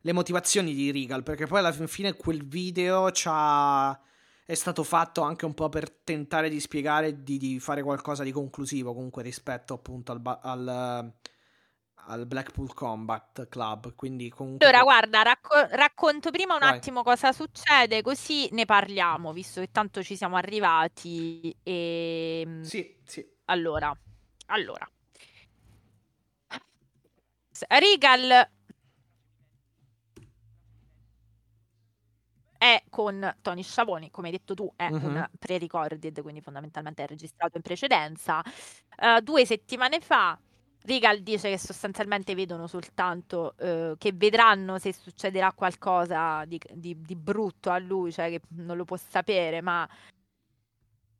le 0.00 0.12
motivazioni 0.12 0.72
di 0.72 0.90
Regal, 0.92 1.22
perché 1.22 1.46
poi 1.46 1.58
alla 1.58 1.72
fin 1.72 1.88
fine 1.88 2.14
quel 2.14 2.46
video 2.46 3.10
c'ha, 3.12 3.98
è 4.46 4.54
stato 4.54 4.84
fatto 4.84 5.22
anche 5.22 5.44
un 5.44 5.54
po' 5.54 5.68
per 5.68 5.90
tentare 5.90 6.48
di 6.48 6.60
spiegare 6.60 7.24
di, 7.24 7.36
di 7.36 7.58
fare 7.58 7.82
qualcosa 7.82 8.22
di 8.22 8.30
conclusivo 8.30 8.94
comunque 8.94 9.24
rispetto 9.24 9.74
appunto 9.74 10.12
al, 10.12 10.20
ba- 10.20 10.38
al, 10.40 11.12
al 11.94 12.26
Blackpool 12.26 12.72
Combat 12.72 13.48
Club. 13.48 13.96
Quindi 13.96 14.28
comunque... 14.28 14.64
Allora, 14.64 14.84
guarda, 14.84 15.22
racco- 15.22 15.66
racconto 15.70 16.30
prima 16.30 16.54
un 16.54 16.60
Vai. 16.60 16.76
attimo 16.76 17.02
cosa 17.02 17.32
succede, 17.32 18.02
così 18.02 18.48
ne 18.52 18.66
parliamo, 18.66 19.32
visto 19.32 19.60
che 19.60 19.70
tanto 19.72 20.00
ci 20.04 20.14
siamo 20.16 20.36
arrivati. 20.36 21.54
E... 21.64 22.60
Sì, 22.62 23.00
sì. 23.04 23.28
Allora, 23.46 23.92
allora. 24.46 24.88
Regal 27.68 28.48
è 32.74 32.84
con 32.90 33.36
Tony 33.42 33.62
Schiavone, 33.62 34.10
come 34.10 34.28
hai 34.28 34.32
detto 34.34 34.54
tu, 34.54 34.70
è 34.76 34.90
Mhm. 34.90 35.04
un 35.04 35.26
pre-recorded, 35.38 36.20
quindi 36.22 36.40
fondamentalmente 36.40 37.02
è 37.04 37.06
registrato 37.06 37.56
in 37.56 37.62
precedenza. 37.62 38.42
Eh, 38.98 39.20
due 39.22 39.44
settimane 39.46 40.00
fa 40.00 40.38
Regal 40.82 41.20
dice 41.20 41.50
che 41.50 41.58
sostanzialmente 41.58 42.34
vedono 42.34 42.66
soltanto 42.68 43.56
eh, 43.58 43.94
che 43.98 44.12
vedranno 44.14 44.78
se 44.78 44.92
succederà 44.92 45.52
qualcosa 45.52 46.44
di, 46.46 46.60
di- 46.72 47.00
di 47.02 47.16
brutto 47.16 47.70
a 47.70 47.78
lui, 47.78 48.12
cioè 48.12 48.28
che 48.30 48.40
non 48.50 48.76
lo 48.76 48.84
può 48.84 48.96
sapere, 48.96 49.60
ma 49.62 49.88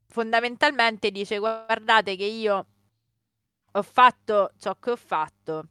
fondamentalmente 0.09 1.11
dice 1.11 1.39
guardate 1.39 2.17
che 2.17 2.25
io 2.25 2.67
ho 3.73 3.83
fatto 3.83 4.53
ciò 4.59 4.75
che 4.79 4.91
ho 4.93 4.97
fatto 4.97 5.69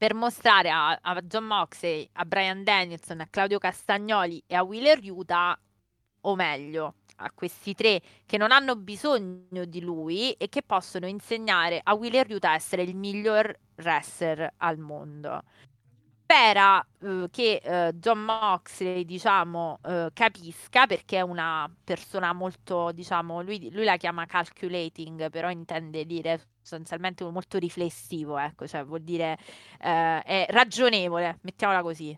per 0.00 0.14
mostrare 0.14 0.70
a, 0.70 0.98
a 1.02 1.20
John 1.20 1.44
Moxley, 1.44 2.08
a 2.12 2.24
Brian 2.24 2.64
Danielson, 2.64 3.20
a 3.20 3.26
Claudio 3.28 3.58
Castagnoli 3.58 4.42
e 4.46 4.54
a 4.54 4.62
Wheeler 4.62 4.98
Utah, 5.02 5.60
o 6.22 6.34
meglio, 6.34 6.94
a 7.16 7.30
questi 7.32 7.74
tre 7.74 8.00
che 8.24 8.38
non 8.38 8.50
hanno 8.50 8.76
bisogno 8.76 9.66
di 9.66 9.82
lui 9.82 10.32
e 10.32 10.48
che 10.48 10.62
possono 10.62 11.06
insegnare 11.06 11.80
a 11.82 11.92
Wheeler 11.92 12.30
Utah 12.30 12.52
a 12.52 12.54
essere 12.54 12.80
il 12.80 12.96
miglior 12.96 13.54
wrestler 13.76 14.54
al 14.56 14.78
mondo. 14.78 15.42
Spera 16.22 16.82
eh, 17.02 17.26
che 17.30 17.60
eh, 17.62 17.92
John 17.96 18.20
Moxley, 18.20 19.04
diciamo, 19.04 19.80
eh, 19.84 20.08
capisca 20.14 20.86
perché 20.86 21.18
è 21.18 21.20
una 21.20 21.70
persona 21.84 22.32
molto, 22.32 22.90
diciamo, 22.92 23.42
lui, 23.42 23.70
lui 23.70 23.84
la 23.84 23.98
chiama 23.98 24.24
calculating, 24.24 25.28
però 25.28 25.50
intende 25.50 26.06
dire 26.06 26.46
sostanzialmente 26.70 27.24
molto 27.24 27.58
riflessivo, 27.58 28.38
ecco, 28.38 28.66
cioè 28.66 28.84
vuol 28.84 29.02
dire 29.02 29.36
eh, 29.80 30.22
è 30.22 30.46
ragionevole, 30.50 31.38
mettiamola 31.42 31.82
così. 31.82 32.16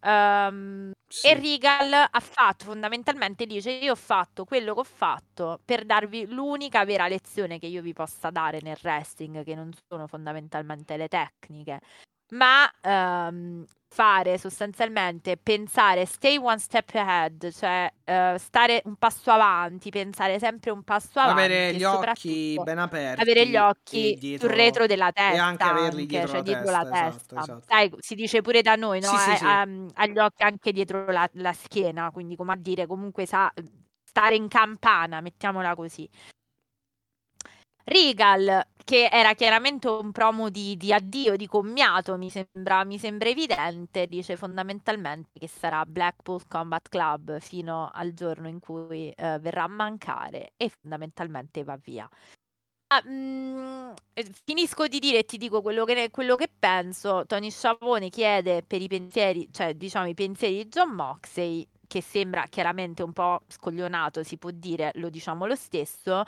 Ehm, 0.00 0.92
Sì. 1.08 1.28
e 1.28 1.34
Regal 1.34 1.92
ha 1.92 2.20
fatto 2.20 2.64
fondamentalmente, 2.64 3.46
dice: 3.46 3.70
Io 3.72 3.92
ho 3.92 3.96
fatto 3.96 4.44
quello 4.44 4.74
che 4.74 4.80
ho 4.80 4.84
fatto 4.84 5.60
per 5.64 5.84
darvi 5.84 6.26
l'unica 6.26 6.84
vera 6.84 7.06
lezione 7.08 7.58
che 7.58 7.66
io 7.66 7.82
vi 7.82 7.92
possa 7.92 8.30
dare 8.30 8.60
nel 8.62 8.78
wrestling, 8.82 9.44
che 9.44 9.54
non 9.54 9.70
sono 9.88 10.06
fondamentalmente 10.08 10.96
le 10.96 11.08
tecniche, 11.08 11.80
ma 12.32 12.70
ehm, 12.80 13.64
fare 13.94 14.38
sostanzialmente 14.38 15.36
pensare 15.36 16.04
stay 16.04 16.36
one 16.36 16.58
step 16.58 16.90
ahead, 16.94 17.52
cioè 17.52 17.88
uh, 18.04 18.36
stare 18.38 18.82
un 18.86 18.96
passo 18.96 19.30
avanti, 19.30 19.90
pensare 19.90 20.40
sempre 20.40 20.72
un 20.72 20.82
passo 20.82 21.20
avanti. 21.20 21.42
Avere 21.42 21.74
gli 21.74 21.84
occhi 21.84 22.58
ben 22.60 22.78
aperti. 22.78 23.20
Avere 23.20 23.46
gli 23.46 23.56
occhi 23.56 24.16
dietro, 24.18 24.48
sul 24.48 24.56
retro 24.56 24.86
della 24.86 25.12
testa. 25.12 25.32
E 25.32 25.38
anche 25.38 25.62
averli 25.62 26.00
anche, 26.00 26.06
dietro, 26.06 26.28
cioè 26.28 26.36
la, 26.38 26.42
dietro 26.42 26.64
testa, 26.64 26.82
la 26.82 26.90
testa. 26.90 27.16
Esatto, 27.16 27.38
esatto. 27.38 27.64
Sai, 27.68 27.94
si 28.00 28.14
dice 28.16 28.40
pure 28.40 28.62
da 28.62 28.74
noi, 28.74 29.00
no? 29.00 29.06
Sì, 29.06 29.16
sì, 29.16 29.30
eh, 29.30 29.36
sì. 29.36 29.44
um, 29.44 29.88
agli 29.94 30.18
occhi 30.18 30.42
anche 30.42 30.72
dietro 30.72 31.06
la, 31.06 31.30
la 31.34 31.52
schiena, 31.52 32.10
quindi 32.10 32.34
come 32.34 32.52
a 32.52 32.56
dire, 32.56 32.86
comunque 32.86 33.26
sa 33.26 33.52
stare 34.02 34.34
in 34.34 34.48
campana, 34.48 35.20
mettiamola 35.20 35.76
così. 35.76 36.08
Regal, 37.86 38.66
che 38.82 39.08
era 39.12 39.34
chiaramente 39.34 39.88
un 39.88 40.10
promo 40.10 40.48
di, 40.48 40.76
di 40.76 40.92
addio, 40.92 41.36
di 41.36 41.46
commiato, 41.46 42.16
mi 42.16 42.30
sembra, 42.30 42.82
mi 42.84 42.98
sembra, 42.98 43.28
evidente, 43.28 44.06
dice 44.06 44.36
fondamentalmente 44.36 45.38
che 45.38 45.48
sarà 45.48 45.84
Blackpool 45.84 46.46
Combat 46.48 46.88
Club 46.88 47.38
fino 47.40 47.90
al 47.92 48.12
giorno 48.14 48.48
in 48.48 48.58
cui 48.58 49.10
eh, 49.10 49.38
verrà 49.38 49.64
a 49.64 49.68
mancare 49.68 50.52
e 50.56 50.70
fondamentalmente 50.70 51.62
va 51.62 51.76
via. 51.76 52.08
Ah, 52.88 53.02
mh, 53.08 53.94
finisco 54.44 54.86
di 54.88 54.98
dire 55.00 55.18
e 55.20 55.24
ti 55.24 55.36
dico 55.38 55.62
quello 55.62 55.84
che, 55.84 56.10
quello 56.10 56.36
che 56.36 56.48
penso. 56.56 57.24
Tony 57.26 57.50
Sciavone 57.50 58.08
chiede 58.10 58.62
per 58.62 58.80
i 58.82 58.88
pensieri, 58.88 59.48
cioè 59.52 59.74
diciamo 59.74 60.08
i 60.08 60.14
pensieri 60.14 60.56
di 60.56 60.68
John 60.68 60.90
Moxley, 60.92 61.66
che 61.86 62.00
sembra 62.02 62.44
chiaramente 62.48 63.02
un 63.02 63.12
po' 63.12 63.40
scoglionato, 63.48 64.22
si 64.22 64.38
può 64.38 64.50
dire, 64.52 64.90
lo 64.94 65.10
diciamo 65.10 65.46
lo 65.46 65.56
stesso, 65.56 66.22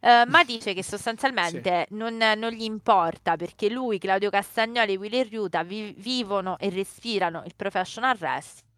Uh, 0.00 0.28
ma 0.28 0.44
dice 0.44 0.72
che 0.72 0.82
sostanzialmente 0.82 1.86
sì. 1.88 1.94
non, 1.94 2.16
non, 2.16 2.50
gli 2.52 2.62
importa 2.62 3.36
perché 3.36 3.68
lui, 3.68 3.98
Claudio 3.98 4.30
Castagnoli 4.30 4.94
e 4.94 4.96
Willy 4.96 5.28
Riuta 5.28 5.62
vi, 5.62 5.94
vivono 5.96 6.58
e 6.58 6.70
respirano 6.70 7.42
il 7.44 7.54
professional 7.54 8.16
wrestling 8.18 8.68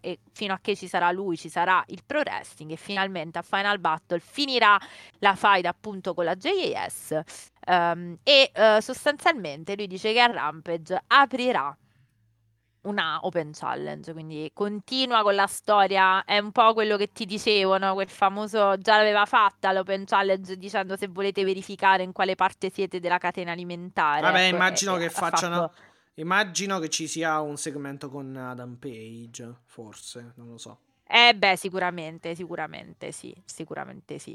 e 0.00 0.18
fino 0.32 0.52
a 0.52 0.58
che 0.60 0.76
ci 0.76 0.86
sarà 0.86 1.10
lui 1.12 1.36
ci 1.36 1.48
sarà 1.48 1.82
il 1.86 2.02
pro 2.04 2.18
wrestling 2.18 2.72
e 2.72 2.76
finalmente 2.76 3.38
a 3.38 3.42
Final 3.42 3.78
Battle 3.78 4.20
finirà 4.20 4.78
la 5.20 5.34
fight 5.34 5.64
appunto 5.64 6.12
con 6.12 6.24
la 6.24 6.34
JAS 6.34 7.18
um, 7.66 8.18
e 8.22 8.52
uh, 8.54 8.80
sostanzialmente 8.80 9.74
lui 9.74 9.86
dice 9.86 10.12
che 10.12 10.20
a 10.20 10.26
Rampage 10.26 11.02
aprirà 11.06 11.74
una 12.82 13.20
open 13.22 13.52
challenge, 13.52 14.12
quindi 14.12 14.50
continua 14.52 15.22
con 15.22 15.34
la 15.34 15.46
storia, 15.46 16.24
è 16.24 16.38
un 16.38 16.50
po' 16.52 16.72
quello 16.72 16.96
che 16.96 17.12
ti 17.12 17.24
dicevo, 17.24 17.78
no? 17.78 17.94
quel 17.94 18.08
famoso 18.08 18.76
già 18.78 18.96
l'aveva 18.96 19.24
fatta 19.26 19.72
l'open 19.72 20.04
challenge 20.04 20.56
dicendo 20.56 20.96
se 20.96 21.08
volete 21.08 21.44
verificare 21.44 22.02
in 22.02 22.12
quale 22.12 22.34
parte 22.34 22.70
siete 22.70 23.00
della 23.00 23.18
catena 23.18 23.52
alimentare. 23.52 24.22
Vabbè, 24.22 24.46
ecco, 24.46 24.54
immagino 24.54 24.96
e, 24.96 24.98
che 24.98 25.04
e 25.04 25.10
facciano 25.10 25.56
fatto... 25.56 25.74
immagino 26.14 26.78
che 26.78 26.88
ci 26.88 27.06
sia 27.06 27.40
un 27.40 27.56
segmento 27.56 28.10
con 28.10 28.34
Adam 28.36 28.76
Page, 28.76 29.52
forse, 29.66 30.32
non 30.36 30.48
lo 30.48 30.58
so. 30.58 30.78
Eh 31.14 31.34
beh, 31.34 31.56
sicuramente, 31.56 32.34
sicuramente 32.34 33.12
sì, 33.12 33.34
sicuramente 33.44 34.18
sì. 34.18 34.34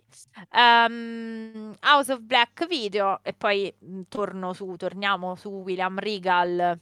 Um, 0.54 1.76
House 1.82 2.14
of 2.14 2.20
Black 2.20 2.68
video 2.68 3.20
e 3.24 3.34
poi 3.34 3.74
mh, 3.76 4.02
torno 4.08 4.54
su, 4.54 4.76
torniamo 4.78 5.34
su 5.36 5.50
William 5.50 5.98
Regal 5.98 6.80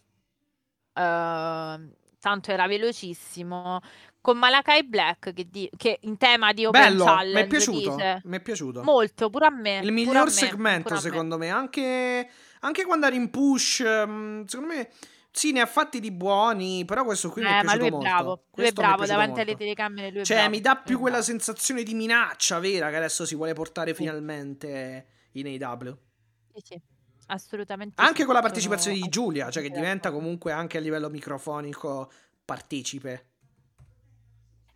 Uh, 0.95 1.91
tanto 2.19 2.51
era 2.51 2.67
velocissimo 2.67 3.81
con 4.22 4.38
Malakai 4.38 4.85
Black 4.85 5.34
che, 5.34 5.47
di, 5.49 5.69
che, 5.76 5.99
in 6.03 6.17
tema 6.17 6.53
di 6.53 6.65
Open 6.65 6.81
Bello, 6.81 7.03
Challenge 7.03 7.34
mi 7.34 7.41
è 7.41 7.47
piaciuto, 7.47 7.95
mi 8.23 8.38
è 8.38 8.41
piaciuto 8.41 8.81
molto 8.81 9.30
pure 9.30 9.45
a 9.45 9.49
me 9.51 9.80
il 9.84 9.91
miglior 9.91 10.23
me, 10.23 10.31
segmento 10.31 10.95
secondo 10.95 11.38
me. 11.38 11.47
me, 11.47 11.51
Anche, 11.51 12.30
anche 12.61 12.85
quando 12.85 13.05
era 13.05 13.15
in 13.15 13.30
push 13.30 13.76
secondo 13.76 14.73
me 14.73 14.89
sì, 15.35 15.51
ne 15.51 15.59
ha 15.59 15.65
fatti 15.65 15.99
di 15.99 16.11
buoni, 16.11 16.85
però 16.85 17.03
questo 17.03 17.30
qui 17.30 17.41
eh, 17.41 17.45
mi 17.45 17.51
è 17.51 17.59
piaciuto 17.59 17.73
ma 17.73 17.77
lui 17.77 17.88
è 17.88 17.91
molto. 17.91 18.07
bravo, 18.07 18.43
lui 18.55 18.67
è 18.67 18.72
bravo 18.72 19.05
davanti 19.05 19.31
molto. 19.31 19.41
alle 19.41 19.55
telecamere. 19.57 20.09
Lui 20.11 20.22
è 20.22 20.23
cioè, 20.23 20.38
bravo, 20.38 20.51
mi 20.51 20.61
dà 20.61 20.76
più 20.77 20.97
quella 20.97 21.17
bravo. 21.17 21.31
sensazione 21.31 21.84
di 21.84 21.93
minaccia 21.93 22.57
vera 22.59 22.89
che 22.89 22.95
adesso 22.95 23.26
si 23.26 23.35
vuole 23.35 23.51
portare 23.51 23.89
sì. 23.89 23.97
finalmente 23.97 25.07
in 25.34 25.61
AW. 25.61 25.97
Sì, 26.53 26.61
sì. 26.63 26.81
Assolutamente. 27.27 28.02
Anche 28.02 28.19
sì, 28.19 28.26
con 28.26 28.34
la 28.34 28.41
partecipazione 28.41 28.97
di 28.97 29.10
Giulia, 29.10 29.49
cioè 29.49 29.64
che 29.64 29.69
diventa 29.69 30.11
comunque 30.11 30.52
anche 30.52 30.77
a 30.77 30.81
livello 30.81 31.10
microfonico 31.10 32.11
partecipe. 32.43 33.30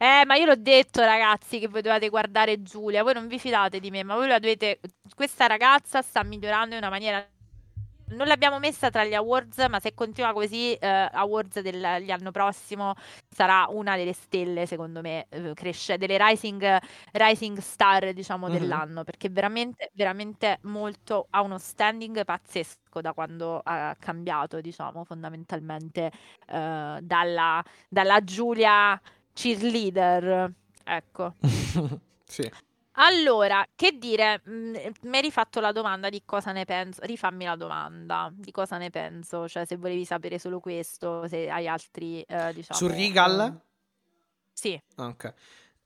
Eh, 0.02 0.24
ma 0.26 0.36
io 0.36 0.46
l'ho 0.46 0.56
detto, 0.56 1.02
ragazzi, 1.02 1.60
che 1.60 1.68
voi 1.68 1.82
dovete 1.82 2.08
guardare 2.08 2.62
Giulia. 2.62 3.04
Voi 3.04 3.14
non 3.14 3.28
vi 3.28 3.38
fidate 3.38 3.80
di 3.82 3.92
me, 3.92 4.04
ma 4.04 4.16
voi 4.16 4.28
la 4.28 4.40
dovete. 4.40 4.80
Questa 5.14 5.46
ragazza 5.46 6.02
sta 6.02 6.24
migliorando 6.24 6.76
in 6.76 6.82
una 6.82 6.90
maniera. 6.90 7.28
Non 8.12 8.26
l'abbiamo 8.26 8.58
messa 8.58 8.90
tra 8.90 9.06
gli 9.06 9.14
awards, 9.14 9.64
ma 9.70 9.80
se 9.80 9.94
continua 9.94 10.34
così, 10.34 10.74
eh, 10.74 10.88
awards 11.12 11.60
dell'anno 11.60 12.32
prossimo 12.32 12.94
sarà 13.30 13.68
una 13.70 13.96
delle 13.96 14.14
stelle, 14.14 14.66
secondo 14.66 15.02
me, 15.02 15.28
eh, 15.30 15.54
cresce, 15.54 15.98
delle 16.00 16.18
rising, 16.20 16.78
rising 17.12 17.60
star, 17.60 18.12
diciamo, 18.14 18.48
Mhm. 18.48 18.52
dell'anno, 18.54 19.04
perché 19.04 19.30
veramente, 19.30 19.92
veramente 19.94 20.58
molto, 20.64 21.28
ha 21.30 21.42
uno 21.42 21.60
standing 21.60 22.26
pazzesco 22.26 23.00
da 23.00 23.14
quando 23.14 23.62
ha 23.64 23.96
cambiato, 24.00 24.60
diciamo, 24.60 25.04
fondamentalmente, 25.04 26.12
eh, 26.48 27.00
dalla, 27.02 27.64
dalla 27.88 28.24
Giulia 28.24 29.00
cheerleader. 29.34 30.52
Ecco. 30.84 31.36
sì. 32.26 32.50
Allora, 33.02 33.66
che 33.76 33.98
dire, 33.98 34.42
mm, 34.48 34.76
mi 35.04 35.16
hai 35.16 35.22
rifatto 35.22 35.60
la 35.62 35.72
domanda 35.72 36.10
di 36.10 36.22
cosa 36.26 36.52
ne 36.52 36.66
penso, 36.66 37.02
rifammi 37.04 37.46
la 37.46 37.56
domanda 37.56 38.30
di 38.34 38.52
cosa 38.52 38.78
ne 38.78 38.90
penso, 38.90 39.48
cioè 39.48 39.66
se 39.66 39.78
volevi 39.78 40.04
sapere 40.04 40.38
solo 40.38 40.60
questo, 40.60 41.28
se 41.28 41.50
hai 41.50 41.68
altri, 41.68 42.22
eh, 42.22 42.54
diciamo... 42.54 42.80
Su 42.80 42.88
Regal? 42.88 43.40
eh, 43.40 43.62
Sì, 44.54 44.82
Ok. 44.96 45.34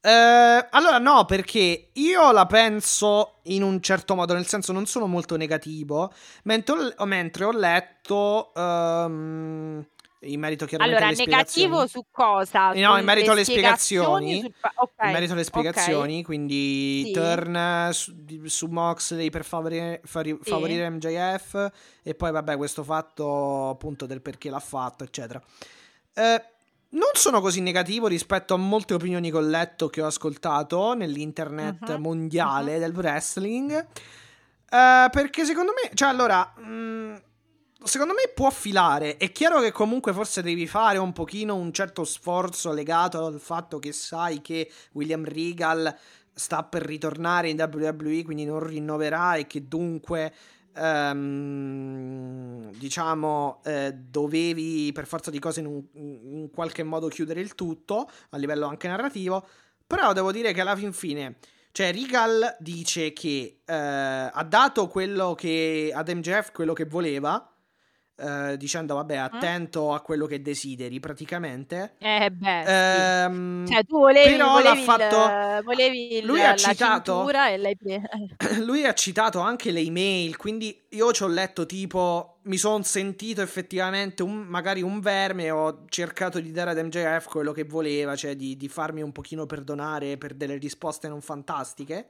Eh, 0.05 0.67
allora 0.71 0.97
no, 0.97 1.23
perché 1.23 1.91
io 1.93 2.31
la 2.33 2.45
penso 2.45 3.39
in 3.43 3.63
un 3.63 3.79
certo 3.79 4.15
modo, 4.15 4.33
nel 4.33 4.45
senso 4.45 4.73
non 4.73 4.85
sono 4.85 5.07
molto 5.07 5.37
negativo, 5.37 6.11
mentre 6.43 6.93
ho, 6.97 7.05
mentre 7.05 7.45
ho 7.45 7.51
letto 7.51 8.53
ehm, 8.53 9.85
in 10.23 10.39
merito 10.39 10.65
chiaramente 10.65 11.03
allora, 11.03 11.13
alle 11.15 11.25
negativo 11.29 11.87
su 11.87 12.05
cosa? 12.11 12.71
Eh, 12.71 12.81
no, 12.81 12.97
in 12.97 13.05
merito 13.05 13.31
alle 13.31 13.43
spiegazioni? 13.43 14.37
spiegazioni. 14.37 14.41
sul 14.41 14.53
pa- 14.59 14.73
ok, 14.75 14.91
In 15.05 15.11
merito 15.11 15.33
alle 15.33 15.43
spiegazioni, 15.43 16.23
quindi 16.23 17.03
Sì. 17.05 17.11
turn 17.11 17.89
su, 17.91 18.13
su 18.45 18.67
Moxley 18.67 19.29
per 19.29 19.43
favorire, 19.45 20.01
fari- 20.05 20.37
Sì. 20.41 20.49
favorire 20.49 20.89
MJF 20.89 21.69
e 22.03 22.15
poi 22.15 22.31
vabbè 22.31 22.57
questo 22.57 22.83
fatto 22.83 23.69
appunto 23.69 24.05
del 24.05 24.21
perché 24.21 24.49
l'ha 24.49 24.59
fatto 24.59 25.03
eccetera. 25.03 25.41
Eh, 26.13 26.43
non 26.89 27.09
sono 27.13 27.41
così 27.41 27.59
negativo 27.61 28.05
rispetto 28.07 28.53
a 28.53 28.57
molte 28.57 28.93
opinioni 28.93 29.31
che 29.31 29.37
ho 29.37 29.41
letto, 29.41 29.89
che 29.89 30.01
ho 30.01 30.05
ascoltato 30.05 30.93
nell'internet 30.93 31.89
Mhm, 31.95 32.01
mondiale 32.01 32.73
mhm. 32.73 32.79
del 32.79 32.93
wrestling. 32.95 33.71
Eh, 34.69 35.07
perché 35.11 35.45
secondo 35.45 35.71
me, 35.73 35.89
cioè 35.95 36.09
allora, 36.09 36.53
mh, 36.55 37.21
secondo 37.85 38.13
me 38.13 38.31
può 38.33 38.49
filare. 38.49 39.17
È 39.17 39.31
chiaro 39.31 39.61
che 39.61 39.71
comunque 39.71 40.13
forse 40.13 40.41
devi 40.41 40.67
fare 40.67 40.97
un 40.97 41.13
pochino 41.13 41.55
un 41.55 41.71
certo 41.71 42.03
sforzo 42.03 42.71
legato 42.71 43.25
al 43.25 43.39
fatto 43.39 43.79
che 43.79 43.91
sai 43.91 44.41
che 44.41 44.71
William 44.93 45.23
Regal 45.23 45.95
sta 46.33 46.63
per 46.63 46.83
ritornare 46.83 47.49
in 47.49 47.59
WWE, 47.59 48.23
quindi 48.23 48.45
non 48.45 48.59
rinnoverà 48.59 49.35
e 49.35 49.47
che 49.47 49.67
dunque 49.67 50.33
ehm, 50.75 52.71
diciamo 52.77 53.61
eh, 53.63 53.93
dovevi 53.93 54.91
per 54.93 55.05
forza 55.05 55.29
di 55.29 55.39
cose 55.39 55.59
in, 55.59 55.65
un- 55.67 55.85
in 55.93 56.49
qualche 56.51 56.83
modo 56.83 57.07
chiudere 57.07 57.41
il 57.41 57.53
tutto 57.55 58.09
a 58.29 58.37
livello 58.37 58.67
anche 58.67 58.87
narrativo. 58.87 59.45
Però 59.85 60.13
devo 60.13 60.31
dire 60.31 60.53
che 60.53 60.61
alla 60.61 60.75
fin 60.75 60.93
fine 60.93 61.37
cioè, 61.73 61.91
Regal 61.91 62.55
dice 62.59 63.13
che 63.13 63.61
eh, 63.65 63.73
ha 63.73 64.45
dato 64.47 64.87
quello 64.87 65.33
che 65.33 65.91
ad 65.91 66.07
MJF 66.07 66.51
quello 66.51 66.73
che 66.73 66.85
voleva, 66.85 67.51
eh, 68.15 68.57
dicendo 68.57 68.95
vabbè, 68.95 69.15
attento 69.15 69.93
a 69.93 70.01
quello 70.01 70.25
che 70.25 70.41
desideri, 70.41 70.99
praticamente. 70.99 71.95
Eh 71.97 72.29
beh, 72.31 72.61
sì. 72.65 72.71
Ehm, 72.71 73.67
Cioè, 73.67 73.83
tu 73.85 73.97
volevi, 73.99 74.31
però 74.35 74.51
volevi, 74.51 74.85
l'ha 74.85 74.93
fatto- 74.93 75.57
il, 75.57 75.63
volevi 75.63 76.17
il- 76.17 76.25
lui 76.25 76.41
ha 76.43 76.55
citato- 76.55 77.23
lui 78.63 78.85
ha 78.85 78.93
citato 78.93 79.39
anche 79.39 79.71
le 79.71 79.79
email, 79.79 80.37
quindi 80.37 80.83
io 80.89 81.11
ci 81.11 81.23
ho 81.23 81.27
letto 81.27 81.65
tipo, 81.65 82.37
mi 82.43 82.57
sono 82.57 82.83
sentito 82.83 83.41
effettivamente 83.41 84.21
un- 84.23 84.41
magari 84.47 84.81
un 84.81 84.99
verme, 84.99 85.49
ho 85.49 85.85
cercato 85.89 86.39
di 86.39 86.51
dare 86.51 86.71
ad 86.71 86.77
MJF 86.77 87.27
quello 87.27 87.51
che 87.51 87.63
voleva, 87.63 88.15
cioè 88.15 88.35
di, 88.35 88.55
di 88.57 88.67
farmi 88.67 89.01
un 89.01 89.11
pochino 89.11 89.45
perdonare 89.45 90.17
per 90.17 90.33
delle 90.33 90.57
risposte 90.57 91.07
non 91.07 91.21
fantastiche. 91.21 92.07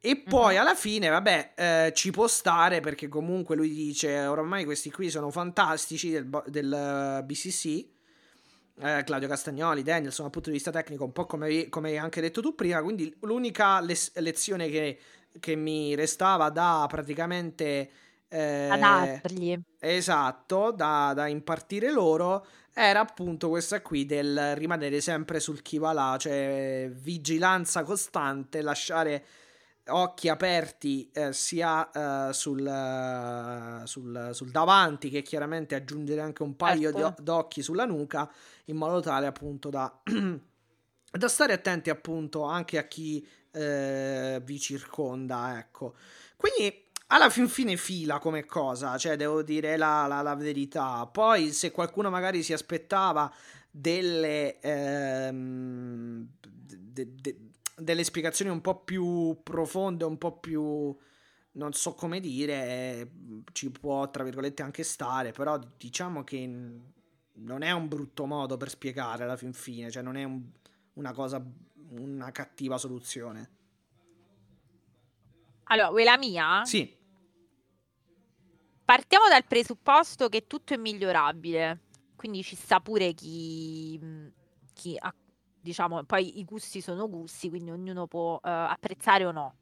E 0.00 0.16
poi 0.16 0.56
alla 0.56 0.74
fine, 0.76 1.08
vabbè, 1.08 1.52
eh, 1.56 1.92
ci 1.94 2.10
può 2.12 2.28
stare 2.28 2.78
perché 2.80 3.08
comunque 3.08 3.56
lui 3.56 3.70
dice 3.70 4.26
ormai 4.26 4.64
questi 4.64 4.90
qui 4.92 5.10
sono 5.10 5.30
fantastici 5.30 6.10
del, 6.10 6.42
del 6.46 6.72
eh, 6.72 7.24
BCC. 7.24 7.86
eh, 8.80 9.02
Claudio 9.04 9.28
Castagnoli, 9.28 9.82
Danielson, 9.82 10.24
dal 10.24 10.32
punto 10.32 10.50
di 10.50 10.56
vista 10.56 10.70
tecnico, 10.70 11.04
un 11.04 11.12
po' 11.12 11.26
come, 11.26 11.68
come 11.68 11.90
hai 11.90 11.98
anche 11.98 12.20
detto 12.20 12.40
tu 12.40 12.54
prima. 12.54 12.80
Quindi 12.82 13.14
l'unica 13.22 13.80
les- 13.80 14.12
lezione 14.20 14.68
che, 14.68 14.98
che 15.40 15.56
mi 15.56 15.94
restava 15.96 16.50
da 16.50 16.86
praticamente... 16.88 17.90
eh, 18.28 18.68
a 18.68 18.76
dargli. 18.78 19.60
Esatto, 19.80 20.72
da, 20.72 21.12
da 21.14 21.28
impartire 21.28 21.92
loro 21.92 22.44
era 22.72 23.00
appunto 23.00 23.48
questa 23.48 23.80
qui 23.80 24.06
del 24.06 24.56
rimanere 24.56 25.00
sempre 25.00 25.38
sul 25.40 25.62
chi 25.62 25.78
va 25.78 25.92
là, 25.92 26.16
cioè 26.18 26.90
vigilanza 26.92 27.84
costante, 27.84 28.60
lasciare 28.62 29.24
occhi 29.88 30.28
aperti 30.28 31.10
eh, 31.12 31.32
sia 31.32 31.90
eh, 32.28 32.32
sul, 32.32 32.60
uh, 32.60 33.86
sul, 33.86 34.30
sul, 34.32 34.50
davanti 34.50 35.10
che 35.10 35.22
chiaramente 35.22 35.74
aggiungere 35.74 36.20
anche 36.20 36.42
un 36.42 36.56
paio 36.56 36.92
certo. 36.92 37.14
di, 37.18 37.24
d'occhi 37.24 37.62
sulla 37.62 37.84
nuca 37.84 38.30
in 38.66 38.76
modo 38.76 39.00
tale 39.00 39.26
appunto 39.26 39.70
da, 39.70 40.00
da 40.04 41.28
stare 41.28 41.52
attenti 41.52 41.90
appunto 41.90 42.42
anche 42.42 42.78
a 42.78 42.84
chi 42.84 43.26
eh, 43.52 44.40
vi 44.44 44.58
circonda 44.58 45.58
ecco 45.58 45.94
quindi 46.36 46.86
alla 47.08 47.30
fin 47.30 47.48
fine 47.48 47.76
fila 47.76 48.18
come 48.18 48.44
cosa, 48.44 48.98
cioè 48.98 49.16
devo 49.16 49.42
dire 49.42 49.76
la, 49.76 50.06
la, 50.06 50.20
la 50.20 50.34
verità. 50.34 51.06
Poi 51.06 51.52
se 51.52 51.70
qualcuno 51.70 52.10
magari 52.10 52.42
si 52.42 52.52
aspettava 52.52 53.32
delle, 53.70 54.58
ehm, 54.60 56.28
de, 56.40 57.14
de, 57.14 57.36
delle 57.78 58.04
spiegazioni 58.04 58.50
un 58.50 58.60
po' 58.60 58.82
più 58.82 59.40
profonde, 59.42 60.04
un 60.04 60.18
po' 60.18 60.38
più 60.38 60.96
non 61.52 61.72
so 61.72 61.94
come 61.94 62.20
dire, 62.20 63.10
ci 63.52 63.70
può 63.70 64.08
tra 64.10 64.22
virgolette 64.22 64.62
anche 64.62 64.84
stare, 64.84 65.32
però 65.32 65.58
diciamo 65.76 66.22
che 66.22 66.46
non 67.32 67.62
è 67.62 67.70
un 67.72 67.88
brutto 67.88 68.26
modo 68.26 68.56
per 68.56 68.68
spiegare 68.68 69.24
alla 69.24 69.36
fin 69.36 69.52
fine, 69.52 69.90
cioè 69.90 70.02
non 70.02 70.16
è 70.16 70.24
un, 70.24 70.42
una 70.94 71.12
cosa, 71.12 71.44
una 71.90 72.30
cattiva 72.30 72.78
soluzione. 72.78 73.56
Allora, 75.64 75.88
vuoi 75.90 76.04
la 76.04 76.16
mia? 76.16 76.64
Sì. 76.64 76.96
Partiamo 78.84 79.28
dal 79.28 79.44
presupposto 79.44 80.28
che 80.28 80.46
tutto 80.46 80.74
è 80.74 80.76
migliorabile, 80.76 81.80
quindi 82.16 82.42
ci 82.42 82.56
sta 82.56 82.80
pure 82.80 83.12
chi, 83.12 84.00
chi 84.72 84.96
ha, 84.98 85.12
diciamo, 85.60 86.02
poi 86.04 86.38
i 86.38 86.44
gusti 86.44 86.80
sono 86.80 87.08
gusti, 87.08 87.48
quindi 87.48 87.70
ognuno 87.70 88.06
può 88.06 88.34
uh, 88.34 88.40
apprezzare 88.42 89.24
o 89.24 89.32
no. 89.32 89.54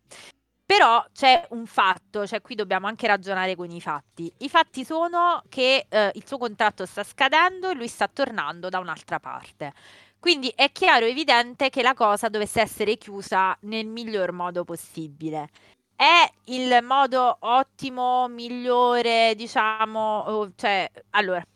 Però 0.66 1.04
c'è 1.12 1.46
un 1.50 1.64
fatto, 1.66 2.26
cioè 2.26 2.40
qui 2.40 2.56
dobbiamo 2.56 2.88
anche 2.88 3.06
ragionare 3.06 3.54
con 3.54 3.70
i 3.70 3.80
fatti. 3.80 4.32
I 4.38 4.48
fatti 4.48 4.84
sono 4.84 5.42
che 5.48 5.86
uh, 5.88 6.10
il 6.14 6.26
suo 6.26 6.38
contratto 6.38 6.86
sta 6.86 7.04
scadendo 7.04 7.70
e 7.70 7.74
lui 7.74 7.86
sta 7.86 8.08
tornando 8.08 8.68
da 8.68 8.80
un'altra 8.80 9.20
parte. 9.20 9.72
Quindi 10.18 10.52
è 10.56 10.72
chiaro 10.72 11.06
e 11.06 11.10
evidente 11.10 11.70
che 11.70 11.82
la 11.82 11.94
cosa 11.94 12.28
dovesse 12.28 12.60
essere 12.60 12.96
chiusa 12.96 13.56
nel 13.60 13.86
miglior 13.86 14.32
modo 14.32 14.64
possibile. 14.64 15.50
È 15.94 16.28
il 16.46 16.80
modo 16.82 17.36
ottimo, 17.40 18.26
migliore, 18.26 19.34
diciamo, 19.36 20.50
cioè, 20.56 20.90
allora, 21.10 21.46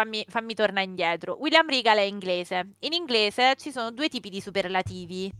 fammi, 0.00 0.24
fammi 0.28 0.54
tornare 0.54 0.86
indietro. 0.86 1.36
William 1.38 1.68
Regal 1.68 1.98
è 1.98 2.02
inglese. 2.02 2.74
In 2.80 2.92
inglese 2.92 3.54
ci 3.56 3.70
sono 3.70 3.90
due 3.90 4.08
tipi 4.08 4.30
di 4.30 4.40
superlativi, 4.40 5.30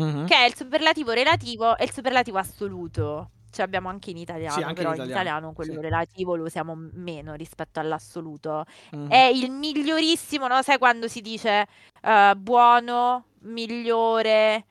mm-hmm. 0.00 0.26
che 0.26 0.34
è 0.34 0.44
il 0.46 0.54
superlativo 0.54 1.12
relativo 1.12 1.76
e 1.76 1.84
il 1.84 1.92
superlativo 1.92 2.38
assoluto. 2.38 3.30
Ce 3.50 3.62
l'abbiamo 3.62 3.88
anche 3.88 4.10
in 4.10 4.16
italiano, 4.16 4.52
sì, 4.52 4.62
anche 4.62 4.74
però 4.74 4.88
in 4.88 4.94
italiano, 4.94 5.04
in 5.04 5.10
italiano 5.10 5.52
quello 5.52 5.74
sì. 5.74 5.80
relativo 5.80 6.34
lo 6.34 6.44
usiamo 6.44 6.74
meno 6.74 7.34
rispetto 7.34 7.78
all'assoluto. 7.78 8.64
Mm-hmm. 8.96 9.10
È 9.10 9.24
il 9.26 9.50
migliorissimo, 9.52 10.48
no? 10.48 10.60
Sai 10.62 10.78
quando 10.78 11.06
si 11.06 11.20
dice 11.20 11.66
uh, 12.02 12.36
buono, 12.36 13.26
migliore, 13.42 14.64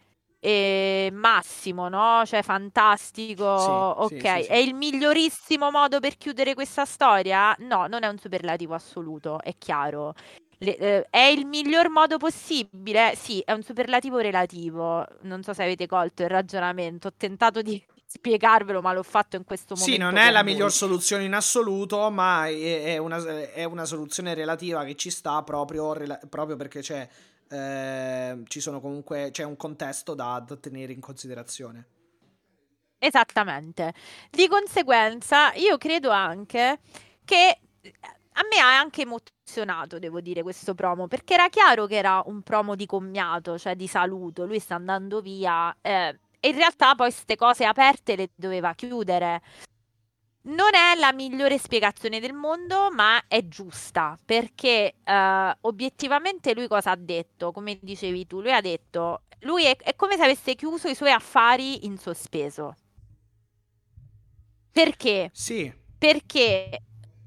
eh, 0.44 1.10
massimo, 1.14 1.88
no? 1.88 2.24
Cioè 2.26 2.44
fantastico, 2.44 4.08
sì, 4.10 4.16
ok. 4.16 4.38
Sì, 4.40 4.44
sì, 4.44 4.50
è 4.50 4.58
il 4.58 4.74
migliorissimo 4.76 5.72
modo 5.72 6.02
per 6.02 6.18
chiudere 6.18 6.54
questa 6.54 6.84
storia? 6.84 7.56
No, 7.60 7.88
non 7.88 8.04
è 8.04 8.08
un 8.08 8.18
superlativo 8.18 8.74
assoluto, 8.74 9.40
è 9.42 9.56
chiaro. 9.58 10.14
Le, 10.58 10.78
eh, 10.78 11.08
è 11.10 11.28
il 11.28 11.46
miglior 11.46 11.90
modo 11.90 12.18
possibile? 12.18 13.14
Sì, 13.16 13.40
è 13.40 13.54
un 13.54 13.64
superlativo 13.64 14.18
relativo. 14.18 15.08
Non 15.22 15.44
so 15.44 15.54
se 15.54 15.64
avete 15.64 15.88
colto 15.88 16.24
il 16.24 16.30
ragionamento. 16.30 17.08
Ho 17.08 17.14
tentato 17.16 17.62
di 17.62 17.82
spiegarvelo, 18.06 18.82
ma 18.82 18.92
l'ho 18.92 19.04
fatto 19.04 19.38
in 19.38 19.46
questo 19.46 19.76
momento. 19.76 19.94
Sì, 19.94 19.98
non 19.98 20.18
è 20.18 20.30
la 20.30 20.44
miglior 20.44 20.74
soluzione 20.74 21.24
in 21.24 21.34
assoluto, 21.34 22.10
ma 22.12 22.48
è, 22.50 22.84
è, 22.84 22.98
una, 22.98 23.24
è, 23.54 23.64
una, 23.64 23.86
soluzione 23.86 24.34
relativa 24.34 24.84
che 24.84 24.96
ci 24.96 25.10
sta 25.10 25.42
proprio, 25.44 25.96
proprio 26.30 26.58
perché 26.58 26.82
c'è 26.82 27.08
eh, 27.54 28.44
ci 28.48 28.60
sono 28.60 28.82
comunque 28.82 29.30
c'è 29.32 29.44
un 29.44 29.56
contesto 29.56 30.14
da, 30.16 30.44
da 30.46 30.56
tenere 30.56 30.92
in 30.92 31.00
considerazione. 31.00 31.88
Esattamente. 32.98 33.94
Di 34.30 34.48
conseguenza, 34.48 35.54
io 35.54 35.78
credo 35.78 36.10
anche 36.10 36.80
che 37.24 37.60
a 38.36 38.42
me 38.50 38.60
ha 38.62 38.80
anche 38.80 39.02
emozionato, 39.02 40.00
devo 40.00 40.22
dire, 40.22 40.42
questo 40.42 40.74
promo, 40.74 41.08
perché 41.08 41.36
era 41.36 41.50
chiaro 41.50 41.86
che 41.86 41.98
era 41.98 42.24
un 42.26 42.42
promo 42.42 42.76
di 42.76 42.86
commiato, 42.86 43.58
cioè 43.58 43.76
di 43.76 43.88
saluto, 43.88 44.46
lui 44.46 44.60
sta 44.60 44.76
andando 44.76 45.22
via 45.22 45.76
eh, 45.82 46.18
in 46.46 46.56
realtà 46.56 46.96
poi 46.96 47.10
queste 47.10 47.36
cose 47.36 47.66
aperte 47.66 48.16
le 48.16 48.30
doveva 48.36 48.74
chiudere. 48.74 49.42
Non 50.46 50.76
è 50.76 51.00
la 51.00 51.14
migliore 51.14 51.58
spiegazione 51.58 52.20
del 52.20 52.34
mondo, 52.34 52.92
ma 52.92 53.28
è 53.28 53.48
giusta 53.48 54.20
perché 54.26 54.96
uh, 55.06 55.58
obiettivamente 55.62 56.54
lui 56.54 56.68
cosa 56.68 56.92
ha 56.92 56.98
detto? 56.98 57.54
Come 57.54 57.80
dicevi 57.82 58.28
tu, 58.28 58.42
lui 58.42 58.52
ha 58.52 58.60
detto: 58.60 59.22
lui 59.42 59.64
è, 59.66 59.78
è 59.78 59.96
come 59.96 60.18
se 60.18 60.24
avesse 60.24 60.56
chiuso 60.56 60.90
i 60.90 60.96
suoi 60.96 61.12
affari 61.12 61.86
in 61.86 61.98
sospeso. 61.98 62.76
Perché? 64.70 65.30
Sì. 65.32 65.74
Perché 65.98 66.82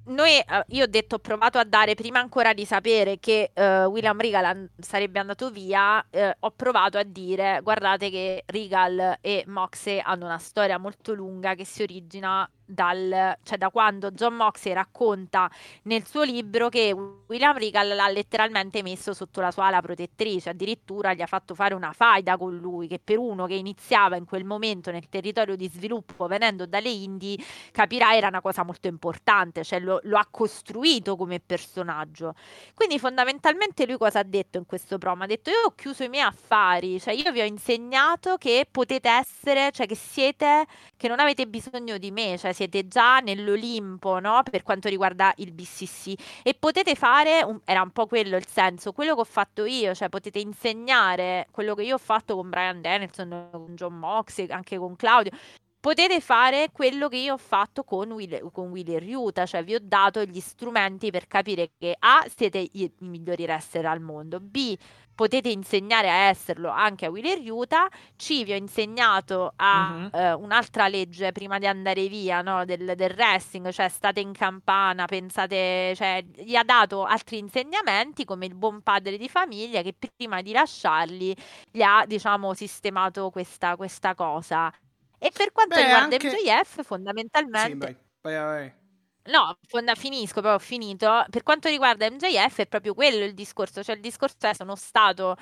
noi, 0.06 0.36
uh, 0.36 0.74
io 0.74 0.84
ho 0.84 0.86
detto, 0.86 1.14
ho 1.14 1.18
provato 1.18 1.56
a 1.56 1.64
dare 1.64 1.94
prima 1.94 2.18
ancora 2.18 2.52
di 2.52 2.66
sapere 2.66 3.18
che 3.18 3.50
uh, 3.54 3.88
William 3.88 4.20
Regal 4.20 4.70
sarebbe 4.78 5.20
andato 5.20 5.50
via, 5.50 6.04
uh, 6.10 6.30
ho 6.40 6.50
provato 6.50 6.98
a 6.98 7.02
dire, 7.02 7.60
guardate 7.62 8.10
che 8.10 8.42
Regal 8.44 9.16
e 9.22 9.44
Moxe 9.46 10.00
hanno 10.00 10.26
una 10.26 10.38
storia 10.38 10.76
molto 10.76 11.14
lunga 11.14 11.54
che 11.54 11.64
si 11.64 11.82
origina 11.82 12.48
dal, 12.66 13.36
cioè 13.42 13.56
da 13.56 13.70
quando 13.70 14.10
John 14.10 14.34
Moxley 14.34 14.74
racconta 14.74 15.50
nel 15.82 16.04
suo 16.06 16.22
libro 16.22 16.68
che 16.68 16.92
William 16.92 17.56
Regal 17.56 17.94
l'ha 17.94 18.08
letteralmente 18.08 18.82
messo 18.82 19.14
sotto 19.14 19.40
la 19.40 19.50
sua 19.50 19.66
ala 19.66 19.80
protettrice, 19.80 20.50
addirittura 20.50 21.14
gli 21.14 21.22
ha 21.22 21.26
fatto 21.26 21.54
fare 21.54 21.74
una 21.74 21.92
faida 21.92 22.36
con 22.36 22.56
lui, 22.56 22.88
che 22.88 23.00
per 23.02 23.18
uno 23.18 23.46
che 23.46 23.54
iniziava 23.54 24.16
in 24.16 24.24
quel 24.24 24.44
momento 24.44 24.90
nel 24.90 25.08
territorio 25.08 25.56
di 25.56 25.68
sviluppo 25.68 26.26
venendo 26.26 26.66
dalle 26.66 26.90
Indie, 26.90 27.38
capirà 27.70 28.14
era 28.14 28.28
una 28.28 28.40
cosa 28.40 28.64
molto 28.64 28.88
importante, 28.88 29.62
cioè 29.62 29.78
lo, 29.78 30.00
lo 30.02 30.18
ha 30.18 30.26
costruito 30.30 31.16
come 31.16 31.40
personaggio. 31.40 32.34
Quindi 32.74 32.98
fondamentalmente 32.98 33.86
lui 33.86 33.96
cosa 33.96 34.20
ha 34.20 34.24
detto 34.24 34.58
in 34.58 34.66
questo 34.66 34.98
promo? 34.98 35.22
Ha 35.22 35.26
detto 35.26 35.50
io 35.50 35.66
ho 35.66 35.74
chiuso 35.74 36.02
i 36.02 36.08
miei 36.08 36.24
affari, 36.24 37.00
cioè 37.00 37.14
io 37.14 37.30
vi 37.30 37.40
ho 37.40 37.44
insegnato 37.44 38.36
che 38.36 38.66
potete 38.70 39.08
essere, 39.08 39.70
cioè 39.72 39.86
che 39.86 39.94
siete, 39.94 40.66
che 40.96 41.08
non 41.08 41.20
avete 41.20 41.46
bisogno 41.46 41.98
di 41.98 42.10
me, 42.10 42.36
cioè 42.38 42.52
siete 42.56 42.88
già 42.88 43.20
nell'Olimpo, 43.20 44.18
no? 44.18 44.42
Per 44.50 44.62
quanto 44.62 44.88
riguarda 44.88 45.32
il 45.36 45.52
BCC 45.52 46.14
e 46.42 46.54
potete 46.54 46.94
fare, 46.94 47.42
un, 47.42 47.60
era 47.64 47.82
un 47.82 47.90
po' 47.90 48.06
quello 48.06 48.36
il 48.36 48.46
senso, 48.46 48.92
quello 48.92 49.14
che 49.14 49.20
ho 49.20 49.24
fatto 49.24 49.66
io, 49.66 49.94
cioè 49.94 50.08
potete 50.08 50.38
insegnare 50.38 51.46
quello 51.50 51.74
che 51.74 51.82
io 51.82 51.96
ho 51.96 51.98
fatto 51.98 52.34
con 52.34 52.48
Brian 52.48 52.80
Dennison, 52.80 53.48
con 53.50 53.74
John 53.74 53.94
Moxley, 53.98 54.48
anche 54.48 54.78
con 54.78 54.96
Claudio, 54.96 55.32
potete 55.78 56.20
fare 56.20 56.70
quello 56.72 57.08
che 57.08 57.18
io 57.18 57.34
ho 57.34 57.38
fatto 57.38 57.84
con 57.84 58.10
Will, 58.10 58.50
con 58.50 58.70
Willy 58.70 58.98
Riuta, 58.98 59.46
cioè 59.46 59.62
vi 59.62 59.74
ho 59.74 59.80
dato 59.80 60.24
gli 60.24 60.40
strumenti 60.40 61.10
per 61.10 61.28
capire 61.28 61.70
che 61.78 61.94
A, 61.98 62.26
siete 62.34 62.58
i 62.72 62.90
migliori 63.00 63.44
wrestler 63.44 63.86
al 63.86 64.00
mondo, 64.00 64.40
B, 64.40 64.76
potete 65.16 65.48
insegnare 65.48 66.08
a 66.10 66.14
esserlo 66.28 66.68
anche 66.68 67.06
a 67.06 67.10
Willy 67.10 67.34
Riuta. 67.34 67.88
C 68.14 68.44
vi 68.44 68.52
ho 68.52 68.56
insegnato 68.56 69.52
a 69.56 70.08
uh-huh. 70.12 70.20
eh, 70.20 70.32
un'altra 70.34 70.86
legge 70.86 71.32
prima 71.32 71.58
di 71.58 71.66
andare 71.66 72.06
via 72.06 72.42
no? 72.42 72.64
del, 72.64 72.92
del, 72.94 73.14
wrestling, 73.16 73.70
cioè 73.70 73.88
state 73.88 74.20
in 74.20 74.32
campana, 74.32 75.06
pensate, 75.06 75.94
cioè 75.96 76.22
gli 76.22 76.54
ha 76.54 76.62
dato 76.62 77.04
altri 77.04 77.38
insegnamenti 77.38 78.24
come 78.24 78.46
il 78.46 78.54
buon 78.54 78.82
padre 78.82 79.16
di 79.16 79.28
famiglia 79.28 79.82
che 79.82 79.94
prima 80.14 80.42
di 80.42 80.52
lasciarli 80.52 81.34
gli 81.70 81.82
ha 81.82 82.04
diciamo 82.06 82.54
sistemato 82.54 83.30
questa, 83.30 83.74
questa 83.74 84.14
cosa. 84.14 84.72
E 85.18 85.30
per 85.34 85.50
quanto 85.50 85.76
Beh, 85.76 85.82
riguarda 85.82 86.14
anche... 86.14 86.28
MJF 86.28 86.84
fondamentalmente... 86.84 87.86
Sì, 87.86 87.96
vai, 88.20 88.34
vai, 88.34 88.44
vai. 88.44 88.84
No, 89.28 89.56
fonda, 89.66 89.94
finisco, 89.96 90.40
però 90.40 90.54
ho 90.54 90.58
finito. 90.58 91.24
Per 91.30 91.42
quanto 91.42 91.68
riguarda 91.68 92.08
MJF 92.08 92.58
è 92.60 92.66
proprio 92.66 92.94
quello 92.94 93.24
il 93.24 93.34
discorso, 93.34 93.82
cioè 93.82 93.96
il 93.96 94.00
discorso 94.00 94.36
è 94.46 94.54
sono 94.54 94.76
stato 94.76 95.36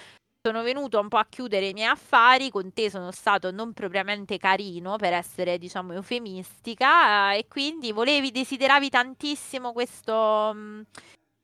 sono 0.47 0.62
venuto 0.62 1.01
un 1.01 1.09
po' 1.09 1.16
a 1.19 1.27
chiudere 1.28 1.69
i 1.69 1.73
miei 1.73 1.89
affari, 1.89 2.51
con 2.51 2.73
te 2.74 2.90
sono 2.90 3.11
stato 3.12 3.51
non 3.51 3.73
propriamente 3.73 4.36
carino 4.39 4.97
per 4.97 5.15
essere, 5.15 5.56
diciamo, 5.59 5.94
eufemistica 5.94 7.32
e 7.35 7.47
quindi 7.48 7.93
volevi, 7.93 8.31
desideravi 8.31 8.90
tantissimo 8.90 9.73
questo 9.73 10.52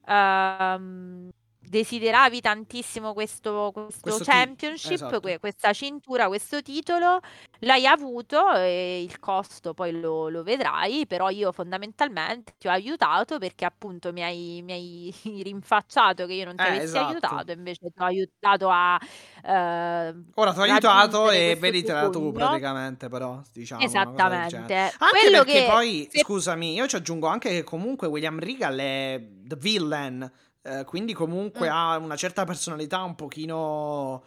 um, 0.07 1.31
desideravi 1.71 2.41
tantissimo 2.41 3.13
questo, 3.13 3.71
questo, 3.73 4.01
questo 4.01 4.25
championship, 4.25 4.93
esatto. 4.93 5.21
questa 5.39 5.73
cintura, 5.73 6.27
questo 6.27 6.61
titolo, 6.63 7.21
l'hai 7.61 7.87
avuto 7.87 8.53
e 8.55 9.03
il 9.03 9.19
costo 9.21 9.73
poi 9.75 9.93
lo, 10.01 10.29
lo 10.29 10.43
vedrai, 10.43 11.07
però 11.07 11.31
io 11.31 11.53
fondamentalmente 11.53 12.55
ti 12.59 12.67
ho 12.67 12.71
aiutato 12.73 13.39
perché 13.39 13.65
appunto 13.65 14.13
mi 14.13 14.23
hai, 14.23 14.63
mi 14.65 14.73
hai 14.73 15.15
rinfacciato 15.45 16.27
che 16.27 16.33
io 16.35 16.45
non 16.45 16.59
ti 16.59 16.67
Eh, 16.67 16.67
avessi 16.67 16.85
esatto. 16.85 16.99
aiutato, 16.99 17.53
invece 17.53 17.91
ti 17.91 18.01
ho 18.01 18.05
aiutato 18.05 18.69
a 18.71 18.99
eh, 19.45 20.15
Ora 20.35 20.53
ti 20.53 20.59
ho 20.61 20.63
aiutato 20.63 21.31
e 21.31 21.57
questo 21.59 21.59
veditela 21.59 22.09
tuo 22.09 22.11
tu 22.11 22.33
praticamente, 22.33 23.09
però, 23.09 23.43
diciamo. 23.53 23.83
Esattamente. 23.85 24.75
Anche 24.99 25.19
Quello 25.21 25.31
perché 25.31 25.53
che 25.53 25.65
poi, 25.65 26.09
se- 26.09 26.19
scusami, 26.21 26.73
io 26.75 26.87
ci 26.87 26.97
aggiungo 26.97 27.27
anche 27.27 27.51
che 27.51 27.63
comunque 27.65 28.07
William 28.07 28.39
Regal 28.39 28.79
è 28.79 29.23
the 29.45 29.57
villain, 29.57 30.31
eh, 30.63 30.85
quindi 30.85 31.13
comunque 31.13 31.69
Mm. 31.69 31.73
ha 31.73 31.97
una 31.99 32.17
certa 32.17 32.45
personalità 32.45 33.03
un 33.03 33.15
pochino... 33.15 34.25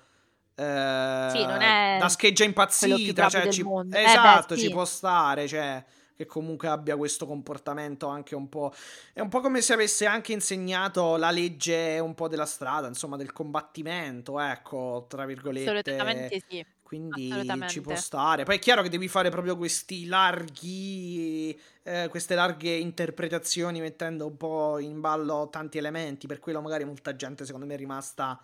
eh, 0.56 1.28
Sì, 1.32 1.46
non 1.46 1.62
è 1.62 1.98
da 2.00 2.10
scheggia 2.10 2.44
impazzita, 2.44 3.30
cioè 3.30 3.48
ci- 3.50 3.64
mondo. 3.64 3.96
Eh, 3.96 4.04
beh, 4.04 4.10
esatto, 4.10 4.56
sì. 4.56 4.62
ci 4.62 4.70
può 4.72 4.86
stare, 4.86 5.48
cioè 5.48 5.84
che 6.16 6.28
comunque 6.28 6.68
abbia 6.68 6.96
questo 6.96 7.26
comportamento 7.26 8.08
anche 8.08 8.36
un 8.36 8.48
po'... 8.48 8.72
È 9.14 9.20
un 9.20 9.30
po' 9.30 9.42
come 9.42 9.62
se 9.62 9.74
avesse 9.74 10.06
anche 10.06 10.32
insegnato 10.32 11.16
la 11.18 11.32
legge 11.32 11.98
un 12.00 12.14
po' 12.14 12.28
della 12.28 12.46
strada, 12.46 12.88
insomma, 12.88 13.18
del 13.18 13.32
combattimento, 13.34 14.40
ecco, 14.40 15.06
tra 15.10 15.26
virgolette. 15.26 15.70
Assolutamente 15.70 16.42
sì. 16.48 16.64
Quindi 16.94 17.68
ci 17.68 17.82
può 17.82 17.96
stare. 17.96 18.44
Poi 18.44 18.56
è 18.56 18.60
chiaro 18.60 18.82
che 18.82 18.90
devi 18.90 19.08
fare 19.08 19.30
proprio 19.30 19.58
questi 19.58 20.06
larghi, 20.06 21.60
eh, 21.84 22.08
queste 22.10 22.36
larghe 22.36 22.74
interpretazioni 22.76 23.80
mettendo 23.80 24.28
un 24.28 24.38
po' 24.38 24.78
in 24.80 25.00
ballo 25.00 25.50
tanti 25.50 25.78
elementi. 25.78 26.28
Per 26.28 26.40
quello 26.40 26.62
magari 26.62 26.86
molta 26.86 27.16
gente 27.16 27.46
secondo 27.46 27.66
me 27.66 27.74
è 27.74 27.78
rimasta 27.78 28.40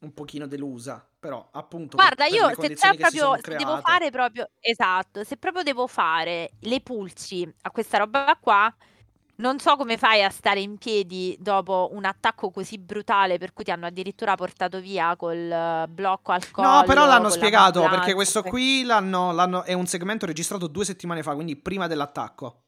un 0.00 0.12
pochino 0.12 0.46
delusa. 0.46 1.06
Però 1.18 1.48
appunto... 1.52 1.96
Guarda, 1.96 2.26
io 2.26 2.50
se 2.58 2.74
c'è 2.74 2.96
proprio, 2.96 3.36
se 3.40 3.56
devo 3.56 3.80
fare 3.80 4.10
proprio, 4.10 4.50
esatto, 4.60 5.24
se 5.24 5.36
proprio 5.36 5.62
devo 5.62 5.86
fare 5.86 6.52
le 6.60 6.80
pulci 6.80 7.50
a 7.62 7.70
questa 7.70 7.98
roba 7.98 8.36
qua, 8.40 8.74
non 9.36 9.58
so 9.58 9.76
come 9.76 9.96
fai 9.98 10.22
a 10.22 10.30
stare 10.30 10.60
in 10.60 10.78
piedi 10.78 11.36
dopo 11.38 11.90
un 11.92 12.04
attacco 12.04 12.50
così 12.50 12.78
brutale 12.78 13.36
per 13.38 13.52
cui 13.52 13.64
ti 13.64 13.70
hanno 13.70 13.86
addirittura 13.86 14.34
portato 14.34 14.80
via 14.80 15.14
col 15.16 15.36
eh, 15.50 15.86
blocco 15.88 16.32
al 16.32 16.50
collo, 16.50 16.68
No, 16.68 16.84
però 16.84 17.06
l'hanno 17.06 17.28
spiegato 17.28 17.86
perché 17.88 18.14
questo 18.14 18.40
que- 18.42 18.50
qui 18.50 18.84
l'hanno, 18.84 19.32
l'hanno- 19.32 19.62
è 19.64 19.72
un 19.74 19.86
segmento 19.86 20.24
registrato 20.26 20.66
due 20.66 20.84
settimane 20.84 21.22
fa, 21.22 21.34
quindi 21.34 21.56
prima 21.56 21.86
dell'attacco. 21.86 22.62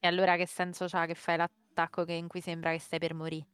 E 0.00 0.08
allora 0.08 0.36
che 0.36 0.46
senso 0.46 0.86
c'ha 0.88 1.06
che 1.06 1.14
fai 1.14 1.36
l'attacco 1.36 2.04
che- 2.04 2.12
in 2.14 2.26
cui 2.26 2.40
sembra 2.40 2.72
che 2.72 2.80
stai 2.80 2.98
per 2.98 3.14
morire? 3.14 3.46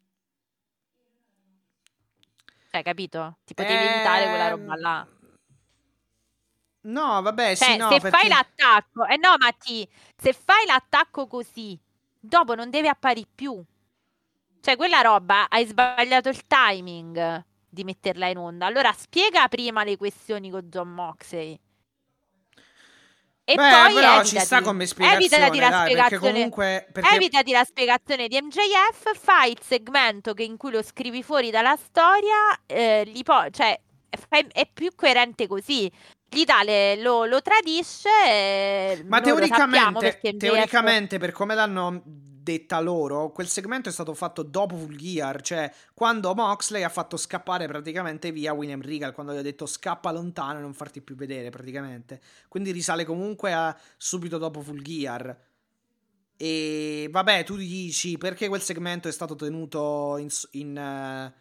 Cioè, 2.71 2.83
capito? 2.83 3.39
Ti 3.45 3.55
potevi 3.55 3.85
evitare 3.85 4.29
quella 4.29 4.49
roba 4.49 4.75
Ehm, 4.75 4.81
là. 4.81 5.07
No, 6.81 7.21
vabbè, 7.23 7.57
Cioè, 7.57 7.73
sì, 7.73 7.77
no, 7.77 7.91
se 7.91 8.01
perché... 8.01 8.17
fai 8.17 8.29
l'attacco, 8.29 9.07
eh 9.07 9.17
no, 9.17 9.35
Matti, 9.39 9.89
se 10.17 10.33
fai 10.33 10.65
l'attacco 10.67 11.27
così, 11.27 11.79
dopo 12.19 12.55
non 12.55 12.71
deve 12.71 12.89
apparire 12.89 13.29
più. 13.35 13.63
Cioè, 14.61 14.77
quella 14.77 15.01
roba 15.01 15.49
hai 15.49 15.67
sbagliato 15.67 16.29
il 16.29 16.47
timing 16.47 17.45
di 17.69 17.85
metterla 17.85 18.29
in 18.29 18.39
onda. 18.39 18.67
Allora 18.67 18.93
spiega 18.93 19.47
prima 19.49 19.85
le 19.85 19.97
questioni 19.97 20.51
con 20.51 20.63
John 20.63 20.89
Moxley. 20.89 21.59
E 23.45 23.55
Beh, 23.55 23.71
poi 23.71 23.95
però 23.95 24.23
ci 24.25 24.37
evitati, 24.37 24.45
sta 24.45 24.61
come 24.61 24.85
spiegazione, 24.85 25.25
evitati 25.25 25.59
la 25.59 25.69
dai, 25.71 25.79
perché 25.79 26.05
spiegazione. 26.05 26.33
comunque... 26.35 26.89
Perché... 26.93 27.15
Evitati 27.15 27.51
la 27.53 27.65
spiegazione 27.65 28.29
di 28.29 28.39
MJF, 28.43 29.19
fai 29.19 29.53
il 29.53 29.59
segmento 29.63 30.35
che 30.35 30.43
in 30.43 30.59
cui 30.59 30.71
lo 30.71 30.83
scrivi 30.83 31.23
fuori 31.23 31.51
dalla 31.51 31.77
storia, 31.77 32.61
eh, 32.67 33.05
gli 33.07 33.23
po- 33.23 33.49
cioè 33.49 33.79
è 34.29 34.69
più 34.71 34.91
coerente 34.95 35.47
così. 35.47 35.91
Le- 36.65 37.01
lo, 37.01 37.25
lo 37.25 37.41
tradisce. 37.43 38.09
eh, 38.27 39.05
Ma 39.07 39.21
teoricamente, 39.21 40.19
teoricamente, 40.37 41.19
per 41.19 41.33
come 41.33 41.55
l'hanno 41.55 42.03
detta 42.49 42.81
loro, 42.81 43.31
quel 43.31 43.47
segmento 43.47 43.91
è 43.91 43.93
stato 43.93 44.15
fatto 44.15 44.43
dopo 44.43 44.77
Full 44.77 44.97
Gear, 44.97 45.43
cioè 45.43 45.71
quando 45.93 46.35
Moxley 46.35 46.83
ha 46.83 46.89
fatto 46.89 47.19
scappare 47.19 47.67
praticamente 47.67 48.33
via 48.33 48.55
William 48.55 48.81
Regal, 48.81 49.13
quando 49.13 49.35
gli 49.35 49.37
ha 49.37 49.43
detto 49.43 49.67
scappa 49.67 50.11
lontano 50.13 50.59
e 50.59 50.63
non 50.63 50.73
farti 50.73 51.03
più 51.03 51.15
vedere 51.15 51.51
praticamente. 51.51 52.21
Quindi 52.49 52.71
risale 52.71 53.05
comunque 53.05 53.53
a 53.53 53.77
subito 53.99 54.39
dopo 54.39 54.63
Full 54.63 54.81
Gear. 54.81 55.37
E 56.37 57.09
vabbè, 57.11 57.45
tu 57.45 57.57
dici 57.57 58.17
perché 58.17 58.49
quel 58.49 58.63
segmento 58.63 59.09
è 59.09 59.13
stato 59.13 59.35
tenuto 59.35 60.17
in, 60.19 60.29
in, 60.53 60.77
eh, 60.79 61.35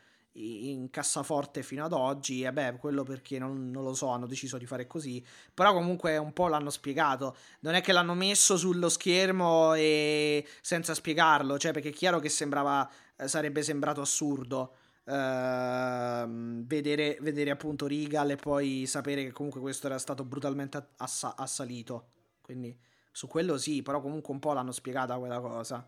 in 0.73 0.89
cassaforte 0.89 1.63
fino 1.63 1.85
ad 1.85 1.93
oggi? 1.93 2.43
E 2.43 2.51
beh, 2.53 2.77
quello 2.77 3.03
perché 3.03 3.39
non, 3.39 3.69
non 3.71 3.83
lo 3.83 3.93
so, 3.93 4.07
hanno 4.09 4.27
deciso 4.27 4.57
di 4.57 4.65
fare 4.65 4.87
così. 4.87 5.23
Però 5.53 5.73
comunque 5.73 6.17
un 6.17 6.33
po' 6.33 6.47
l'hanno 6.47 6.69
spiegato. 6.69 7.35
Non 7.61 7.73
è 7.73 7.81
che 7.81 7.91
l'hanno 7.91 8.13
messo 8.13 8.57
sullo 8.57 8.89
schermo 8.89 9.73
e 9.73 10.45
senza 10.61 10.93
spiegarlo, 10.93 11.57
cioè 11.57 11.71
perché 11.71 11.89
è 11.89 11.93
chiaro 11.93 12.19
che 12.19 12.29
sembrava, 12.29 12.89
eh, 13.15 13.27
sarebbe 13.27 13.61
sembrato 13.63 14.01
assurdo. 14.01 14.73
ehm, 15.09 16.65
vedere, 16.65 17.17
vedere 17.21 17.49
appunto 17.51 17.87
Regal 17.87 18.31
e 18.31 18.35
poi 18.35 18.85
sapere 18.85 19.23
che 19.23 19.31
comunque 19.31 19.61
questo 19.61 19.87
era 19.87 19.97
stato 19.97 20.23
brutalmente 20.25 20.89
assa- 20.97 21.35
assalito. 21.37 22.07
Quindi 22.41 22.77
su 23.11 23.27
quello 23.27 23.57
sì, 23.57 23.81
però 23.81 24.01
comunque 24.01 24.33
un 24.33 24.39
po' 24.39 24.53
l'hanno 24.53 24.71
spiegata 24.71 25.17
quella 25.17 25.39
cosa. 25.39 25.87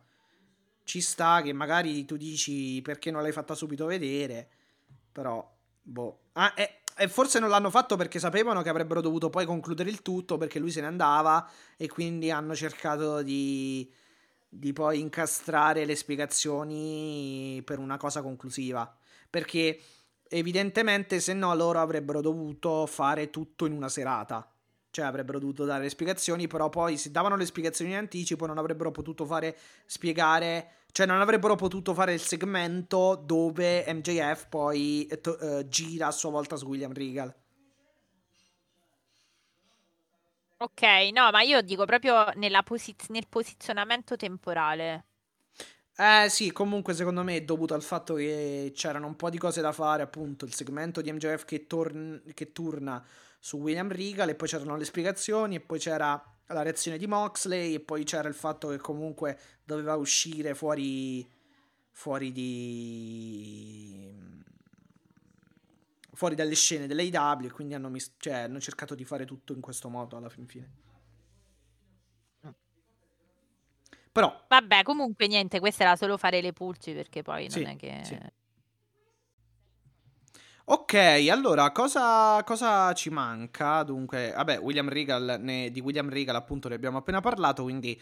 Ci 0.89 1.01
sta 1.01 1.43
che 1.43 1.53
magari 1.53 2.03
tu 2.03 2.17
dici 2.17 2.81
perché 2.81 3.11
non 3.11 3.21
l'hai 3.21 3.31
fatta 3.31 3.53
subito 3.53 3.85
vedere, 3.85 4.49
però 5.11 5.47
boh. 5.83 6.21
Ah, 6.31 6.51
e, 6.55 6.79
e 6.97 7.07
forse 7.07 7.37
non 7.37 7.49
l'hanno 7.49 7.69
fatto 7.69 7.95
perché 7.95 8.17
sapevano 8.17 8.63
che 8.63 8.69
avrebbero 8.69 8.99
dovuto 8.99 9.29
poi 9.29 9.45
concludere 9.45 9.91
il 9.91 10.01
tutto 10.01 10.37
perché 10.37 10.57
lui 10.57 10.71
se 10.71 10.81
ne 10.81 10.87
andava 10.87 11.47
e 11.77 11.87
quindi 11.87 12.31
hanno 12.31 12.55
cercato 12.55 13.21
di, 13.21 13.87
di 14.49 14.73
poi 14.73 14.99
incastrare 14.99 15.85
le 15.85 15.95
spiegazioni 15.95 17.61
per 17.63 17.77
una 17.77 17.97
cosa 17.97 18.23
conclusiva. 18.23 18.91
Perché 19.29 19.79
evidentemente 20.27 21.19
se 21.19 21.33
no 21.33 21.53
loro 21.53 21.81
avrebbero 21.81 22.19
dovuto 22.19 22.87
fare 22.87 23.29
tutto 23.29 23.67
in 23.67 23.73
una 23.73 23.89
serata. 23.89 24.51
Cioè 24.89 25.05
avrebbero 25.05 25.37
dovuto 25.37 25.65
dare 25.65 25.83
le 25.83 25.89
spiegazioni, 25.89 26.47
però 26.47 26.69
poi 26.69 26.97
se 26.97 27.11
davano 27.11 27.35
le 27.35 27.45
spiegazioni 27.45 27.91
in 27.91 27.97
anticipo 27.97 28.47
non 28.47 28.57
avrebbero 28.57 28.89
potuto 28.89 29.23
fare 29.23 29.55
spiegare, 29.85 30.77
cioè 30.91 31.05
non 31.05 31.21
avrebbero 31.21 31.55
potuto 31.55 31.93
fare 31.93 32.13
il 32.13 32.19
segmento 32.19 33.21
dove 33.23 33.85
MJF 33.87 34.47
poi 34.47 35.05
eh, 35.07 35.67
gira 35.67 36.07
a 36.07 36.11
sua 36.11 36.29
volta 36.29 36.55
su 36.55 36.65
William 36.65 36.93
Regal. 36.93 37.33
Ok, 40.61 40.81
no, 41.13 41.31
ma 41.31 41.41
io 41.41 41.61
dico 41.61 41.85
proprio 41.85 42.31
nella 42.35 42.63
posiz- 42.63 43.07
nel 43.09 43.27
posizionamento 43.29 44.17
temporale. 44.17 45.05
Eh 45.95 46.27
sì, 46.29 46.51
comunque 46.51 46.93
secondo 46.93 47.23
me 47.23 47.37
è 47.37 47.41
dovuto 47.43 47.73
al 47.73 47.81
fatto 47.81 48.15
che 48.15 48.71
c'erano 48.75 49.07
un 49.07 49.15
po' 49.15 49.29
di 49.29 49.37
cose 49.37 49.61
da 49.61 49.71
fare, 49.71 50.01
appunto, 50.01 50.45
il 50.45 50.53
segmento 50.53 51.01
di 51.01 51.11
MJF 51.11 51.45
che, 51.45 51.65
torn- 51.67 52.21
che 52.33 52.51
turna 52.51 53.05
su 53.39 53.57
William 53.57 53.89
Regal 53.89 54.29
e 54.29 54.35
poi 54.35 54.47
c'erano 54.47 54.75
le 54.75 54.85
spiegazioni 54.85 55.55
e 55.55 55.59
poi 55.61 55.79
c'era 55.79 56.21
la 56.53 56.61
reazione 56.61 56.97
di 56.97 57.07
Moxley 57.07 57.76
e 57.76 57.80
poi 57.80 58.03
c'era 58.03 58.27
il 58.27 58.34
fatto 58.34 58.69
che 58.69 58.77
comunque 58.77 59.38
doveva 59.63 59.95
uscire 59.95 60.55
fuori 60.55 61.27
fuori 61.91 62.31
di 62.31 64.13
fuori 66.13 66.35
dalle 66.35 66.55
scene 66.55 66.85
dell'AEW 66.85 67.45
e 67.45 67.51
quindi 67.51 67.73
hanno, 67.73 67.89
mis- 67.89 68.13
cioè, 68.17 68.34
hanno 68.34 68.59
cercato 68.59 68.93
di 68.93 69.05
fare 69.05 69.26
tutto 69.26 69.53
in 69.53 69.61
questo 69.61 69.88
modo 69.89 70.17
alla 70.17 70.30
fin 70.30 70.45
fine. 70.47 70.69
Però 74.11 74.45
Vabbè, 74.47 74.84
comunque 74.84 75.27
niente, 75.27 75.59
questa 75.59 75.84
era 75.84 75.95
solo 75.95 76.17
fare 76.17 76.41
le 76.41 76.51
pulci 76.51 76.93
perché 76.93 77.21
poi 77.21 77.49
Sì, 77.49 77.61
non 77.61 77.71
è 77.71 77.76
che... 77.77 78.01
sì. 78.03 78.17
Ok, 80.71 80.93
allora 81.31 81.71
cosa, 81.71 82.43
cosa 82.43 82.93
ci 82.93 83.09
manca? 83.09 83.81
Dunque, 83.81 84.31
vabbè, 84.35 84.59
William 84.59 84.87
Regal, 84.87 85.37
ne- 85.39 85.71
di 85.71 85.79
William 85.79 86.07
Regal 86.09 86.35
appunto 86.35 86.67
ne 86.69 86.75
abbiamo 86.75 86.99
appena 86.99 87.21
parlato, 87.21 87.63
quindi 87.63 87.99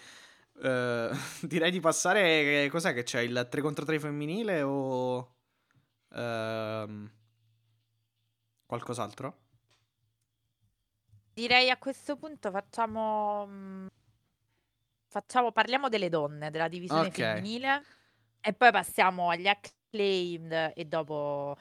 eh, 0.62 1.10
direi 1.44 1.72
di 1.72 1.80
passare, 1.80 2.68
cos'è 2.70 2.94
che 2.94 3.04
c'è, 3.04 3.22
il 3.22 3.48
3 3.50 3.62
contro 3.62 3.86
3 3.86 4.00
femminile 4.00 4.62
o 4.64 5.36
ehm, 6.14 7.10
qualcos'altro? 8.66 9.38
Direi 11.34 11.70
a 11.70 11.78
questo 11.78 12.18
punto 12.18 12.52
facciamo... 12.52 13.46
mm, 13.48 13.88
facciamo 15.08 15.52
parliamo 15.54 15.88
delle 15.88 16.10
donne, 16.10 16.52
della 16.52 16.68
divisione 16.68 17.08
Ok. 17.08 17.16
femminile 17.16 17.84
e 18.42 18.54
poi 18.54 18.72
passiamo 18.72 19.30
agli 19.30 19.48
acclaimed 19.48 20.74
e 20.76 20.86
dopo 20.86 21.56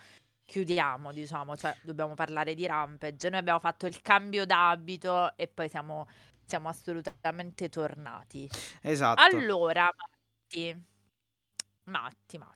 chiudiamo, 0.47 1.12
diciamo, 1.12 1.56
cioè 1.56 1.77
dobbiamo 1.82 2.14
parlare 2.14 2.55
di 2.55 2.66
Rampage. 2.66 3.28
Noi 3.28 3.40
abbiamo 3.40 3.59
fatto 3.59 3.86
il 3.86 4.01
cambio 4.01 4.47
d'abito 4.47 5.36
e 5.36 5.48
poi 5.48 5.68
siamo, 5.68 6.09
siamo 6.47 6.68
assolutamente 6.68 7.68
tornati. 7.68 8.48
Esatto. 8.81 9.20
Allora, 9.20 9.93
Matti, 9.94 10.85
Matti, 11.85 12.39
Matti. 12.39 12.55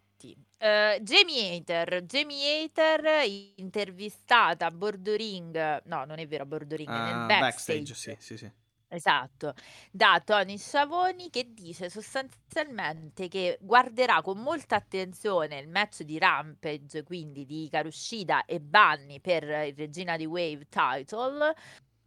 Uh, 0.60 1.00
Jamie 1.00 1.56
Hater, 1.56 2.04
Jamie 2.04 2.64
Hater 2.64 3.24
intervistata 3.56 4.66
a 4.66 4.70
Bordo 4.70 5.14
Ring, 5.14 5.82
no, 5.84 6.04
non 6.04 6.18
è 6.18 6.26
vero, 6.26 6.42
a 6.42 6.46
Bordo 6.46 6.76
Ring, 6.76 6.88
uh, 6.88 6.92
nel 6.92 7.14
ah, 7.14 7.26
backstage. 7.26 7.80
backstage 7.80 7.94
sì, 7.94 8.16
sì, 8.18 8.36
sì. 8.36 8.52
Esatto, 8.92 9.54
da 9.92 10.20
Tony 10.24 10.58
Sciavoni 10.58 11.30
che 11.30 11.54
dice 11.54 11.88
sostanzialmente 11.88 13.28
che 13.28 13.56
guarderà 13.60 14.20
con 14.20 14.38
molta 14.38 14.74
attenzione 14.74 15.60
il 15.60 15.68
match 15.68 16.02
di 16.02 16.18
Rampage, 16.18 17.04
quindi 17.04 17.46
di 17.46 17.68
Karushida 17.70 18.44
e 18.46 18.58
Bunny 18.58 19.20
per 19.20 19.44
il 19.44 19.74
Regina 19.76 20.16
di 20.16 20.26
Wave 20.26 20.66
title. 20.68 21.54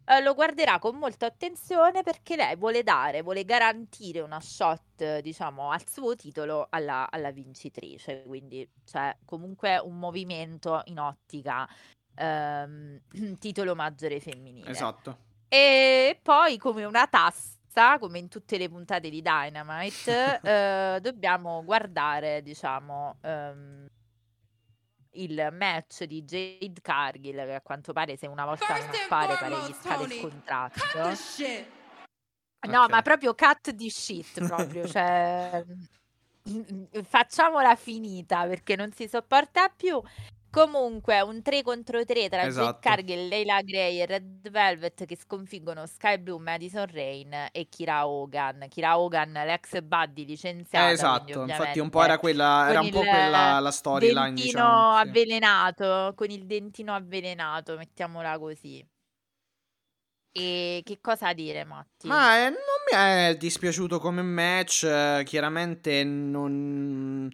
Eh, 0.06 0.22
lo 0.22 0.34
guarderà 0.34 0.78
con 0.80 0.98
molta 0.98 1.26
attenzione 1.28 2.04
perché 2.04 2.36
lei 2.36 2.58
vuole 2.58 2.84
dare, 2.84 3.22
vuole 3.22 3.46
garantire 3.46 4.20
una 4.20 4.42
shot, 4.42 5.20
diciamo, 5.20 5.72
al 5.72 5.88
suo 5.88 6.18
titolo 6.18 6.68
alla, 6.70 7.10
alla 7.10 7.32
vincitrice. 7.32 8.24
Quindi 8.28 8.70
c'è 8.84 9.16
comunque 9.24 9.78
un 9.78 9.98
movimento 9.98 10.82
in 10.88 11.00
ottica 11.00 11.66
ehm, 12.16 13.00
titolo 13.40 13.74
maggiore 13.74 14.20
femminile. 14.20 14.70
Esatto. 14.70 15.32
E 15.54 16.20
poi 16.20 16.58
come 16.58 16.84
una 16.84 17.06
tassa, 17.06 18.00
come 18.00 18.18
in 18.18 18.28
tutte 18.28 18.58
le 18.58 18.70
puntate 18.70 19.12
di 19.12 19.22
Dynamite, 19.22 20.40
eh, 20.42 21.00
dobbiamo 21.00 21.64
guardare, 21.64 22.42
diciamo, 22.42 23.18
ehm, 23.22 23.88
il 25.12 25.50
match 25.52 26.06
di 26.06 26.24
Jade 26.24 26.82
Cargill, 26.82 27.46
che 27.46 27.54
a 27.54 27.62
quanto 27.62 27.94
pare 27.94 28.18
se 28.18 28.26
una 28.26 28.46
volta 28.46 28.66
non 28.76 28.90
appare 29.04 29.36
pare 29.36 29.56
gli 29.68 29.76
scade 29.80 30.16
il 30.16 30.22
contratto. 30.22 30.82
No, 32.62 32.80
okay. 32.80 32.90
ma 32.90 33.02
proprio 33.04 33.36
cut 33.36 33.70
di 33.70 33.92
shit, 33.92 34.44
proprio, 34.48 34.88
cioè... 34.90 35.64
Facciamola 37.04 37.76
finita 37.76 38.48
perché 38.48 38.76
non 38.76 38.92
si 38.92 39.08
sopporta 39.08 39.70
più. 39.70 40.02
Comunque, 40.54 41.20
un 41.22 41.42
3 41.42 41.64
contro 41.64 42.06
3 42.06 42.30
tra 42.30 42.44
esatto. 42.44 42.66
Jake 42.66 42.80
Cargill, 42.80 43.28
Leila 43.28 43.60
Gray 43.64 44.00
e 44.00 44.06
Red 44.06 44.52
Velvet 44.52 45.06
che 45.06 45.18
sconfiggono 45.18 45.88
Sky 45.88 46.20
Blue, 46.20 46.40
Madison 46.40 46.86
Rain 46.86 47.48
e 47.52 47.68
Kira 47.70 48.08
Hogan. 48.08 48.68
Kira 48.70 49.00
Hogan, 49.00 49.32
l'ex 49.32 49.82
buddy 49.82 50.26
licenziata. 50.26 50.90
Eh, 50.90 50.92
esatto, 50.92 51.42
infatti 51.42 51.80
un 51.80 51.90
po' 51.90 52.04
era 52.04 52.20
quella, 52.20 52.70
era 52.70 52.82
un 52.82 52.92
po' 52.92 53.00
quella 53.00 53.58
la 53.58 53.72
storyline. 53.72 54.26
Dentino 54.26 54.46
diciamo, 54.46 54.92
avvelenato, 54.92 56.10
sì. 56.10 56.16
con 56.16 56.30
il 56.30 56.46
dentino 56.46 56.94
avvelenato, 56.94 57.76
mettiamola 57.76 58.38
così. 58.38 58.88
E 60.32 60.82
che 60.84 61.00
cosa 61.02 61.34
dire, 61.34 61.64
Matti? 61.64 62.06
Ma 62.06 62.46
eh, 62.46 62.50
non 62.50 62.60
mi 62.92 62.96
è 62.96 63.36
dispiaciuto 63.38 63.98
come 63.98 64.22
match, 64.22 65.24
chiaramente 65.24 66.04
non 66.04 67.32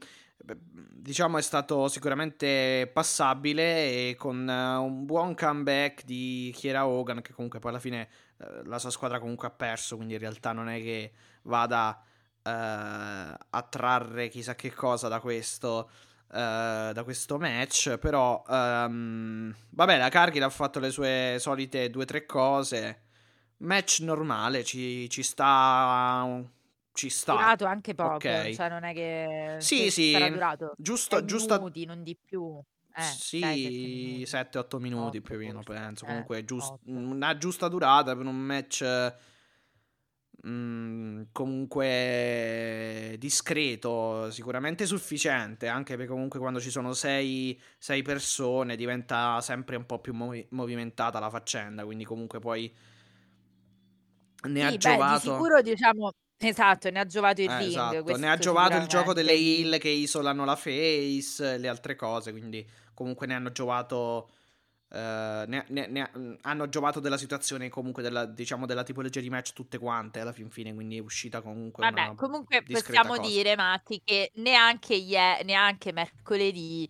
diciamo 0.58 1.38
è 1.38 1.42
stato 1.42 1.88
sicuramente 1.88 2.90
passabile 2.94 4.10
e 4.10 4.16
con 4.18 4.48
uh, 4.48 4.84
un 4.84 5.06
buon 5.06 5.36
comeback 5.36 6.04
di 6.04 6.54
Kiera 6.56 6.86
Hogan 6.86 7.22
che 7.22 7.34
comunque 7.34 7.60
poi 7.60 7.72
alla 7.72 7.80
fine 7.80 8.10
uh, 8.38 8.64
la 8.66 8.80
sua 8.80 8.90
squadra 8.90 9.20
comunque 9.20 9.48
ha 9.48 9.52
perso 9.52 9.96
quindi 9.96 10.14
in 10.14 10.20
realtà 10.20 10.52
non 10.52 10.70
è 10.70 10.82
che 10.82 11.12
vada 11.44 12.02
uh, 12.44 12.50
a 12.50 13.68
trarre 13.70 14.28
chissà 14.30 14.56
che 14.56 14.74
cosa 14.74 15.08
da 15.08 15.20
questo 15.20 15.90
da 16.32 17.02
questo 17.04 17.40
match 17.40 17.98
però 17.98 18.44
um, 18.48 19.52
vabbè 19.72 19.98
la 19.98 20.10
Cargill 20.10 20.44
ha 20.44 20.50
fatto 20.52 20.80
le 20.80 20.92
sue 20.92 21.38
solite 21.40 21.90
due 21.90 22.04
o 22.04 22.06
tre 22.06 22.28
cose. 22.28 23.02
Match 23.62 24.02
normale 24.02 24.64
ci, 24.64 25.10
ci 25.10 25.24
sta 25.24 26.40
ci 27.00 27.10
sta. 27.10 27.32
Durato 27.32 27.64
anche 27.66 27.96
poco, 27.96 28.16
okay. 28.16 28.54
cioè 28.54 28.68
non 28.68 28.84
è 28.84 28.94
che 28.94 29.56
sì, 29.60 29.90
sì, 29.90 30.12
sarà 30.12 30.30
durato 30.30 30.74
giusto, 30.78 31.24
giusto 31.24 31.56
minuti, 31.56 31.86
non 31.86 32.04
di 32.04 32.18
più. 32.22 32.62
Eh, 32.94 33.02
sì, 33.02 34.24
7-8 34.26 34.80
minuti, 34.80 35.18
8, 35.18 35.22
più 35.22 35.36
o 35.36 35.40
meno, 35.40 35.62
penso. 35.64 36.04
Eh, 36.04 36.08
Comunque, 36.08 36.44
giust- 36.44 36.80
una 36.88 37.38
giusta 37.38 37.70
durata 37.70 38.14
per 38.18 38.26
un 38.26 38.36
match. 38.36 39.14
Mm, 40.46 41.24
comunque 41.34 43.16
discreto, 43.18 44.32
sicuramente 44.32 44.86
sufficiente, 44.86 45.68
anche 45.68 45.96
perché 45.98 46.12
comunque 46.12 46.40
quando 46.40 46.60
ci 46.62 46.70
sono 46.70 46.94
sei, 46.94 47.60
sei 47.78 48.02
persone 48.04 48.78
diventa 48.78 49.42
sempre 49.42 49.76
un 49.76 49.86
po' 49.86 50.00
più 50.00 50.14
movi- 50.14 50.46
movimentata 50.52 51.20
la 51.20 51.30
faccenda, 51.30 51.84
quindi 51.84 52.06
comunque 52.06 52.40
poi 52.40 52.74
ne 54.48 54.60
sì, 54.60 54.66
ha 54.66 54.70
beh, 54.70 54.78
giovato. 54.78 55.14
Di 55.14 55.20
sicuro 55.20 55.62
diciamo 55.62 56.12
Esatto, 56.40 56.90
ne 56.90 57.00
ha 57.00 57.06
giovato 57.06 57.42
il 57.42 57.50
eh, 57.50 57.58
ring. 57.58 57.70
Esatto. 57.70 58.18
Ne 58.18 58.30
ha 58.30 58.38
giovato 58.38 58.78
il 58.78 58.88
gioco 58.88 59.14
delle 59.14 59.34
heal 59.34 59.78
che 59.78 59.90
isolano 59.90 60.46
la 60.46 60.56
face, 60.56 61.58
le 61.58 61.68
altre 61.68 61.96
cose, 61.96 62.32
quindi 62.32 62.66
comunque 62.94 63.28
ne 63.28 63.36
hanno 63.36 63.52
giovato... 63.52 64.30
Uh, 64.92 65.46
ne, 65.46 65.66
ne, 65.68 65.86
ne, 65.86 66.38
hanno 66.42 66.68
giovato 66.68 67.00
della 67.00 67.18
situazione 67.18 67.70
comunque 67.70 68.02
della, 68.02 68.26
diciamo 68.26 68.66
della 68.66 68.82
tipologia 68.82 69.20
di 69.20 69.30
match 69.30 69.54
tutte 69.54 69.78
quante 69.78 70.20
alla 70.20 70.32
fin 70.32 70.50
fine 70.50 70.74
quindi 70.74 70.98
è 70.98 71.00
uscita 71.00 71.42
comunque 71.42 71.88
vabbè 71.88 72.16
comunque 72.16 72.64
possiamo 72.64 73.18
cosa. 73.18 73.22
dire 73.22 73.56
Matti 73.56 74.02
che 74.04 74.32
neanche, 74.38 74.96
ie- 74.96 75.44
neanche 75.44 75.92
mercoledì 75.92 76.90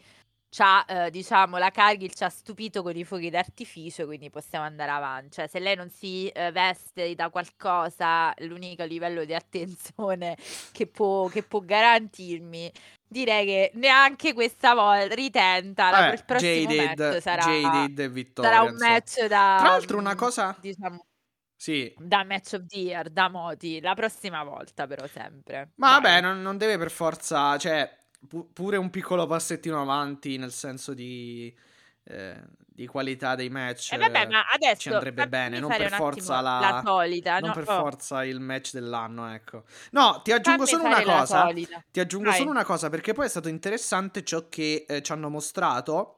c'ha, 0.49 0.85
eh, 0.85 1.11
diciamo, 1.11 1.57
la 1.57 1.69
Cargill 1.69 2.09
ci 2.09 2.23
ha 2.23 2.29
stupito 2.29 2.81
con 2.81 2.95
i 2.95 3.03
fuochi 3.03 3.29
d'artificio, 3.29 4.05
quindi 4.05 4.29
possiamo 4.29 4.65
andare 4.65 4.91
avanti. 4.91 5.31
Cioè, 5.31 5.47
se 5.47 5.59
lei 5.59 5.75
non 5.75 5.89
si 5.89 6.27
eh, 6.29 6.51
veste 6.51 7.13
da 7.15 7.29
qualcosa, 7.29 8.33
l'unico 8.39 8.83
livello 8.83 9.25
di 9.25 9.35
attenzione 9.35 10.35
che 10.71 10.87
può, 10.87 11.27
che 11.27 11.43
può 11.43 11.59
garantirmi, 11.61 12.71
direi 13.07 13.45
che 13.45 13.71
neanche 13.75 14.33
questa 14.33 14.73
volta 14.73 15.13
ritenta. 15.13 15.89
La, 15.91 16.13
il 16.13 16.23
prossimo 16.25 16.71
jaded, 16.71 16.99
match 16.99 17.21
sarà, 17.21 17.43
jaded 17.43 18.11
vittoria, 18.11 18.51
sarà 18.51 18.63
un 18.63 18.75
match 18.75 19.25
da. 19.27 19.57
Tra 19.59 19.69
l'altro, 19.69 19.97
una 19.97 20.15
cosa. 20.15 20.55
Diciamo, 20.59 21.05
sì. 21.55 21.93
Da 21.97 22.23
match 22.23 22.53
of 22.53 22.65
the 22.67 22.77
year, 22.77 23.09
da 23.09 23.29
moti, 23.29 23.81
la 23.81 23.93
prossima 23.93 24.43
volta 24.43 24.87
però 24.87 25.05
sempre. 25.07 25.73
Ma 25.75 25.99
Vai. 25.99 26.01
vabbè, 26.01 26.21
non, 26.21 26.41
non 26.41 26.57
deve 26.57 26.77
per 26.77 26.89
forza, 26.89 27.57
cioè, 27.57 27.91
pu- 28.27 28.51
pure 28.51 28.77
un 28.77 28.89
piccolo 28.89 29.25
passettino 29.25 29.81
avanti 29.81 30.37
nel 30.37 30.51
senso 30.51 30.93
di, 30.93 31.53
eh, 32.03 32.41
di 32.57 32.87
qualità 32.87 33.35
dei 33.35 33.49
match. 33.49 33.93
Eh 33.93 33.97
vabbè, 33.97 34.27
ma 34.27 34.45
adesso 34.53 34.81
ci 34.81 34.89
andrebbe 34.89 35.27
bene, 35.27 35.59
non 35.59 35.69
per 35.69 35.91
forza 35.91 36.41
la, 36.41 36.59
la 36.59 36.81
solita, 36.83 37.39
non 37.39 37.49
no? 37.49 37.55
per 37.55 37.69
oh. 37.69 37.79
forza 37.79 38.23
il 38.23 38.39
match 38.39 38.71
dell'anno, 38.73 39.31
ecco. 39.33 39.63
No, 39.91 40.21
ti 40.23 40.31
aggiungo 40.31 40.65
Fammi 40.65 40.83
solo 40.83 40.95
una 40.95 41.03
cosa. 41.03 41.51
Ti 41.91 41.99
aggiungo 41.99 42.29
Vai. 42.29 42.37
solo 42.37 42.49
una 42.49 42.65
cosa 42.65 42.89
perché 42.89 43.13
poi 43.13 43.25
è 43.25 43.29
stato 43.29 43.49
interessante 43.49 44.23
ciò 44.23 44.47
che 44.49 44.85
eh, 44.87 45.01
ci 45.01 45.11
hanno 45.11 45.29
mostrato 45.29 46.15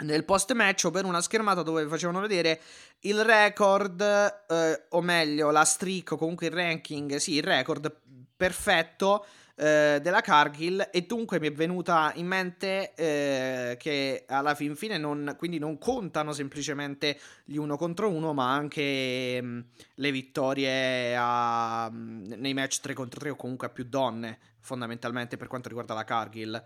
nel 0.00 0.24
post 0.24 0.52
match 0.52 0.84
o 0.84 0.90
per 0.90 1.04
una 1.04 1.20
schermata 1.20 1.62
dove 1.62 1.86
facevano 1.86 2.20
vedere 2.20 2.60
il 3.00 3.24
record 3.24 4.00
eh, 4.00 4.86
o 4.90 5.00
meglio 5.00 5.50
la 5.50 5.64
streak 5.64 6.12
o 6.12 6.16
comunque 6.16 6.46
il 6.46 6.52
ranking 6.52 7.16
sì 7.16 7.34
il 7.34 7.42
record 7.42 7.92
perfetto 8.36 9.26
eh, 9.58 9.98
della 10.00 10.20
Cargill 10.20 10.88
e 10.92 11.02
dunque 11.02 11.40
mi 11.40 11.48
è 11.48 11.52
venuta 11.52 12.12
in 12.14 12.26
mente 12.26 12.94
eh, 12.94 13.76
che 13.76 14.24
alla 14.28 14.54
fin 14.54 14.76
fine 14.76 14.98
non, 14.98 15.34
quindi 15.36 15.58
non 15.58 15.78
contano 15.78 16.32
semplicemente 16.32 17.18
gli 17.44 17.56
uno 17.56 17.76
contro 17.76 18.08
uno 18.08 18.32
ma 18.32 18.52
anche 18.52 19.42
mh, 19.42 19.46
mm, 19.46 19.60
le 19.96 20.10
vittorie 20.12 21.16
a, 21.18 21.90
mh, 21.90 22.34
nei 22.36 22.54
match 22.54 22.80
3 22.80 22.94
contro 22.94 23.18
3 23.18 23.30
o 23.30 23.36
comunque 23.36 23.66
a 23.66 23.70
più 23.70 23.84
donne 23.84 24.38
fondamentalmente 24.60 25.36
per 25.36 25.48
quanto 25.48 25.68
riguarda 25.68 25.94
la 25.94 26.04
Cargill. 26.04 26.64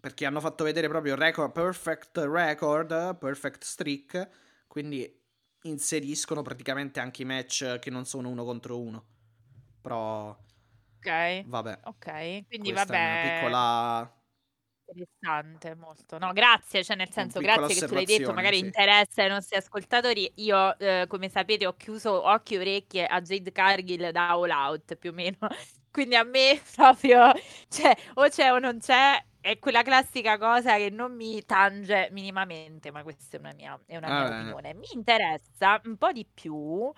Perché 0.00 0.26
hanno 0.26 0.40
fatto 0.40 0.64
vedere 0.64 0.86
proprio 0.88 1.16
record, 1.16 1.50
perfect 1.50 2.18
record, 2.18 3.16
perfect 3.16 3.64
streak 3.64 4.28
quindi 4.68 5.10
inseriscono 5.62 6.42
praticamente 6.42 7.00
anche 7.00 7.22
i 7.22 7.24
match 7.24 7.78
che 7.78 7.90
non 7.90 8.04
sono 8.04 8.28
uno 8.28 8.44
contro 8.44 8.78
uno. 8.78 9.04
Però 9.80 10.36
Ok. 10.98 11.08
Vabbè. 11.44 11.80
Ok, 11.84 12.46
quindi 12.46 12.72
Questa 12.72 12.94
è 12.96 13.00
una 13.04 13.16
vabbè. 13.16 13.18
piccola 13.18 14.12
Interessante, 14.90 15.74
molto. 15.74 16.16
No, 16.18 16.32
grazie, 16.32 16.82
cioè 16.82 16.96
nel 16.96 17.10
senso, 17.10 17.40
grazie 17.40 17.74
che 17.74 17.82
tu 17.82 17.92
l'hai 17.92 18.06
detto, 18.06 18.32
magari 18.32 18.56
sì. 18.56 18.64
interessa 18.64 19.22
ai 19.22 19.28
nostri 19.28 19.56
ascoltatori. 19.58 20.32
Io, 20.36 20.78
eh, 20.78 21.04
come 21.06 21.28
sapete, 21.28 21.66
ho 21.66 21.74
chiuso 21.76 22.26
occhi 22.26 22.54
e 22.54 22.58
orecchie 22.58 23.06
a 23.06 23.20
Jade 23.20 23.52
Cargill 23.52 24.10
da 24.10 24.30
All 24.30 24.48
Out, 24.50 24.96
più 24.96 25.10
o 25.10 25.12
meno. 25.12 25.36
Quindi 25.90 26.14
a 26.16 26.22
me 26.24 26.58
proprio, 26.74 27.32
cioè, 27.68 27.94
o 28.14 28.28
c'è 28.28 28.50
o 28.50 28.58
non 28.58 28.78
c'è, 28.78 29.22
è 29.40 29.58
quella 29.58 29.82
classica 29.82 30.38
cosa 30.38 30.76
che 30.78 30.88
non 30.88 31.14
mi 31.14 31.44
tange 31.44 32.08
minimamente, 32.12 32.90
ma 32.90 33.02
questa 33.02 33.36
è 33.36 33.40
una 33.40 33.52
mia, 33.52 33.78
è 33.84 33.96
una 33.98 34.10
mia 34.10 34.24
Ah, 34.24 34.28
opinione. 34.28 34.72
Mi 34.72 34.86
interessa 34.94 35.80
un 35.84 35.98
po' 35.98 36.12
di 36.12 36.26
più 36.32 36.90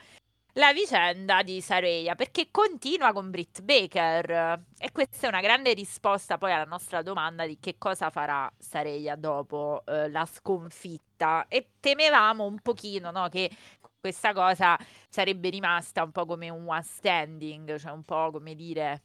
la 0.55 0.73
vicenda 0.73 1.43
di 1.43 1.61
Sareia 1.61 2.15
perché 2.15 2.49
continua 2.51 3.13
con 3.13 3.31
Britt 3.31 3.63
Baker. 3.63 4.63
E 4.79 4.93
questa 4.93 5.27
è 5.27 5.29
una 5.29 5.41
grande 5.41 5.73
risposta 5.73 6.39
poi 6.39 6.53
alla 6.53 6.65
nostra 6.65 7.03
domanda 7.03 7.47
di 7.47 7.59
che 7.61 7.77
cosa 7.79 8.11
farà 8.11 8.51
Sareia 8.59 9.17
dopo 9.17 9.83
eh, 9.87 10.09
la 10.11 10.27
sconfitta. 10.27 11.47
E 11.49 11.73
temevamo 11.81 12.45
un 12.45 12.61
pochino 12.61 13.11
no, 13.11 13.29
che 13.29 13.51
questa 14.01 14.33
cosa 14.33 14.79
sarebbe 15.09 15.51
rimasta 15.51 16.03
un 16.03 16.11
po' 16.11 16.25
come 16.25 16.49
un 16.49 16.67
one 16.67 16.83
standing, 16.83 17.77
cioè 17.77 17.93
un 17.93 18.05
po' 18.05 18.31
come 18.31 18.55
dire 18.55 19.03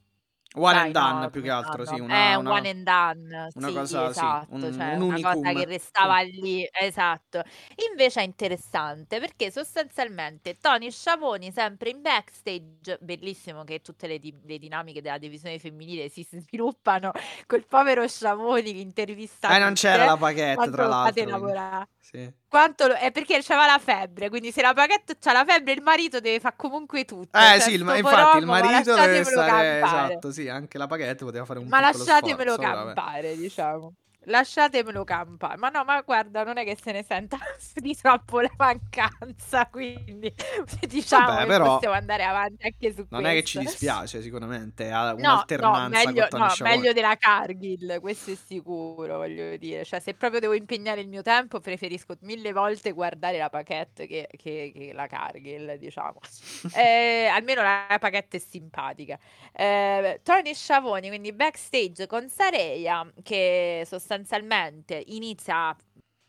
One 0.57 0.77
Dai, 0.77 0.79
and 0.79 0.93
done 0.93 1.19
no, 1.19 1.29
più 1.29 1.41
che 1.41 1.49
altro, 1.49 1.85
no. 1.85 1.97
sì, 1.97 1.99
una, 1.99 2.37
un 2.37 2.47
una, 2.47 2.51
one 2.51 2.69
and 2.69 2.83
done, 2.83 3.49
una 3.53 3.71
sì, 3.71 3.71
cosa, 3.71 4.13
sì, 4.13 4.25
esatto, 4.25 4.47
un, 4.47 4.63
cioè 4.71 4.95
un 5.01 5.01
una 5.07 5.19
cosa 5.19 5.53
che 5.53 5.65
Sì. 5.65 5.65
restava 5.65 6.19
lì, 6.21 6.67
esatto. 6.71 7.43
Invece 7.91 8.21
è 8.21 8.23
interessante 8.23 9.19
perché 9.19 9.51
sostanzialmente 9.51 10.55
Tony 10.55 10.91
Sciavoni, 10.91 11.51
sempre 11.51 11.89
in 11.91 12.01
backstage, 12.01 12.97
bellissimo 13.01 13.63
che 13.63 13.81
tutte 13.81 14.07
le, 14.07 14.17
di- 14.19 14.33
le 14.43 14.57
dinamiche 14.57 15.01
della 15.01 15.17
divisione 15.19 15.59
femminile 15.59 16.09
si 16.09 16.23
sviluppano 16.31 17.11
col 17.45 17.65
povero 17.67 18.07
Sciavoni 18.07 18.73
che 18.73 18.79
intervista 18.79 19.49
Eh, 19.55 19.59
non 19.59 19.73
c'era 19.73 20.05
la 20.05 20.17
paquette, 20.17 20.71
tra 20.71 20.87
l'altro, 20.87 21.29
lavorare. 21.29 21.87
Sì. 22.07 22.31
Quanto 22.47 22.85
lo- 22.87 22.93
È 22.93 23.11
perché 23.11 23.39
c'aveva 23.41 23.65
la 23.65 23.79
febbre, 23.79 24.29
quindi 24.29 24.51
se 24.51 24.61
la 24.61 24.73
paquette 24.75 25.17
c'ha 25.19 25.33
la 25.33 25.43
febbre 25.43 25.73
il 25.73 25.81
marito 25.81 26.19
deve 26.19 26.39
fare 26.39 26.53
comunque 26.55 27.03
tutto. 27.03 27.35
Eh 27.35 27.41
Cioè 27.41 27.59
sì, 27.61 27.73
il 27.73 27.83
ma- 27.83 27.97
infatti 27.97 28.15
il 28.15 28.23
poromo, 28.45 28.51
ma 28.51 28.59
marito 28.61 28.93
deve 28.93 29.23
stare, 29.23 29.79
campare. 29.79 30.07
esatto, 30.13 30.31
sì, 30.31 30.47
anche 30.47 30.77
la 30.77 30.85
paquette 30.85 31.25
poteva 31.25 31.45
fare 31.45 31.57
un 31.59 31.67
Ma 31.67 31.79
piccolo 31.81 32.03
lasciatemelo 32.03 32.51
sforzo, 32.53 32.71
vabbè. 32.71 32.93
campare, 32.93 33.35
diciamo. 33.37 33.93
Lasciatemelo 34.27 35.03
campare. 35.03 35.57
Ma 35.57 35.69
no, 35.69 35.83
ma 35.83 36.01
guarda, 36.01 36.43
non 36.43 36.57
è 36.57 36.63
che 36.65 36.75
se 36.81 36.91
ne 36.91 37.03
senta 37.03 37.37
di 37.75 37.95
troppo 37.95 38.39
la 38.41 38.51
mancanza, 38.57 39.67
quindi 39.69 40.33
diciamo 40.87 41.25
Vabbè, 41.25 41.45
che 41.45 41.45
però 41.45 41.65
possiamo 41.65 41.93
andare 41.95 42.23
avanti 42.23 42.65
anche 42.65 42.93
su 42.93 43.05
non 43.09 43.25
è 43.25 43.33
che 43.33 43.43
ci 43.43 43.59
questo. 43.59 43.59
dispiace 43.59 44.21
sicuramente, 44.21 44.91
ha 44.91 45.13
No, 45.17 45.47
no, 45.59 45.85
un'alternanza 45.85 45.87
meglio, 45.87 46.27
no, 46.31 46.57
meglio 46.59 46.91
della 46.93 47.15
Cargill, 47.17 47.99
questo 48.01 48.31
è 48.31 48.35
sicuro, 48.35 49.17
voglio 49.17 49.55
dire. 49.57 49.85
Cioè, 49.85 49.99
se 50.01 50.13
proprio 50.15 50.39
devo 50.41 50.53
impegnare 50.53 51.01
il 51.01 51.07
mio 51.07 51.21
tempo, 51.21 51.59
preferisco 51.61 52.15
mille 52.21 52.51
volte 52.51 52.91
guardare 52.91 53.37
la 53.37 53.49
Paquette 53.49 54.07
che, 54.07 54.27
che- 54.35 54.71
che 54.75 54.91
la 54.93 55.07
Cargill, 55.07 55.75
diciamo. 55.77 56.19
Eh, 56.75 57.27
almeno 57.27 57.61
la 57.61 57.97
Paquette 57.99 58.37
è 58.37 58.39
simpatica. 58.39 59.17
Eh, 59.53 60.19
Tony 60.23 60.53
Sciavoni, 60.53 61.07
quindi 61.07 61.31
backstage 61.31 62.07
con 62.07 62.27
Sareia, 62.29 63.07
che 63.23 63.83
sostanzialmente 63.85 64.14
inizia 65.05 65.55
a 65.69 65.75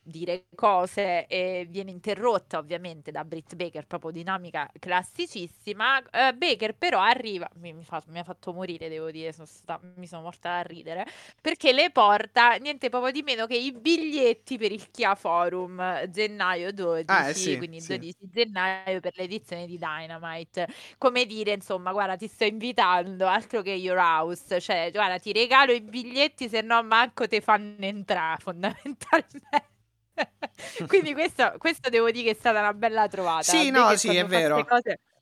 dire 0.07 0.47
cose 0.55 1.27
e 1.27 1.66
viene 1.69 1.91
interrotta 1.91 2.59
ovviamente 2.59 3.11
da 3.11 3.24
Britt 3.24 3.55
Baker, 3.57 3.87
proprio 3.87 4.11
dinamica 4.11 4.70
classicissima. 4.78 6.01
Eh, 6.11 6.33
Baker 6.35 6.74
però 6.77 7.01
arriva, 7.01 7.49
mi, 7.57 7.73
mi 7.73 7.85
fa- 7.85 8.03
mi 8.09 8.19
ha 8.19 8.24
fatto 8.24 8.53
morire, 8.53 8.89
devo 8.89 9.11
dire, 9.11 9.33
sono 9.33 9.47
sta- 9.47 9.81
mi 9.97 10.07
sono 10.07 10.23
morta 10.23 10.51
da 10.57 10.61
ridere, 10.62 11.05
perché 11.41 11.73
le 11.73 11.91
porta 11.91 12.55
niente 12.57 12.89
poco 12.89 13.11
di 13.11 13.23
meno 13.23 13.47
che 13.47 13.57
i 13.57 13.73
biglietti 13.73 14.59
per 14.59 14.73
il 14.73 14.91
Kia 14.91 15.15
Forum 15.15 16.07
gennaio 16.11 16.73
12, 16.73 17.07
Ah, 17.09 17.28
eh 17.31 17.35
sì, 17.35 17.57
quindi 17.57 17.81
sì. 17.81 18.01
12 18.01 18.28
gennaio 18.31 19.01
per 19.01 19.12
l'edizione 19.16 19.66
di 19.66 19.77
Dynamite. 19.78 20.69
Come 20.99 21.24
dire, 21.27 21.53
insomma, 21.53 21.93
guarda, 21.93 22.16
ti 22.16 22.28
sto 22.28 22.45
invitando, 22.45 23.27
altro 23.27 23.62
che 23.62 23.70
Your 23.73 23.99
House, 23.99 24.61
cioè, 24.61 24.91
guarda, 24.93 25.19
ti 25.19 25.33
regalo 25.33 25.73
i 25.73 25.81
biglietti, 25.81 26.49
se 26.49 26.61
no 26.62 26.83
manco 26.83 27.27
te 27.28 27.41
fanno 27.41 27.77
entrare, 27.85 28.39
fondamentalmente. 28.43 29.74
Quindi 30.87 31.13
questo, 31.13 31.55
questo 31.59 31.91
devo 31.91 32.11
dire 32.11 32.25
che 32.25 32.31
è 32.31 32.39
stata 32.39 32.61
una 32.61 32.75
bella 32.75 33.09
trovata. 33.09 33.43
Sì, 33.43 33.71
no, 33.71 33.95
sì, 33.97 34.15
è 34.15 34.25
vero. 34.25 34.57
È 34.57 34.65
vero, 34.65 34.65
fa 34.65 34.81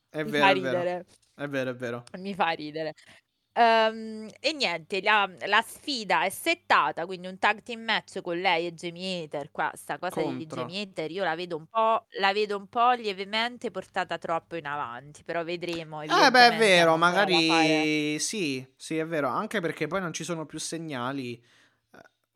è 0.09 0.23
vero. 0.23 1.05
È 1.35 1.47
vero, 1.47 1.69
è 1.71 1.75
vero. 1.75 2.03
Mi 2.17 2.33
fa 2.33 2.49
ridere. 2.51 2.93
Ehm, 3.57 4.29
e 4.41 4.51
niente, 4.51 5.01
la, 5.01 5.29
la 5.45 5.63
sfida 5.65 6.25
è 6.25 6.29
settata, 6.29 7.05
quindi 7.05 7.27
un 7.27 7.39
tag 7.39 7.61
team 7.63 7.81
match 7.81 8.21
con 8.21 8.37
lei 8.37 8.67
e 8.67 8.73
Jamie 8.73 9.23
Hater. 9.23 9.49
Qua 9.49 9.71
sta 9.75 9.97
cosa 9.97 10.21
di 10.21 10.45
Contro. 10.45 10.61
Jamie 10.61 10.81
Hater 10.81 11.11
io 11.11 11.23
la 11.23 11.35
vedo 11.35 11.55
un 11.55 11.65
po', 11.67 12.05
la 12.19 12.33
vedo 12.33 12.57
un 12.57 12.67
po' 12.67 12.91
lievemente 12.91 13.71
portata 13.71 14.17
troppo 14.17 14.57
in 14.57 14.65
avanti, 14.65 15.23
però 15.23 15.43
vedremo. 15.45 16.01
Eh 16.01 16.31
beh, 16.31 16.47
è 16.47 16.57
vero, 16.57 16.97
magari 16.97 18.19
sì, 18.19 18.65
sì, 18.75 18.97
è 18.97 19.05
vero, 19.05 19.29
anche 19.29 19.61
perché 19.61 19.87
poi 19.87 20.01
non 20.01 20.11
ci 20.11 20.25
sono 20.25 20.45
più 20.45 20.59
segnali. 20.59 21.41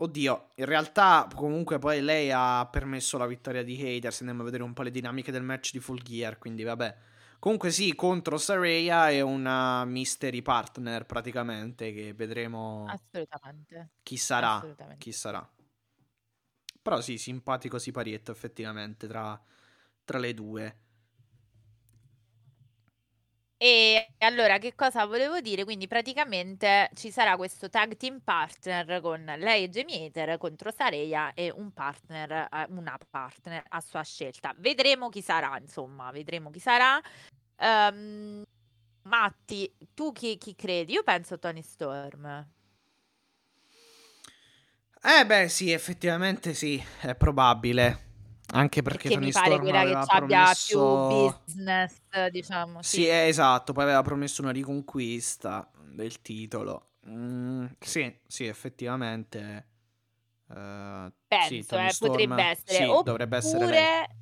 Oddio, 0.02 0.52
in 0.56 0.64
realtà 0.66 1.28
comunque 1.36 1.78
poi 1.78 2.00
lei 2.02 2.32
ha 2.32 2.66
permesso 2.72 3.18
la 3.18 3.26
vittoria 3.28 3.64
di 3.64 3.74
Hater, 3.76 4.14
se 4.14 4.20
andiamo 4.20 4.44
a 4.44 4.46
vedere 4.46 4.64
un 4.64 4.72
po' 4.72 4.82
le 4.84 4.92
dinamiche 4.92 5.30
del 5.30 5.44
match 5.44 5.74
di 5.74 5.80
Full 5.82 6.02
Gear, 6.02 6.38
quindi 6.38 6.64
vabbè. 6.64 6.96
Comunque 7.38 7.70
sì, 7.70 7.94
contro 7.96 8.38
Saraya 8.38 9.10
è 9.10 9.20
una 9.20 9.84
mystery 9.84 10.42
partner 10.42 11.06
praticamente, 11.06 11.92
che 11.92 12.14
vedremo 12.14 12.96
Assolutamente, 12.96 13.92
chi 14.04 14.18
sarà, 14.18 14.56
assolutamente. 14.56 14.98
chi 14.98 15.12
sarà. 15.12 15.48
Però 16.82 17.02
sì, 17.02 17.18
simpatico 17.18 17.78
siparietto 17.80 18.32
effettivamente 18.32 19.08
tra, 19.08 19.42
tra 20.06 20.18
le 20.18 20.34
due. 20.34 20.76
E 23.62 24.14
allora, 24.20 24.58
che 24.58 24.74
cosa 24.74 25.06
volevo 25.06 25.42
dire? 25.42 25.66
Quindi 25.66 25.86
praticamente 25.86 26.90
ci 26.94 27.12
sarà 27.12 27.36
questo 27.36 27.70
tag 27.70 27.98
team 27.98 28.22
partner 28.22 29.02
con 29.02 29.22
lei 29.38 29.66
e 29.66 29.70
Jamie 29.70 30.06
Hater 30.06 30.38
contro 30.38 30.72
Sareia 30.72 31.34
e 31.34 31.52
un 31.54 31.74
partner, 31.74 32.48
eh, 32.50 32.66
una 32.70 32.98
partner 33.10 33.62
a 33.68 33.82
sua 33.82 34.02
scelta. 34.02 34.56
Vedremo 34.58 35.10
chi 35.10 35.22
sarà, 35.22 35.58
insomma, 35.60 36.10
vedremo 36.12 36.52
chi 36.52 36.60
sarà. 36.60 37.02
Ehm, 37.58 38.46
Matti, 39.04 39.76
tu 39.94 40.14
chi, 40.14 40.38
chi 40.38 40.56
credi? 40.56 40.94
Io 40.94 41.04
penso 41.04 41.38
Tony 41.38 41.62
Storm. 41.62 42.48
Eh 45.02 45.26
beh, 45.26 45.50
sì, 45.50 45.72
effettivamente 45.72 46.54
sì, 46.54 46.82
è 47.02 47.14
probabile. 47.14 48.09
Anche 48.52 48.82
perché 48.82 49.10
Perché 49.10 49.24
mi 49.24 49.32
pare 49.32 49.46
Storm 49.52 49.62
quella 49.62 49.84
che 49.84 50.12
abbia 50.12 50.54
più 50.68 50.78
promesso... 50.78 51.44
business, 51.46 51.96
diciamo, 52.32 52.82
Sì, 52.82 53.02
sì. 53.02 53.08
esatto, 53.08 53.74
poi 53.74 53.84
aveva 53.84 54.02
promesso 54.02 54.42
una 54.42 54.52
riconquista 54.52 55.70
del 55.84 56.22
titolo. 56.22 56.90
Mm, 57.08 57.66
sì, 57.80 58.14
sì, 58.28 58.46
effettivamente. 58.46 59.68
sì, 60.48 60.54
Penso, 61.28 61.76
Tony 61.76 61.88
eh, 61.88 61.96
potrebbe 62.00 62.44
essere. 62.44 62.86
sì, 62.86 63.02
dovrebbe 63.04 63.38
essere 63.38 63.66
lei. 63.66 63.68
Oppure, 63.68 64.16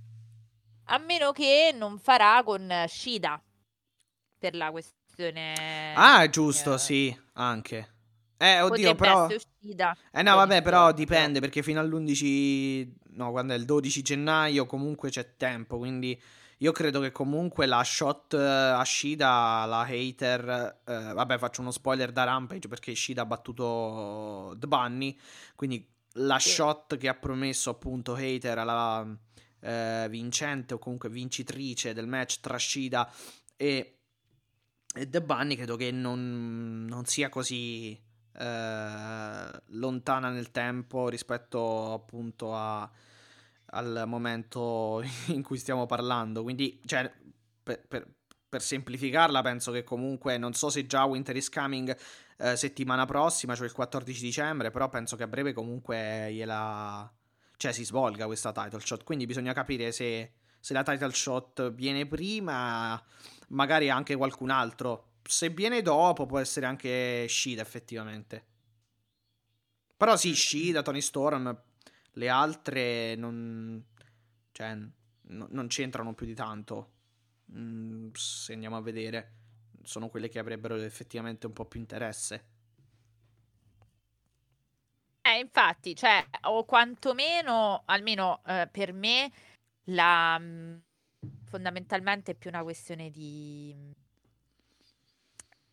a 0.85 0.97
meno 0.97 1.31
che 1.31 1.73
non 1.73 1.97
farà 1.97 2.43
con 2.43 2.69
Shida 2.87 3.41
per 4.37 4.55
la 4.55 4.71
questione. 4.71 5.93
Ah, 5.95 6.29
giusto, 6.29 6.73
eh, 6.73 6.79
sì, 6.79 7.19
anche. 7.33 7.95
Eh, 8.37 8.61
oddio, 8.61 8.93
potrebbe 8.93 8.95
però... 8.95 9.27
Eh 10.11 10.21
no, 10.21 10.35
vabbè, 10.35 10.61
però 10.61 10.91
dipende 10.91 11.39
perché 11.39 11.63
fino 11.63 11.79
all'11, 11.79 12.87
no, 13.17 13.31
quando 13.31 13.53
è 13.53 13.57
il 13.57 13.65
12 13.65 14.01
gennaio 14.01 14.65
comunque 14.65 15.09
c'è 15.09 15.35
tempo, 15.35 15.77
quindi 15.77 16.19
io 16.59 16.71
credo 16.71 16.99
che 17.01 17.11
comunque 17.11 17.65
la 17.67 17.83
shot 17.83 18.33
eh, 18.33 18.37
a 18.37 18.83
Shida, 18.83 19.65
la 19.65 19.85
hater, 19.87 20.79
eh, 20.85 21.13
vabbè 21.13 21.37
faccio 21.37 21.61
uno 21.61 21.71
spoiler 21.71 22.11
da 22.11 22.23
Rampage 22.23 22.67
perché 22.67 22.95
Shida 22.95 23.21
ha 23.23 23.25
battuto 23.25 24.55
The 24.57 24.65
Bunny, 24.67 25.15
quindi 25.55 25.87
la 26.13 26.39
Sì. 26.39 26.49
shot 26.49 26.97
che 26.97 27.07
ha 27.09 27.13
promesso 27.13 27.69
appunto 27.69 28.15
hater 28.15 28.57
alla 28.57 29.05
eh, 29.59 30.07
vincente 30.09 30.73
o 30.73 30.79
comunque 30.79 31.09
vincitrice 31.09 31.93
del 31.93 32.07
match 32.07 32.39
tra 32.39 32.57
Shida 32.57 33.11
e, 33.55 33.97
e 34.95 35.09
The 35.09 35.21
Bunny 35.21 35.55
credo 35.55 35.75
che 35.75 35.91
non, 35.91 36.85
non 36.89 37.05
sia 37.05 37.29
così 37.29 37.99
eh, 38.37 39.61
lontana 39.67 40.29
nel 40.29 40.51
tempo 40.51 41.09
rispetto 41.09 41.93
appunto 41.93 42.53
a- 42.55 42.89
al 43.71 44.03
momento 44.07 45.01
in 45.27 45.43
cui 45.43 45.57
stiamo 45.57 45.85
parlando. 45.85 46.43
Quindi, 46.43 46.79
cioè, 46.85 47.11
per, 47.63 47.85
per- 47.87 48.07
per 48.49 48.61
semplificarla, 48.61 49.41
penso 49.41 49.71
che 49.71 49.83
comunque 49.83 50.37
non 50.37 50.53
so 50.53 50.69
se 50.69 50.85
già 50.87 51.03
Winter 51.03 51.35
is 51.35 51.49
Coming 51.49 51.95
eh, 52.37 52.55
settimana 52.55 53.05
prossima, 53.05 53.55
cioè 53.55 53.65
il 53.67 53.73
14 53.73 54.21
dicembre, 54.21 54.71
però 54.71 54.87
penso 54.89 55.15
che 55.17 55.23
a 55.23 55.27
breve 55.27 55.51
comunque 55.53 56.31
gliela. 56.31 57.11
cioè 57.57 57.71
si 57.73 57.83
svolga 57.83 58.25
questa 58.25 58.51
title 58.53 58.79
shot. 58.79 59.03
Quindi 59.03 59.25
bisogna 59.25 59.51
capire 59.53 59.91
se, 59.91 60.31
se 60.59 60.73
la 60.73 60.83
title 60.83 61.11
shot 61.11 61.71
viene 61.73 62.05
prima, 62.05 63.01
magari 63.49 63.89
anche 63.89 64.15
qualcun 64.15 64.49
altro. 64.49 65.06
Se 65.27 65.49
viene 65.49 65.81
dopo, 65.81 66.25
può 66.25 66.39
essere 66.39 66.65
anche 66.65 67.27
Shida, 67.27 67.61
effettivamente. 67.61 68.45
Però 69.97 70.15
sì, 70.15 70.33
Shida, 70.33 70.81
Tony 70.81 71.01
Storm, 71.01 71.55
le 72.13 72.29
altre 72.29 73.15
non. 73.15 73.83
cioè, 74.51 74.75
no- 74.75 75.47
non 75.49 75.67
c'entrano 75.67 76.13
più 76.13 76.25
di 76.25 76.33
tanto. 76.33 76.91
Mm, 77.51 78.09
se 78.13 78.53
andiamo 78.53 78.77
a 78.77 78.81
vedere, 78.81 79.33
sono 79.83 80.07
quelle 80.09 80.29
che 80.29 80.39
avrebbero 80.39 80.75
effettivamente 80.75 81.45
un 81.47 81.53
po' 81.53 81.65
più 81.65 81.79
interesse. 81.79 82.45
Eh, 85.21 85.39
infatti, 85.39 85.93
cioè, 85.93 86.25
o 86.43 86.63
quantomeno, 86.63 87.83
almeno 87.85 88.41
eh, 88.45 88.69
per 88.71 88.93
me, 88.93 89.29
la, 89.85 90.37
mh, 90.39 90.83
fondamentalmente 91.43 92.31
è 92.31 92.35
più 92.35 92.49
una 92.49 92.63
questione 92.63 93.09
di 93.09 93.75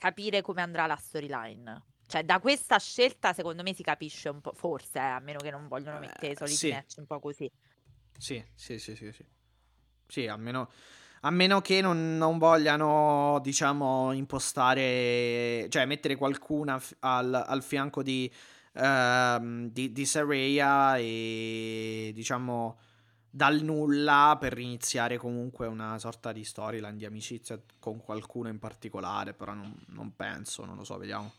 capire 0.04 0.42
come 0.42 0.60
andrà 0.60 0.84
la 0.86 0.96
storyline. 0.96 1.82
Cioè, 2.06 2.24
da 2.24 2.38
questa 2.38 2.78
scelta, 2.78 3.32
secondo 3.32 3.62
me, 3.62 3.72
si 3.72 3.82
capisce 3.82 4.28
un 4.28 4.42
po', 4.42 4.52
forse, 4.52 4.98
eh, 4.98 5.02
a 5.02 5.18
meno 5.20 5.38
che 5.38 5.50
non 5.50 5.66
vogliono 5.66 5.98
mettere 5.98 6.28
i 6.28 6.30
Eh, 6.32 6.36
soliti 6.36 6.56
sì. 6.56 6.70
match 6.70 6.96
un 6.98 7.06
po' 7.06 7.20
così. 7.20 7.50
Sì, 8.18 8.44
sì, 8.54 8.78
sì, 8.78 8.94
sì, 8.94 9.10
sì. 9.12 9.24
Sì, 10.06 10.26
almeno, 10.26 10.68
A 11.26 11.30
meno 11.30 11.62
che 11.62 11.80
non, 11.80 12.18
non 12.18 12.36
vogliano, 12.36 13.40
diciamo, 13.42 14.12
impostare, 14.12 15.66
cioè 15.70 15.86
mettere 15.86 16.16
qualcuna 16.16 16.78
al, 17.00 17.32
al 17.32 17.62
fianco 17.62 18.02
di, 18.02 18.30
uh, 18.74 19.70
di, 19.70 19.90
di 19.90 20.04
Saraya 20.04 20.98
e, 20.98 22.10
diciamo, 22.14 22.76
dal 23.34 23.62
nulla 23.62 24.36
per 24.38 24.56
iniziare 24.58 25.16
comunque 25.16 25.66
una 25.66 25.98
sorta 25.98 26.30
di 26.30 26.44
storyline 26.44 26.94
di 26.96 27.04
amicizia 27.04 27.60
con 27.80 27.98
qualcuno 28.00 28.48
in 28.48 28.60
particolare, 28.60 29.34
però 29.34 29.52
non, 29.54 29.74
non 29.86 30.14
penso, 30.14 30.64
non 30.64 30.76
lo 30.76 30.84
so, 30.84 30.96
vediamo. 30.98 31.32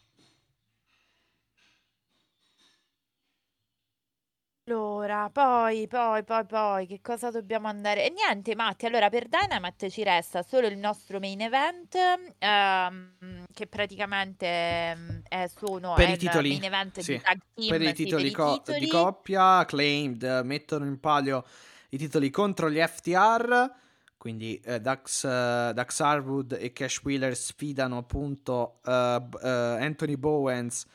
Allora, 4.68 5.30
poi, 5.30 5.88
poi, 5.88 6.24
poi, 6.26 6.46
poi, 6.46 6.88
che 6.88 7.00
cosa 7.02 7.32
dobbiamo 7.32 7.68
andare? 7.68 8.08
E 8.08 8.10
niente, 8.10 8.56
Matti, 8.56 8.88
allora 8.88 9.10
per 9.10 9.28
Dynamite 9.30 9.90
ci 9.90 10.04
resta 10.04 10.42
solo 10.42 10.68
il 10.68 10.78
nostro 10.78 11.20
main 11.20 11.40
event, 11.40 11.96
ehm, 12.40 13.46
che 13.54 13.68
praticamente 13.68 14.46
ehm, 14.48 15.22
è, 15.30 15.48
sono, 15.56 15.94
per 15.94 16.08
è 16.08 16.12
i 16.12 16.18
titoli, 16.18 16.50
main 16.50 16.64
event 16.64 17.00
sì. 17.00 17.14
di 17.14 17.22
tag 17.22 17.40
team, 17.54 17.70
per 17.70 17.82
i 17.84 17.88
sì, 17.88 17.94
titoli, 17.94 18.24
per 18.24 18.32
i 18.32 18.32
co- 18.34 18.54
titoli. 18.58 18.80
di 18.80 18.88
coppia, 18.88 19.64
Claimed 19.66 20.42
mettono 20.44 20.86
in 20.86 21.00
palio 21.00 21.46
i 21.90 21.98
titoli 21.98 22.30
contro 22.30 22.70
gli 22.70 22.80
FTR, 22.80 23.72
quindi 24.18 24.60
eh, 24.64 24.80
Dax, 24.82 25.24
uh, 25.24 25.72
Dax 25.74 26.00
Harwood 26.00 26.58
e 26.60 26.72
Cash 26.74 27.02
Wheeler 27.04 27.36
sfidano 27.36 27.98
appunto 27.98 28.80
uh, 28.84 28.92
uh, 28.92 29.20
Anthony 29.42 30.16
Bowens 30.18 30.86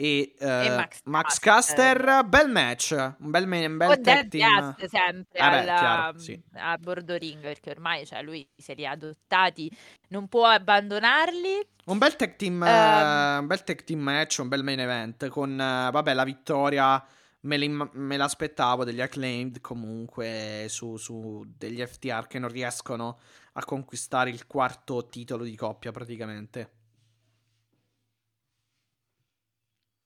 e, 0.00 0.34
uh, 0.38 0.44
E 0.44 0.70
Max 0.70 1.00
Max 1.04 1.38
Caster. 1.40 1.96
Caster. 1.96 2.24
Bel 2.24 2.50
match, 2.50 2.92
un 2.92 3.30
bel, 3.30 3.42
un 3.42 3.76
bel 3.76 3.88
Con 3.88 4.02
tag 4.02 4.28
team. 4.28 4.76
Sempre 4.78 5.24
beh, 5.32 5.40
alla- 5.40 5.74
chiaro, 5.76 6.18
sì. 6.18 6.40
a 6.54 6.78
bordo 6.78 7.16
ring 7.16 7.40
perché 7.40 7.70
ormai 7.70 8.06
cioè, 8.06 8.22
lui 8.22 8.48
se 8.56 8.74
li 8.74 8.86
ha 8.86 8.92
adottati, 8.92 9.70
non 10.08 10.28
può 10.28 10.46
abbandonarli. 10.46 11.66
Un 11.86 11.98
bel 11.98 12.14
tag 12.14 12.36
team, 12.36 12.62
eh, 12.62 13.38
un 13.38 13.46
bel 13.46 13.64
tag 13.64 13.82
team 13.82 13.98
match, 14.00 14.38
un 14.38 14.48
bel 14.48 14.62
main 14.62 14.78
event 14.78 15.28
con, 15.28 15.56
vabbè, 15.56 16.14
la 16.14 16.24
vittoria 16.24 17.04
me, 17.40 18.16
l'aspettavo 18.16 18.84
degli 18.84 19.00
acclaimed 19.00 19.60
comunque 19.60 20.66
su, 20.68 20.96
su 20.96 21.44
degli 21.56 21.84
FTR 21.84 22.26
che 22.26 22.38
non 22.38 22.50
riescono 22.50 23.18
a 23.52 23.64
conquistare 23.64 24.30
il 24.30 24.46
quarto 24.46 25.08
titolo 25.08 25.44
di 25.44 25.56
coppia 25.56 25.92
praticamente. 25.92 26.77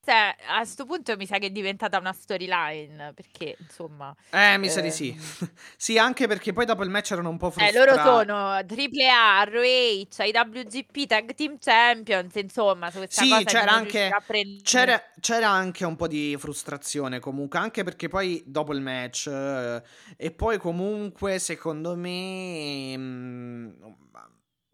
Cioè, 0.05 0.35
a 0.49 0.65
sto 0.65 0.85
punto 0.85 1.15
mi 1.15 1.25
sa 1.25 1.37
che 1.37 1.45
è 1.47 1.49
diventata 1.49 1.97
una 1.97 2.11
storyline 2.11 3.13
perché 3.13 3.55
insomma, 3.59 4.13
Eh, 4.29 4.57
mi 4.57 4.67
sa 4.69 4.81
di 4.81 4.89
Ehm. 4.89 4.91
sì. 4.91 5.15
sì, 5.77 5.97
anche 5.97 6.27
perché 6.27 6.53
poi 6.53 6.65
dopo 6.65 6.83
il 6.83 6.89
match 6.89 7.11
erano 7.11 7.29
un 7.29 7.37
po' 7.37 7.51
eh, 7.55 7.71
frustrati. 7.71 7.71
loro 7.71 7.97
sono 7.97 8.61
AAA, 8.63 9.43
ROH, 9.43 10.25
IWGP 10.25 11.05
Tag 11.05 11.33
Team 11.35 11.57
Champions, 11.59 12.33
insomma, 12.35 12.89
su 12.91 12.97
questa 12.97 13.27
Sì, 13.27 13.27
cosa 13.27 13.53
c'era 13.53 13.71
anche- 13.73 14.17
C'era, 14.63 15.01
c'era 15.19 15.49
anche 15.49 15.83
un 15.85 15.95
po' 15.97 16.07
di 16.07 16.35
frustrazione 16.39 17.19
comunque, 17.19 17.59
anche 17.59 17.83
perché 17.83 18.07
poi 18.07 18.41
dopo 18.45 18.73
il 18.73 18.79
match 18.81 19.27
eh, 19.27 19.83
e 20.15 20.31
poi 20.31 20.57
comunque 20.57 21.37
secondo 21.39 21.95
me 21.97 22.95
mm, 22.97 23.69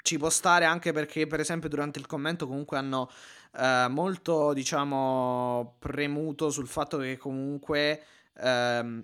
ci 0.03 0.17
può 0.17 0.29
stare 0.29 0.65
anche 0.65 0.91
perché 0.93 1.27
per 1.27 1.39
esempio 1.39 1.69
durante 1.69 1.99
il 1.99 2.05
commento 2.05 2.47
comunque 2.47 2.77
hanno 2.77 3.09
eh, 3.57 3.87
molto 3.89 4.53
diciamo 4.53 5.75
premuto 5.79 6.49
sul 6.49 6.67
fatto 6.67 6.97
che 6.97 7.17
comunque 7.17 8.03
ehm, 8.37 9.03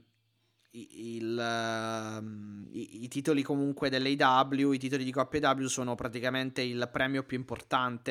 i- 0.72 1.16
il, 1.18 1.40
ehm, 1.40 2.68
i, 2.72 3.04
i 3.04 3.08
titoli 3.08 3.42
comunque 3.44 3.90
dell'AW, 3.90 4.72
i 4.72 4.78
titoli 4.78 5.04
di 5.04 5.12
Coppia 5.12 5.50
AW 5.50 5.66
sono 5.68 5.96
praticamente 5.96 6.62
il 6.62 6.90
premio 6.92 7.24
più 7.24 7.38
importante, 7.38 8.02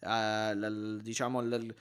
eh, 0.00 0.54
l- 0.54 0.96
l- 0.96 1.00
diciamo 1.02 1.40
il, 1.42 1.74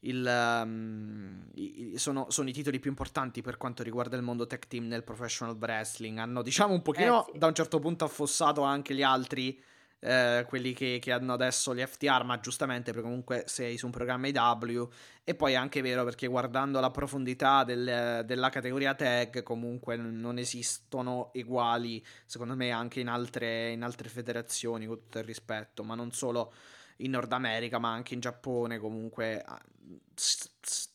il, 0.00 1.48
i- 1.54 1.92
i- 1.94 1.98
sono, 1.98 2.26
sono 2.30 2.48
i 2.48 2.52
titoli 2.52 2.78
più 2.78 2.90
importanti 2.90 3.40
per 3.42 3.56
quanto 3.56 3.82
riguarda 3.82 4.16
il 4.16 4.22
mondo 4.22 4.46
tech 4.46 4.66
team 4.66 4.86
nel 4.86 5.02
professional 5.04 5.56
wrestling. 5.58 6.18
Hanno 6.18 6.42
diciamo 6.42 6.74
un 6.74 6.82
pochino 6.82 7.26
Eh, 7.26 7.30
sì. 7.32 7.38
da 7.38 7.46
un 7.46 7.54
certo 7.54 7.78
punto 7.78 8.04
affossato 8.04 8.62
anche 8.62 8.94
gli 8.94 9.02
altri. 9.02 9.60
Eh, 10.00 10.44
quelli 10.48 10.72
che, 10.72 10.98
che 11.00 11.12
hanno 11.12 11.32
adesso 11.32 11.74
gli 11.74 11.80
FTR, 11.84 12.24
ma 12.24 12.38
giustamente 12.40 12.92
perché 12.92 13.06
comunque 13.06 13.44
sei 13.46 13.76
su 13.78 13.86
un 13.86 13.92
programma 13.92 14.26
IW 14.28 14.88
e 15.24 15.34
poi 15.34 15.52
è 15.52 15.56
anche 15.56 15.80
vero 15.82 16.04
perché 16.04 16.26
guardando 16.26 16.78
la 16.80 16.90
profondità 16.90 17.64
del- 17.64 18.22
della 18.24 18.48
categoria 18.50 18.94
tag, 18.94 19.42
comunque 19.42 19.96
non 19.96 20.38
esistono 20.38 21.30
uguali, 21.34 22.04
secondo 22.26 22.54
me, 22.54 22.70
anche 22.70 23.00
in 23.00 23.08
altre, 23.08 23.70
in 23.72 23.82
altre 23.82 24.08
federazioni, 24.08 24.86
con 24.86 24.96
tutto 24.98 25.18
il 25.18 25.24
rispetto, 25.24 25.82
ma 25.82 25.94
non 25.94 26.12
solo 26.12 26.52
in 26.98 27.10
Nord 27.10 27.32
America, 27.32 27.78
ma 27.78 27.92
anche 27.92 28.14
in 28.14 28.20
Giappone. 28.20 28.78
Comunque 28.78 29.42
ah, 29.42 29.60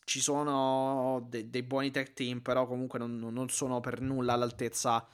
ci 0.06 0.19
sono 0.22 1.26
de- 1.30 1.49
dei 1.49 1.64
buoni 1.64 1.91
tag 1.91 2.14
team, 2.14 2.40
però 2.41 2.65
comunque 2.68 2.99
non, 2.99 3.18
non 3.18 3.49
sono 3.49 3.80
per 3.80 4.02
nulla 4.02 4.34
all'altezza 4.34 5.06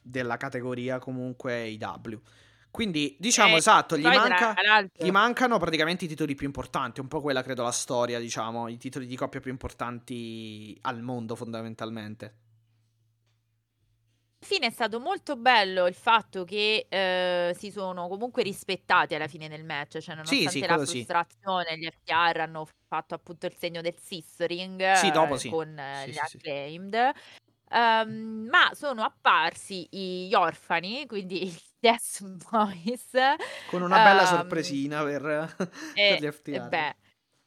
della 0.00 0.36
categoria 0.36 0.98
comunque 0.98 1.66
IW. 1.68 2.20
Quindi 2.76 3.16
diciamo 3.18 3.56
Eh, 3.56 3.56
esatto, 3.56 3.96
gli, 3.96 4.10
manca, 4.10 4.60
gli 4.94 5.10
mancano 5.10 5.58
praticamente 5.58 6.04
i 6.04 6.08
titoli 6.08 6.34
più 6.34 6.44
importanti, 6.46 7.00
un 7.00 7.08
po' 7.08 7.22
quella 7.22 7.42
credo 7.42 7.62
la 7.62 7.70
storia, 7.72 8.18
diciamo, 8.20 8.68
i 8.68 8.76
titoli 8.76 9.06
di 9.06 9.16
coppia 9.16 9.40
più 9.40 9.50
importanti 9.50 10.76
al 10.82 11.00
mondo 11.00 11.34
fondamentalmente. 11.36 12.36
Alla 14.38 14.48
fine 14.54 14.66
è 14.66 14.70
stato 14.70 15.00
molto 15.00 15.36
bello 15.36 15.86
il 15.86 15.94
fatto 15.94 16.44
che 16.44 16.86
eh, 16.90 17.54
si 17.56 17.70
sono 17.70 18.06
comunque 18.06 18.42
rispettati 18.42 19.14
alla 19.14 19.28
fine 19.28 19.48
del 19.48 19.64
match, 19.64 19.98
cioè 19.98 20.14
nonostante 20.14 20.66
sì, 20.66 20.66
la 20.66 20.76
quello 20.76 20.84
sì. 20.84 21.06
frustrazione, 21.06 21.76
gli 21.78 21.86
FTR 21.90 22.40
hanno 22.40 22.66
fatto 22.86 23.14
appunto 23.14 23.46
il 23.46 23.54
segno 23.56 23.80
del 23.80 23.94
ring 24.38 24.80
Sì, 24.90 25.10
dopo 25.10 25.36
eh, 25.36 25.38
sì. 25.38 25.56
con 25.56 25.76
eh, 25.78 26.08
Sì, 26.08 26.12
gli 26.12 26.18
sì, 26.18 26.26
sì. 26.26 26.42
acclaimed. 26.42 26.94
Ehm, 27.70 28.46
ma 28.50 28.70
sono 28.74 29.02
apparsi 29.04 29.88
gli 29.90 30.34
orfani, 30.34 31.06
quindi 31.06 31.44
i 31.46 31.50
Death 31.86 32.20
Boys. 32.50 33.12
Con 33.66 33.82
una 33.82 34.00
bella 34.00 34.24
ehm, 34.24 34.24
sorpresina 34.24 35.04
per, 35.04 35.54
per 36.06 36.18
e, 36.18 36.20
gli 36.20 36.26
e 36.48 36.60
FTR. 36.60 36.60
beh, 36.60 36.94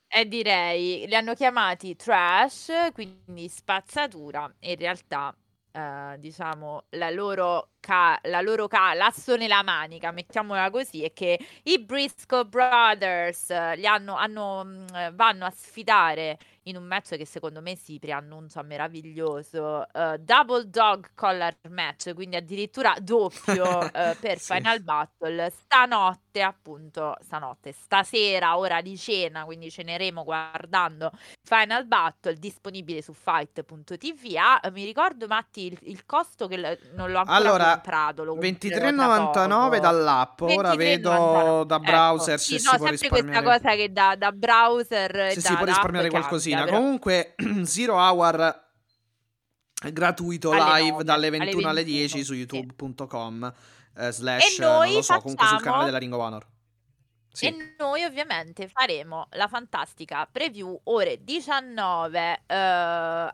e 0.08 0.28
direi 0.28 1.06
li 1.08 1.16
hanno 1.16 1.34
chiamati 1.36 1.96
trash, 1.96 2.72
quindi 2.94 3.48
spazzatura, 3.50 4.52
e 4.60 4.72
in 4.72 4.78
realtà 4.78 5.36
eh, 5.72 6.16
diciamo 6.20 6.86
la 6.92 7.10
loro, 7.12 7.72
ca- 7.80 8.20
la 8.24 8.42
loro 8.42 8.68
ca- 8.68 8.94
l'asso 8.94 9.36
nella 9.36 9.64
manica, 9.64 10.12
mettiamola 10.12 10.70
così, 10.72 11.04
è 11.04 11.14
che 11.14 11.40
i 11.64 11.80
Briscoe 11.84 12.46
Brothers 12.46 13.52
eh, 13.52 13.76
li 13.78 13.86
hanno, 13.86 14.16
hanno, 14.16 14.64
mh, 14.66 14.86
eh, 14.96 15.12
vanno 15.14 15.46
a 15.46 15.52
sfidare 15.52 16.38
in 16.70 16.78
un 16.78 16.84
match 16.86 17.16
che 17.18 17.26
secondo 17.26 17.62
me 17.62 17.76
si 17.76 18.00
preannuncia 18.00 18.62
meraviglioso, 18.62 19.88
eh, 19.92 20.18
Double 20.20 20.70
Dog 20.70 21.10
Collar 21.16 21.56
Match, 21.70 22.14
quindi 22.14 22.36
addirittura 22.36 22.96
doppio 23.02 23.92
eh, 23.92 24.16
per 24.20 24.40
Sì. 24.40 24.54
Final 24.54 24.82
Battle, 24.84 25.50
stanotte 25.50 26.42
appunto, 26.42 27.16
stanotte, 27.22 27.72
stasera, 27.74 28.58
ora 28.58 28.82
di 28.82 28.98
cena, 28.98 29.44
quindi 29.46 29.70
ceneremo 29.72 30.24
guardando 30.24 31.12
Final 31.44 31.86
Battle, 31.88 32.36
disponibile 32.36 33.02
su 33.02 33.14
fight.tv. 33.14 34.36
Ah, 34.38 34.70
mi 34.72 34.86
ricordo 34.86 35.28
Matti 35.28 35.66
il, 35.68 35.78
il 35.84 36.06
costo 36.06 36.48
che 36.48 36.58
l- 36.58 36.80
non 36.94 37.12
l'ho 37.12 37.20
ancora 37.20 37.52
Allora, 37.52 37.66
comprato, 37.66 38.24
lo 38.24 38.36
comprerò 38.36 38.92
tra 38.92 39.10
23,99 39.10 39.10
poco. 39.10 39.80
dall'app. 39.80 40.42
Ora 40.42 40.76
23,99. 40.76 40.76
vedo 40.76 41.64
da 41.66 41.80
Ecco, 41.82 41.84
browser 41.84 42.40
sì, 42.40 42.58
se 42.58 42.60
no, 42.60 42.72
si 42.72 42.78
può 42.78 42.88
sempre 42.88 43.08
questa 43.08 43.42
risparmiare. 43.42 43.44
cosa 43.44 43.76
che 43.76 43.92
da, 43.92 44.16
da 44.16 44.32
browser 44.32 45.12
Se 45.28 45.42
da, 45.42 45.50
si 45.50 45.56
può 45.56 45.66
risparmiare 45.66 46.10
qualcosina. 46.10 46.59
Cambia, 46.60 46.74
però. 46.74 46.78
Comunque, 46.78 47.36
Zero 47.64 47.96
Hour 47.96 48.68
gratuito 49.94 50.52
Alle 50.52 50.82
live 50.82 50.92
9, 50.92 51.04
dalle 51.04 51.28
alle 51.28 51.38
21 51.38 51.68
alle 51.68 51.84
21, 51.84 51.98
10 51.98 52.24
su 52.24 52.34
sì. 52.34 52.40
youtube.com 52.40 53.54
eh, 53.96 54.12
slash, 54.12 54.58
E 54.58 54.62
noi 54.62 54.88
non 54.88 54.96
lo 54.96 55.02
so, 55.02 55.20
comunque 55.20 55.48
sul 55.48 55.62
canale 55.62 55.86
della 55.86 55.98
Ring 55.98 56.14
of 56.14 56.20
Honor. 56.20 56.48
Sì. 57.32 57.46
E 57.48 57.76
noi 57.78 58.04
ovviamente 58.04 58.68
faremo 58.68 59.28
la 59.32 59.48
fantastica 59.48 60.28
preview 60.30 60.78
ore 60.86 61.24
19 61.24 62.42
eh, 62.48 62.56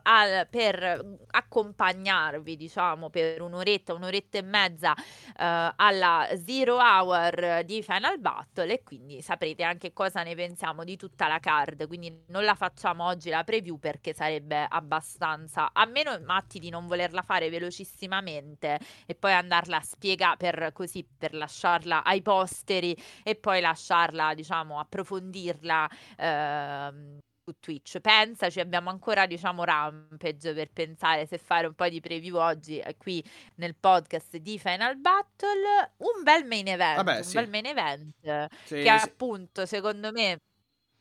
al- 0.02 0.46
per 0.48 1.16
accompagnarvi, 1.30 2.56
diciamo, 2.56 3.10
per 3.10 3.40
un'oretta, 3.42 3.94
un'oretta 3.94 4.38
e 4.38 4.42
mezza 4.42 4.94
eh, 4.94 5.72
alla 5.76 6.28
Zero 6.44 6.76
Hour 6.76 7.62
di 7.64 7.82
Final 7.82 8.20
Battle 8.20 8.72
e 8.74 8.82
quindi 8.84 9.22
saprete 9.22 9.62
anche 9.64 9.92
cosa 9.92 10.22
ne 10.22 10.34
pensiamo 10.34 10.84
di 10.84 10.96
tutta 10.96 11.26
la 11.26 11.40
card. 11.40 11.86
Quindi 11.88 12.24
non 12.28 12.44
la 12.44 12.54
facciamo 12.54 13.04
oggi 13.06 13.30
la 13.30 13.42
preview 13.44 13.78
perché 13.78 14.12
sarebbe 14.14 14.66
abbastanza, 14.68 15.70
a 15.72 15.84
meno 15.86 16.16
Matti 16.24 16.58
di 16.58 16.70
non 16.70 16.86
volerla 16.86 17.22
fare 17.22 17.50
velocissimamente 17.50 18.78
e 19.06 19.14
poi 19.14 19.32
andarla 19.32 19.78
a 19.78 19.80
spiegare 19.80 20.36
per 20.36 20.70
così, 20.72 21.04
per 21.16 21.34
lasciarla 21.34 22.04
ai 22.04 22.22
posteri 22.22 22.96
e 23.22 23.34
poi 23.36 23.60
lasciarla, 23.60 23.84
diciamo, 24.34 24.78
approfondirla 24.80 25.88
ehm, 26.16 27.18
su 27.44 27.54
Twitch. 27.60 28.00
Pensaci, 28.00 28.58
abbiamo 28.58 28.90
ancora, 28.90 29.26
diciamo, 29.26 29.62
Rampage 29.62 30.52
per 30.52 30.70
pensare 30.72 31.26
se 31.26 31.38
fare 31.38 31.68
un 31.68 31.74
po' 31.74 31.88
di 31.88 32.00
preview 32.00 32.36
oggi 32.36 32.78
eh, 32.78 32.96
qui 32.96 33.24
nel 33.56 33.76
podcast 33.76 34.36
di 34.38 34.58
Final 34.58 34.98
Battle. 34.98 35.92
Un 35.98 36.22
bel 36.24 36.44
main 36.44 36.66
event, 36.66 36.96
Vabbè, 36.96 37.18
un 37.18 37.22
sì. 37.24 37.34
bel 37.34 37.48
main 37.48 37.66
event 37.66 38.48
Sì, 38.64 38.74
che 38.74 38.82
sì. 38.82 38.88
appunto, 38.88 39.64
secondo 39.64 40.10
me... 40.10 40.38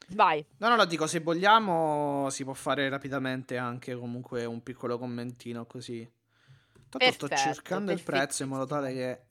Vai. 0.10 0.46
No, 0.58 0.70
no, 0.70 0.76
lo 0.76 0.86
dico, 0.86 1.08
se 1.08 1.20
vogliamo 1.20 2.30
si 2.30 2.44
può 2.44 2.54
fare 2.54 2.88
rapidamente 2.90 3.58
anche 3.58 3.96
comunque 3.96 4.46
un 4.46 4.62
piccolo 4.62 5.00
commentino 5.00 5.66
così. 5.66 6.08
Tanto 6.90 7.12
sto 7.12 7.28
Perfetto, 7.28 7.36
cercando 7.36 7.92
il 7.92 8.04
prezzo 8.04 8.44
in 8.44 8.50
modo 8.50 8.66
tale 8.68 8.94
che... 8.94 9.26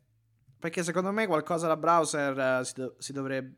Perché 0.64 0.82
secondo 0.82 1.12
me 1.12 1.26
qualcosa 1.26 1.66
da 1.66 1.76
browser 1.76 2.38
eh, 2.38 2.64
si, 2.64 2.72
do- 2.72 2.94
si 2.98 3.12
dovrebbe... 3.12 3.54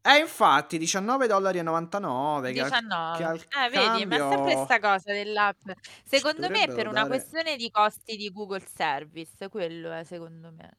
Eh, 0.00 0.18
infatti, 0.18 0.78
19,99 0.78 1.26
dollari. 1.26 2.52
Che 2.52 2.60
al- 2.60 2.70
19. 2.70 3.16
che 3.16 3.24
al 3.24 3.64
Eh, 3.64 3.68
vedi, 3.70 4.06
ma 4.06 4.14
è 4.14 4.18
sempre 4.18 4.18
cambio 4.36 4.62
sta 4.62 4.78
cosa 4.78 5.12
dell'app. 5.12 5.68
Secondo 6.04 6.48
me 6.48 6.62
è 6.62 6.66
per 6.72 6.86
una 6.86 7.02
dare- 7.02 7.08
questione 7.08 7.56
di 7.56 7.68
costi 7.72 8.16
di 8.16 8.30
Google 8.30 8.64
Service, 8.64 9.48
quello 9.48 9.90
è 9.90 10.04
secondo 10.04 10.52
me. 10.52 10.76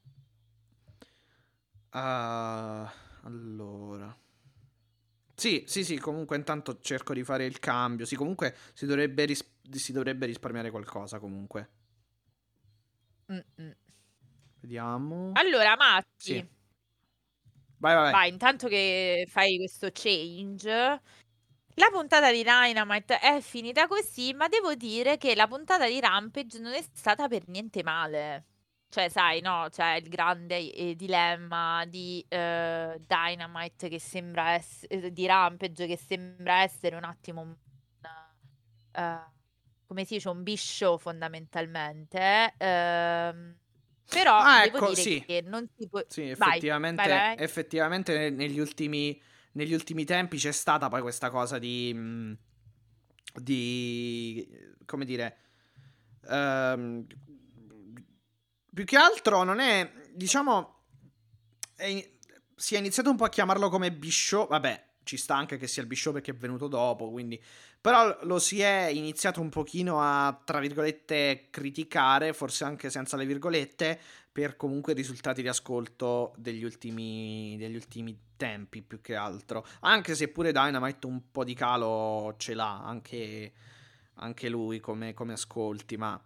Ah, 1.90 2.90
allora. 3.24 4.16
Sì, 5.34 5.64
sì, 5.66 5.84
sì, 5.84 5.98
comunque 5.98 6.36
intanto 6.38 6.78
cerco 6.80 7.12
di 7.12 7.24
fare 7.24 7.44
il 7.44 7.58
cambio. 7.58 8.06
Sì, 8.06 8.16
comunque 8.16 8.56
si 8.72 8.86
dovrebbe, 8.86 9.26
ris- 9.26 9.44
si 9.70 9.92
dovrebbe 9.92 10.24
risparmiare 10.24 10.70
qualcosa 10.70 11.18
comunque. 11.18 11.68
Mm-mm. 13.30 13.74
Vediamo. 14.68 15.32
Allora, 15.32 15.76
Matti, 15.76 16.08
Sì. 16.16 16.48
Vai, 17.80 17.94
vai, 17.94 18.12
vai. 18.12 18.12
vai, 18.12 18.28
intanto 18.30 18.68
che 18.68 19.26
fai 19.28 19.56
questo 19.56 19.88
change, 19.92 20.70
la 21.74 21.88
puntata 21.92 22.30
di 22.32 22.42
Dynamite 22.42 23.18
è 23.20 23.40
finita 23.40 23.86
così, 23.86 24.34
ma 24.34 24.48
devo 24.48 24.74
dire 24.74 25.16
che 25.16 25.34
la 25.34 25.46
puntata 25.46 25.86
di 25.88 26.00
Rampage 26.00 26.58
non 26.60 26.72
è 26.72 26.82
stata 26.92 27.28
per 27.28 27.48
niente 27.48 27.82
male. 27.82 28.46
Cioè, 28.90 29.08
sai, 29.10 29.40
no, 29.42 29.68
c'è 29.70 29.96
il 29.96 30.08
grande 30.08 30.72
eh, 30.72 30.94
dilemma 30.96 31.84
di 31.86 32.24
eh, 32.28 33.00
Dynamite 33.06 33.88
che 33.88 34.00
sembra 34.00 34.52
essere, 34.52 35.12
di 35.12 35.26
Rampage 35.26 35.86
che 35.86 35.96
sembra 35.98 36.62
essere 36.62 36.96
un 36.96 37.04
attimo 37.04 37.42
un, 37.42 37.56
eh, 38.92 39.20
come 39.86 40.04
si 40.04 40.14
dice, 40.14 40.28
un 40.28 40.42
bishow 40.42 40.98
fondamentalmente. 40.98 42.54
ehm, 42.58 43.56
però 44.08 44.38
Ah, 44.38 44.62
devo 44.64 44.76
ecco, 44.78 44.88
dire 44.88 45.00
sì. 45.00 45.24
che 45.26 45.42
non 45.44 45.68
si 45.76 45.88
può... 45.88 46.02
Sì, 46.08 46.32
Vai, 46.36 46.48
effettivamente, 46.50 47.06
vai, 47.06 47.08
vai. 47.08 47.36
effettivamente 47.38 48.30
negli 48.30 48.58
ultimi, 48.58 49.20
negli 49.52 49.74
ultimi 49.74 50.04
tempi 50.04 50.36
c'è 50.38 50.52
stata 50.52 50.88
poi 50.88 51.00
questa 51.02 51.30
cosa 51.30 51.58
di... 51.58 51.92
mh, 51.94 52.38
di... 53.34 54.48
come 54.86 55.04
dire... 55.04 55.36
ehm, 56.28 57.06
più 58.72 58.84
che 58.84 58.96
altro 58.96 59.42
non 59.42 59.60
è... 59.60 59.92
diciamo... 60.14 60.84
è 61.76 62.16
si 62.58 62.74
è 62.74 62.78
iniziato 62.78 63.08
un 63.10 63.16
po' 63.16 63.24
a 63.24 63.28
chiamarlo 63.28 63.68
come 63.68 63.92
bishow, 63.92 64.48
vabbè, 64.48 64.87
ci 65.08 65.16
sta 65.16 65.34
anche 65.34 65.56
che 65.56 65.66
sia 65.66 65.80
il 65.80 65.88
bishow 65.88 66.12
perché 66.12 66.32
è 66.32 66.34
venuto 66.34 66.68
dopo, 66.68 67.10
quindi... 67.10 67.42
Però 67.80 68.18
lo 68.22 68.38
si 68.38 68.60
è 68.60 68.90
iniziato 68.92 69.40
un 69.40 69.48
pochino 69.48 70.02
a, 70.02 70.38
tra 70.44 70.58
virgolette, 70.58 71.46
criticare, 71.48 72.34
forse 72.34 72.64
anche 72.64 72.90
senza 72.90 73.16
le 73.16 73.24
virgolette, 73.24 73.98
per 74.30 74.56
comunque 74.56 74.92
i 74.92 74.96
risultati 74.96 75.40
di 75.40 75.48
ascolto 75.48 76.34
degli 76.36 76.62
ultimi, 76.62 77.56
degli 77.56 77.76
ultimi 77.76 78.18
tempi 78.36 78.82
più 78.82 79.00
che 79.00 79.14
altro. 79.14 79.64
Anche 79.80 80.14
se 80.14 80.28
pure 80.28 80.52
Dynamite 80.52 81.06
un 81.06 81.30
po' 81.30 81.44
di 81.44 81.54
calo 81.54 82.34
ce 82.36 82.52
l'ha, 82.52 82.84
anche, 82.84 83.52
anche 84.14 84.48
lui 84.50 84.78
come, 84.80 85.14
come 85.14 85.32
ascolti, 85.32 85.96
ma 85.96 86.20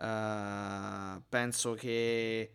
eh, 0.00 1.20
penso 1.28 1.74
che 1.74 2.54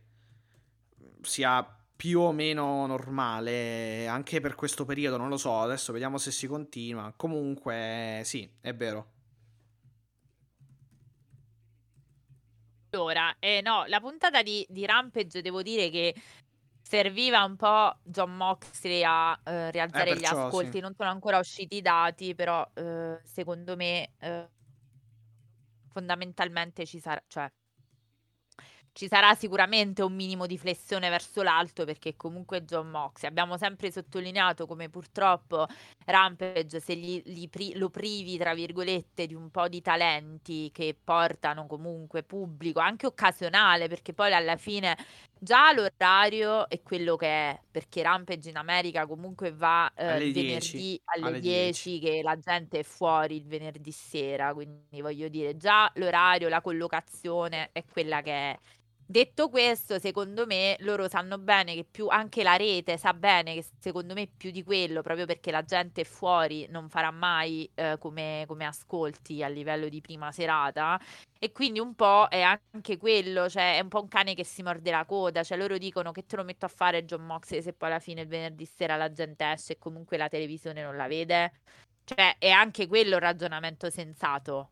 sia 1.21 1.80
più 2.02 2.19
o 2.19 2.32
meno 2.32 2.88
normale 2.88 4.07
anche 4.07 4.40
per 4.41 4.56
questo 4.56 4.86
periodo, 4.86 5.18
non 5.18 5.30
lo 5.30 5.38
so, 5.38 5.60
adesso 5.60 5.91
vediamo 5.91 6.18
se 6.18 6.32
si 6.32 6.48
continua. 6.48 7.14
Comunque 7.15 8.22
sì, 8.23 8.52
è 8.60 8.73
vero. 8.73 9.11
Allora, 12.90 13.36
eh, 13.38 13.61
no, 13.61 13.84
la 13.86 13.99
puntata 13.99 14.41
di, 14.41 14.65
di 14.68 14.84
Rampage 14.84 15.44
devo 15.44 15.61
dire 15.61 15.91
che 15.91 16.15
serviva 16.82 17.44
un 17.44 17.56
po' 17.56 17.95
John 18.02 18.36
Moxley 18.36 19.03
a 19.06 19.40
eh, 19.45 19.69
rialzare 19.69 20.10
Eh, 20.10 20.15
gli 20.15 20.22
perciò, 20.22 20.48
ascolti. 20.48 20.72
sì. 20.72 20.80
Non 20.80 20.95
sono 20.95 21.11
ancora 21.11 21.38
usciti 21.38 21.76
i 21.76 21.82
dati, 21.84 22.34
però 22.34 22.68
eh, 22.73 23.19
secondo 23.23 23.76
me 23.76 24.10
eh, 24.18 24.49
fondamentalmente 25.91 26.84
ci 26.88 26.99
sarà, 26.99 27.22
cioè, 27.28 27.48
ci 28.93 29.07
sarà 29.07 29.34
sicuramente 29.35 30.03
un 30.03 30.13
minimo 30.13 30.45
di 30.45 30.57
flessione 30.57 31.09
verso 31.09 31.41
l'alto 31.41 31.85
perché 31.85 32.15
comunque 32.18 32.65
John 32.65 32.89
Moxley 32.89 33.30
abbiamo 33.30 33.57
sempre 33.57 33.89
sottolineato 33.91 34.65
come 34.65 34.89
purtroppo 34.89 35.65
Rampage 36.05 36.80
se 36.81 36.95
gli, 36.95 37.22
gli 37.26 37.47
pri- 37.49 37.77
lo 37.77 37.89
privi 37.89 38.38
tra 38.38 38.53
virgolette 38.53 39.27
di 39.27 39.34
un 39.34 39.49
po' 39.49 39.69
di 39.69 39.81
talenti 39.81 40.69
che 40.73 40.97
portano 41.01 41.68
comunque 41.68 42.23
pubblico 42.23 42.80
anche 42.80 43.05
occasionale 43.05 43.88
perché 43.88 44.13
poi 44.13 44.34
alla 44.34 44.57
fine 44.57 44.97
già 45.39 45.72
l'orario 45.73 46.68
è 46.68 46.81
quello 46.81 47.15
che 47.15 47.27
è 47.27 47.59
perché 47.72 48.03
Rampage 48.03 48.49
in 48.49 48.57
America 48.57 49.07
comunque 49.07 49.53
va 49.53 49.89
eh, 49.95 50.05
Alle 50.05 50.26
il 50.26 50.34
10, 50.34 50.77
venerdì 50.77 51.01
alle, 51.05 51.27
alle 51.27 51.39
10 51.39 51.99
che 51.99 52.22
la 52.22 52.38
gente 52.38 52.80
è 52.80 52.84
fuori 52.84 53.38
il 53.38 53.47
venerdì 53.47 53.91
sera 53.91 54.53
quindi 54.53 55.01
voglio 55.01 55.30
dire 55.30 55.55
già 55.55 55.89
l'orario 55.95 56.49
la 56.49 56.61
collocazione 56.61 57.69
è 57.72 57.85
quella 57.85 58.22
che 58.22 58.31
è 58.31 58.59
Detto 59.11 59.49
questo, 59.49 59.99
secondo 59.99 60.45
me 60.45 60.77
loro 60.79 61.09
sanno 61.09 61.38
bene 61.38 61.75
che 61.75 61.83
più 61.83 62.07
anche 62.07 62.43
la 62.43 62.55
rete 62.55 62.97
sa 62.97 63.13
bene 63.13 63.55
che 63.55 63.65
secondo 63.77 64.13
me 64.13 64.27
più 64.27 64.51
di 64.51 64.63
quello, 64.63 65.01
proprio 65.01 65.25
perché 65.25 65.51
la 65.51 65.63
gente 65.63 66.05
fuori 66.05 66.65
non 66.69 66.88
farà 66.88 67.11
mai 67.11 67.69
eh, 67.75 67.97
come, 67.99 68.45
come 68.47 68.63
ascolti 68.65 69.43
a 69.43 69.49
livello 69.49 69.89
di 69.89 69.99
prima 69.99 70.31
serata. 70.31 70.97
E 71.38 71.51
quindi 71.51 71.79
un 71.81 71.93
po' 71.93 72.27
è 72.29 72.39
anche 72.39 72.95
quello, 72.95 73.49
cioè 73.49 73.75
è 73.75 73.81
un 73.81 73.89
po' 73.89 73.99
un 74.01 74.07
cane 74.07 74.33
che 74.33 74.45
si 74.45 74.63
morde 74.63 74.91
la 74.91 75.03
coda, 75.03 75.43
cioè 75.43 75.57
loro 75.57 75.77
dicono 75.77 76.13
che 76.13 76.25
te 76.25 76.38
lo 76.38 76.45
metto 76.45 76.63
a 76.65 76.69
fare 76.69 77.03
John 77.03 77.25
Moxley 77.25 77.61
se 77.61 77.73
poi 77.73 77.89
alla 77.89 77.99
fine 77.99 78.21
il 78.21 78.27
venerdì 78.29 78.65
sera 78.65 78.95
la 78.95 79.11
gente 79.11 79.43
esce 79.51 79.73
e 79.73 79.77
comunque 79.77 80.15
la 80.15 80.29
televisione 80.29 80.81
non 80.83 80.95
la 80.95 81.07
vede. 81.07 81.51
Cioè 82.05 82.38
è 82.38 82.49
anche 82.49 82.88
quello 82.88 83.15
il 83.15 83.21
ragionamento 83.21 83.89
sensato. 83.89 84.69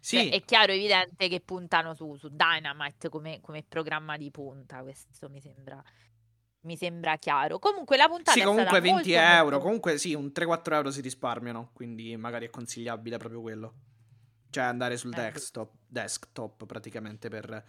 Sì, 0.00 0.16
Cioè, 0.16 0.30
è 0.30 0.42
chiaro 0.44 0.72
evidente 0.72 1.28
che 1.28 1.40
puntano 1.40 1.94
su, 1.94 2.16
su 2.16 2.28
Dynamite 2.30 3.08
come, 3.08 3.40
come 3.40 3.62
programma 3.66 4.16
di 4.16 4.30
punta, 4.30 4.82
questo 4.82 5.28
mi 5.28 5.40
sembra, 5.40 5.82
mi 6.60 6.76
sembra 6.76 7.16
chiaro. 7.16 7.58
Comunque 7.58 7.96
la 7.96 8.06
puntata 8.08 8.32
Sì, 8.32 8.40
è 8.40 8.44
comunque 8.44 8.64
stata 8.78 8.80
20 8.80 8.92
molto, 8.94 9.10
euro. 9.10 9.42
molto- 9.42 9.58
Comunque 9.60 9.98
sì, 9.98 10.14
un 10.14 10.32
3-4 10.32 10.74
euro 10.76 10.90
si 10.90 11.00
risparmiano. 11.00 11.70
Quindi 11.72 12.16
magari 12.16 12.46
è 12.46 12.50
consigliabile 12.50 13.16
proprio 13.18 13.40
quello. 13.40 13.74
Cioè 14.50 14.64
andare 14.64 14.96
sul 14.96 15.12
Eh, 15.12 15.16
desktop, 15.16 15.72
desktop 15.86 16.64
praticamente 16.64 17.28
per, 17.28 17.64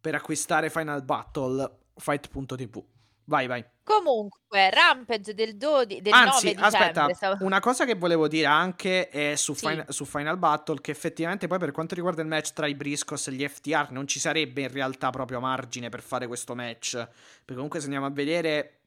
per 0.00 0.14
acquistare 0.16 0.68
Final 0.68 1.02
Battle 1.04 1.78
Fight.tv. 1.96 2.84
Vai, 3.24 3.46
vai. 3.46 3.64
Comunque, 3.84 4.70
Rampage 4.70 5.34
del, 5.34 5.56
12, 5.56 6.00
del 6.00 6.12
Anzi, 6.12 6.54
9 6.54 6.68
dicembre. 6.68 7.02
aspetta, 7.06 7.36
una 7.44 7.60
cosa 7.60 7.84
che 7.84 7.94
volevo 7.94 8.26
dire 8.28 8.46
anche 8.46 9.08
è 9.08 9.36
su, 9.36 9.54
Sì. 9.54 9.66
Fin- 9.66 9.84
su 9.88 10.04
Final 10.04 10.36
Battle, 10.38 10.80
che 10.80 10.90
effettivamente 10.90 11.46
poi 11.46 11.58
per 11.58 11.70
quanto 11.72 11.94
riguarda 11.94 12.22
il 12.22 12.28
match 12.28 12.52
tra 12.52 12.66
i 12.66 12.74
Briscos 12.74 13.28
e 13.28 13.32
gli 13.32 13.46
FTR 13.46 13.90
non 13.90 14.06
ci 14.06 14.18
sarebbe 14.20 14.62
in 14.62 14.72
realtà 14.72 15.10
proprio 15.10 15.40
margine 15.40 15.88
per 15.90 16.02
fare 16.02 16.26
questo 16.26 16.54
match, 16.54 16.92
perché 16.94 17.54
comunque 17.54 17.78
se 17.78 17.84
andiamo 17.86 18.06
a 18.06 18.10
vedere, 18.10 18.78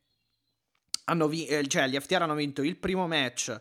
hanno 1.05 1.27
vi- 1.27 1.45
eh, 1.47 1.65
cioè 1.67 1.87
gli 1.87 1.99
FTR 1.99 2.21
hanno 2.21 2.35
vinto 2.35 2.61
il 2.63 2.75
primo 2.77 3.07
match, 3.07 3.59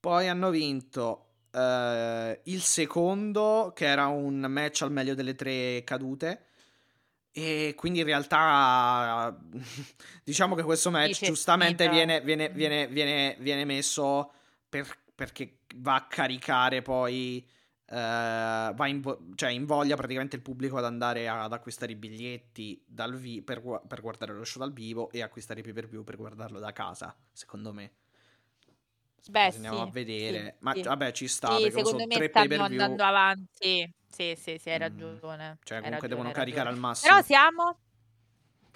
poi 0.00 0.28
hanno 0.28 0.50
vinto 0.50 1.26
eh, 1.54 2.40
il 2.44 2.62
secondo, 2.62 3.72
che 3.74 3.86
era 3.86 4.06
un 4.06 4.38
match 4.48 4.82
al 4.82 4.90
meglio 4.92 5.14
delle 5.14 5.34
tre 5.34 5.82
cadute. 5.84 6.46
E 7.34 7.72
quindi 7.76 8.00
in 8.00 8.04
realtà 8.04 9.34
diciamo 10.22 10.54
che 10.54 10.62
questo 10.62 10.90
match 10.90 11.08
Dice 11.08 11.26
giustamente 11.26 11.88
viene, 11.88 12.20
viene- 12.20 12.50
Mm. 12.50 12.54
viene- 12.54 12.86
viene- 12.88 13.36
viene 13.40 13.64
messo 13.64 14.32
per- 14.68 14.98
perché 15.14 15.60
va 15.76 15.94
a 15.94 16.06
caricare 16.06 16.82
poi 16.82 17.46
eh, 17.86 17.94
va 18.74 18.86
in, 18.86 19.02
cioè 19.34 19.50
invoglia 19.50 19.96
praticamente 19.96 20.36
il 20.36 20.42
pubblico 20.42 20.78
ad 20.78 20.84
andare 20.86 21.28
ad 21.28 21.52
acquistare 21.52 21.92
i 21.92 21.96
biglietti 21.96 22.82
dal 22.86 23.14
vi- 23.16 23.42
per, 23.42 23.60
per 23.86 24.00
guardare 24.00 24.32
lo 24.32 24.44
show 24.44 24.60
dal 24.62 24.72
vivo 24.72 25.10
e 25.10 25.20
acquistare 25.22 25.60
i 25.60 25.62
pay 25.62 25.72
per 25.74 25.88
view 25.88 26.02
per 26.02 26.16
guardarlo 26.16 26.58
da 26.58 26.72
casa, 26.72 27.14
secondo 27.32 27.72
me. 27.74 27.92
Beh, 29.30 29.50
andiamo 29.54 29.76
sì, 29.76 29.82
a 29.82 29.90
vedere, 29.90 30.44
sì, 30.58 30.64
ma 30.64 30.74
sì. 30.74 30.82
vabbè, 30.82 31.12
ci 31.12 31.28
sta 31.28 31.48
Sì, 31.48 31.60
perché 31.62 31.70
secondo 31.70 32.02
sono 32.02 32.06
me 32.20 32.28
stanno 32.28 32.62
andando 32.62 33.04
avanti. 33.04 33.94
Sì, 34.08 34.36
sì, 34.36 34.58
sì, 34.58 34.70
hai 34.70 34.76
Mm. 34.76 34.80
ragione. 34.80 35.58
Cioè, 35.64 35.76
hai 35.78 35.82
comunque 35.84 36.08
ragione, 36.08 36.08
devono 36.08 36.30
caricare 36.32 36.68
al 36.68 36.76
massimo. 36.78 37.14
Però 37.14 37.24
siamo... 37.24 37.76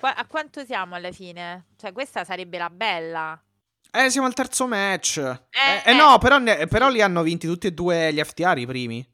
A 0.01 0.27
quanto 0.27 0.65
siamo 0.65 0.95
alla 0.95 1.11
fine? 1.11 1.67
Cioè, 1.77 1.93
questa 1.93 2.25
sarebbe 2.25 2.59
la 2.59 2.71
bella. 2.71 3.43
Eh, 3.91 4.11
siamo 4.11 4.27
al 4.27 4.35
terzo 4.35 4.67
match. 4.67 5.17
Eh, 5.19 5.41
Eh, 5.51 5.83
eh, 5.87 5.91
eh, 5.91 5.95
no, 5.95 6.19
però, 6.19 6.39
ne- 6.39 6.67
però 6.67 6.89
li 6.89 7.01
hanno 7.01 7.23
vinti 7.23 7.47
tutti 7.47 7.67
e 7.67 7.73
due 7.73 8.13
gli 8.13 8.23
FTR 8.23 8.59
i 8.59 8.67
primi. 8.67 9.07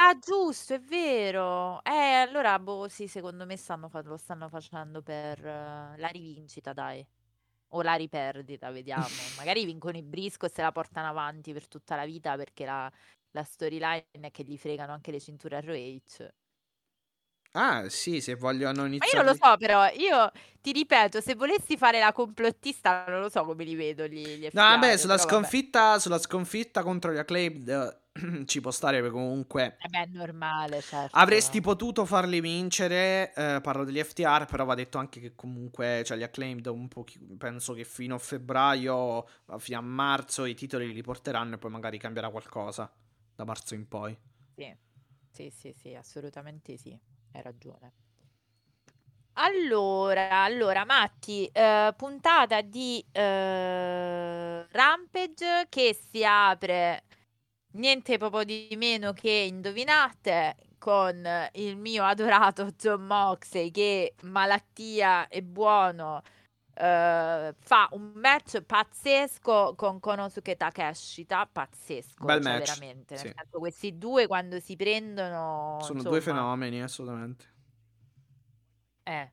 Ah, 0.00 0.16
giusto, 0.18 0.74
è 0.74 0.80
vero. 0.80 1.82
Eh, 1.84 1.90
allora, 1.90 2.58
boh, 2.58 2.88
sì, 2.88 3.06
secondo 3.08 3.44
me 3.46 3.56
stanno 3.56 3.88
fa- 3.88 4.00
lo 4.02 4.16
stanno 4.16 4.48
facendo 4.48 5.02
per 5.02 5.44
eh, 5.44 5.94
la 5.98 6.08
rivincita, 6.08 6.72
dai. 6.72 7.04
O 7.72 7.82
la 7.82 7.94
riperdita, 7.94 8.70
vediamo. 8.70 9.28
Magari 9.34 9.64
vincono 9.66 9.96
i 9.98 10.02
Brisco 10.02 10.46
e 10.46 10.50
se 10.50 10.62
la 10.62 10.72
portano 10.72 11.08
avanti 11.08 11.52
per 11.52 11.68
tutta 11.68 11.96
la 11.96 12.04
vita 12.06 12.34
perché 12.36 12.64
la, 12.64 12.90
la 13.32 13.42
storyline 13.44 14.06
è 14.20 14.30
che 14.30 14.42
gli 14.44 14.56
fregano 14.56 14.92
anche 14.92 15.10
le 15.10 15.20
cinture 15.20 15.60
ROH. 15.60 16.28
Ah, 17.52 17.88
sì, 17.90 18.20
se 18.22 18.34
vogliono 18.36 18.86
Ma 19.00 19.06
io 19.06 19.12
iniziare. 19.12 19.22
non 19.22 19.32
lo 19.32 19.34
so, 19.40 19.56
però, 19.56 19.86
io 19.92 20.30
ti 20.60 20.72
ripeto, 20.72 21.20
se 21.20 21.36
volessi 21.36 21.76
fare 21.76 22.00
la 22.00 22.12
complottista, 22.12 23.04
non 23.06 23.20
lo 23.20 23.28
so 23.28 23.44
come 23.44 23.62
li 23.64 23.76
vedo 23.76 24.06
gli, 24.08 24.36
gli 24.38 24.44
No, 24.50 24.62
vabbè, 24.62 24.96
sulla 24.96 25.18
però 25.18 25.26
vabbè. 25.26 25.48
sconfitta, 25.48 25.98
sulla 25.98 26.18
sconfitta 26.18 26.82
contro 26.82 27.12
gli 27.12 27.18
Acclaimed 27.18 28.07
ci 28.46 28.60
può 28.60 28.70
stare 28.70 28.98
perché 29.00 29.12
comunque 29.12 29.78
Eh 29.80 29.88
beh, 29.88 30.02
è 30.02 30.06
normale, 30.06 30.82
certo. 30.82 31.16
avresti 31.16 31.60
potuto 31.60 32.04
farli 32.04 32.40
vincere, 32.40 33.32
eh, 33.34 33.60
parlo 33.62 33.84
degli 33.84 34.02
FTR, 34.02 34.46
però 34.46 34.64
va 34.64 34.74
detto 34.74 34.98
anche 34.98 35.20
che 35.20 35.34
comunque, 35.34 36.02
cioè 36.04 36.16
gli 36.16 36.22
Acclaimed 36.22 36.66
un 36.66 36.88
po' 36.88 37.04
penso 37.36 37.72
che 37.74 37.84
fino 37.84 38.14
a 38.14 38.18
febbraio, 38.18 39.26
fino 39.58 39.78
a 39.78 39.82
marzo 39.82 40.44
i 40.44 40.54
titoli 40.54 40.92
li 40.92 41.02
porteranno 41.02 41.54
e 41.54 41.58
poi 41.58 41.70
magari 41.70 41.98
cambierà 41.98 42.30
qualcosa 42.30 42.90
da 43.34 43.44
marzo 43.44 43.74
in 43.74 43.86
poi. 43.88 44.16
Sì, 44.54 44.76
sì, 45.30 45.50
sì, 45.50 45.72
sì, 45.72 45.94
assolutamente 45.94 46.76
sì, 46.76 46.98
hai 47.32 47.42
ragione. 47.42 47.94
Allora, 49.40 50.42
allora, 50.42 50.84
Matti, 50.84 51.46
eh, 51.46 51.94
puntata 51.96 52.60
di 52.60 53.04
eh, 53.12 54.66
Rampage 54.68 55.66
che 55.68 55.94
si 55.94 56.24
apre 56.24 57.04
niente 57.78 58.18
proprio 58.18 58.44
di 58.44 58.68
meno 58.76 59.12
che 59.12 59.30
indovinate 59.30 60.56
con 60.78 61.26
il 61.54 61.76
mio 61.76 62.04
adorato 62.04 62.70
John 62.78 63.06
Moxley 63.06 63.70
che 63.70 64.14
malattia 64.22 65.28
e 65.28 65.42
buono 65.42 66.22
eh, 66.74 67.54
fa 67.58 67.88
un 67.92 68.12
match 68.14 68.62
pazzesco 68.62 69.74
con 69.76 69.98
Konosuke 70.00 70.56
Takeshita, 70.56 71.48
pazzesco, 71.50 72.24
Bel 72.24 72.40
cioè 72.40 72.54
match, 72.54 72.58
veramente, 72.58 73.16
sì. 73.16 73.32
senso 73.34 73.58
questi 73.58 73.98
due 73.98 74.26
quando 74.28 74.60
si 74.60 74.76
prendono 74.76 75.78
Sono 75.78 76.04
due 76.04 76.20
insomma, 76.20 76.20
fenomeni, 76.20 76.82
assolutamente. 76.82 77.46
eh. 79.06 79.30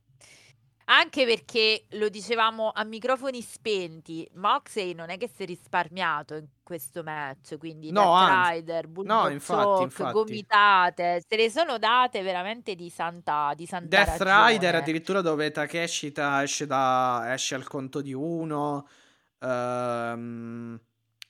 Anche 0.88 1.26
perché 1.26 1.88
lo 1.92 2.10
dicevamo 2.10 2.70
a 2.72 2.84
microfoni 2.84 3.42
spenti, 3.42 4.28
Moxley 4.36 4.94
non 4.94 5.10
è 5.10 5.18
che 5.18 5.28
si 5.28 5.42
è 5.42 5.46
risparmiato 5.48 6.36
in 6.36 6.46
questo 6.62 7.02
match, 7.02 7.58
quindi 7.58 7.92
No, 7.92 8.14
anzi. 8.16 8.52
Rider, 8.52 8.88
No, 9.04 9.28
Bulldog 9.28 9.30
infatti, 9.30 9.84
Choke, 9.84 9.84
infatti. 9.84 10.46
gomitate, 10.46 11.24
se 11.28 11.36
le 11.38 11.50
sono 11.50 11.80
date 11.80 12.22
veramente 12.22 12.76
di 12.76 12.92
santa, 12.92 13.54
di 13.56 13.66
santa 13.66 14.04
Death 14.04 14.04
ragione. 14.04 14.22
Rider 14.22 14.76
addirittura 14.76 15.22
dove 15.22 15.52
Takeshita 15.52 16.42
esce, 16.44 16.66
da, 16.66 17.34
esce 17.34 17.56
al 17.56 17.68
conto 17.68 18.02
di 18.02 18.14
uno. 18.14 18.88
ehm, 19.40 20.80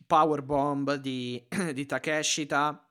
Powerbomb 0.07 0.93
di, 0.95 1.45
di 1.73 1.85
Takeshita. 1.85 2.84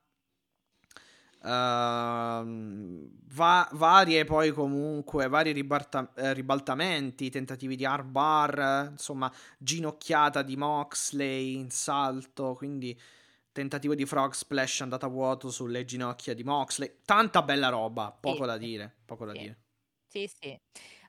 Ehm, 1.45 3.09
va- 3.33 3.69
varie 3.73 4.23
poi 4.25 4.51
comunque, 4.51 5.27
vari 5.27 5.51
ribalta- 5.51 6.11
eh, 6.15 6.33
ribaltamenti, 6.33 7.29
tentativi 7.29 7.75
di 7.75 7.85
armbar, 7.85 8.59
eh, 8.87 8.91
insomma, 8.91 9.31
ginocchiata 9.57 10.41
di 10.41 10.55
Moxley 10.57 11.55
in 11.57 11.69
salto, 11.69 12.53
quindi 12.55 12.99
tentativo 13.51 13.95
di 13.95 14.05
frog 14.05 14.33
splash 14.33 14.81
andata 14.81 15.05
a 15.05 15.09
vuoto 15.09 15.49
sulle 15.49 15.85
ginocchia 15.85 16.33
di 16.33 16.43
Moxley. 16.43 16.99
Tanta 17.05 17.41
bella 17.43 17.69
roba, 17.69 18.11
poco 18.11 18.45
Sì, 18.45 18.45
da 18.45 18.57
dire, 18.57 18.93
poco 19.05 19.25
da 19.25 19.33
sì. 19.33 19.35
dire. 19.35 19.59
Sì, 20.07 20.27
sì, 20.27 20.57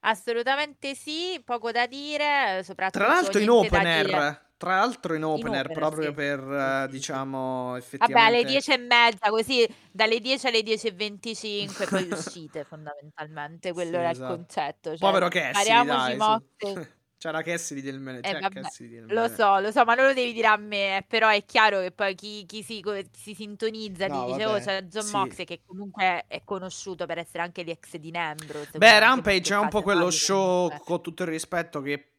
assolutamente 0.00 0.94
sì, 0.94 1.40
poco 1.44 1.70
da 1.72 1.86
dire, 1.86 2.62
soprattutto 2.64 2.96
Tra 2.98 3.06
l'altro 3.06 3.40
in 3.40 3.48
da 3.68 3.84
dire. 3.86 4.20
opener, 4.20 4.45
tra 4.56 4.76
l'altro 4.76 5.14
in 5.14 5.20
In 5.20 5.24
opener, 5.24 5.66
opener, 5.66 5.78
proprio 5.78 6.08
sì. 6.08 6.14
per, 6.14 6.84
sì. 6.86 6.92
diciamo, 6.92 7.64
Vabbè, 7.64 7.76
alle 7.76 7.78
effettivamente... 7.78 8.44
10 8.44 8.72
e 8.72 8.78
mezza, 8.78 9.28
così 9.28 9.68
dalle 9.92 10.20
10 10.20 10.46
alle 10.46 10.60
10.25 10.60 11.88
poi 11.88 12.08
uscite 12.10 12.64
fondamentalmente, 12.68 13.72
quello 13.72 13.90
Sì, 13.90 13.96
era 13.96 14.10
esatto. 14.10 14.32
il 14.32 14.38
concetto. 14.38 14.90
Cioè, 14.96 14.98
Povero 14.98 15.28
Cassidy, 15.28 15.84
dai, 15.84 16.16
mosse. 16.16 16.94
C'era 17.18 17.40
Cassidy 17.40 17.80
del 17.80 17.98
mene, 17.98 18.20
Eh, 18.20 18.38
vabbè, 18.38 18.60
Cassidy 18.60 19.00
del 19.00 19.06
lo 19.06 19.28
so, 19.28 19.58
lo 19.58 19.70
so, 19.72 19.84
ma 19.84 19.94
non 19.94 20.06
lo 20.06 20.12
devi 20.12 20.34
dire 20.34 20.48
a 20.48 20.56
me, 20.56 20.98
eh, 20.98 21.02
però 21.02 21.28
è 21.28 21.42
chiaro 21.46 21.80
che 21.80 21.90
poi 21.90 22.14
chi, 22.14 22.44
chi 22.44 22.62
si, 22.62 22.82
si 23.10 23.34
sintonizza 23.34 24.06
No, 24.06 24.26
ti 24.26 24.32
dice, 24.32 24.44
oh, 24.44 24.58
c'è 24.58 24.82
John 24.82 25.02
sì. 25.02 25.16
Moxley 25.16 25.46
che 25.46 25.62
comunque 25.64 26.24
è 26.28 26.42
conosciuto 26.44 27.06
per 27.06 27.16
essere 27.16 27.42
anche 27.42 27.62
l'ex 27.62 27.96
di 27.96 28.10
quindi 28.10 28.76
Beh, 28.76 28.98
Rampage 28.98 29.54
è 29.54 29.58
un 29.58 29.68
po' 29.68 29.80
quello 29.80 30.10
show, 30.10 30.70
con 30.84 31.00
tutto 31.00 31.22
il 31.22 31.30
rispetto, 31.30 31.80
che 31.80 32.15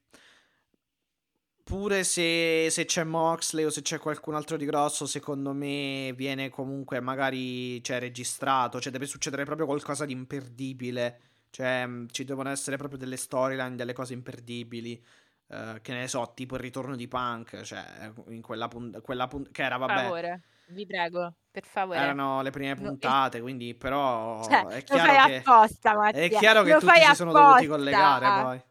pure 1.68 2.04
se, 2.06 2.70
se 2.72 2.86
c'è 2.86 3.04
Moxley 3.04 3.66
o 3.66 3.70
se 3.70 3.82
c'è 3.82 4.00
qualcun 4.00 4.36
altro 4.36 4.56
di 4.58 4.66
grosso, 4.66 5.06
secondo 5.06 5.52
me 5.54 6.14
viene 6.16 6.50
comunque 6.50 7.00
magari 7.02 7.84
cioè, 7.84 8.00
registrato, 8.00 8.80
cioè 8.80 8.92
deve 8.92 9.06
succedere 9.06 9.44
proprio 9.44 9.66
qualcosa 9.66 10.06
di 10.06 10.14
imperdibile, 10.14 11.20
cioè 11.50 11.86
mh, 11.86 12.08
ci 12.12 12.24
devono 12.24 12.50
essere 12.50 12.78
proprio 12.78 12.98
delle 13.00 13.18
storyline, 13.18 13.76
delle 13.76 13.94
cose 13.94 14.14
imperdibili. 14.14 15.04
eh, 15.50 15.80
che 15.82 15.94
ne 15.94 16.08
so, 16.08 16.34
tipo 16.36 16.56
il 16.56 16.62
ritorno 16.62 16.96
di 16.96 17.08
Punk, 17.08 17.62
cioè 17.64 18.12
in 18.30 18.42
quella 18.42 18.68
puntata, 18.68 19.02
quella 19.04 19.28
punt- 19.28 19.52
che 19.52 19.64
era, 19.64 19.78
Per 19.78 19.80
vabbè, 19.80 19.94
favore, 19.96 20.42
vi 20.68 20.86
prego, 20.86 21.36
per 21.52 21.64
favore. 21.66 22.00
erano 22.00 22.42
le 22.42 22.52
prime 22.52 22.76
No, 22.76 22.96
puntate, 22.98 23.42
quindi 23.42 23.76
però 23.76 24.66
Cioè, 24.66 24.66
è 24.68 24.84
lo 24.88 24.98
chiaro 24.98 25.00
fai 25.00 25.18
che 25.18 25.36
apposta, 25.44 25.94
è 26.10 26.30
Mattia. 26.30 26.32
chiaro 26.32 26.64
che 26.64 26.74
Lo 26.74 26.78
tutti 26.78 27.02
si 27.02 27.14
sono 27.14 27.34
dovuti 27.34 27.66
apposta. 27.66 27.68
collegare 27.68 28.32
poi. 28.32 28.64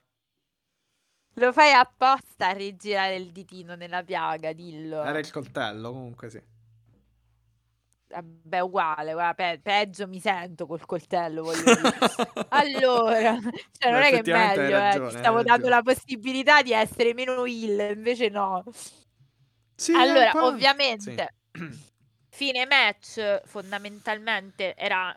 Lo 1.38 1.52
fai 1.52 1.72
apposta 1.72 2.48
a 2.48 2.52
rigirare 2.52 3.16
il 3.16 3.30
ditino 3.30 3.74
nella 3.74 4.02
piaga, 4.02 4.52
dillo. 4.52 5.02
Era 5.02 5.18
il 5.18 5.30
coltello, 5.30 5.92
comunque 5.92 6.30
sì. 6.30 6.40
Vabbè, 8.08 8.60
uguale, 8.60 9.12
guarda, 9.12 9.34
pe- 9.34 9.60
peggio 9.62 10.06
mi 10.06 10.18
sento 10.18 10.66
col 10.66 10.86
coltello, 10.86 11.42
voglio 11.42 11.62
dire. 11.62 11.98
Allora, 12.48 13.38
cioè 13.78 13.90
non 13.90 14.00
è 14.02 14.10
che 14.10 14.20
è 14.20 14.32
meglio, 14.32 14.76
eh. 14.76 14.80
ragione, 14.80 15.08
Ti 15.08 15.14
hai 15.16 15.22
stavo 15.22 15.42
dando 15.42 15.68
la 15.68 15.82
possibilità 15.82 16.62
di 16.62 16.72
essere 16.72 17.12
meno 17.12 17.44
ill, 17.44 17.80
invece 17.94 18.28
no. 18.28 18.64
Sì, 19.74 19.92
Allora, 19.92 20.30
po'- 20.30 20.44
ovviamente, 20.44 21.34
sì. 21.52 21.60
fine 22.30 22.64
match 22.66 23.42
fondamentalmente 23.44 24.74
era 24.74 25.14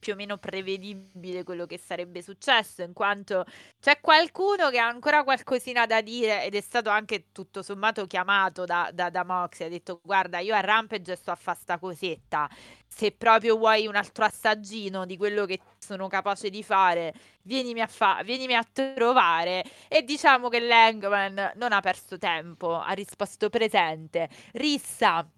più 0.00 0.14
o 0.14 0.16
meno 0.16 0.38
prevedibile 0.38 1.44
quello 1.44 1.66
che 1.66 1.78
sarebbe 1.78 2.22
successo, 2.22 2.82
in 2.82 2.92
quanto 2.92 3.44
c'è 3.78 4.00
qualcuno 4.00 4.70
che 4.70 4.78
ha 4.78 4.88
ancora 4.88 5.22
qualcosina 5.22 5.86
da 5.86 6.00
dire 6.00 6.44
ed 6.44 6.54
è 6.56 6.60
stato 6.60 6.90
anche 6.90 7.26
tutto 7.30 7.62
sommato 7.62 8.06
chiamato 8.06 8.64
da, 8.64 8.90
da, 8.92 9.10
da 9.10 9.24
Moxley, 9.24 9.68
ha 9.68 9.70
detto 9.70 10.00
guarda 10.02 10.38
io 10.40 10.54
a 10.54 10.60
Rampage 10.60 11.14
sto 11.14 11.30
a 11.30 11.36
fa 11.36 11.54
sta 11.54 11.78
cosetta, 11.78 12.48
se 12.88 13.12
proprio 13.12 13.56
vuoi 13.56 13.86
un 13.86 13.94
altro 13.94 14.24
assaggino 14.24 15.06
di 15.06 15.16
quello 15.16 15.44
che 15.44 15.60
sono 15.78 16.08
capace 16.08 16.50
di 16.50 16.62
fare, 16.64 17.14
vienimi 17.42 17.80
a, 17.80 17.86
fa- 17.86 18.22
vienimi 18.24 18.54
a 18.54 18.66
trovare. 18.70 19.64
E 19.86 20.02
diciamo 20.02 20.48
che 20.48 20.60
Langman 20.60 21.52
non 21.54 21.72
ha 21.72 21.80
perso 21.80 22.18
tempo, 22.18 22.78
ha 22.78 22.92
risposto 22.92 23.48
presente, 23.48 24.28
rissa 24.52 25.28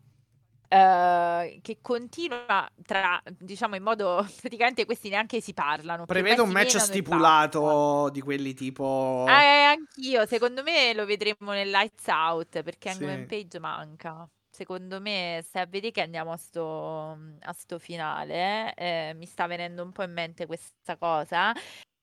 eh, 0.72 1.58
che 1.60 1.78
continua 1.82 2.66
tra, 2.82 3.22
diciamo, 3.38 3.76
in 3.76 3.82
modo 3.82 4.26
praticamente 4.40 4.86
questi 4.86 5.10
neanche 5.10 5.42
si 5.42 5.52
parlano. 5.52 6.06
Prevedo 6.06 6.44
un 6.44 6.50
match 6.50 6.78
stipulato 6.78 8.08
di 8.10 8.22
quelli 8.22 8.54
tipo... 8.54 9.26
Eh, 9.28 9.32
anch'io, 9.32 10.24
secondo 10.24 10.62
me 10.62 10.94
lo 10.94 11.04
vedremo 11.04 11.52
nel 11.52 11.68
Lights 11.68 12.06
Out 12.06 12.62
perché 12.62 12.90
Sì. 12.90 13.02
Hangman 13.04 13.26
Page 13.26 13.58
manca. 13.58 14.26
Secondo 14.48 15.00
me, 15.00 15.44
se 15.46 15.60
a 15.60 15.66
vedere 15.66 15.92
che 15.92 16.02
andiamo 16.02 16.32
a 16.32 16.36
sto, 16.36 17.18
a 17.40 17.52
sto 17.52 17.78
finale, 17.78 18.74
eh, 18.74 19.12
mi 19.14 19.26
sta 19.26 19.46
venendo 19.46 19.82
un 19.82 19.92
po' 19.92 20.02
in 20.02 20.12
mente 20.12 20.46
questa 20.46 20.96
cosa. 20.96 21.52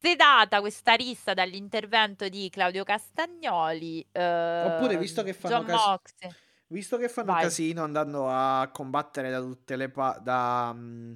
Sedata 0.01 0.59
questa 0.59 0.93
rissa 0.93 1.33
dall'intervento 1.33 2.27
di 2.29 2.49
Claudio 2.49 2.83
Castagnoli, 2.83 3.99
Oppure, 4.11 4.93
eh, 4.93 4.97
visto 4.97 5.21
che 5.23 5.33
fanno 5.33 5.57
John 5.57 5.65
cas-. 5.65 6.47
Visto 6.71 6.97
che 6.97 7.09
fanno 7.09 7.33
Vai. 7.33 7.43
casino 7.43 7.83
andando 7.83 8.29
a 8.29 8.69
combattere 8.71 9.31
da 9.31 9.39
tutte 9.39 9.75
le 9.75 9.89
pa- 9.89 10.19
da, 10.21 10.71
mm, 10.71 11.13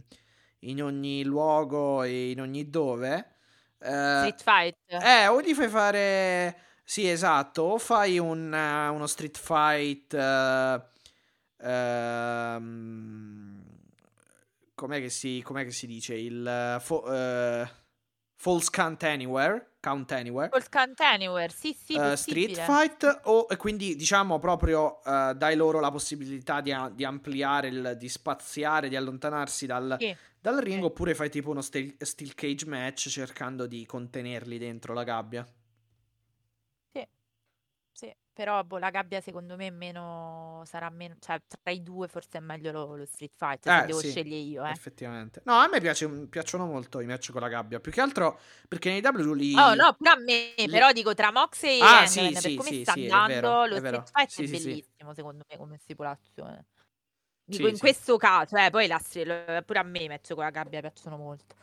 in 0.61 0.81
ogni 0.81 1.23
luogo 1.23 2.01
e 2.01 2.31
in 2.31 2.41
ogni 2.41 2.71
dove, 2.71 3.35
eh, 3.79 4.31
Street 4.33 4.41
Fight. 4.41 4.77
eh, 4.87 5.27
o 5.27 5.41
gli 5.41 5.53
fai 5.53 5.67
fare, 5.69 6.57
sì, 6.83 7.07
esatto, 7.07 7.61
o 7.63 7.77
fai 7.77 8.17
un, 8.17 8.51
eh, 8.51 8.87
uno 8.87 9.05
street 9.05 9.37
fight, 9.37 10.13
eh, 10.15 10.81
ehm, 11.57 13.63
com'è 14.73 14.99
che 14.99 15.09
si, 15.09 15.39
com'è 15.43 15.65
che 15.65 15.71
si 15.71 15.85
dice, 15.85 16.15
il 16.15 16.47
eh, 16.47 16.79
fo- 16.79 17.03
False 18.35 18.69
Count 18.71 19.03
Anywhere, 19.03 19.72
Count 19.83 20.13
Anywhere. 20.13 20.47
Col 20.47 20.69
Count 20.69 21.01
Anywhere, 21.01 21.51
sì, 21.51 21.75
sì, 21.77 21.95
uh, 21.97 22.15
Street 22.15 22.57
Fight 22.57 23.21
o 23.25 23.47
e 23.49 23.57
quindi 23.57 23.97
diciamo 23.97 24.39
proprio 24.39 25.01
uh, 25.03 25.33
dai 25.33 25.57
loro 25.57 25.81
la 25.81 25.91
possibilità 25.91 26.61
di, 26.61 26.73
di 26.93 27.03
ampliare, 27.03 27.67
il, 27.67 27.95
di 27.99 28.07
spaziare, 28.07 28.87
di 28.87 28.95
allontanarsi 28.95 29.65
dal, 29.65 29.97
sì. 29.99 30.15
dal 30.39 30.57
ring 30.59 30.79
sì. 30.79 30.85
oppure 30.85 31.13
fai 31.13 31.29
tipo 31.29 31.49
uno 31.49 31.59
steel, 31.59 31.95
steel 31.99 32.33
cage 32.33 32.65
match 32.65 33.09
cercando 33.09 33.67
di 33.67 33.85
contenerli 33.85 34.57
dentro 34.57 34.93
la 34.93 35.03
gabbia. 35.03 35.45
Però 38.37 38.63
boh, 38.63 38.79
la 38.79 38.89
gabbia 38.89 39.21
secondo 39.21 39.55
me 39.55 39.69
meno 39.69 40.63
sarà 40.65 40.89
meno, 40.89 41.15
cioè 41.19 41.39
tra 41.47 41.71
i 41.71 41.83
due 41.83 42.07
forse 42.07 42.39
è 42.39 42.41
meglio 42.41 42.71
lo, 42.71 42.95
lo 42.95 43.05
Street 43.05 43.31
Fight, 43.35 43.69
se 43.69 43.83
Eh, 43.83 43.83
devo 43.83 44.01
sì, 44.01 44.07
scegliere 44.09 44.41
io, 44.41 44.65
eh. 44.65 44.73
effettivamente. 44.73 45.41
No, 45.45 45.53
a 45.53 45.67
me 45.69 45.79
piace- 45.79 46.07
piacciono 46.27 46.65
molto 46.65 46.99
i 46.99 47.05
match 47.05 47.31
con 47.31 47.39
la 47.41 47.47
gabbia. 47.47 47.79
Più 47.79 47.91
che 47.91 48.01
altro 48.01 48.37
perché 48.67 48.89
nei 48.89 49.01
W 49.01 49.33
li... 49.33 49.53
Oh 49.55 49.75
no, 49.75 49.93
pure 49.93 50.09
a 50.09 50.15
me, 50.17 50.55
li- 50.65 50.67
però 50.67 50.91
dico 50.91 51.13
tra 51.13 51.31
Moxley 51.31 51.85
e 51.85 51.85
Ah, 51.85 52.05
sì, 52.05 52.21
Hangman, 52.23 52.41
per 52.41 52.53
sì, 52.53 52.55
come 52.55 52.73
sì, 52.73 52.81
sta 52.81 52.93
sì, 52.93 53.07
è 53.07 53.09
andando, 53.11 53.21
vero, 53.21 53.65
lo 53.65 53.79
Street 53.79 53.81
vero. 53.81 54.11
Fight 54.11 54.31
Sì, 54.31 54.41
è 54.41 54.43
sì, 54.47 54.57
sì. 54.57 54.69
bellissimo 54.73 55.13
secondo 55.13 55.43
me 55.47 55.57
come 55.57 55.77
stipulazione. 55.77 56.65
Dico 57.45 57.67
Sì, 57.67 57.67
in 57.67 57.77
sì. 57.77 57.79
questo 57.79 58.17
caso, 58.17 58.55
eh, 58.57 58.69
poi 58.71 58.87
la 58.87 58.99
pure 59.65 59.79
a 59.79 59.83
me 59.83 59.99
i 59.99 60.07
match 60.07 60.33
con 60.33 60.43
la 60.43 60.49
gabbia 60.49 60.79
piacciono 60.81 61.17
molto. 61.17 61.55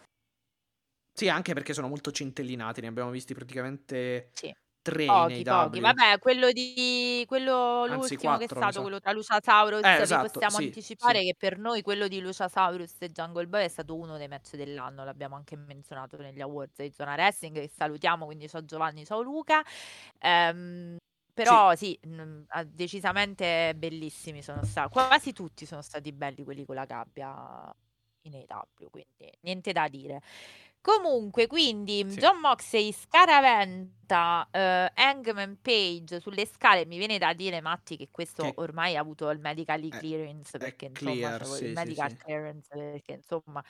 Sì, 1.16 1.28
anche 1.28 1.52
perché 1.54 1.74
sono 1.74 1.88
molto 1.88 2.10
centellinati, 2.12 2.80
ne 2.80 2.86
abbiamo 2.86 3.10
visti 3.10 3.34
praticamente 3.34 4.30
Sì. 4.36 4.52
Tre 4.82 5.06
Pochi, 5.06 5.42
nei 5.42 5.44
pochi. 5.44 5.80
W. 5.80 5.80
Vabbè, 5.80 6.18
quello 6.18 6.52
di 6.52 7.24
quello 7.26 7.86
Anzi, 7.86 8.16
l'ultimo 8.16 8.36
che 8.36 8.44
è 8.44 8.48
quattro, 8.48 8.62
mi 8.62 8.70
stato, 8.70 8.72
sa. 8.72 8.82
quello 8.82 9.00
tra 9.00 9.12
Luciasaurus, 9.12 9.82
Eh, 9.82 10.02
vi 10.02 10.02
esatto, 10.02 10.18
possiamo 10.18 10.58
sì, 10.58 10.60
anticipare 10.60 11.20
sì. 11.20 11.24
che 11.24 11.34
per 11.36 11.58
noi 11.58 11.82
quello 11.82 12.06
di 12.06 12.20
Luciasaurus 12.20 12.96
e 13.00 13.10
Jungle 13.10 13.46
Boy 13.46 13.64
è 13.64 13.68
stato 13.68 13.96
uno 13.96 14.16
dei 14.18 14.28
match 14.28 14.56
dell'anno, 14.56 15.04
l'abbiamo 15.04 15.36
anche 15.36 15.56
menzionato 15.56 16.16
negli 16.18 16.40
awards 16.40 16.80
di 16.82 16.92
Zona 16.94 17.14
Wrestling, 17.14 17.54
che 17.56 17.68
salutiamo, 17.74 18.24
quindi 18.26 18.48
ciao 18.48 18.64
Giovanni, 18.64 19.04
ciao 19.04 19.22
Luca. 19.22 19.62
Ehm, 20.18 20.96
però 21.32 21.74
sì, 21.74 21.98
mh, 22.06 22.42
ah, 22.48 22.64
decisamente 22.64 23.72
bellissimi 23.76 24.42
sono 24.42 24.62
stati, 24.64 24.90
quasi 24.90 25.32
tutti 25.32 25.64
sono 25.66 25.82
stati 25.82 26.12
belli 26.12 26.44
quelli 26.44 26.64
con 26.66 26.74
la 26.74 26.84
gabbia 26.84 27.72
in 28.22 28.34
AW, 28.48 28.90
quindi 28.90 29.32
niente 29.42 29.72
da 29.72 29.88
dire. 29.88 30.20
Comunque, 30.84 31.46
quindi 31.46 32.02
Sì. 32.06 32.20
John 32.20 32.38
Moxley 32.40 32.90
scaraventa 32.92 34.48
eh, 34.50 34.90
Hangman 34.94 35.60
Page 35.60 36.20
sulle 36.20 36.46
scale. 36.46 36.86
Mi 36.86 36.96
viene 36.96 37.18
da 37.18 37.34
dire, 37.34 37.60
Matti, 37.60 37.98
che 37.98 38.08
questo 38.10 38.50
Che- 38.50 38.60
ormai 38.60 38.96
ha 38.96 39.00
avuto 39.00 39.28
il 39.28 39.40
medical 39.40 39.86
È- 39.92 39.98
clearance 39.98 40.56
è 40.56 40.58
perché 40.58 40.86
insomma 40.86 41.30
clear, 41.30 41.44
c'è 41.46 41.46
sì, 41.46 41.66
il 41.66 41.72
sì, 41.74 41.94
medical 41.94 42.16
sì. 42.16 42.16
clearance 42.16 42.66
perché 42.74 43.12
insomma 43.12 43.62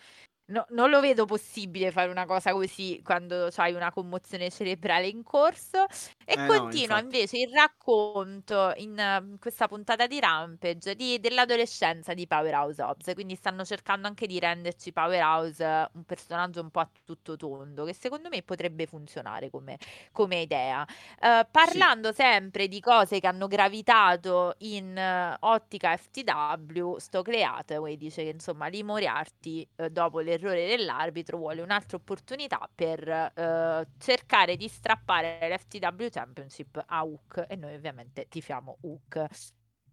no- 0.50 0.66
non 0.70 0.90
lo 0.90 1.00
vedo 1.00 1.24
possibile 1.26 1.90
fare 1.90 2.10
una 2.10 2.26
cosa 2.26 2.52
così 2.52 3.00
quando 3.04 3.48
hai 3.56 3.72
una 3.74 3.90
commozione 3.92 4.50
cerebrale 4.50 5.06
in 5.08 5.22
corso. 5.22 5.86
E 6.24 6.38
Eh 6.38 6.48
no, 6.48 6.70
continua 6.70 6.98
infatti. 6.98 7.00
invece 7.00 7.38
il 7.38 7.50
racconto 7.52 8.72
in 8.76 8.98
eh, 8.98 9.36
questa 9.40 9.66
puntata 9.66 10.06
di 10.06 10.20
Rampage 10.20 10.94
di- 10.94 11.18
dell'adolescenza 11.20 12.14
di 12.14 12.26
Powerhouse 12.26 12.82
Hobbs. 12.82 13.10
Quindi 13.14 13.34
stanno 13.34 13.64
cercando 13.64 14.06
anche 14.06 14.26
di 14.26 14.38
renderci 14.38 14.92
Powerhouse 14.92 15.88
un 15.94 16.04
personaggio 16.04 16.60
un 16.60 16.70
po' 16.70 16.80
a 16.80 16.90
tutto 17.04 17.36
tondo, 17.36 17.84
che 17.84 17.94
secondo 17.94 18.28
me 18.28 18.42
potrebbe 18.42 18.86
funzionare 18.86 19.50
come, 19.50 19.76
come 20.12 20.40
idea. 20.40 20.86
Eh, 21.20 21.46
parlando 21.50 22.12
sempre 22.12 22.68
di 22.68 22.80
cose 22.80 23.20
che 23.20 23.26
hanno 23.26 23.46
gravitato 23.46 24.54
in 24.58 24.96
eh, 24.96 25.36
ottica 25.40 25.96
FTW, 25.96 26.96
sto 26.98 27.22
Hathaway 27.42 27.96
dice 27.96 28.22
che 28.24 28.30
insomma 28.30 28.68
Lee 28.68 28.82
Moriarty 28.82 29.66
eh, 29.76 29.90
dopo 29.90 30.20
l'errore 30.40 30.66
dell'arbitro 30.66 31.36
vuole 31.36 31.60
un'altra 31.60 31.96
opportunità 31.96 32.68
per 32.74 33.06
eh, 33.08 33.86
cercare 33.98 34.56
di 34.56 34.68
strappare 34.68 35.38
l'FTW 35.54 36.06
Championship 36.08 36.82
a 36.86 37.04
Hook 37.04 37.46
e 37.48 37.56
noi 37.56 37.74
ovviamente 37.74 38.26
tifiamo 38.28 38.78
Hook. 38.80 39.26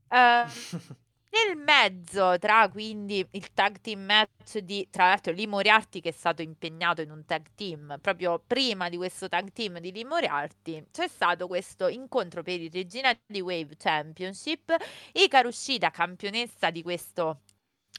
Eh, 0.10 0.46
nel 1.30 1.58
mezzo 1.58 2.38
tra 2.40 2.70
quindi 2.70 3.26
il 3.32 3.54
tag 3.54 3.80
team 3.82 4.02
match 4.02 4.60
di 4.60 4.88
tra 4.90 5.08
l'altro 5.08 5.34
Lee 5.34 5.46
Moriarty 5.46 6.00
che 6.00 6.10
è 6.10 6.14
stato 6.14 6.42
impegnato 6.42 7.02
in 7.02 7.12
un 7.12 7.26
tag 7.26 7.48
team 7.54 7.98
proprio 8.02 8.42
prima 8.46 8.90
di 8.90 8.98
questo 8.98 9.28
tag 9.28 9.52
team 9.52 9.80
di 9.80 9.92
Lee 9.92 10.06
Moriarty 10.06 10.86
c'è 10.92 11.08
stato 11.08 11.48
questo 11.48 11.90
incontro 11.90 12.44
per 12.44 12.62
il 12.62 12.72
Regina 12.72 13.16
di 13.26 13.42
Wave 13.42 13.76
Championship 13.78 14.76
Hikaru 15.12 15.52
Shida 15.52 15.92
campionessa 15.92 16.72
di 16.72 16.82
questo 16.82 17.42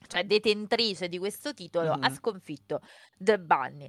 cioè 0.07 0.25
detentrice 0.25 1.09
di 1.09 1.19
questo 1.19 1.53
titolo 1.55 1.93
ha 1.93 2.09
Mhm. 2.09 2.15
sconfitto 2.15 2.81
The 3.17 3.39
Bunny. 3.39 3.89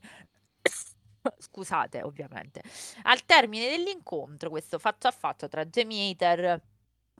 Scusate 1.37 2.01
ovviamente. 2.01 2.61
Al 3.03 3.23
termine 3.25 3.69
dell'incontro 3.69 4.49
questo 4.49 4.79
faccia 4.79 5.09
a 5.09 5.11
faccia 5.11 5.47
tra 5.47 5.65
Jamie 5.65 6.11
Hater 6.11 6.61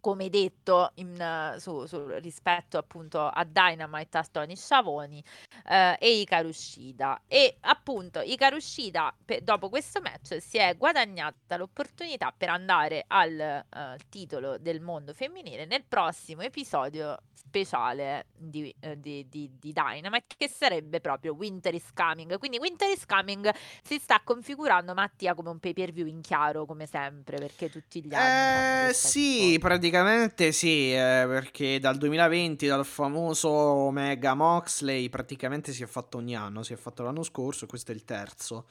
come 0.02 0.30
detto 0.30 0.92
in, 0.96 1.56
su, 1.58 1.86
su- 1.86 2.08
rispetto 2.20 2.78
appunto 2.78 3.20
a 3.28 3.44
Dynamite 3.44 4.18
a 4.18 4.26
Tony 4.32 4.56
Sciavoni 4.56 5.22
eh, 5.68 5.98
e 6.00 6.20
Hikaru 6.22 6.52
Shida 6.54 7.24
e 7.28 7.58
appunto 7.60 8.22
Hikaru 8.22 8.60
Shida 8.60 9.14
pe- 9.26 9.42
dopo 9.44 9.68
questo 9.68 10.00
match 10.00 10.38
si 10.42 10.58
è 10.58 10.78
guadagnata 10.78 11.58
l'opportunità 11.58 12.34
per 12.36 12.48
andare 12.48 13.04
al 13.08 13.38
eh, 13.38 13.66
titolo 14.08 14.58
del 14.58 14.80
mondo 14.80 15.14
femminile 15.14 15.66
nel 15.66 15.84
prossimo 15.84 16.44
episodio 16.44 17.18
speciale 17.50 18.28
di, 18.38 18.74
eh, 18.80 19.00
di, 19.00 19.28
di- 19.28 19.50
di 19.60 19.74
Dynamite 19.74 20.36
che 20.38 20.48
sarebbe 20.48 21.02
proprio 21.02 21.34
Winter 21.34 21.74
is 21.74 21.92
Coming 21.94 22.38
quindi 22.38 22.60
Winter 22.60 22.90
is 22.90 23.06
Coming 23.06 23.50
si 23.82 23.98
sta 23.98 24.22
configurando 24.24 24.94
Mattia 24.94 25.34
come 25.34 25.50
un 25.50 25.60
pay 25.60 25.74
per 25.74 25.92
view 25.92 26.06
in 26.06 26.22
chiaro 26.22 26.66
come 26.66 26.86
sempre 26.86 27.38
perché 27.38 27.70
tutti 27.70 28.06
gli 28.06 28.14
anni 28.14 28.46
Eh, 28.52 28.92
sì, 28.94 29.58
cosa. 29.58 29.60
praticamente 29.60 30.52
sì, 30.52 30.92
eh, 30.94 31.26
perché 31.28 31.80
dal 31.80 31.98
2020, 31.98 32.66
dal 32.66 32.84
famoso 32.86 33.92
Mega 33.92 34.34
Moxley, 34.34 35.10
praticamente 35.10 35.72
si 35.74 35.84
è 35.84 35.86
fatto 35.86 36.18
ogni 36.18 36.36
anno, 36.36 36.64
si 36.64 36.74
è 36.74 36.76
fatto 36.76 37.04
l'anno 37.04 37.22
scorso, 37.24 37.68
questo 37.68 37.92
è 37.92 37.96
il 37.96 38.04
terzo, 38.06 38.68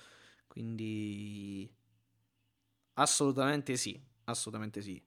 quindi 0.48 1.70
assolutamente 2.94 3.76
sì, 3.76 3.98
assolutamente 4.24 4.82
sì. 4.82 5.02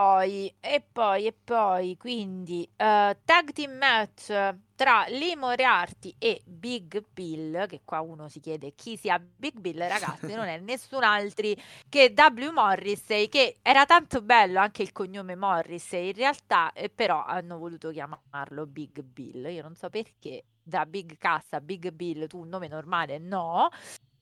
Poi, 0.00 0.50
e 0.60 0.82
poi, 0.90 1.26
e 1.26 1.34
poi, 1.44 1.98
quindi 1.98 2.66
eh, 2.74 3.18
tag 3.22 3.52
team 3.52 3.76
match 3.76 4.28
tra 4.74 5.04
Lee 5.08 5.36
Moriarty 5.36 6.14
e 6.16 6.40
Big 6.46 7.04
Bill, 7.12 7.66
che 7.66 7.82
qua 7.84 8.00
uno 8.00 8.30
si 8.30 8.40
chiede 8.40 8.72
chi 8.74 8.96
sia 8.96 9.18
Big 9.18 9.58
Bill, 9.58 9.76
ragazzi, 9.76 10.32
non 10.32 10.46
è 10.46 10.56
nessun 10.64 11.02
altro 11.02 11.48
che 11.90 12.14
W. 12.16 12.48
Morrissey, 12.50 13.28
che 13.28 13.58
era 13.60 13.84
tanto 13.84 14.22
bello 14.22 14.58
anche 14.58 14.80
il 14.80 14.92
cognome 14.92 15.36
Morrissey, 15.36 16.06
in 16.06 16.14
realtà, 16.14 16.72
eh, 16.72 16.88
però 16.88 17.22
hanno 17.22 17.58
voluto 17.58 17.90
chiamarlo 17.90 18.64
Big 18.64 19.02
Bill, 19.02 19.52
io 19.52 19.60
non 19.60 19.76
so 19.76 19.90
perché, 19.90 20.44
da 20.62 20.86
Big 20.86 21.18
Cassa, 21.18 21.60
Big 21.60 21.90
Bill, 21.90 22.26
tu 22.26 22.38
un 22.38 22.48
nome 22.48 22.68
normale, 22.68 23.18
no, 23.18 23.68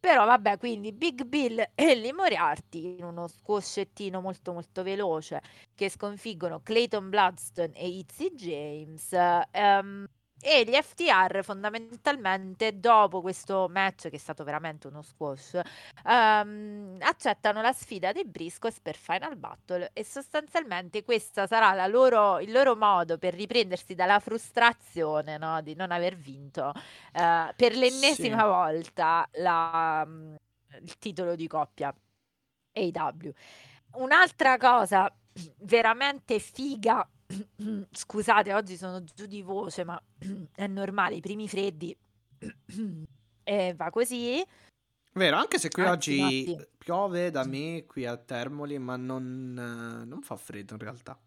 però 0.00 0.24
vabbè, 0.26 0.58
quindi 0.58 0.92
Big 0.92 1.24
Bill 1.24 1.58
e 1.74 1.94
Lee 1.94 2.12
Moriarty 2.12 2.96
in 2.98 3.04
uno 3.04 3.26
squoscettino 3.26 4.20
molto 4.20 4.52
molto 4.52 4.82
veloce 4.82 5.40
che 5.74 5.88
sconfiggono 5.90 6.60
Clayton 6.62 7.08
Bloodstone 7.10 7.72
e 7.74 7.88
Izzy 7.88 8.34
James. 8.34 9.12
ehm, 9.50 10.06
e 10.40 10.64
gli 10.64 10.74
FTR 10.74 11.42
fondamentalmente 11.42 12.78
dopo 12.78 13.20
questo 13.20 13.68
match 13.68 14.08
che 14.08 14.16
è 14.16 14.18
stato 14.18 14.44
veramente 14.44 14.86
uno 14.86 15.02
squash 15.02 15.60
ehm, 16.06 16.96
accettano 17.00 17.60
la 17.60 17.72
sfida 17.72 18.12
dei 18.12 18.24
Briscoes 18.24 18.78
per 18.80 18.96
Final 18.96 19.36
Battle 19.36 19.90
e 19.92 20.04
sostanzialmente 20.04 21.02
questa 21.02 21.46
sarà 21.46 21.86
loro- 21.86 22.38
il 22.38 22.52
loro 22.52 22.76
modo 22.76 23.18
per 23.18 23.34
riprendersi 23.34 23.94
dalla 23.94 24.20
frustrazione 24.20 25.38
no, 25.38 25.60
di 25.62 25.74
non 25.74 25.90
aver 25.90 26.16
vinto 26.16 26.72
eh, 27.12 27.52
per 27.56 27.74
l'ennesima 27.76 28.38
Sì. 28.42 28.44
volta 28.46 29.28
la- 29.34 30.04
mm, 30.06 30.34
il 30.82 30.98
titolo 30.98 31.34
di 31.34 31.46
coppia 31.48 31.92
AW. 32.72 33.32
Un'altra 33.94 34.56
cosa 34.58 35.12
veramente 35.60 36.38
figa, 36.38 37.08
scusate, 37.90 38.54
oggi 38.54 38.76
sono 38.76 39.02
giù 39.04 39.26
di 39.26 39.42
voce, 39.42 39.84
ma 39.84 40.00
è 40.54 40.66
normale, 40.66 41.16
i 41.16 41.20
primi 41.20 41.48
freddi 41.48 41.96
e 43.42 43.74
va 43.76 43.90
così. 43.90 44.44
Vero, 45.12 45.36
anche 45.36 45.58
se 45.58 45.68
qui 45.68 45.82
Anzi, 45.82 46.20
oggi 46.20 46.50
Matti. 46.52 46.68
piove 46.78 47.30
da 47.30 47.44
me 47.44 47.84
qui 47.86 48.06
a 48.06 48.16
Termoli, 48.16 48.78
ma 48.78 48.96
non, 48.96 49.52
non 50.06 50.22
fa 50.22 50.36
freddo 50.36 50.74
in 50.74 50.80
realtà. 50.80 51.18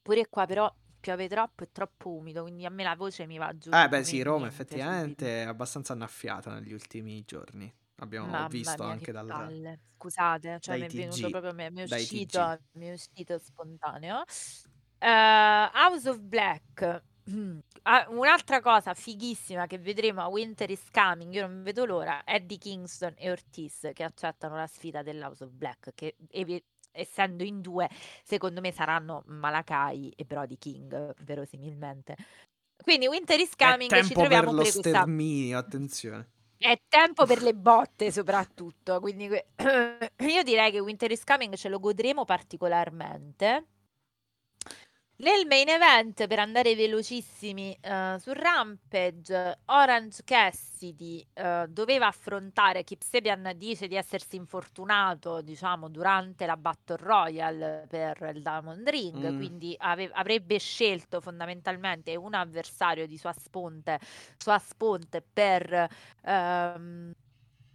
Pure 0.00 0.26
qua 0.28 0.46
però 0.46 0.74
piove 0.98 1.28
troppo, 1.28 1.64
è 1.64 1.68
troppo 1.70 2.10
umido, 2.10 2.42
quindi 2.42 2.64
a 2.64 2.70
me 2.70 2.82
la 2.82 2.96
voce 2.96 3.26
mi 3.26 3.38
va 3.38 3.56
giù. 3.56 3.70
Eh 3.72 3.88
beh 3.88 4.04
sì, 4.04 4.22
Roma 4.22 4.46
effettivamente 4.46 5.42
è 5.42 5.46
abbastanza 5.46 5.92
annaffiata 5.92 6.52
negli 6.54 6.72
ultimi 6.72 7.22
giorni. 7.24 7.72
Abbiamo 8.02 8.26
Mamma 8.26 8.48
visto 8.48 8.82
mia, 8.82 8.92
anche 8.92 9.04
che 9.04 9.12
dalla, 9.12 9.34
palle. 9.34 9.80
Scusate, 9.96 10.58
cioè 10.60 10.78
mi 10.78 10.86
è 10.86 10.88
venuto 10.88 11.16
TG, 11.16 11.30
proprio, 11.30 11.54
mi 11.54 11.62
è, 11.62 11.70
mi 11.70 11.82
è 11.82 11.86
dai 11.86 12.02
uscito, 12.02 12.38
TG. 12.38 12.60
mi 12.72 12.86
è 12.88 12.92
uscito 12.92 13.38
spontaneo. 13.38 14.24
Eh, 14.98 15.70
House 15.72 16.08
of 16.08 16.18
Black 16.18 17.02
ah, 17.82 18.06
un'altra 18.10 18.60
cosa 18.60 18.92
fighissima 18.94 19.66
che 19.66 19.78
vedremo 19.78 20.20
a 20.20 20.26
Winter 20.26 20.68
is 20.68 20.90
Coming, 20.90 21.32
io 21.32 21.46
non 21.46 21.62
vedo 21.62 21.84
l'ora, 21.84 22.24
è 22.24 22.40
di 22.40 22.58
Kingston 22.58 23.14
e 23.16 23.30
Ortiz 23.30 23.90
che 23.92 24.02
accettano 24.02 24.56
la 24.56 24.66
sfida 24.66 25.02
dell'House 25.02 25.44
of 25.44 25.50
Black, 25.50 25.92
che 25.94 26.16
essendo 26.90 27.44
in 27.44 27.60
due, 27.60 27.88
secondo 28.24 28.60
me 28.60 28.72
saranno 28.72 29.22
Malakai 29.26 30.12
e 30.16 30.24
Brody 30.24 30.58
King, 30.58 31.14
verosimilmente. 31.22 32.16
Quindi 32.82 33.06
Winter 33.06 33.38
is 33.38 33.54
Coming 33.56 33.92
è 33.92 34.02
ci 34.02 34.12
troviamo 34.12 34.46
per 34.46 34.54
lo 34.54 34.60
questa... 34.62 34.80
sterminio, 34.80 35.56
attenzione. 35.56 36.28
È 36.62 36.80
tempo 36.88 37.26
per 37.26 37.42
le 37.42 37.54
botte 37.54 38.12
soprattutto, 38.12 39.00
quindi 39.00 39.26
io 39.26 40.42
direi 40.44 40.70
che 40.70 40.78
Winter 40.78 41.10
is 41.10 41.24
Coming 41.24 41.56
ce 41.56 41.68
lo 41.68 41.80
godremo 41.80 42.24
particolarmente. 42.24 43.66
Nel 45.22 45.46
main 45.46 45.68
event, 45.68 46.26
per 46.26 46.40
andare 46.40 46.74
velocissimi 46.74 47.78
uh, 47.80 48.18
su 48.18 48.32
Rampage, 48.32 49.60
Orange 49.66 50.22
Cassidy 50.24 51.24
uh, 51.34 51.66
doveva 51.68 52.08
affrontare, 52.08 52.82
Kip 52.82 53.02
Sabian 53.02 53.52
dice 53.54 53.86
di 53.86 53.94
essersi 53.94 54.34
infortunato, 54.34 55.40
diciamo, 55.40 55.88
durante 55.88 56.44
la 56.44 56.56
Battle 56.56 56.96
Royale 56.96 57.86
per 57.88 58.32
il 58.34 58.42
Diamond 58.42 58.88
Ring, 58.88 59.30
mm. 59.30 59.36
quindi 59.36 59.76
ave- 59.78 60.10
avrebbe 60.12 60.58
scelto 60.58 61.20
fondamentalmente 61.20 62.16
un 62.16 62.34
avversario 62.34 63.06
di 63.06 63.16
sua 63.16 63.32
sponte, 63.32 64.00
sua 64.36 64.58
sponte 64.58 65.22
per, 65.22 65.88
um, 66.24 67.12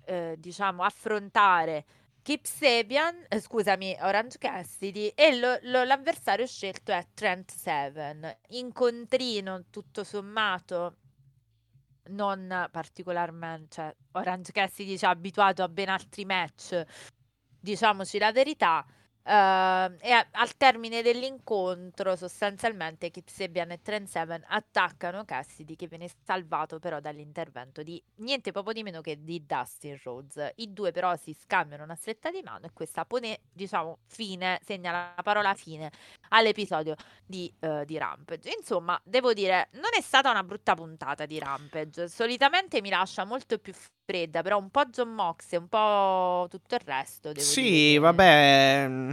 eh, 0.03 0.35
diciamo, 0.37 0.83
affrontare 0.83 1.85
Kip 2.27 2.43
Sabian, 2.43 3.25
eh, 3.29 3.39
scusami, 3.39 3.95
Orange 4.01 4.37
Cassidy 4.37 5.13
e 5.15 5.39
lo, 5.39 5.57
lo, 5.61 5.85
l'avversario 5.85 6.45
scelto 6.45 6.91
è 6.91 7.07
Trent 7.13 7.49
Seven. 7.49 8.39
Incontrino 8.49 9.67
tutto 9.69 10.03
sommato 10.03 10.97
non 12.09 12.67
particolarmente, 12.69 13.67
cioè 13.69 13.95
Orange 14.11 14.51
Cassidy 14.51 14.97
ci 14.97 15.05
ha 15.05 15.09
abituato 15.09 15.63
a 15.63 15.69
ben 15.69 15.87
altri 15.87 16.25
match, 16.25 16.83
diciamoci 17.61 18.17
la 18.17 18.33
verità. 18.33 18.85
Uh, 19.27 19.91
e 19.99 20.11
a- 20.11 20.25
al 20.31 20.55
termine 20.55 21.01
dell'incontro, 21.01 22.15
sostanzialmente, 22.15 23.11
Kip 23.11 23.27
Sabian 23.27 23.71
e 23.71 23.81
Trent 23.81 24.07
Seven 24.07 24.41
attaccano 24.47 25.25
Cassidy, 25.25 25.75
che 25.75 25.87
viene 25.87 26.09
salvato 26.23 26.79
però 26.79 27.01
dall'intervento 27.01 27.83
di 27.83 28.01
niente 28.19 28.53
poco 28.53 28.71
di 28.71 28.83
meno 28.83 29.01
che 29.01 29.21
di 29.25 29.45
Dustin 29.45 29.99
Rhodes. 30.01 30.53
I 30.55 30.71
due 30.71 30.93
però 30.93 31.13
si 31.17 31.33
scambiano 31.33 31.83
una 31.83 31.95
stretta 31.95 32.31
di 32.31 32.41
mano 32.41 32.67
e 32.67 32.69
questa 32.71 33.03
pone, 33.03 33.41
diciamo, 33.51 33.97
fine, 34.05 34.61
segna 34.63 34.91
la 34.91 35.21
parola 35.21 35.53
fine 35.55 35.91
all'episodio 36.29 36.95
di, 37.25 37.53
uh, 37.59 37.83
di 37.83 37.97
Rampage. 37.97 38.49
Insomma, 38.57 38.97
devo 39.03 39.33
dire, 39.33 39.67
non 39.73 39.91
è 39.93 39.99
stata 39.99 40.31
una 40.31 40.43
brutta 40.43 40.73
puntata 40.73 41.25
di 41.25 41.37
Rampage. 41.37 42.07
Solitamente 42.07 42.79
mi 42.79 42.89
lascia 42.89 43.25
molto 43.25 43.57
più 43.57 43.73
fredda, 44.07 44.41
però 44.41 44.57
un 44.57 44.69
po' 44.69 44.85
John 44.85 45.09
Mox 45.09 45.51
e 45.51 45.57
un 45.57 45.67
po' 45.67 46.47
tutto 46.49 46.75
il 46.75 46.81
resto. 46.85 47.33
Devo 47.33 47.45
sì, 47.45 47.61
dire. 47.61 47.99
vabbè. 47.99 48.85
Mm, 48.87 49.11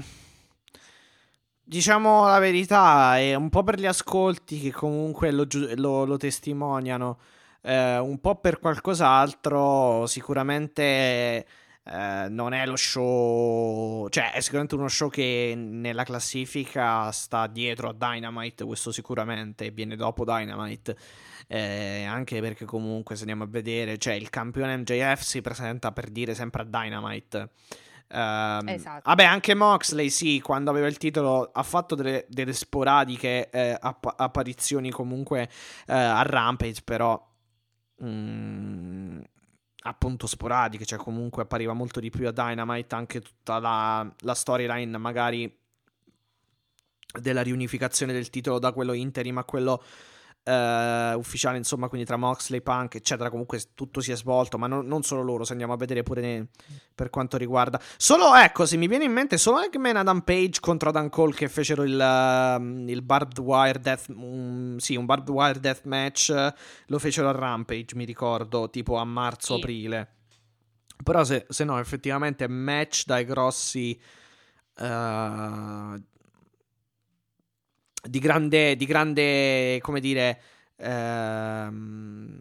diciamo 1.64 2.26
la 2.26 2.38
verità, 2.38 3.18
è 3.18 3.34
un 3.34 3.48
po' 3.48 3.64
per 3.64 3.80
gli 3.80 3.86
ascolti 3.86 4.60
che 4.60 4.70
comunque 4.70 5.32
lo, 5.32 5.48
lo, 5.74 6.04
lo 6.04 6.16
testimoniano, 6.16 7.18
eh, 7.62 7.98
un 7.98 8.20
po' 8.20 8.36
per 8.36 8.60
qualcos'altro, 8.60 10.06
sicuramente 10.06 11.44
eh, 11.86 12.28
non 12.30 12.54
è 12.54 12.64
lo 12.64 12.76
show, 12.76 14.08
cioè 14.08 14.32
è 14.32 14.40
sicuramente 14.40 14.74
uno 14.74 14.88
show 14.88 15.10
che 15.10 15.54
nella 15.56 16.04
classifica 16.04 17.10
sta 17.12 17.46
dietro 17.46 17.90
a 17.90 17.92
Dynamite, 17.92 18.64
questo 18.64 18.90
sicuramente, 18.90 19.70
viene 19.70 19.94
dopo 19.96 20.24
Dynamite. 20.24 20.96
Eh, 21.46 22.04
anche 22.04 22.40
perché 22.40 22.64
comunque 22.64 23.16
se 23.16 23.20
andiamo 23.20 23.44
a 23.44 23.46
vedere, 23.46 23.98
cioè 23.98 24.14
il 24.14 24.30
campione 24.30 24.78
MJF 24.78 25.20
si 25.20 25.42
presenta 25.42 25.92
per 25.92 26.08
dire 26.08 26.34
sempre 26.34 26.62
a 26.62 26.64
Dynamite. 26.64 27.50
Um, 28.08 28.68
esatto. 28.68 29.02
Vabbè, 29.04 29.24
anche 29.24 29.54
Moxley, 29.54 30.08
sì, 30.08 30.40
quando 30.40 30.70
aveva 30.70 30.86
il 30.86 30.96
titolo 30.96 31.50
ha 31.52 31.62
fatto 31.62 31.94
delle, 31.94 32.24
delle 32.28 32.52
sporadiche 32.52 33.50
eh, 33.50 33.76
app- 33.78 34.06
apparizioni 34.16 34.90
comunque 34.90 35.50
eh, 35.86 35.92
a 35.92 36.22
Rampage, 36.22 36.80
però 36.82 37.20
mm, 38.02 39.20
appunto 39.86 40.26
sporadiche, 40.26 40.84
cioè 40.84 40.98
comunque 40.98 41.42
appariva 41.42 41.72
molto 41.72 42.00
di 42.00 42.10
più 42.10 42.26
a 42.26 42.32
Dynamite 42.32 42.94
anche 42.94 43.20
tutta 43.20 43.58
la, 43.58 44.14
la 44.20 44.34
storyline 44.34 44.96
magari 44.98 45.58
della 47.20 47.42
riunificazione 47.42 48.12
del 48.12 48.30
titolo 48.30 48.58
da 48.58 48.72
quello 48.72 48.92
interim 48.92 49.38
a 49.38 49.44
quello 49.44 49.82
Uh, 50.46 51.16
ufficiale, 51.16 51.56
insomma, 51.56 51.88
quindi 51.88 52.06
tra 52.06 52.18
Moxley, 52.18 52.60
Punk, 52.60 52.96
eccetera. 52.96 53.30
Comunque 53.30 53.62
tutto 53.72 54.02
si 54.02 54.12
è 54.12 54.16
svolto, 54.16 54.58
ma 54.58 54.66
non, 54.66 54.86
non 54.86 55.02
solo 55.02 55.22
loro. 55.22 55.42
Se 55.44 55.52
andiamo 55.52 55.72
a 55.72 55.76
vedere 55.78 56.02
pure 56.02 56.20
ne, 56.20 56.48
per 56.94 57.08
quanto 57.08 57.38
riguarda, 57.38 57.80
solo 57.96 58.34
ecco, 58.34 58.66
se 58.66 58.76
mi 58.76 58.86
viene 58.86 59.04
in 59.04 59.12
mente, 59.12 59.38
solo 59.38 59.62
Eggman 59.62 59.96
Adam 59.96 60.20
Page 60.20 60.60
contro 60.60 60.90
Adam 60.90 61.08
Cole 61.08 61.32
che 61.32 61.48
fecero 61.48 61.82
il, 61.82 61.98
uh, 61.98 62.90
il 62.90 63.00
Barbed 63.00 63.38
Wire 63.38 63.80
Death. 63.80 64.08
Um, 64.08 64.76
sì, 64.76 64.96
un 64.96 65.06
Barbed 65.06 65.30
Wire 65.30 65.60
Death 65.60 65.84
match. 65.84 66.52
Lo 66.88 66.98
fecero 66.98 67.30
a 67.30 67.32
Rampage, 67.32 67.94
mi 67.94 68.04
ricordo, 68.04 68.68
tipo 68.68 68.96
a 68.96 69.04
marzo-aprile. 69.04 70.08
Sì. 70.28 70.36
Però, 71.02 71.24
se, 71.24 71.46
se, 71.48 71.64
no, 71.64 71.78
effettivamente, 71.78 72.46
match 72.48 73.06
dai 73.06 73.24
grossi. 73.24 73.98
Uh, 74.76 75.98
di 78.06 78.18
grande, 78.18 78.76
di 78.76 78.84
grande 78.84 79.78
come 79.80 80.00
dire, 80.00 80.40
ehm, 80.76 82.38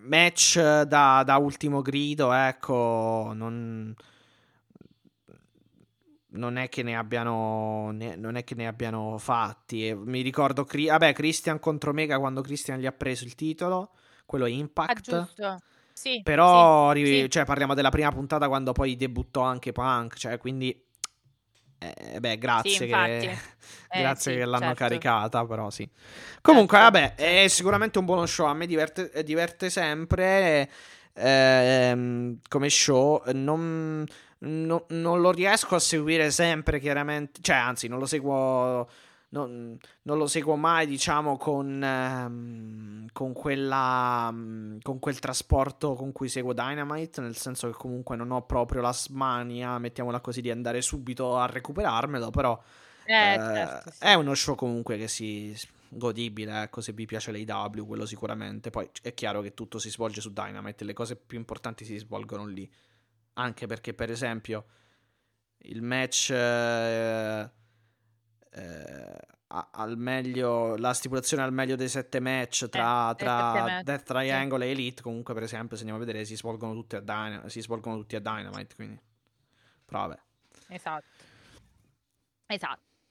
match 0.00 0.82
da, 0.82 1.22
da, 1.24 1.36
ultimo 1.36 1.82
grido, 1.82 2.32
ecco, 2.32 3.32
non, 3.34 3.94
non 6.28 6.56
è 6.56 6.68
che 6.68 6.82
ne 6.82 6.96
abbiano, 6.96 7.90
ne, 7.92 8.16
non 8.16 8.36
è 8.36 8.44
che 8.44 8.54
ne 8.54 8.66
abbiano 8.66 9.18
fatti. 9.18 9.88
E 9.88 9.94
mi 9.94 10.22
ricordo, 10.22 10.66
vabbè, 10.66 11.12
Christian 11.12 11.58
contro 11.58 11.92
Mega 11.92 12.18
quando 12.18 12.40
Christian 12.40 12.78
gli 12.78 12.86
ha 12.86 12.92
preso 12.92 13.24
il 13.24 13.34
titolo, 13.34 13.90
quello 14.26 14.46
Impact. 14.46 15.12
Ah, 15.12 15.20
giusto. 15.20 15.58
Sì, 15.92 16.20
Però, 16.22 16.92
sì, 16.92 17.02
ri- 17.02 17.22
sì. 17.22 17.30
cioè, 17.30 17.44
parliamo 17.44 17.74
della 17.74 17.90
prima 17.90 18.10
puntata 18.10 18.48
quando 18.48 18.72
poi 18.72 18.96
debuttò 18.96 19.42
anche 19.42 19.72
Punk, 19.72 20.16
cioè, 20.16 20.38
quindi 20.38 20.90
eh, 21.94 22.20
beh, 22.20 22.38
grazie, 22.38 22.70
sì, 22.70 22.86
che, 22.86 23.20
eh, 23.90 24.00
grazie 24.00 24.32
sì, 24.32 24.38
che 24.38 24.44
l'hanno 24.44 24.66
certo. 24.66 24.78
caricata, 24.78 25.44
però 25.46 25.70
sì. 25.70 25.88
Comunque, 26.40 26.78
certo. 26.78 26.98
vabbè, 26.98 27.14
è 27.14 27.48
sicuramente 27.48 27.98
un 27.98 28.04
buono 28.04 28.26
show, 28.26 28.46
a 28.46 28.54
me 28.54 28.66
diverte, 28.66 29.22
diverte 29.24 29.70
sempre 29.70 30.70
ehm, 31.14 32.38
come 32.48 32.68
show, 32.68 33.22
non, 33.32 34.06
non, 34.38 34.84
non 34.88 35.20
lo 35.20 35.30
riesco 35.30 35.74
a 35.74 35.80
seguire 35.80 36.30
sempre, 36.30 36.80
chiaramente, 36.80 37.40
cioè 37.42 37.56
anzi, 37.56 37.88
non 37.88 37.98
lo 37.98 38.06
seguo 38.06 38.88
non, 39.32 39.78
non, 40.02 40.18
lo 40.18 40.26
seguo 40.26 40.56
mai, 40.56 40.86
diciamo, 40.86 41.36
con, 41.36 41.82
ehm, 41.82 43.06
con, 43.12 43.32
quella, 43.32 44.32
con 44.82 44.98
quel 44.98 45.18
trasporto 45.18 45.94
con 45.94 46.12
cui 46.12 46.28
seguo 46.28 46.52
Dynamite, 46.52 47.20
nel 47.22 47.36
senso 47.36 47.68
che 47.68 47.74
comunque 47.74 48.14
non 48.16 48.30
ho 48.30 48.44
proprio 48.44 48.82
la 48.82 48.92
smania, 48.92 49.78
mettiamola 49.78 50.20
così, 50.20 50.42
di 50.42 50.50
andare 50.50 50.82
subito 50.82 51.38
a 51.38 51.46
recuperarmelo, 51.46 52.30
però 52.30 52.60
eh, 53.04 53.32
eh, 53.32 53.36
certo, 53.36 53.90
sì. 53.90 54.04
è 54.04 54.14
uno 54.14 54.34
show 54.34 54.54
comunque 54.54 54.98
che 54.98 55.08
si 55.08 55.56
godibile, 55.88 56.62
ecco, 56.62 56.82
se 56.82 56.92
vi 56.92 57.06
piace 57.06 57.32
l'AW, 57.32 57.86
quello 57.86 58.04
sicuramente. 58.04 58.68
Poi 58.68 58.88
è 59.00 59.14
chiaro 59.14 59.40
che 59.40 59.54
tutto 59.54 59.78
si 59.78 59.88
svolge 59.88 60.20
su 60.20 60.32
Dynamite, 60.32 60.84
le 60.84 60.92
cose 60.92 61.16
più 61.16 61.38
importanti 61.38 61.86
si 61.86 61.96
svolgono 61.96 62.46
lì. 62.46 62.70
Anche 63.34 63.66
perché, 63.66 63.94
per 63.94 64.10
esempio, 64.10 64.66
il 65.62 65.80
match... 65.80 66.30
Eh, 66.30 67.60
eh, 68.54 69.18
al 69.48 69.96
meglio 69.98 70.76
la 70.76 70.94
stipulazione 70.94 71.42
al 71.42 71.52
meglio 71.52 71.76
dei 71.76 71.88
sette 71.88 72.20
match 72.20 72.68
tra, 72.68 73.10
eh, 73.10 73.14
tra 73.16 73.52
sette 73.52 73.70
match, 73.70 73.84
Death 73.84 74.02
Triangle 74.04 74.60
sì. 74.60 74.64
e 74.64 74.70
Elite. 74.70 75.02
Comunque 75.02 75.34
per 75.34 75.42
esempio 75.42 75.76
se 75.76 75.82
andiamo 75.82 76.02
a 76.02 76.06
vedere 76.06 76.24
si 76.24 76.36
svolgono 76.36 76.72
tutti 76.74 76.96
a, 76.96 77.00
Dyna- 77.00 77.48
si 77.48 77.60
svolgono 77.60 77.96
tutti 77.96 78.16
a 78.16 78.20
Dynamite 78.20 78.74
quindi. 78.74 79.00
Però 79.84 80.06
vabbè 80.06 80.20
esatto 80.68 81.04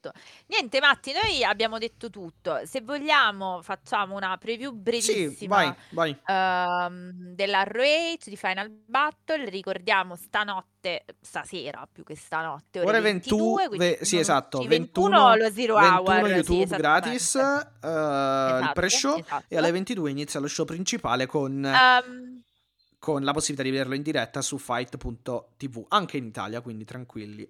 esatto 0.02 0.12
Niente, 0.48 0.80
Matti, 0.80 1.12
noi 1.14 1.44
abbiamo 1.44 1.78
detto 1.78 2.10
tutto. 2.10 2.60
Se 2.66 2.82
vogliamo, 2.82 3.62
facciamo 3.62 4.16
una 4.16 4.38
preview 4.38 4.74
brevissima 4.74 5.32
sì, 5.32 5.48
vai, 5.48 5.74
vai. 5.92 6.10
Uh, 6.12 7.34
della 7.34 7.64
ROH 7.64 8.26
di 8.26 8.36
Final 8.36 8.70
Battle. 8.70 9.50
Ricordiamo 9.50 10.16
stanotte, 10.16 11.06
stasera 11.22 11.88
più 11.90 12.04
che 12.04 12.16
stanotte, 12.16 12.80
ore, 12.80 12.90
ore 12.90 13.00
22. 13.02 13.68
21, 13.70 13.78
ve- 13.78 14.00
sì, 14.02 14.18
esatto. 14.18 14.60
21, 14.60 15.10
21 15.10 15.36
lo 15.36 15.52
Zero 15.52 15.76
21 15.76 15.98
Hour. 15.98 16.28
YouTube 16.28 16.68
sì, 16.68 16.76
gratis, 16.76 17.34
uh, 17.34 17.88
esatto, 17.88 18.64
il 18.64 18.72
pre-show. 18.74 19.18
Esatto. 19.18 19.46
E 19.48 19.58
alle 19.58 19.72
22 19.72 20.10
inizia 20.10 20.40
lo 20.40 20.48
show 20.48 20.66
principale 20.66 21.26
con. 21.28 21.64
Um, 21.64 22.40
con 23.00 23.24
la 23.24 23.34
possibilità 23.34 23.64
di 23.64 23.72
vederlo 23.72 23.96
in 23.96 24.04
diretta 24.04 24.44
su 24.44 24.60
fight.tv 24.60 25.86
anche 25.88 26.18
in 26.18 26.26
Italia, 26.26 26.62
quindi 26.62 26.86
tranquilli 26.86 27.50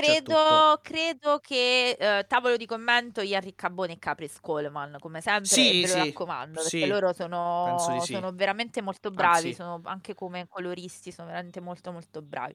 credo, 0.00 0.78
credo 0.82 1.38
che 1.38 1.90
eh, 1.98 2.24
tavolo 2.26 2.56
di 2.56 2.66
commento 2.66 3.20
Ian 3.22 3.40
Riccaboni 3.40 3.94
e 3.94 3.98
Capris 3.98 4.40
Coleman, 4.40 4.96
come 5.00 5.20
sempre, 5.20 5.46
Sì, 5.48 5.80
ve 5.80 5.86
lo 5.86 5.94
sì, 5.94 5.96
raccomando, 5.96 6.62
perché 6.62 6.86
sì, 6.86 6.86
loro 6.86 7.12
sono, 7.12 8.04
sono 8.06 8.32
veramente 8.32 8.82
molto 8.82 9.10
bravi, 9.10 9.48
Anzi, 9.48 9.54
sono 9.54 9.80
anche 9.84 10.14
come 10.14 10.46
coloristi, 10.48 11.10
sono 11.12 11.28
veramente 11.28 11.60
molto 11.60 11.92
molto 11.92 12.20
bravi. 12.22 12.54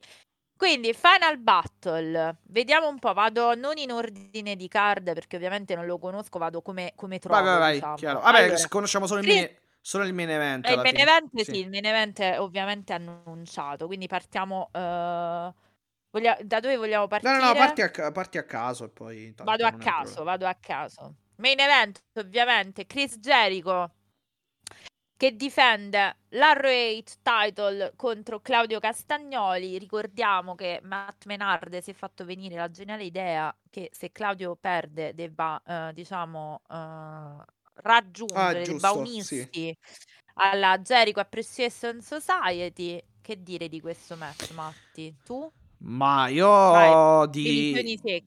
Quindi, 0.55 0.93
Final 0.93 1.39
Battle, 1.39 2.37
vediamo 2.43 2.87
un 2.87 2.99
po', 2.99 3.13
vado 3.13 3.55
non 3.55 3.77
in 3.77 3.91
ordine 3.91 4.55
di 4.55 4.67
card 4.67 5.13
perché 5.13 5.35
ovviamente 5.37 5.75
non 5.75 5.85
lo 5.87 5.97
conosco, 5.97 6.37
vado 6.37 6.61
come, 6.61 6.93
come 6.95 7.17
vai, 7.27 7.43
vai, 7.43 7.57
trovo, 7.57 7.59
vai, 7.59 7.79
diciamo. 7.79 7.95
chiaro. 7.95 8.19
Vabbè, 8.21 8.39
Allora, 8.43 8.67
conosciamo 8.67 9.07
solo 9.07 9.19
il 9.21 9.25
Chris- 9.25 9.35
mini, 9.35 9.57
solo 9.81 10.03
il 10.05 10.13
main 10.13 10.29
event 10.29 10.69
eh, 10.69 10.73
il 10.73 10.79
main 10.81 10.97
event, 10.99 11.41
Sì. 11.41 11.51
sì, 11.51 11.57
il 11.59 11.69
main 11.69 11.85
event 11.85 12.19
è 12.21 12.39
ovviamente 12.39 12.93
annunciato, 12.93 13.87
quindi 13.87 14.07
partiamo... 14.07 14.69
eh, 14.73 15.53
voglia- 16.11 16.37
da 16.43 16.59
dove 16.59 16.77
vogliamo 16.77 17.03
No, 17.03 17.09
partire? 17.09 17.37
no, 17.39 17.45
no, 17.47 17.53
parti 17.53 17.81
a, 17.81 18.11
parti 18.11 18.37
a 18.37 18.43
caso 18.43 18.85
e 18.85 18.89
poi... 18.89 19.33
Vado 19.37 19.65
a 19.65 19.71
caso, 19.71 20.03
problema. 20.13 20.23
vado 20.23 20.47
a 20.47 20.55
caso. 20.55 21.15
Main 21.37 21.59
event, 21.59 22.03
ovviamente, 22.13 22.85
Chris 22.85 23.17
Jericho 23.17 23.95
che 25.21 25.35
difende 25.35 26.17
l'Arrow 26.29 26.99
title 27.21 27.93
contro 27.95 28.39
Claudio 28.39 28.79
Castagnoli. 28.79 29.77
Ricordiamo 29.77 30.55
che 30.55 30.79
Matt 30.81 31.25
Menard 31.25 31.77
si 31.77 31.91
è 31.91 31.93
fatto 31.93 32.25
venire 32.25 32.55
la 32.55 32.71
geniale 32.71 33.03
idea 33.03 33.55
che 33.69 33.91
se 33.93 34.11
Claudio 34.11 34.55
perde 34.55 35.13
debba, 35.13 35.61
eh, 35.63 35.93
diciamo, 35.93 36.61
eh, 36.67 37.43
raggiungere, 37.83 38.39
Ah, 38.41 38.53
debba 38.53 38.91
giusto, 38.93 38.97
unirsi 38.97 39.77
alla 40.33 40.79
Jericho 40.79 41.19
Appreciation 41.19 42.01
Society. 42.01 42.99
Che 43.21 43.43
dire 43.43 43.69
di 43.69 43.79
questo 43.79 44.15
match, 44.15 44.49
Matti? 44.53 45.15
Tu? 45.23 45.51
Ma 45.83 46.27
io 46.27 46.47
Vai, 46.47 47.29
di... 47.29 48.19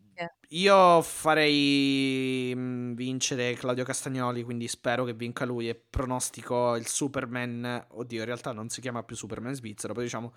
Io 0.50 1.02
farei 1.02 2.52
mm, 2.54 2.94
vincere 2.94 3.54
Claudio 3.54 3.84
Castagnoli, 3.84 4.44
quindi 4.44 4.68
spero 4.68 5.04
che 5.04 5.12
vinca 5.12 5.44
lui 5.44 5.68
e 5.68 5.74
pronostico 5.74 6.76
il 6.76 6.86
Superman. 6.86 7.86
Oddio, 7.90 8.20
in 8.20 8.24
realtà 8.24 8.52
non 8.52 8.68
si 8.68 8.80
chiama 8.80 9.02
più 9.02 9.16
Superman 9.16 9.54
svizzero, 9.54 9.92
poi 9.94 10.04
diciamo, 10.04 10.32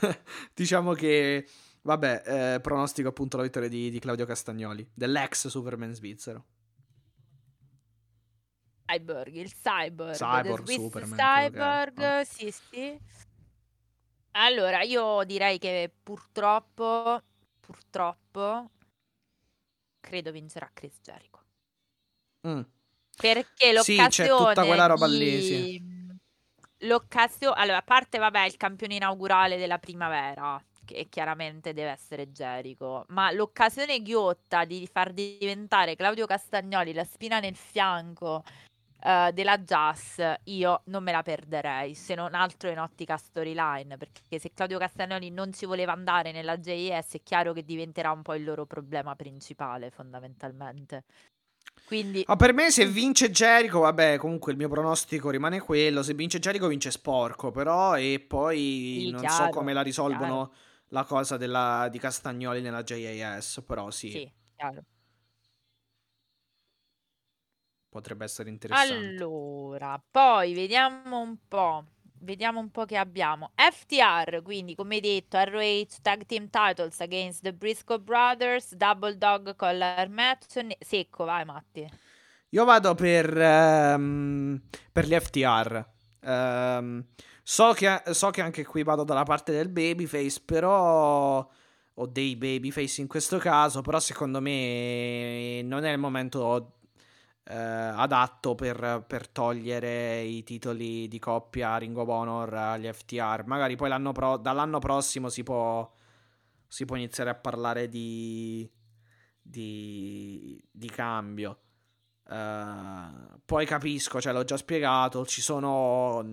diciamo 0.54 0.92
che, 0.92 1.46
vabbè, 1.82 2.54
eh, 2.54 2.60
pronostico 2.60 3.08
appunto 3.08 3.36
la 3.36 3.44
vittoria 3.44 3.68
di, 3.68 3.90
di 3.90 3.98
Claudio 4.00 4.26
Castagnoli, 4.26 4.88
dell'ex 4.92 5.46
Superman 5.46 5.94
svizzero. 5.94 6.44
Cyborg, 8.86 9.34
il 9.34 9.52
cyborg, 9.52 10.14
Cyborg, 10.14 10.68
Superman, 10.68 11.16
cyborg, 11.16 12.20
sì, 12.22 12.50
sì. 12.50 12.98
Allora, 14.32 14.82
io 14.82 15.24
direi 15.24 15.58
che 15.58 15.92
purtroppo, 16.02 17.20
purtroppo, 17.60 18.70
credo 20.00 20.30
vincerà 20.30 20.70
Chris 20.72 21.00
Jericho. 21.02 21.40
Mm. 22.46 22.62
Perché 23.16 23.82
Sì, 23.82 23.96
c'è 23.96 24.28
tutta 24.28 24.38
l'occasione 24.38 24.66
quella 24.66 24.86
roba 24.86 25.08
di... 25.08 25.18
lì, 25.18 25.42
sì. 25.42 25.82
L'occasione... 26.86 27.54
Allora, 27.56 27.78
a 27.78 27.82
parte, 27.82 28.18
vabbè, 28.18 28.44
il 28.44 28.56
campione 28.56 28.94
inaugurale 28.94 29.58
della 29.58 29.78
primavera, 29.78 30.62
che 30.84 31.08
chiaramente 31.08 31.74
deve 31.74 31.90
essere 31.90 32.30
Jericho, 32.30 33.04
ma 33.08 33.30
l'occasione 33.30 34.00
ghiotta 34.00 34.64
di 34.64 34.88
far 34.90 35.12
diventare 35.12 35.96
Claudio 35.96 36.26
Castagnoli 36.26 36.92
la 36.94 37.04
spina 37.04 37.40
nel 37.40 37.56
fianco 37.56 38.42
eh, 39.02 39.30
della 39.32 39.58
Jazz, 39.58 40.20
io 40.44 40.82
non 40.86 41.02
me 41.02 41.12
la 41.12 41.22
perderei, 41.22 41.94
se 41.94 42.14
non 42.14 42.34
altro 42.34 42.70
in 42.70 42.78
ottica 42.78 43.16
storyline, 43.16 43.96
perché 43.96 44.38
se 44.38 44.52
Claudio 44.52 44.78
Castagnoli 44.78 45.30
non 45.30 45.52
ci 45.52 45.66
voleva 45.66 45.92
andare 45.92 46.32
nella 46.32 46.56
JS 46.58 47.14
è 47.14 47.22
chiaro 47.22 47.52
che 47.52 47.64
diventerà 47.64 48.12
un 48.12 48.22
po' 48.22 48.34
il 48.34 48.44
loro 48.44 48.66
problema 48.66 49.16
principale, 49.16 49.90
fondamentalmente. 49.90 51.04
Quindi... 51.86 52.24
Ma 52.26 52.36
per 52.36 52.52
me 52.52 52.70
se 52.70 52.86
vince 52.86 53.30
Jericho, 53.30 53.80
vabbè, 53.80 54.16
comunque 54.18 54.52
il 54.52 54.58
mio 54.58 54.68
pronostico 54.68 55.30
rimane 55.30 55.60
quello, 55.60 56.02
se 56.02 56.14
vince 56.14 56.38
Jericho 56.38 56.68
vince 56.68 56.90
sporco, 56.90 57.50
però 57.50 57.96
e 57.96 58.24
poi 58.26 58.98
Sì, 59.06 59.10
non 59.10 59.20
chiaro, 59.20 59.44
so 59.44 59.50
come 59.50 59.72
la 59.72 59.82
risolvono 59.82 60.52
la 60.88 61.04
cosa 61.04 61.36
della, 61.36 61.88
di 61.90 61.98
Castagnoli 61.98 62.60
nella 62.60 62.82
JAS, 62.82 63.62
però 63.66 63.90
sì, 63.90 64.10
Sì, 64.10 64.32
chiaro. 64.56 64.84
Potrebbe 67.90 68.24
essere 68.24 68.48
interessante. 68.48 68.94
Allora, 68.94 70.02
poi 70.10 70.54
vediamo 70.54 71.20
un 71.20 71.36
po'. 71.46 71.84
Vediamo 72.22 72.60
un 72.60 72.70
po' 72.70 72.84
che 72.84 72.96
abbiamo. 72.96 73.50
FTR, 73.54 74.42
quindi 74.42 74.74
come 74.74 75.00
detto, 75.00 75.42
ROH 75.42 76.00
Tag 76.02 76.26
Team 76.26 76.48
Titles 76.50 77.00
against 77.00 77.42
the 77.42 77.52
Briscoe 77.52 77.98
Brothers, 77.98 78.74
Double 78.74 79.16
Dog 79.16 79.56
Collar 79.56 80.08
Match. 80.08 80.60
Secco, 80.78 81.24
vai 81.24 81.44
Matti. 81.44 81.90
Io 82.50 82.64
vado 82.64 82.94
per, 82.94 83.36
ehm, 83.36 84.60
per 84.92 85.06
gli 85.06 85.14
FTR. 85.14 85.86
Ehm, 86.22 87.04
so, 87.42 87.72
che, 87.72 88.02
so 88.10 88.30
che 88.30 88.42
anche 88.42 88.66
qui 88.66 88.82
vado 88.82 89.04
dalla 89.04 89.24
parte 89.24 89.52
del 89.52 89.68
babyface, 89.68 90.42
però... 90.44 91.48
O 91.94 92.06
dei 92.06 92.36
babyface 92.36 93.00
in 93.02 93.08
questo 93.08 93.36
caso, 93.38 93.82
però 93.82 93.98
secondo 93.98 94.40
me 94.40 95.60
non 95.62 95.84
è 95.84 95.90
il 95.92 95.98
momento 95.98 96.79
eh, 97.50 97.56
adatto 97.56 98.54
per, 98.54 99.04
per 99.08 99.28
togliere 99.28 100.20
i 100.20 100.44
titoli 100.44 101.08
di 101.08 101.18
coppia 101.18 101.76
Ring 101.78 101.96
of 101.96 102.08
Honor 102.08 102.54
agli 102.54 102.88
FTR. 102.90 103.42
Magari 103.44 103.74
poi 103.74 103.88
l'anno 103.88 104.12
pro- 104.12 104.36
dall'anno 104.36 104.78
prossimo 104.78 105.28
si 105.28 105.42
può, 105.42 105.90
si 106.68 106.84
può 106.84 106.94
iniziare 106.94 107.30
a 107.30 107.34
parlare 107.34 107.88
di, 107.88 108.70
di, 109.42 110.62
di 110.70 110.90
cambio. 110.90 111.58
Uh, 112.30 113.40
poi 113.44 113.66
capisco, 113.66 114.20
cioè 114.20 114.32
l'ho 114.32 114.44
già 114.44 114.56
spiegato, 114.56 115.26
ci 115.26 115.40
sono 115.40 116.24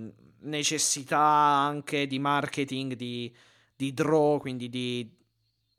necessità 0.42 1.18
anche 1.20 2.06
di 2.06 2.20
marketing, 2.20 2.94
di, 2.94 3.36
di 3.76 3.92
draw, 3.92 4.40
quindi 4.40 4.70
di, 4.70 5.12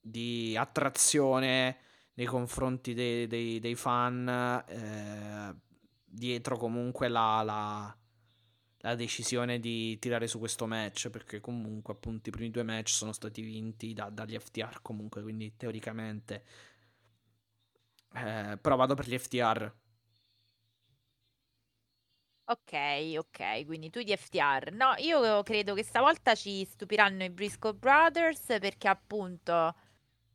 di 0.01 0.57
attrazione 0.57 1.79
nei 2.19 2.27
confronti 2.27 2.95
dei, 2.95 3.29
dei, 3.29 3.61
dei 3.61 3.77
fan, 3.77 4.29
eh, 4.67 5.55
dietro 6.05 6.57
comunque 6.57 7.07
la, 7.07 7.43
la, 7.45 7.97
la, 8.79 8.95
decisione 8.97 9.61
di 9.61 9.97
tirare 10.01 10.27
su 10.27 10.41
questo 10.41 10.67
match, 10.67 11.11
perché 11.11 11.39
comunque 11.39 11.95
appunto 11.95 12.29
i 12.29 12.33
primi 12.33 12.51
due 12.51 12.65
match 12.65 12.91
sono 12.91 13.13
stati 13.13 13.41
vinti 13.41 13.95
da, 13.95 14.11
dagli 14.11 14.37
FTR 14.37 14.81
comunque, 14.83 15.23
quindi 15.23 15.57
teoricamente... 15.57 16.45
Eh, 18.15 18.59
però 18.61 18.75
vado 18.75 18.95
per 18.95 19.07
gli 19.07 19.17
FTR. 19.17 19.73
Ok, 22.47 23.15
ok, 23.17 23.65
quindi 23.65 23.91
tu 23.91 24.03
di 24.03 24.17
FTR. 24.17 24.73
No, 24.73 24.95
io 24.97 25.43
credo 25.45 25.75
che 25.75 25.85
stavolta 25.85 26.35
ci 26.35 26.65
stupiranno 26.65 27.23
i 27.23 27.31
Briscoe 27.31 27.75
Brothers 27.75 28.57
perché 28.59 28.89
appunto 28.89 29.75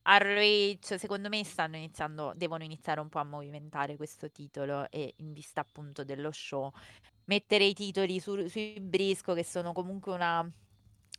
ROH 0.04 0.98
secondo 0.98 1.30
me 1.30 1.44
stanno 1.44 1.78
iniziando, 1.78 2.34
devono 2.36 2.64
iniziare 2.64 3.00
un 3.00 3.10
po' 3.10 3.20
a 3.20 3.24
movimentare 3.24 3.96
questo 3.96 4.30
titolo 4.30 4.90
e 4.90 5.14
in 5.18 5.32
vista 5.34 5.62
appunto 5.62 6.04
dello 6.04 6.32
show 6.32 6.72
mettere 7.26 7.64
i 7.64 7.74
titoli 7.74 8.20
su, 8.20 8.48
sui 8.48 8.78
Briscoe 8.82 9.36
che 9.36 9.46
sono 9.46 9.72
comunque 9.72 10.14
una 10.14 10.48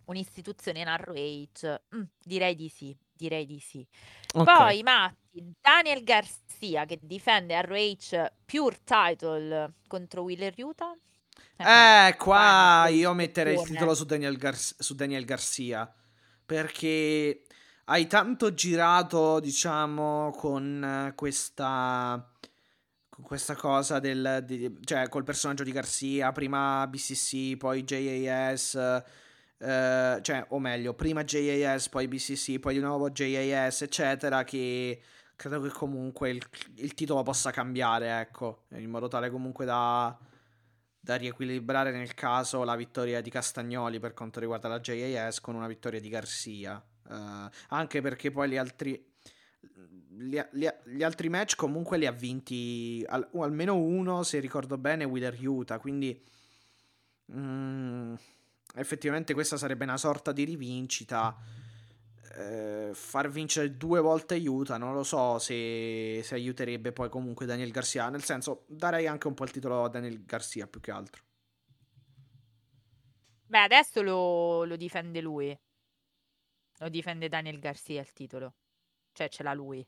un'istituzione 0.07 0.81
in 0.81 0.97
ROH. 0.97 1.81
Mm, 1.97 2.03
direi 2.23 2.55
di 2.55 2.69
sì, 2.69 2.97
direi 3.13 3.47
di 3.47 3.59
sì. 3.59 3.87
Okay. 4.33 4.45
Poi 4.45 4.83
Matti, 4.83 5.55
Daniel 5.61 6.03
Garcia 6.03 6.85
che 6.85 6.99
difende 7.01 7.61
ROH 7.63 8.33
Pure 8.45 8.81
Title 8.85 9.75
contro 9.87 10.23
Wheeler 10.23 10.55
Utah. 10.59 10.95
Eh, 11.57 12.17
qua 12.17 12.87
io 12.89 13.13
metterei 13.13 13.55
il 13.55 13.63
titolo 13.63 13.95
su 13.95 14.05
Daniel, 14.05 14.37
Gar- 14.37 14.57
su 14.57 14.95
Daniel 14.95 15.25
Garcia 15.25 15.93
perché 16.45 17.45
hai 17.85 18.07
tanto 18.07 18.55
girato, 18.55 19.41
diciamo, 19.41 20.33
con 20.37 21.13
questa 21.15 22.29
con 23.09 23.25
questa 23.25 23.55
cosa 23.55 24.01
del 24.01 24.43
di, 24.45 24.77
cioè 24.85 25.09
col 25.09 25.23
personaggio 25.23 25.63
di 25.63 25.71
Garcia, 25.71 26.33
prima 26.33 26.87
BCC, 26.89 27.57
poi 27.57 27.85
JAS 27.85 29.03
eh, 29.65 30.19
cioè, 30.21 30.45
o 30.49 30.59
meglio, 30.59 30.95
prima 30.95 31.25
JAS, 31.25 31.89
poi 31.89 32.09
BCC, 32.09 32.59
poi 32.59 32.75
di 32.75 32.81
nuovo 32.81 33.11
JAS, 33.11 33.83
eccetera, 33.83 34.45
che 34.45 35.01
credo 35.37 35.61
che 35.63 35.71
comunque 35.71 36.31
il, 36.31 36.43
il 36.77 36.95
titolo 36.95 37.23
possa 37.23 37.51
cambiare, 37.51 38.21
ecco, 38.21 38.65
in 38.71 38.91
modo 38.91 39.09
tale 39.09 39.31
comunque 39.31 39.65
da, 39.65 40.17
da 41.01 41.15
riequilibrare 41.17 41.93
nel 41.93 42.15
caso 42.15 42.63
la 42.65 42.77
vittoria 42.77 43.21
di 43.21 43.31
Castagnoli 43.31 43.99
per 44.01 44.13
quanto 44.13 44.41
riguarda 44.41 44.69
la 44.69 44.81
JAS 44.81 45.41
con 45.41 45.55
una 45.55 45.67
vittoria 45.67 46.01
di 46.01 46.09
Garcia. 46.09 46.83
Uh, 47.09 47.51
anche 47.69 48.01
perché 48.01 48.31
poi 48.31 48.49
gli 48.49 48.57
altri 48.57 49.13
gli, 50.09 50.41
gli, 50.53 50.67
gli, 50.85 51.03
altri 51.03 51.29
match 51.29 51.55
comunque 51.55 51.99
li 51.99 52.07
ha 52.07 52.13
vinti 52.13 53.05
al, 53.07 53.29
almeno 53.35 53.77
uno 53.77 54.23
se 54.23 54.39
ricordo 54.39 54.79
bene 54.79 55.05
Wheeler 55.05 55.37
Utah 55.47 55.79
quindi 55.79 56.19
mm, 57.31 58.15
effettivamente 58.77 59.35
questa 59.35 59.59
sarebbe 59.59 59.85
una 59.85 59.99
sorta 59.99 60.33
di 60.33 60.45
rivincita 60.45 61.37
eh, 62.37 62.91
far 62.93 63.31
vincere 63.31 63.77
due 63.77 64.01
volte 64.01 64.35
aiuta, 64.35 64.77
non 64.77 64.93
lo 64.93 65.05
so 65.05 65.39
se, 65.39 66.21
se 66.23 66.35
aiuterebbe 66.35 66.93
poi 66.93 67.09
comunque 67.09 67.47
Daniel 67.47 67.71
Garcia, 67.71 68.09
nel 68.09 68.25
senso 68.25 68.65
darei 68.67 69.07
anche 69.07 69.29
un 69.29 69.35
po' 69.35 69.45
il 69.45 69.51
titolo 69.51 69.85
a 69.85 69.89
Daniel 69.89 70.25
Garcia 70.25 70.67
più 70.67 70.81
che 70.81 70.91
altro. 70.91 71.23
Beh, 73.47 73.61
adesso 73.61 74.03
lo, 74.03 74.65
lo 74.65 74.77
difende 74.77 75.21
lui. 75.21 75.57
Lo 76.85 76.91
difende 76.91 77.31
Daniel 77.31 77.59
Garcia 77.59 77.99
il 77.99 78.13
titolo. 78.13 78.57
Cioè, 79.13 79.31
ce 79.31 79.43
l'ha 79.43 79.55
lui. 79.55 79.83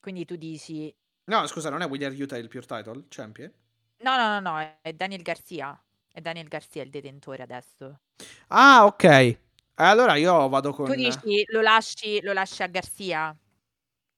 Quindi 0.00 0.24
tu 0.24 0.34
dici... 0.34 0.92
No, 1.26 1.46
scusa, 1.46 1.70
non 1.70 1.80
è 1.80 1.86
William 1.86 2.12
Utah 2.12 2.36
il 2.36 2.48
Pure 2.48 2.66
Title 2.66 3.04
Champion? 3.08 3.52
No, 3.98 4.16
no, 4.16 4.40
no, 4.40 4.40
no, 4.40 4.78
è 4.82 4.92
Daniel 4.94 5.22
Garcia. 5.22 5.80
È 6.12 6.20
Daniel 6.20 6.48
Garcia 6.48 6.82
il 6.82 6.90
detentore 6.90 7.44
adesso. 7.44 8.00
Ah, 8.48 8.84
ok. 8.84 9.38
Allora 9.74 10.16
io 10.16 10.48
vado 10.48 10.72
con... 10.72 10.86
Tu 10.86 10.94
dici 10.94 11.44
lo 11.52 11.60
lasci, 11.60 12.20
lo 12.20 12.32
lasci 12.32 12.64
a 12.64 12.66
Garcia? 12.66 13.36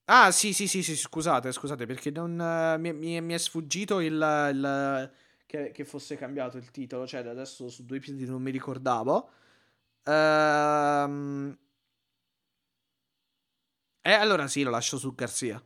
Ah, 0.06 0.30
sì, 0.30 0.54
sì, 0.54 0.66
sì, 0.68 0.82
sì, 0.82 0.96
scusate, 0.96 1.52
scusate, 1.52 1.84
perché 1.84 2.10
non, 2.10 2.38
uh, 2.38 2.80
mi, 2.80 2.94
mi, 2.94 3.20
mi, 3.20 3.34
è 3.34 3.38
sfuggito 3.38 4.00
il... 4.00 4.14
il 4.14 5.12
che, 5.44 5.70
che, 5.70 5.84
fosse 5.84 6.16
cambiato 6.16 6.56
il 6.56 6.70
titolo, 6.70 7.06
cioè 7.06 7.26
adesso 7.26 7.68
su 7.68 7.84
due 7.84 7.98
piedi 7.98 8.24
non 8.24 8.40
mi 8.40 8.50
ricordavo. 8.50 9.30
Ehm... 10.06 11.58
E 14.00 14.12
allora 14.12 14.46
sì, 14.46 14.62
lo 14.62 14.70
lascio 14.70 14.98
su 14.98 15.14
Garcia. 15.14 15.60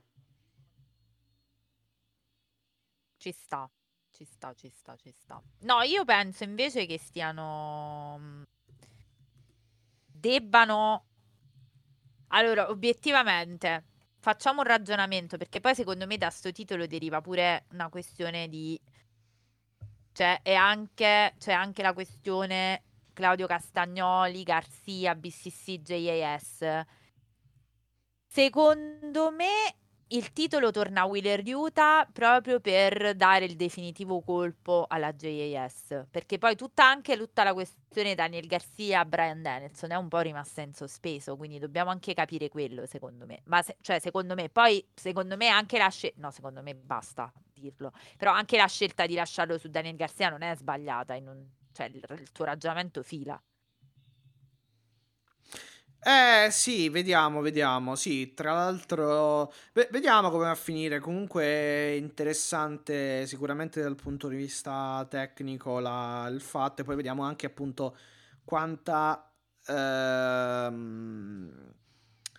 Ci 3.18 3.32
sta, 3.32 3.70
ci 4.08 4.24
sta, 4.24 4.54
ci 4.54 4.70
sta, 4.70 4.96
ci 4.96 5.12
sta. 5.12 5.42
No, 5.60 5.82
io 5.82 6.06
penso 6.06 6.44
invece 6.44 6.86
che 6.86 6.98
stiano... 6.98 8.16
Mm, 8.18 8.42
debbano... 10.06 11.04
Allora, 12.28 12.70
obiettivamente, 12.70 13.84
facciamo 14.20 14.62
un 14.62 14.68
ragionamento, 14.68 15.36
perché 15.36 15.60
poi 15.60 15.74
secondo 15.74 16.06
me 16.06 16.16
da 16.16 16.30
sto 16.30 16.50
titolo 16.50 16.86
deriva 16.86 17.20
pure 17.20 17.66
una 17.72 17.90
questione 17.90 18.48
di... 18.48 18.80
Cioè, 20.12 20.40
è 20.40 20.54
anche, 20.54 21.34
c'è 21.36 21.52
anche 21.52 21.82
la 21.82 21.92
questione 21.92 22.84
Claudio 23.20 23.46
Castagnoli, 23.46 24.42
Garzia, 24.42 25.14
BCC, 25.14 25.82
JAS. 25.82 26.84
Secondo 28.26 29.30
me 29.30 29.74
il 30.12 30.32
titolo 30.32 30.70
torna 30.70 31.02
a 31.02 31.04
Wheeler 31.04 31.42
Utah 31.44 32.08
proprio 32.10 32.60
per 32.60 33.14
dare 33.14 33.44
il 33.44 33.56
definitivo 33.56 34.22
colpo 34.22 34.86
alla 34.88 35.12
JAS, 35.12 36.06
perché 36.10 36.38
poi 36.38 36.56
tutta 36.56 36.88
anche 36.88 37.18
tutta 37.18 37.44
la 37.44 37.52
questione 37.52 38.14
Daniel 38.14 38.46
Garcia, 38.46 39.04
Brian 39.04 39.42
Danielson 39.42 39.90
è 39.90 39.96
un 39.96 40.08
po' 40.08 40.20
rimasta 40.20 40.62
in 40.62 40.72
sospeso, 40.72 41.36
quindi 41.36 41.58
dobbiamo 41.58 41.90
anche 41.90 42.14
capire 42.14 42.48
quello, 42.48 42.86
secondo 42.86 43.26
me. 43.26 43.42
Ma 43.44 43.60
se, 43.60 43.76
cioè, 43.82 43.98
secondo 43.98 44.34
me, 44.34 44.48
poi 44.48 44.82
secondo 44.94 45.36
me 45.36 45.48
anche 45.48 45.76
la 45.76 45.90
scelta 45.90 46.22
no, 46.22 46.30
secondo 46.30 46.62
me 46.62 46.74
basta 46.74 47.30
dirlo, 47.52 47.92
però 48.16 48.32
anche 48.32 48.56
la 48.56 48.66
scelta 48.66 49.04
di 49.04 49.14
lasciarlo 49.14 49.58
su 49.58 49.68
Daniel 49.68 49.96
Garcia 49.96 50.30
non 50.30 50.40
è 50.40 50.56
sbagliata, 50.56 51.14
un, 51.16 51.46
cioè 51.72 51.86
il, 51.86 52.04
il 52.18 52.32
tuo 52.32 52.44
ragionamento 52.44 53.02
fila. 53.02 53.40
Eh 56.02 56.48
sì, 56.50 56.88
vediamo, 56.88 57.40
vediamo. 57.42 57.94
Sì, 57.94 58.32
tra 58.32 58.52
l'altro, 58.54 59.52
v- 59.74 59.88
vediamo 59.90 60.30
come 60.30 60.44
va 60.44 60.50
a 60.52 60.54
finire. 60.54 60.98
Comunque 60.98 61.96
interessante 61.96 63.26
sicuramente 63.26 63.82
dal 63.82 63.96
punto 63.96 64.28
di 64.28 64.36
vista 64.36 65.06
tecnico 65.10 65.78
la- 65.78 66.26
il 66.30 66.40
fatto 66.40 66.80
e 66.82 66.84
poi 66.84 66.96
vediamo 66.96 67.22
anche 67.22 67.46
appunto 67.46 67.96
quanta, 68.44 69.30
ehm, 69.66 71.74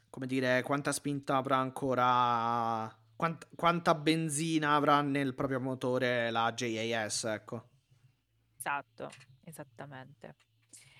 come 0.09 0.25
dire, 0.27 0.61
quanta 0.63 0.91
spinta 0.91 1.35
avrà 1.37 1.57
ancora, 1.57 2.91
quant- 3.15 3.47
quanta 3.55 3.93
benzina 3.95 4.73
avrà 4.75 5.01
nel 5.01 5.33
proprio 5.35 5.59
motore 5.59 6.31
la 6.31 6.51
JAS, 6.53 7.25
ecco. 7.25 7.69
Esatto, 8.61 9.09
esattamente. 9.43 10.35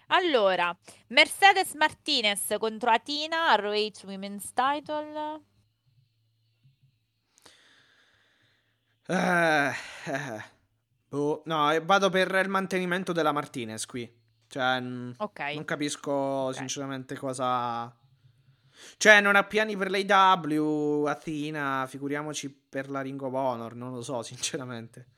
Allora, 0.07 0.75
Mercedes 1.09 1.75
Martinez 1.75 2.55
contro 2.57 2.89
Atina, 2.89 3.53
ROH 3.53 4.05
Women's 4.05 4.51
Title. 4.51 5.43
Eh, 9.05 9.71
eh. 10.05 10.43
Oh, 11.09 11.43
no, 11.45 11.79
vado 11.83 12.09
per 12.09 12.33
il 12.43 12.49
mantenimento 12.49 13.11
della 13.11 13.31
Martinez 13.31 13.85
qui. 13.85 14.11
Cioè, 14.47 14.81
okay. 15.17 15.53
non 15.53 15.63
capisco 15.63 16.11
okay. 16.11 16.57
sinceramente 16.57 17.15
cosa... 17.15 17.95
Cioè, 18.97 19.21
non 19.21 19.35
ha 19.35 19.43
piani 19.43 19.77
per 19.77 19.91
l'AW, 19.91 21.05
Athena, 21.05 21.85
figuriamoci 21.87 22.49
per 22.49 22.89
la 22.89 23.01
Ring 23.01 23.21
of 23.21 23.33
Honor, 23.33 23.75
non 23.75 23.93
lo 23.93 24.01
so, 24.01 24.23
sinceramente. 24.23 25.09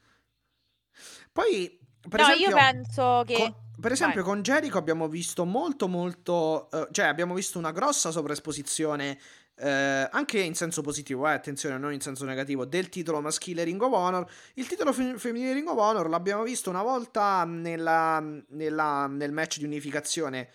Poi, 1.31 1.79
per 2.09 2.19
no, 2.19 2.25
esempio, 2.27 2.49
io 2.49 2.55
penso 2.55 3.23
che... 3.25 3.35
Con, 3.35 3.55
per 3.79 3.91
esempio, 3.91 4.23
Vai. 4.23 4.31
con 4.31 4.41
Jericho 4.41 4.77
abbiamo 4.77 5.07
visto 5.07 5.45
molto, 5.45 5.87
molto. 5.87 6.69
Uh, 6.71 6.87
cioè, 6.91 7.05
abbiamo 7.05 7.33
visto 7.33 7.57
una 7.57 7.71
grossa 7.71 8.11
sovraesposizione. 8.11 9.19
Uh, 9.55 10.07
anche 10.09 10.39
in 10.39 10.55
senso 10.55 10.81
positivo, 10.81 11.27
eh, 11.27 11.33
attenzione, 11.33 11.77
non 11.77 11.93
in 11.93 11.99
senso 11.99 12.25
negativo, 12.25 12.65
del 12.65 12.89
titolo 12.89 13.21
maschile 13.21 13.63
Ring 13.63 13.81
of 13.81 13.91
Honor. 13.91 14.25
Il 14.55 14.67
titolo 14.67 14.93
fe- 14.93 15.17
femminile 15.17 15.53
Ring 15.53 15.67
of 15.67 15.77
Honor 15.77 16.09
l'abbiamo 16.09 16.43
visto 16.43 16.69
una 16.69 16.81
volta 16.81 17.43
nella, 17.45 18.23
nella, 18.49 19.07
nel 19.07 19.31
match 19.31 19.57
di 19.57 19.65
unificazione 19.65 20.49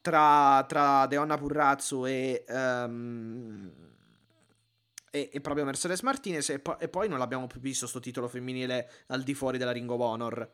tra, 0.00 0.64
tra 0.66 1.06
Deonna 1.06 1.36
Purrazzo 1.36 2.06
e, 2.06 2.44
um, 2.48 3.70
e, 5.10 5.30
e, 5.32 5.40
proprio 5.40 5.64
Mercedes 5.64 6.00
Martinez. 6.02 6.48
E, 6.50 6.58
po- 6.58 6.78
e 6.78 6.88
poi 6.88 7.08
non 7.08 7.18
l'abbiamo 7.18 7.46
più 7.46 7.60
visto 7.60 7.86
sto 7.86 8.00
titolo 8.00 8.28
femminile 8.28 8.90
al 9.08 9.22
di 9.22 9.34
fuori 9.34 9.58
della 9.58 9.72
Ring 9.72 9.90
of 9.90 10.00
Honor. 10.00 10.50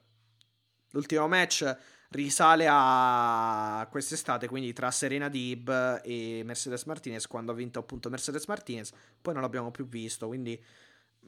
L'ultimo 0.94 1.26
match 1.26 1.76
risale 2.10 2.66
a 2.70 3.86
quest'estate, 3.90 4.46
quindi 4.46 4.72
tra 4.72 4.92
Serena 4.92 5.28
Dib 5.28 6.00
e 6.04 6.42
Mercedes 6.44 6.84
Martinez, 6.84 7.26
quando 7.26 7.50
ha 7.50 7.54
vinto 7.54 7.80
appunto 7.80 8.08
Mercedes 8.08 8.46
Martinez, 8.46 8.92
poi 9.20 9.32
non 9.32 9.42
l'abbiamo 9.42 9.72
più 9.72 9.88
visto, 9.88 10.28
quindi 10.28 10.62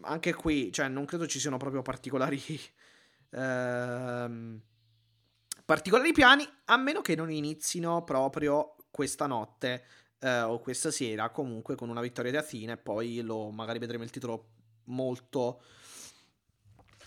anche 0.02 0.34
qui, 0.34 0.70
cioè, 0.72 0.86
non 0.86 1.05
credo 1.05 1.26
ci 1.26 1.40
siano 1.40 1.56
proprio 1.56 1.82
particolari... 1.82 2.40
ehm, 3.30 4.60
particolari 5.64 6.12
piani, 6.12 6.48
a 6.66 6.76
meno 6.76 7.01
che 7.01 7.16
non 7.16 7.32
inizino 7.32 8.05
proprio 8.05 8.76
questa 8.93 9.26
notte 9.26 9.84
eh, 10.20 10.43
o 10.43 10.60
questa 10.60 10.93
sera, 10.93 11.30
comunque 11.30 11.74
con 11.74 11.88
una 11.88 12.01
vittoria 12.01 12.30
di 12.30 12.36
Athena 12.36 12.74
e 12.74 12.76
poi 12.76 13.20
lo, 13.22 13.51
magari 13.51 13.80
vedremo 13.80 14.05
il 14.05 14.10
titolo 14.10 14.51
molto 14.84 15.60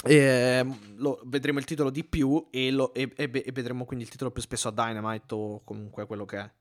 e, 0.04 0.66
lo, 0.96 1.20
vedremo 1.26 1.60
il 1.60 1.66
titolo 1.66 1.90
di 1.90 2.04
più 2.04 2.48
e, 2.52 2.72
lo, 2.72 2.94
e, 2.94 3.12
e, 3.16 3.28
vedremo 3.28 3.86
quindi 3.86 4.06
il 4.06 4.12
titolo 4.12 4.32
più 4.32 4.42
spesso 4.42 4.70
a 4.70 4.72
Dynamite 4.72 5.34
o 5.34 5.62
comunque 5.64 6.06
quello 6.06 6.26
che 6.26 6.40
è 6.40 6.52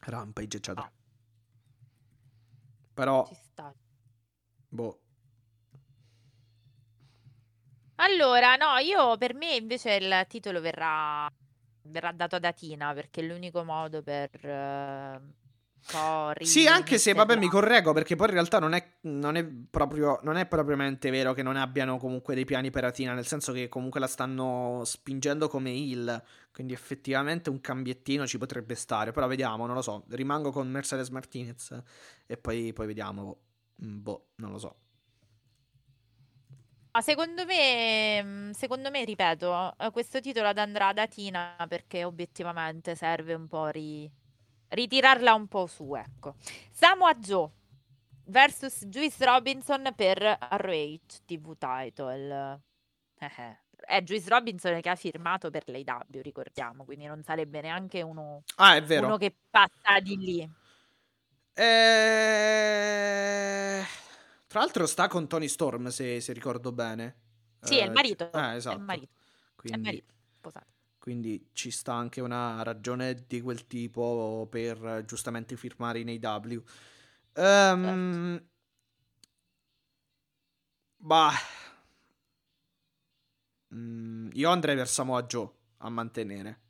Rampage, 0.00 0.56
eccetera. 0.58 0.90
Però, 2.94 3.26
Ci 3.26 3.34
sta. 3.34 3.74
boh. 4.68 4.98
Allora, 7.96 8.56
no, 8.56 8.76
io 8.78 9.16
per 9.16 9.34
me 9.34 9.54
invece 9.54 9.94
il 9.94 10.26
titolo 10.28 10.60
verrà, 10.60 11.28
verrà 11.82 12.12
dato 12.12 12.36
ad 12.36 12.44
Atina 12.44 12.92
perché 12.92 13.20
è 13.20 13.24
l'unico 13.24 13.64
modo 13.64 14.02
per. 14.02 14.30
Uh 14.42 15.42
Corri, 15.86 16.46
sì, 16.46 16.66
anche 16.66 16.96
se 16.96 17.12
vabbè, 17.12 17.36
mi 17.36 17.48
correggo 17.48 17.92
perché 17.92 18.16
poi 18.16 18.28
in 18.28 18.32
realtà 18.32 18.58
non 18.58 18.72
è, 18.72 18.96
non, 19.02 19.36
è 19.36 19.44
proprio, 19.44 20.18
non 20.22 20.36
è 20.36 20.46
propriamente 20.46 21.10
vero 21.10 21.34
che 21.34 21.42
non 21.42 21.56
abbiano 21.56 21.98
comunque 21.98 22.34
dei 22.34 22.46
piani 22.46 22.70
per 22.70 22.84
Atina, 22.84 23.12
nel 23.12 23.26
senso 23.26 23.52
che 23.52 23.68
comunque 23.68 24.00
la 24.00 24.06
stanno 24.06 24.82
spingendo 24.84 25.46
come 25.48 25.70
heal. 25.70 26.22
Quindi 26.52 26.72
effettivamente 26.72 27.50
un 27.50 27.60
cambiettino 27.60 28.26
ci 28.26 28.38
potrebbe 28.38 28.74
stare. 28.74 29.12
Però 29.12 29.26
vediamo, 29.26 29.66
non 29.66 29.74
lo 29.74 29.82
so. 29.82 30.04
Rimango 30.08 30.52
con 30.52 30.70
Mercedes 30.70 31.08
Martinez 31.10 31.78
e 32.26 32.36
poi, 32.36 32.72
poi 32.72 32.86
vediamo. 32.86 33.38
Mm, 33.84 34.02
boh, 34.02 34.28
non 34.36 34.52
lo 34.52 34.58
so. 34.58 34.76
Ma 36.92 37.00
secondo 37.02 37.44
me, 37.44 38.22
mm, 38.22 38.50
secondo 38.52 38.88
me, 38.90 39.04
ripeto, 39.04 39.74
eh, 39.78 39.90
questo 39.90 40.20
titolo 40.20 40.50
andrà 40.54 40.88
ad 40.88 40.98
Atina 40.98 41.56
perché 41.68 42.04
obiettivamente 42.04 42.94
serve 42.94 43.34
un 43.34 43.48
po' 43.48 43.66
ri 43.66 44.08
ritirarla 44.74 45.34
un 45.34 45.48
po' 45.48 45.66
su, 45.66 45.94
ecco. 45.94 46.34
Samoa 46.70 47.14
Joe 47.14 47.50
versus 48.26 48.84
Juice 48.86 49.24
Robinson 49.24 49.92
per 49.94 50.18
ROH 50.50 51.22
TV 51.24 51.56
title. 51.56 52.60
Eh, 53.18 53.30
eh. 53.38 53.58
È 53.86 54.02
Juice 54.02 54.28
Robinson 54.28 54.80
che 54.80 54.88
ha 54.88 54.94
firmato 54.94 55.50
per 55.50 55.64
l'AW, 55.66 56.22
ricordiamo, 56.22 56.84
quindi 56.84 57.04
non 57.06 57.22
sarebbe 57.22 57.60
neanche 57.60 58.00
uno, 58.00 58.42
ah, 58.56 58.76
è 58.76 58.82
vero. 58.82 59.06
uno 59.06 59.18
che 59.18 59.34
passa 59.50 60.00
di 60.00 60.16
lì. 60.16 60.50
Eh... 61.52 63.04
Tra 64.46 64.60
l'altro 64.60 64.86
sta 64.86 65.06
con 65.08 65.28
Tony 65.28 65.48
Storm, 65.48 65.88
se, 65.88 66.20
se 66.20 66.32
ricordo 66.32 66.72
bene. 66.72 67.16
Sì, 67.60 67.76
è 67.78 67.82
il 67.82 67.90
eh, 67.90 67.92
marito. 67.92 68.32
Eh, 68.32 68.54
esatto. 68.54 68.76
È 68.76 68.78
il 68.78 68.84
marito. 68.84 69.12
Quindi... 69.56 69.72
È 69.72 69.76
il 69.76 69.82
marito. 69.82 70.14
Posato. 70.40 70.73
Quindi 71.04 71.50
ci 71.52 71.70
sta 71.70 71.92
anche 71.92 72.22
una 72.22 72.62
ragione 72.62 73.26
di 73.26 73.42
quel 73.42 73.66
tipo 73.66 74.48
per 74.48 75.04
giustamente 75.04 75.54
firmare 75.54 76.00
in 76.00 76.08
AW. 76.08 76.62
Um, 77.34 77.82
certo. 77.84 78.48
Bah, 80.96 81.32
mm, 83.74 84.30
io 84.32 84.48
andrei 84.48 84.76
per 84.76 84.88
Samoa 84.88 85.22
Joe 85.24 85.50
a 85.76 85.90
mantenere 85.90 86.62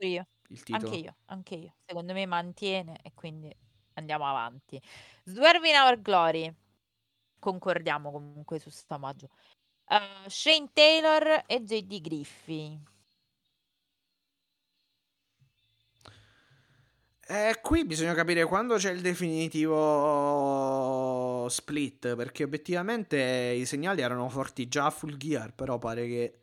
io. 0.00 0.26
il 0.48 0.62
titolo. 0.62 0.92
Anche 0.92 1.00
io, 1.02 1.16
anche 1.24 1.54
io. 1.54 1.74
Secondo 1.86 2.12
me 2.12 2.26
mantiene 2.26 3.00
e 3.02 3.12
quindi 3.14 3.50
andiamo 3.94 4.26
avanti. 4.28 4.78
Swerve 5.24 5.70
in 5.70 5.76
Our 5.76 6.02
Glory. 6.02 6.54
Concordiamo 7.38 8.10
comunque 8.12 8.58
su 8.58 8.68
Samoa 8.68 9.14
Joe. 9.14 9.30
Uh, 9.86 10.28
Shane 10.28 10.68
Taylor 10.70 11.44
e 11.46 11.62
JD 11.62 12.00
Griffey. 12.02 12.98
Eh, 17.32 17.60
qui 17.62 17.84
bisogna 17.84 18.12
capire 18.12 18.44
quando 18.44 18.74
c'è 18.74 18.90
il 18.90 19.02
definitivo 19.02 19.78
split, 21.48 22.16
perché 22.16 22.42
obiettivamente 22.42 23.54
i 23.56 23.64
segnali 23.66 24.00
erano 24.00 24.28
forti 24.28 24.66
già 24.66 24.86
a 24.86 24.90
full 24.90 25.16
gear, 25.16 25.54
però 25.54 25.78
pare 25.78 26.08
che 26.08 26.40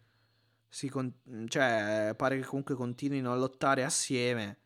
si 0.70 0.88
con- 0.88 1.14
cioè, 1.50 2.14
pare 2.16 2.40
che 2.40 2.46
comunque 2.46 2.76
continuino 2.76 3.34
a 3.34 3.36
lottare 3.36 3.84
assieme. 3.84 4.60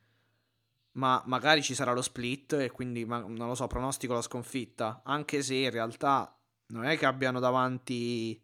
Ma 0.94 1.24
magari 1.26 1.64
ci 1.64 1.74
sarà 1.74 1.92
lo 1.94 2.04
split 2.04 2.54
e 2.54 2.70
quindi 2.70 3.04
ma- 3.04 3.22
non 3.22 3.48
lo 3.48 3.56
so, 3.56 3.66
pronostico 3.66 4.14
la 4.14 4.22
sconfitta, 4.22 5.02
anche 5.04 5.42
se 5.42 5.56
in 5.56 5.72
realtà 5.72 6.40
non 6.68 6.86
è 6.86 7.00
che 7.00 7.08
abbiano 7.08 7.40
davanti 7.40 8.40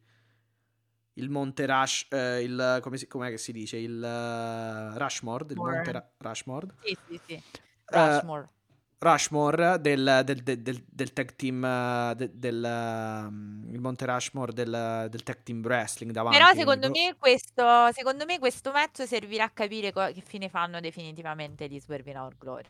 il 1.14 1.30
Monte 1.30 1.68
Rush, 1.68 2.08
eh, 2.10 2.42
il, 2.42 2.80
come 2.82 2.98
si, 2.98 3.06
com'è 3.08 3.30
che 3.30 3.38
si 3.38 3.52
dice? 3.52 3.78
Il 3.78 3.98
uh, 4.02 4.98
Rushmore, 4.98 5.46
il 5.50 5.58
Monte 5.58 5.92
Ra- 5.92 6.12
Rushmore. 6.18 6.68
Sì, 6.82 6.98
sì, 7.08 7.20
sì. 7.28 7.42
Rushmore. 7.88 8.42
Uh, 8.44 8.56
Rushmore 9.00 9.80
del, 9.80 10.22
del, 10.26 10.42
del, 10.42 10.84
del, 10.88 11.14
tag 11.14 11.36
team 11.36 12.14
del 12.14 12.64
um, 12.64 13.68
il 13.70 13.80
Monte 13.80 14.06
Rushmore 14.06 14.54
del, 14.54 15.08
tag 15.24 15.44
team 15.44 15.64
wrestling 15.64 16.12
davanti 16.12 16.36
però 16.40 16.52
secondo 16.54 16.90
me, 16.90 17.16
questo, 17.16 17.92
secondo 17.92 18.26
me 18.26 18.40
questo 18.40 18.72
match 18.72 19.04
servirà 19.06 19.44
a 19.44 19.50
capire 19.52 19.94
co- 19.94 20.12
che 20.12 20.22
fine 20.22 20.50
fanno 20.50 20.80
definitivamente 20.80 21.68
di 21.68 21.80
Swerve 21.80 22.10
in 22.10 22.18
Our 22.18 22.36
Glory 22.40 22.70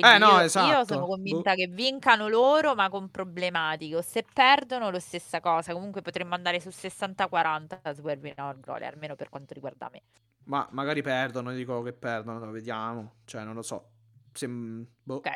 quindi 0.00 0.16
eh, 0.16 0.18
no, 0.18 0.30
io, 0.32 0.40
esatto. 0.40 0.70
io, 0.70 0.84
sono 0.84 1.06
convinta 1.06 1.54
che 1.54 1.66
vincano 1.66 2.28
loro 2.28 2.74
ma 2.74 2.88
con 2.88 3.10
problematiche 3.10 3.96
o 3.96 4.02
se 4.02 4.24
perdono 4.32 4.90
lo 4.90 4.98
stessa 4.98 5.40
cosa 5.40 5.72
comunque 5.72 6.02
potremmo 6.02 6.34
andare 6.34 6.60
su 6.60 6.68
60-40 6.68 7.78
a 7.82 7.92
Swerve 7.92 8.28
in 8.28 8.34
Our 8.36 8.60
Glory 8.60 8.84
almeno 8.84 9.14
per 9.16 9.28
quanto 9.28 9.54
riguarda 9.54 9.88
me 9.92 10.02
ma 10.44 10.66
magari 10.72 11.02
perdono 11.02 11.52
dico 11.52 11.82
che 11.82 11.92
perdono 11.92 12.50
vediamo 12.50 13.16
cioè 13.24 13.42
non 13.44 13.54
lo 13.54 13.62
so 13.62 13.90
Sem- 14.32 14.86
boh. 15.02 15.16
Ok, 15.16 15.30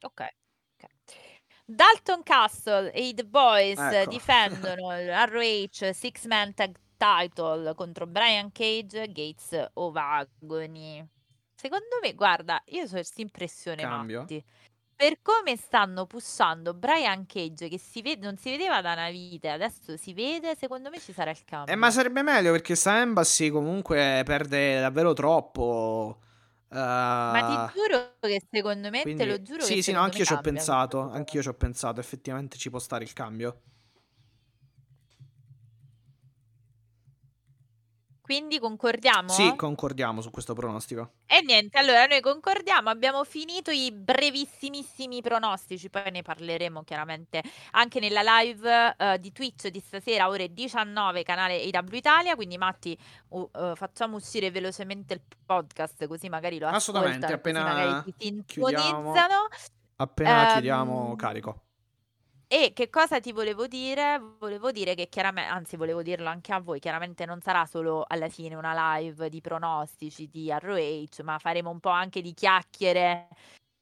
ok. 0.00 0.26
Dalton 1.64 2.22
Castle 2.22 2.90
e 2.92 3.08
i 3.08 3.14
The 3.14 3.24
Boys 3.24 3.78
ecco. 3.78 4.08
difendono 4.10 4.90
ROH 5.26 5.92
Six 5.92 6.26
Man 6.26 6.54
Tag 6.54 6.76
Title 6.96 7.74
contro 7.74 8.06
Brian 8.06 8.50
Cage, 8.50 9.06
Gates 9.12 9.70
o 9.74 9.90
Vagoni. 9.92 11.06
Secondo 11.60 11.98
me, 12.00 12.14
guarda, 12.14 12.62
io 12.66 12.84
ho 12.84 12.88
questa 12.88 13.20
impressione, 13.20 13.82
Cambio. 13.82 14.20
Matti. 14.20 14.44
Per 14.94 15.18
come 15.22 15.56
stanno 15.56 16.06
pushando 16.06 16.72
Brian 16.72 17.26
Cage, 17.26 17.68
che 17.68 17.78
si 17.78 18.00
vede, 18.00 18.24
non 18.24 18.36
si 18.36 18.50
vedeva 18.50 18.80
da 18.80 18.92
una 18.92 19.10
vita, 19.10 19.52
adesso 19.54 19.96
si 19.96 20.14
vede, 20.14 20.54
secondo 20.56 20.88
me 20.88 21.00
ci 21.00 21.12
sarà 21.12 21.30
il 21.30 21.44
cambio. 21.44 21.72
Eh, 21.72 21.76
ma 21.76 21.90
sarebbe 21.90 22.22
meglio 22.22 22.52
perché 22.52 22.76
sta 22.76 23.00
Embassy 23.00 23.50
comunque 23.50 24.22
perde 24.24 24.78
davvero 24.78 25.12
troppo. 25.14 26.18
Ma 26.70 27.70
ti 27.72 27.78
giuro 27.80 28.18
che 28.20 28.40
secondo 28.48 28.90
me, 28.90 29.02
te 29.02 29.24
lo 29.24 29.42
giuro 29.42 29.62
sì, 29.64 29.82
sì, 29.82 29.90
no, 29.90 30.00
anch'io 30.00 30.24
ci 30.24 30.32
ho 30.32 30.40
pensato, 30.40 31.10
anch'io 31.10 31.42
ci 31.42 31.48
ho 31.48 31.54
pensato, 31.54 31.98
effettivamente 31.98 32.56
ci 32.56 32.70
può 32.70 32.78
stare 32.78 33.02
il 33.02 33.12
cambio. 33.12 33.62
Quindi 38.28 38.58
concordiamo? 38.58 39.30
Sì, 39.30 39.56
concordiamo 39.56 40.20
su 40.20 40.30
questo 40.30 40.52
pronostico. 40.52 41.12
E 41.24 41.40
niente, 41.40 41.78
allora 41.78 42.04
noi 42.04 42.20
concordiamo, 42.20 42.90
abbiamo 42.90 43.24
finito 43.24 43.70
i 43.70 43.90
brevissimissimi 43.90 45.22
pronostici, 45.22 45.88
poi 45.88 46.10
ne 46.10 46.20
parleremo 46.20 46.82
chiaramente 46.82 47.42
anche 47.70 48.00
nella 48.00 48.20
live 48.22 48.96
uh, 48.98 49.16
di 49.16 49.32
Twitch 49.32 49.68
di 49.68 49.80
stasera, 49.80 50.28
ore 50.28 50.52
19, 50.52 51.22
canale 51.22 51.54
AW 51.72 51.94
Italia, 51.94 52.34
quindi 52.34 52.58
Matti 52.58 52.98
uh, 53.28 53.48
uh, 53.50 53.74
facciamo 53.74 54.16
uscire 54.16 54.50
velocemente 54.50 55.14
il 55.14 55.22
podcast 55.46 56.06
così 56.06 56.28
magari 56.28 56.58
lo 56.58 56.66
Assolutamente, 56.66 57.32
appena 57.32 57.62
magari 57.62 58.02
si 58.04 58.14
sintonizzano. 58.18 59.48
Appena 59.96 60.42
um, 60.42 60.52
chiudiamo 60.52 61.16
carico. 61.16 61.67
E 62.50 62.72
che 62.72 62.88
cosa 62.88 63.20
ti 63.20 63.30
volevo 63.32 63.66
dire? 63.66 64.18
Volevo 64.38 64.72
dire 64.72 64.94
che 64.94 65.08
chiaramente, 65.10 65.50
anzi 65.50 65.76
volevo 65.76 66.00
dirlo 66.00 66.28
anche 66.28 66.54
a 66.54 66.60
voi, 66.60 66.78
chiaramente 66.80 67.26
non 67.26 67.42
sarà 67.42 67.66
solo 67.66 68.04
alla 68.08 68.30
fine 68.30 68.54
una 68.54 68.96
live 68.96 69.28
di 69.28 69.42
pronostici 69.42 70.28
di 70.28 70.50
ROH, 70.50 71.22
ma 71.24 71.38
faremo 71.38 71.68
un 71.68 71.78
po' 71.78 71.90
anche 71.90 72.22
di 72.22 72.32
chiacchiere 72.32 73.28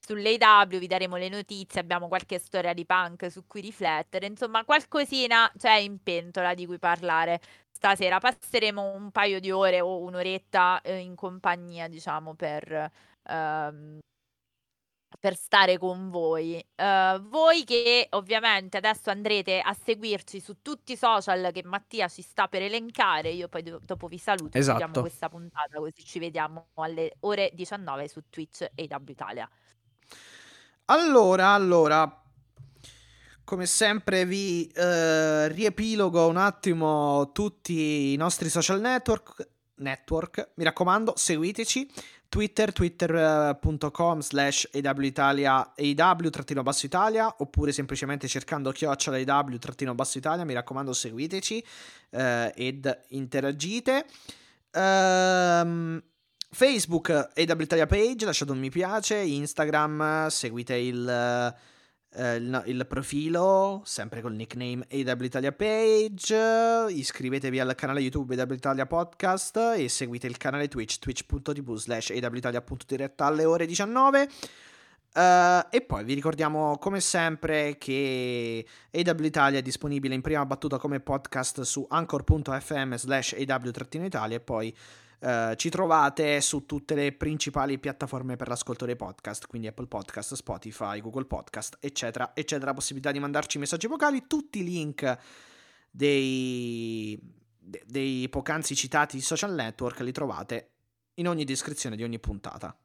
sull'AW, 0.01 0.79
vi 0.79 0.87
daremo 0.89 1.17
le 1.17 1.29
notizie, 1.29 1.81
abbiamo 1.81 2.09
qualche 2.09 2.41
storia 2.41 2.73
di 2.75 2.85
punk 2.85 3.31
su 3.31 3.47
cui 3.47 3.61
riflettere, 3.61 4.27
insomma 4.27 4.65
qualcosina 4.65 5.49
c'è 5.57 5.75
in 5.77 6.03
pentola 6.03 6.53
di 6.55 6.67
cui 6.67 6.79
parlare. 6.81 7.41
Stasera 7.71 8.19
passeremo 8.19 8.83
un 8.95 9.13
paio 9.13 9.39
di 9.39 9.53
ore 9.53 9.81
o 9.81 10.01
un'oretta 10.01 10.81
eh, 10.81 10.97
in 10.99 11.15
compagnia, 11.15 11.87
diciamo, 11.89 12.35
per... 12.35 12.91
Ehm, 13.29 13.99
per 15.19 15.37
stare 15.37 15.79
con 15.79 16.11
voi. 16.11 16.65
Uh, 16.77 17.21
voi 17.29 17.65
che 17.65 18.07
ovviamente 18.11 18.77
adesso 18.77 19.11
andrete 19.11 19.61
a 19.61 19.75
seguirci 19.75 20.41
su 20.41 20.63
tutti 20.63 20.93
i 20.93 20.97
social 20.97 21.51
che 21.53 21.63
Mattia 21.65 22.09
ci 22.09 22.23
sta 22.23 22.49
per 22.49 22.63
elencare, 22.63 23.31
io 23.31 23.49
poi 23.49 23.63
do- 23.63 23.81
dopo 23.83 24.07
vi 24.07 24.19
saluto, 24.19 24.57
esatto. 24.57 24.79
chiudiamo 24.79 25.01
questa 25.07 25.29
puntata 25.29 25.79
così 25.79 26.05
ci 26.05 26.19
vediamo 26.19 26.69
alle 26.75 27.17
ore 27.21 27.51
19 27.55 28.09
su 28.09 28.23
Twitch 28.31 28.71
e 28.75 28.89
W 28.89 29.11
Italia. 29.11 29.49
Allora, 30.87 31.49
allora, 31.49 32.23
come 33.43 33.67
sempre 33.67 34.25
vi 34.25 34.71
uh, 34.75 35.47
riepilogo 35.47 36.29
un 36.29 36.37
attimo 36.37 37.33
tutti 37.33 38.13
i 38.13 38.17
nostri 38.17 38.49
social 38.49 38.81
network. 38.81 39.49
Network, 39.79 40.53
mi 40.55 40.65
raccomando, 40.65 41.13
seguiteci 41.17 41.91
Twitter, 42.37 42.71
twitter.com 42.71 44.21
slash 44.21 44.69
awitalia, 44.75 45.73
aw-basso 46.59 46.85
Italia, 46.85 47.35
oppure 47.39 47.73
semplicemente 47.73 48.29
cercando 48.29 48.73
chiocciola 48.73 49.17
aw-basso 49.89 50.19
Italia, 50.19 50.45
mi 50.45 50.53
raccomando 50.53 50.93
seguiteci 50.93 51.65
eh, 52.11 52.53
ed 52.55 53.05
interagite. 53.09 54.05
Um, 54.75 56.03
Facebook 56.51 57.09
AW 57.09 57.61
Italia 57.63 57.87
page, 57.87 58.27
lasciate 58.27 58.53
un 58.53 58.59
mi 58.59 58.69
piace, 58.69 59.17
Instagram, 59.17 60.27
seguite 60.27 60.75
il 60.75 61.55
eh, 62.17 62.37
il, 62.37 62.63
il, 62.67 62.87
profilo, 62.87 63.83
sempre 63.85 64.23
col 64.23 64.35
nickname 64.35 64.87
AW 64.91 65.23
Italia 65.23 65.53
Page, 65.53 66.87
iscrivetevi 66.89 67.61
al 67.61 67.75
canale 67.75 68.01
YouTube 68.01 68.35
AW 68.35 68.53
Italia 68.55 68.87
Podcast 68.87 69.75
e 69.77 69.89
seguite 69.89 70.27
il 70.27 70.39
canale 70.39 70.69
Twitch, 70.69 70.99
twitch.tv 70.99 71.75
slash 71.75 72.11
awitalia.diretta 72.11 73.27
alle 73.27 73.45
ore 73.45 73.67
19. 73.67 74.23
Uh, 74.23 75.19
eh, 75.19 75.67
e 75.71 75.81
poi 75.83 76.05
vi 76.05 76.15
ricordiamo 76.15 76.79
come 76.79 77.01
sempre 77.01 77.77
che 77.79 78.65
AW 78.91 79.25
Italia 79.25 79.59
è 79.59 79.63
disponibile 79.63 80.15
in 80.15 80.23
prima 80.23 80.45
battuta 80.47 80.79
come 80.79 81.01
podcast 81.01 81.61
su 81.63 81.87
anchor.fm 81.89 82.95
slash 82.95 83.35
aw-italia 83.35 84.37
e 84.37 84.41
poi 84.41 84.75
Uh, 85.19 85.55
ci 85.55 85.71
trovate 85.71 86.41
su 86.41 86.67
tutte 86.67 86.95
le 86.95 87.13
principali 87.13 87.79
piattaforme 87.79 88.37
per 88.37 88.49
l'ascolto 88.49 88.85
dei 88.85 88.97
podcast, 88.97 89.47
quindi 89.47 89.67
Apple 89.67 89.87
Podcast, 89.87 90.35
Spotify, 90.35 91.01
Google 91.01 91.25
Podcast, 91.25 91.79
eccetera, 91.81 92.33
eccetera. 92.35 92.75
Possibilità 92.75 93.13
di 93.13 93.19
mandarci 93.19 93.59
messaggi 93.59 93.87
vocali. 93.87 94.27
Tutti 94.27 94.61
i 94.61 94.65
link 94.65 95.19
dei, 95.91 97.19
dei 97.59 98.29
poc'anzi 98.29 98.75
citati 98.75 99.21
social 99.21 99.55
network 99.55 100.01
li 100.01 100.13
trovate 100.13 100.73
in 101.15 101.29
ogni 101.29 101.45
descrizione 101.45 101.97
di 101.97 102.03
ogni 102.03 102.21
puntata. 102.21 102.79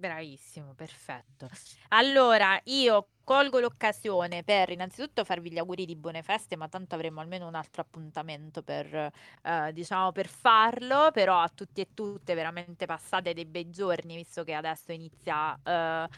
Bravissimo, 0.00 0.72
perfetto. 0.72 1.46
Allora, 1.88 2.58
io 2.64 3.08
colgo 3.22 3.60
l'occasione 3.60 4.42
per 4.42 4.70
innanzitutto 4.70 5.24
farvi 5.24 5.52
gli 5.52 5.58
auguri 5.58 5.84
di 5.84 5.94
buone 5.94 6.22
feste, 6.22 6.56
ma 6.56 6.68
tanto 6.68 6.94
avremo 6.94 7.20
almeno 7.20 7.46
un 7.46 7.54
altro 7.54 7.82
appuntamento 7.82 8.62
per, 8.62 9.12
eh, 9.42 9.72
diciamo, 9.74 10.10
per 10.10 10.26
farlo, 10.26 11.10
però 11.12 11.38
a 11.40 11.50
tutti 11.50 11.82
e 11.82 11.88
tutte 11.92 12.32
veramente 12.32 12.86
passate 12.86 13.34
dei 13.34 13.44
bei 13.44 13.68
giorni, 13.68 14.16
visto 14.16 14.42
che 14.42 14.54
adesso 14.54 14.90
inizia 14.92 15.54
eh, 15.62 16.08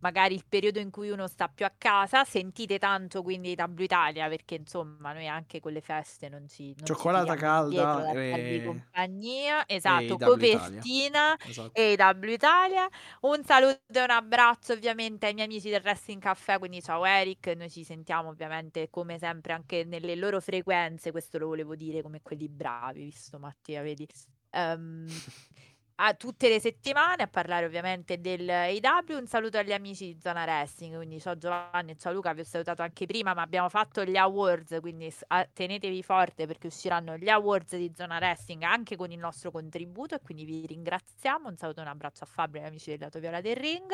magari 0.00 0.34
il 0.34 0.44
periodo 0.48 0.78
in 0.78 0.90
cui 0.90 1.10
uno 1.10 1.26
sta 1.26 1.48
più 1.48 1.64
a 1.64 1.72
casa, 1.76 2.24
sentite 2.24 2.78
tanto 2.78 3.22
quindi 3.22 3.54
W 3.56 3.80
Italia 3.80 4.28
perché 4.28 4.56
insomma 4.56 5.12
noi 5.12 5.26
anche 5.26 5.60
con 5.60 5.72
le 5.72 5.80
feste 5.80 6.28
non 6.28 6.46
ci 6.48 6.74
non 6.76 6.84
cioccolata 6.84 7.34
calda 7.36 8.12
e... 8.12 8.62
compagnia, 8.64 9.66
esatto, 9.66 10.16
copertina 10.16 11.36
esatto. 11.38 11.70
e 11.74 11.96
W 11.96 12.28
Italia. 12.28 12.88
Un 13.20 13.42
saluto 13.44 13.80
e 13.92 14.02
un 14.02 14.10
abbraccio 14.10 14.72
ovviamente 14.72 15.26
ai 15.26 15.34
miei 15.34 15.46
amici 15.46 15.70
del 15.70 15.82
Wrestling 15.82 16.20
Caffè, 16.20 16.58
quindi 16.58 16.82
ciao 16.82 17.04
Eric, 17.04 17.48
noi 17.56 17.70
ci 17.70 17.84
sentiamo 17.84 18.28
ovviamente 18.28 18.88
come 18.90 19.18
sempre 19.18 19.52
anche 19.52 19.84
nelle 19.84 20.14
loro 20.16 20.40
frequenze, 20.40 21.10
questo 21.10 21.38
lo 21.38 21.48
volevo 21.48 21.74
dire 21.74 22.02
come 22.02 22.20
quelli 22.22 22.48
bravi, 22.48 23.04
visto 23.04 23.38
Mattia, 23.38 23.82
vedi. 23.82 24.06
Um, 24.52 25.06
a 26.02 26.14
tutte 26.14 26.48
le 26.48 26.60
settimane 26.60 27.22
a 27.22 27.26
parlare 27.26 27.66
ovviamente 27.66 28.20
del 28.20 28.48
AW. 28.48 29.18
Un 29.18 29.26
saluto 29.26 29.58
agli 29.58 29.72
amici 29.72 30.06
di 30.06 30.18
Zona 30.20 30.44
Wrestling, 30.44 30.96
quindi 30.96 31.20
ciao 31.20 31.36
Giovanni 31.36 31.98
ciao 31.98 32.12
Luca, 32.12 32.32
vi 32.32 32.40
ho 32.40 32.44
salutato 32.44 32.80
anche 32.80 33.04
prima, 33.04 33.34
ma 33.34 33.42
abbiamo 33.42 33.68
fatto 33.68 34.02
gli 34.02 34.16
awards, 34.16 34.78
quindi 34.80 35.12
tenetevi 35.52 36.02
forte 36.02 36.46
perché 36.46 36.68
usciranno 36.68 37.16
gli 37.18 37.28
awards 37.28 37.76
di 37.76 37.92
Zona 37.94 38.16
Wrestling 38.16 38.62
anche 38.62 38.96
con 38.96 39.12
il 39.12 39.18
nostro 39.18 39.50
contributo 39.50 40.14
e 40.14 40.20
quindi 40.22 40.44
vi 40.44 40.64
ringraziamo. 40.66 41.48
Un 41.48 41.56
saluto 41.56 41.80
e 41.80 41.82
un 41.82 41.88
abbraccio 41.88 42.24
a 42.24 42.26
Fabio 42.26 42.62
e 42.62 42.64
amici 42.64 42.90
del 42.90 43.00
lato 43.00 43.18
viola 43.18 43.42
del 43.42 43.56
ring. 43.56 43.90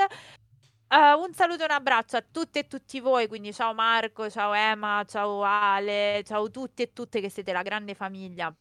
Uh, 0.89 1.21
un 1.21 1.35
saluto 1.35 1.63
e 1.63 1.65
un 1.65 1.73
abbraccio 1.73 2.17
a 2.17 2.25
tutte 2.31 2.61
e 2.61 2.67
tutti 2.69 3.01
voi, 3.01 3.27
quindi 3.27 3.53
ciao 3.53 3.75
Marco, 3.75 4.31
ciao 4.31 4.53
Emma, 4.53 5.03
ciao 5.09 5.43
Ale, 5.43 6.23
ciao 6.25 6.49
tutti 6.53 6.83
e 6.83 6.93
tutte 6.93 7.21
che 7.21 7.29
siete 7.29 7.53
la 7.53 7.63
grande 7.63 7.95
famiglia 7.95 8.55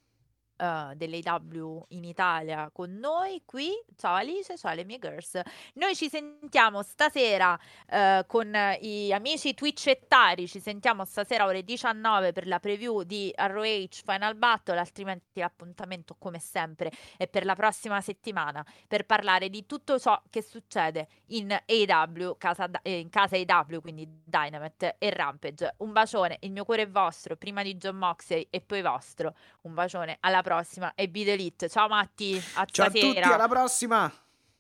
uh, 0.58 0.94
dell'AW 0.96 1.86
in 1.90 2.04
Italia 2.04 2.70
con 2.72 2.98
noi 2.98 3.42
qui. 3.46 3.72
Ciao 3.96 4.16
Alice, 4.16 4.58
ciao 4.58 4.74
le 4.74 4.84
mie 4.84 5.00
girls. 5.00 5.40
Noi 5.76 5.96
ci 5.96 6.10
sentiamo 6.10 6.82
stasera 6.82 7.58
uh, 7.88 8.26
con 8.28 8.52
gli 8.80 9.12
amici 9.12 9.54
twitchettari, 9.54 10.48
ci 10.48 10.60
sentiamo 10.60 11.06
stasera 11.06 11.46
ore 11.46 11.64
19 11.64 12.32
per 12.32 12.48
la 12.48 12.60
preview 12.60 13.04
di 13.04 13.34
ROH 13.36 14.02
Final 14.06 14.36
Battle, 14.36 14.80
altrimenti 14.80 15.40
l'appuntamento 15.40 16.16
come 16.18 16.40
sempre 16.40 16.92
è 17.18 17.28
per 17.28 17.46
la 17.46 17.56
prossima 17.56 18.02
settimana 18.02 18.66
per 18.88 19.06
parlare 19.06 19.50
di 19.50 19.66
tutto 19.66 20.00
ciò 20.00 20.22
che 20.30 20.42
succede 20.42 21.08
in 21.28 21.52
AW, 21.52 22.38
casa, 22.38 22.70
eh, 22.82 23.00
in 23.00 23.10
casa 23.10 23.36
AW, 23.36 23.82
quindi 23.82 24.08
Dynamite 24.24 24.96
e 25.00 25.10
Rampage. 25.10 25.76
Un 25.78 25.92
bacione, 25.92 26.38
il 26.42 26.52
mio 26.52 26.66
cuore 26.66 26.84
è 26.84 26.90
vostro, 26.90 27.36
prima 27.36 27.64
di 27.64 27.76
John 27.76 27.98
Moxley 27.98 28.48
e 28.50 28.62
poi 28.62 28.82
vostro. 28.82 29.36
Un 29.62 29.74
bacione, 29.74 30.18
alla 30.20 30.42
prossima 30.46 30.94
e 30.94 31.10
Beat 31.10 31.28
Elite. 31.28 31.68
Ciao 31.68 31.88
Matti, 31.88 32.36
a 32.54 32.66
Ciao 32.66 32.90
stasera. 32.90 33.08
a 33.08 33.12
tutti, 33.14 33.34
alla 33.34 33.48
prossima. 33.48 34.14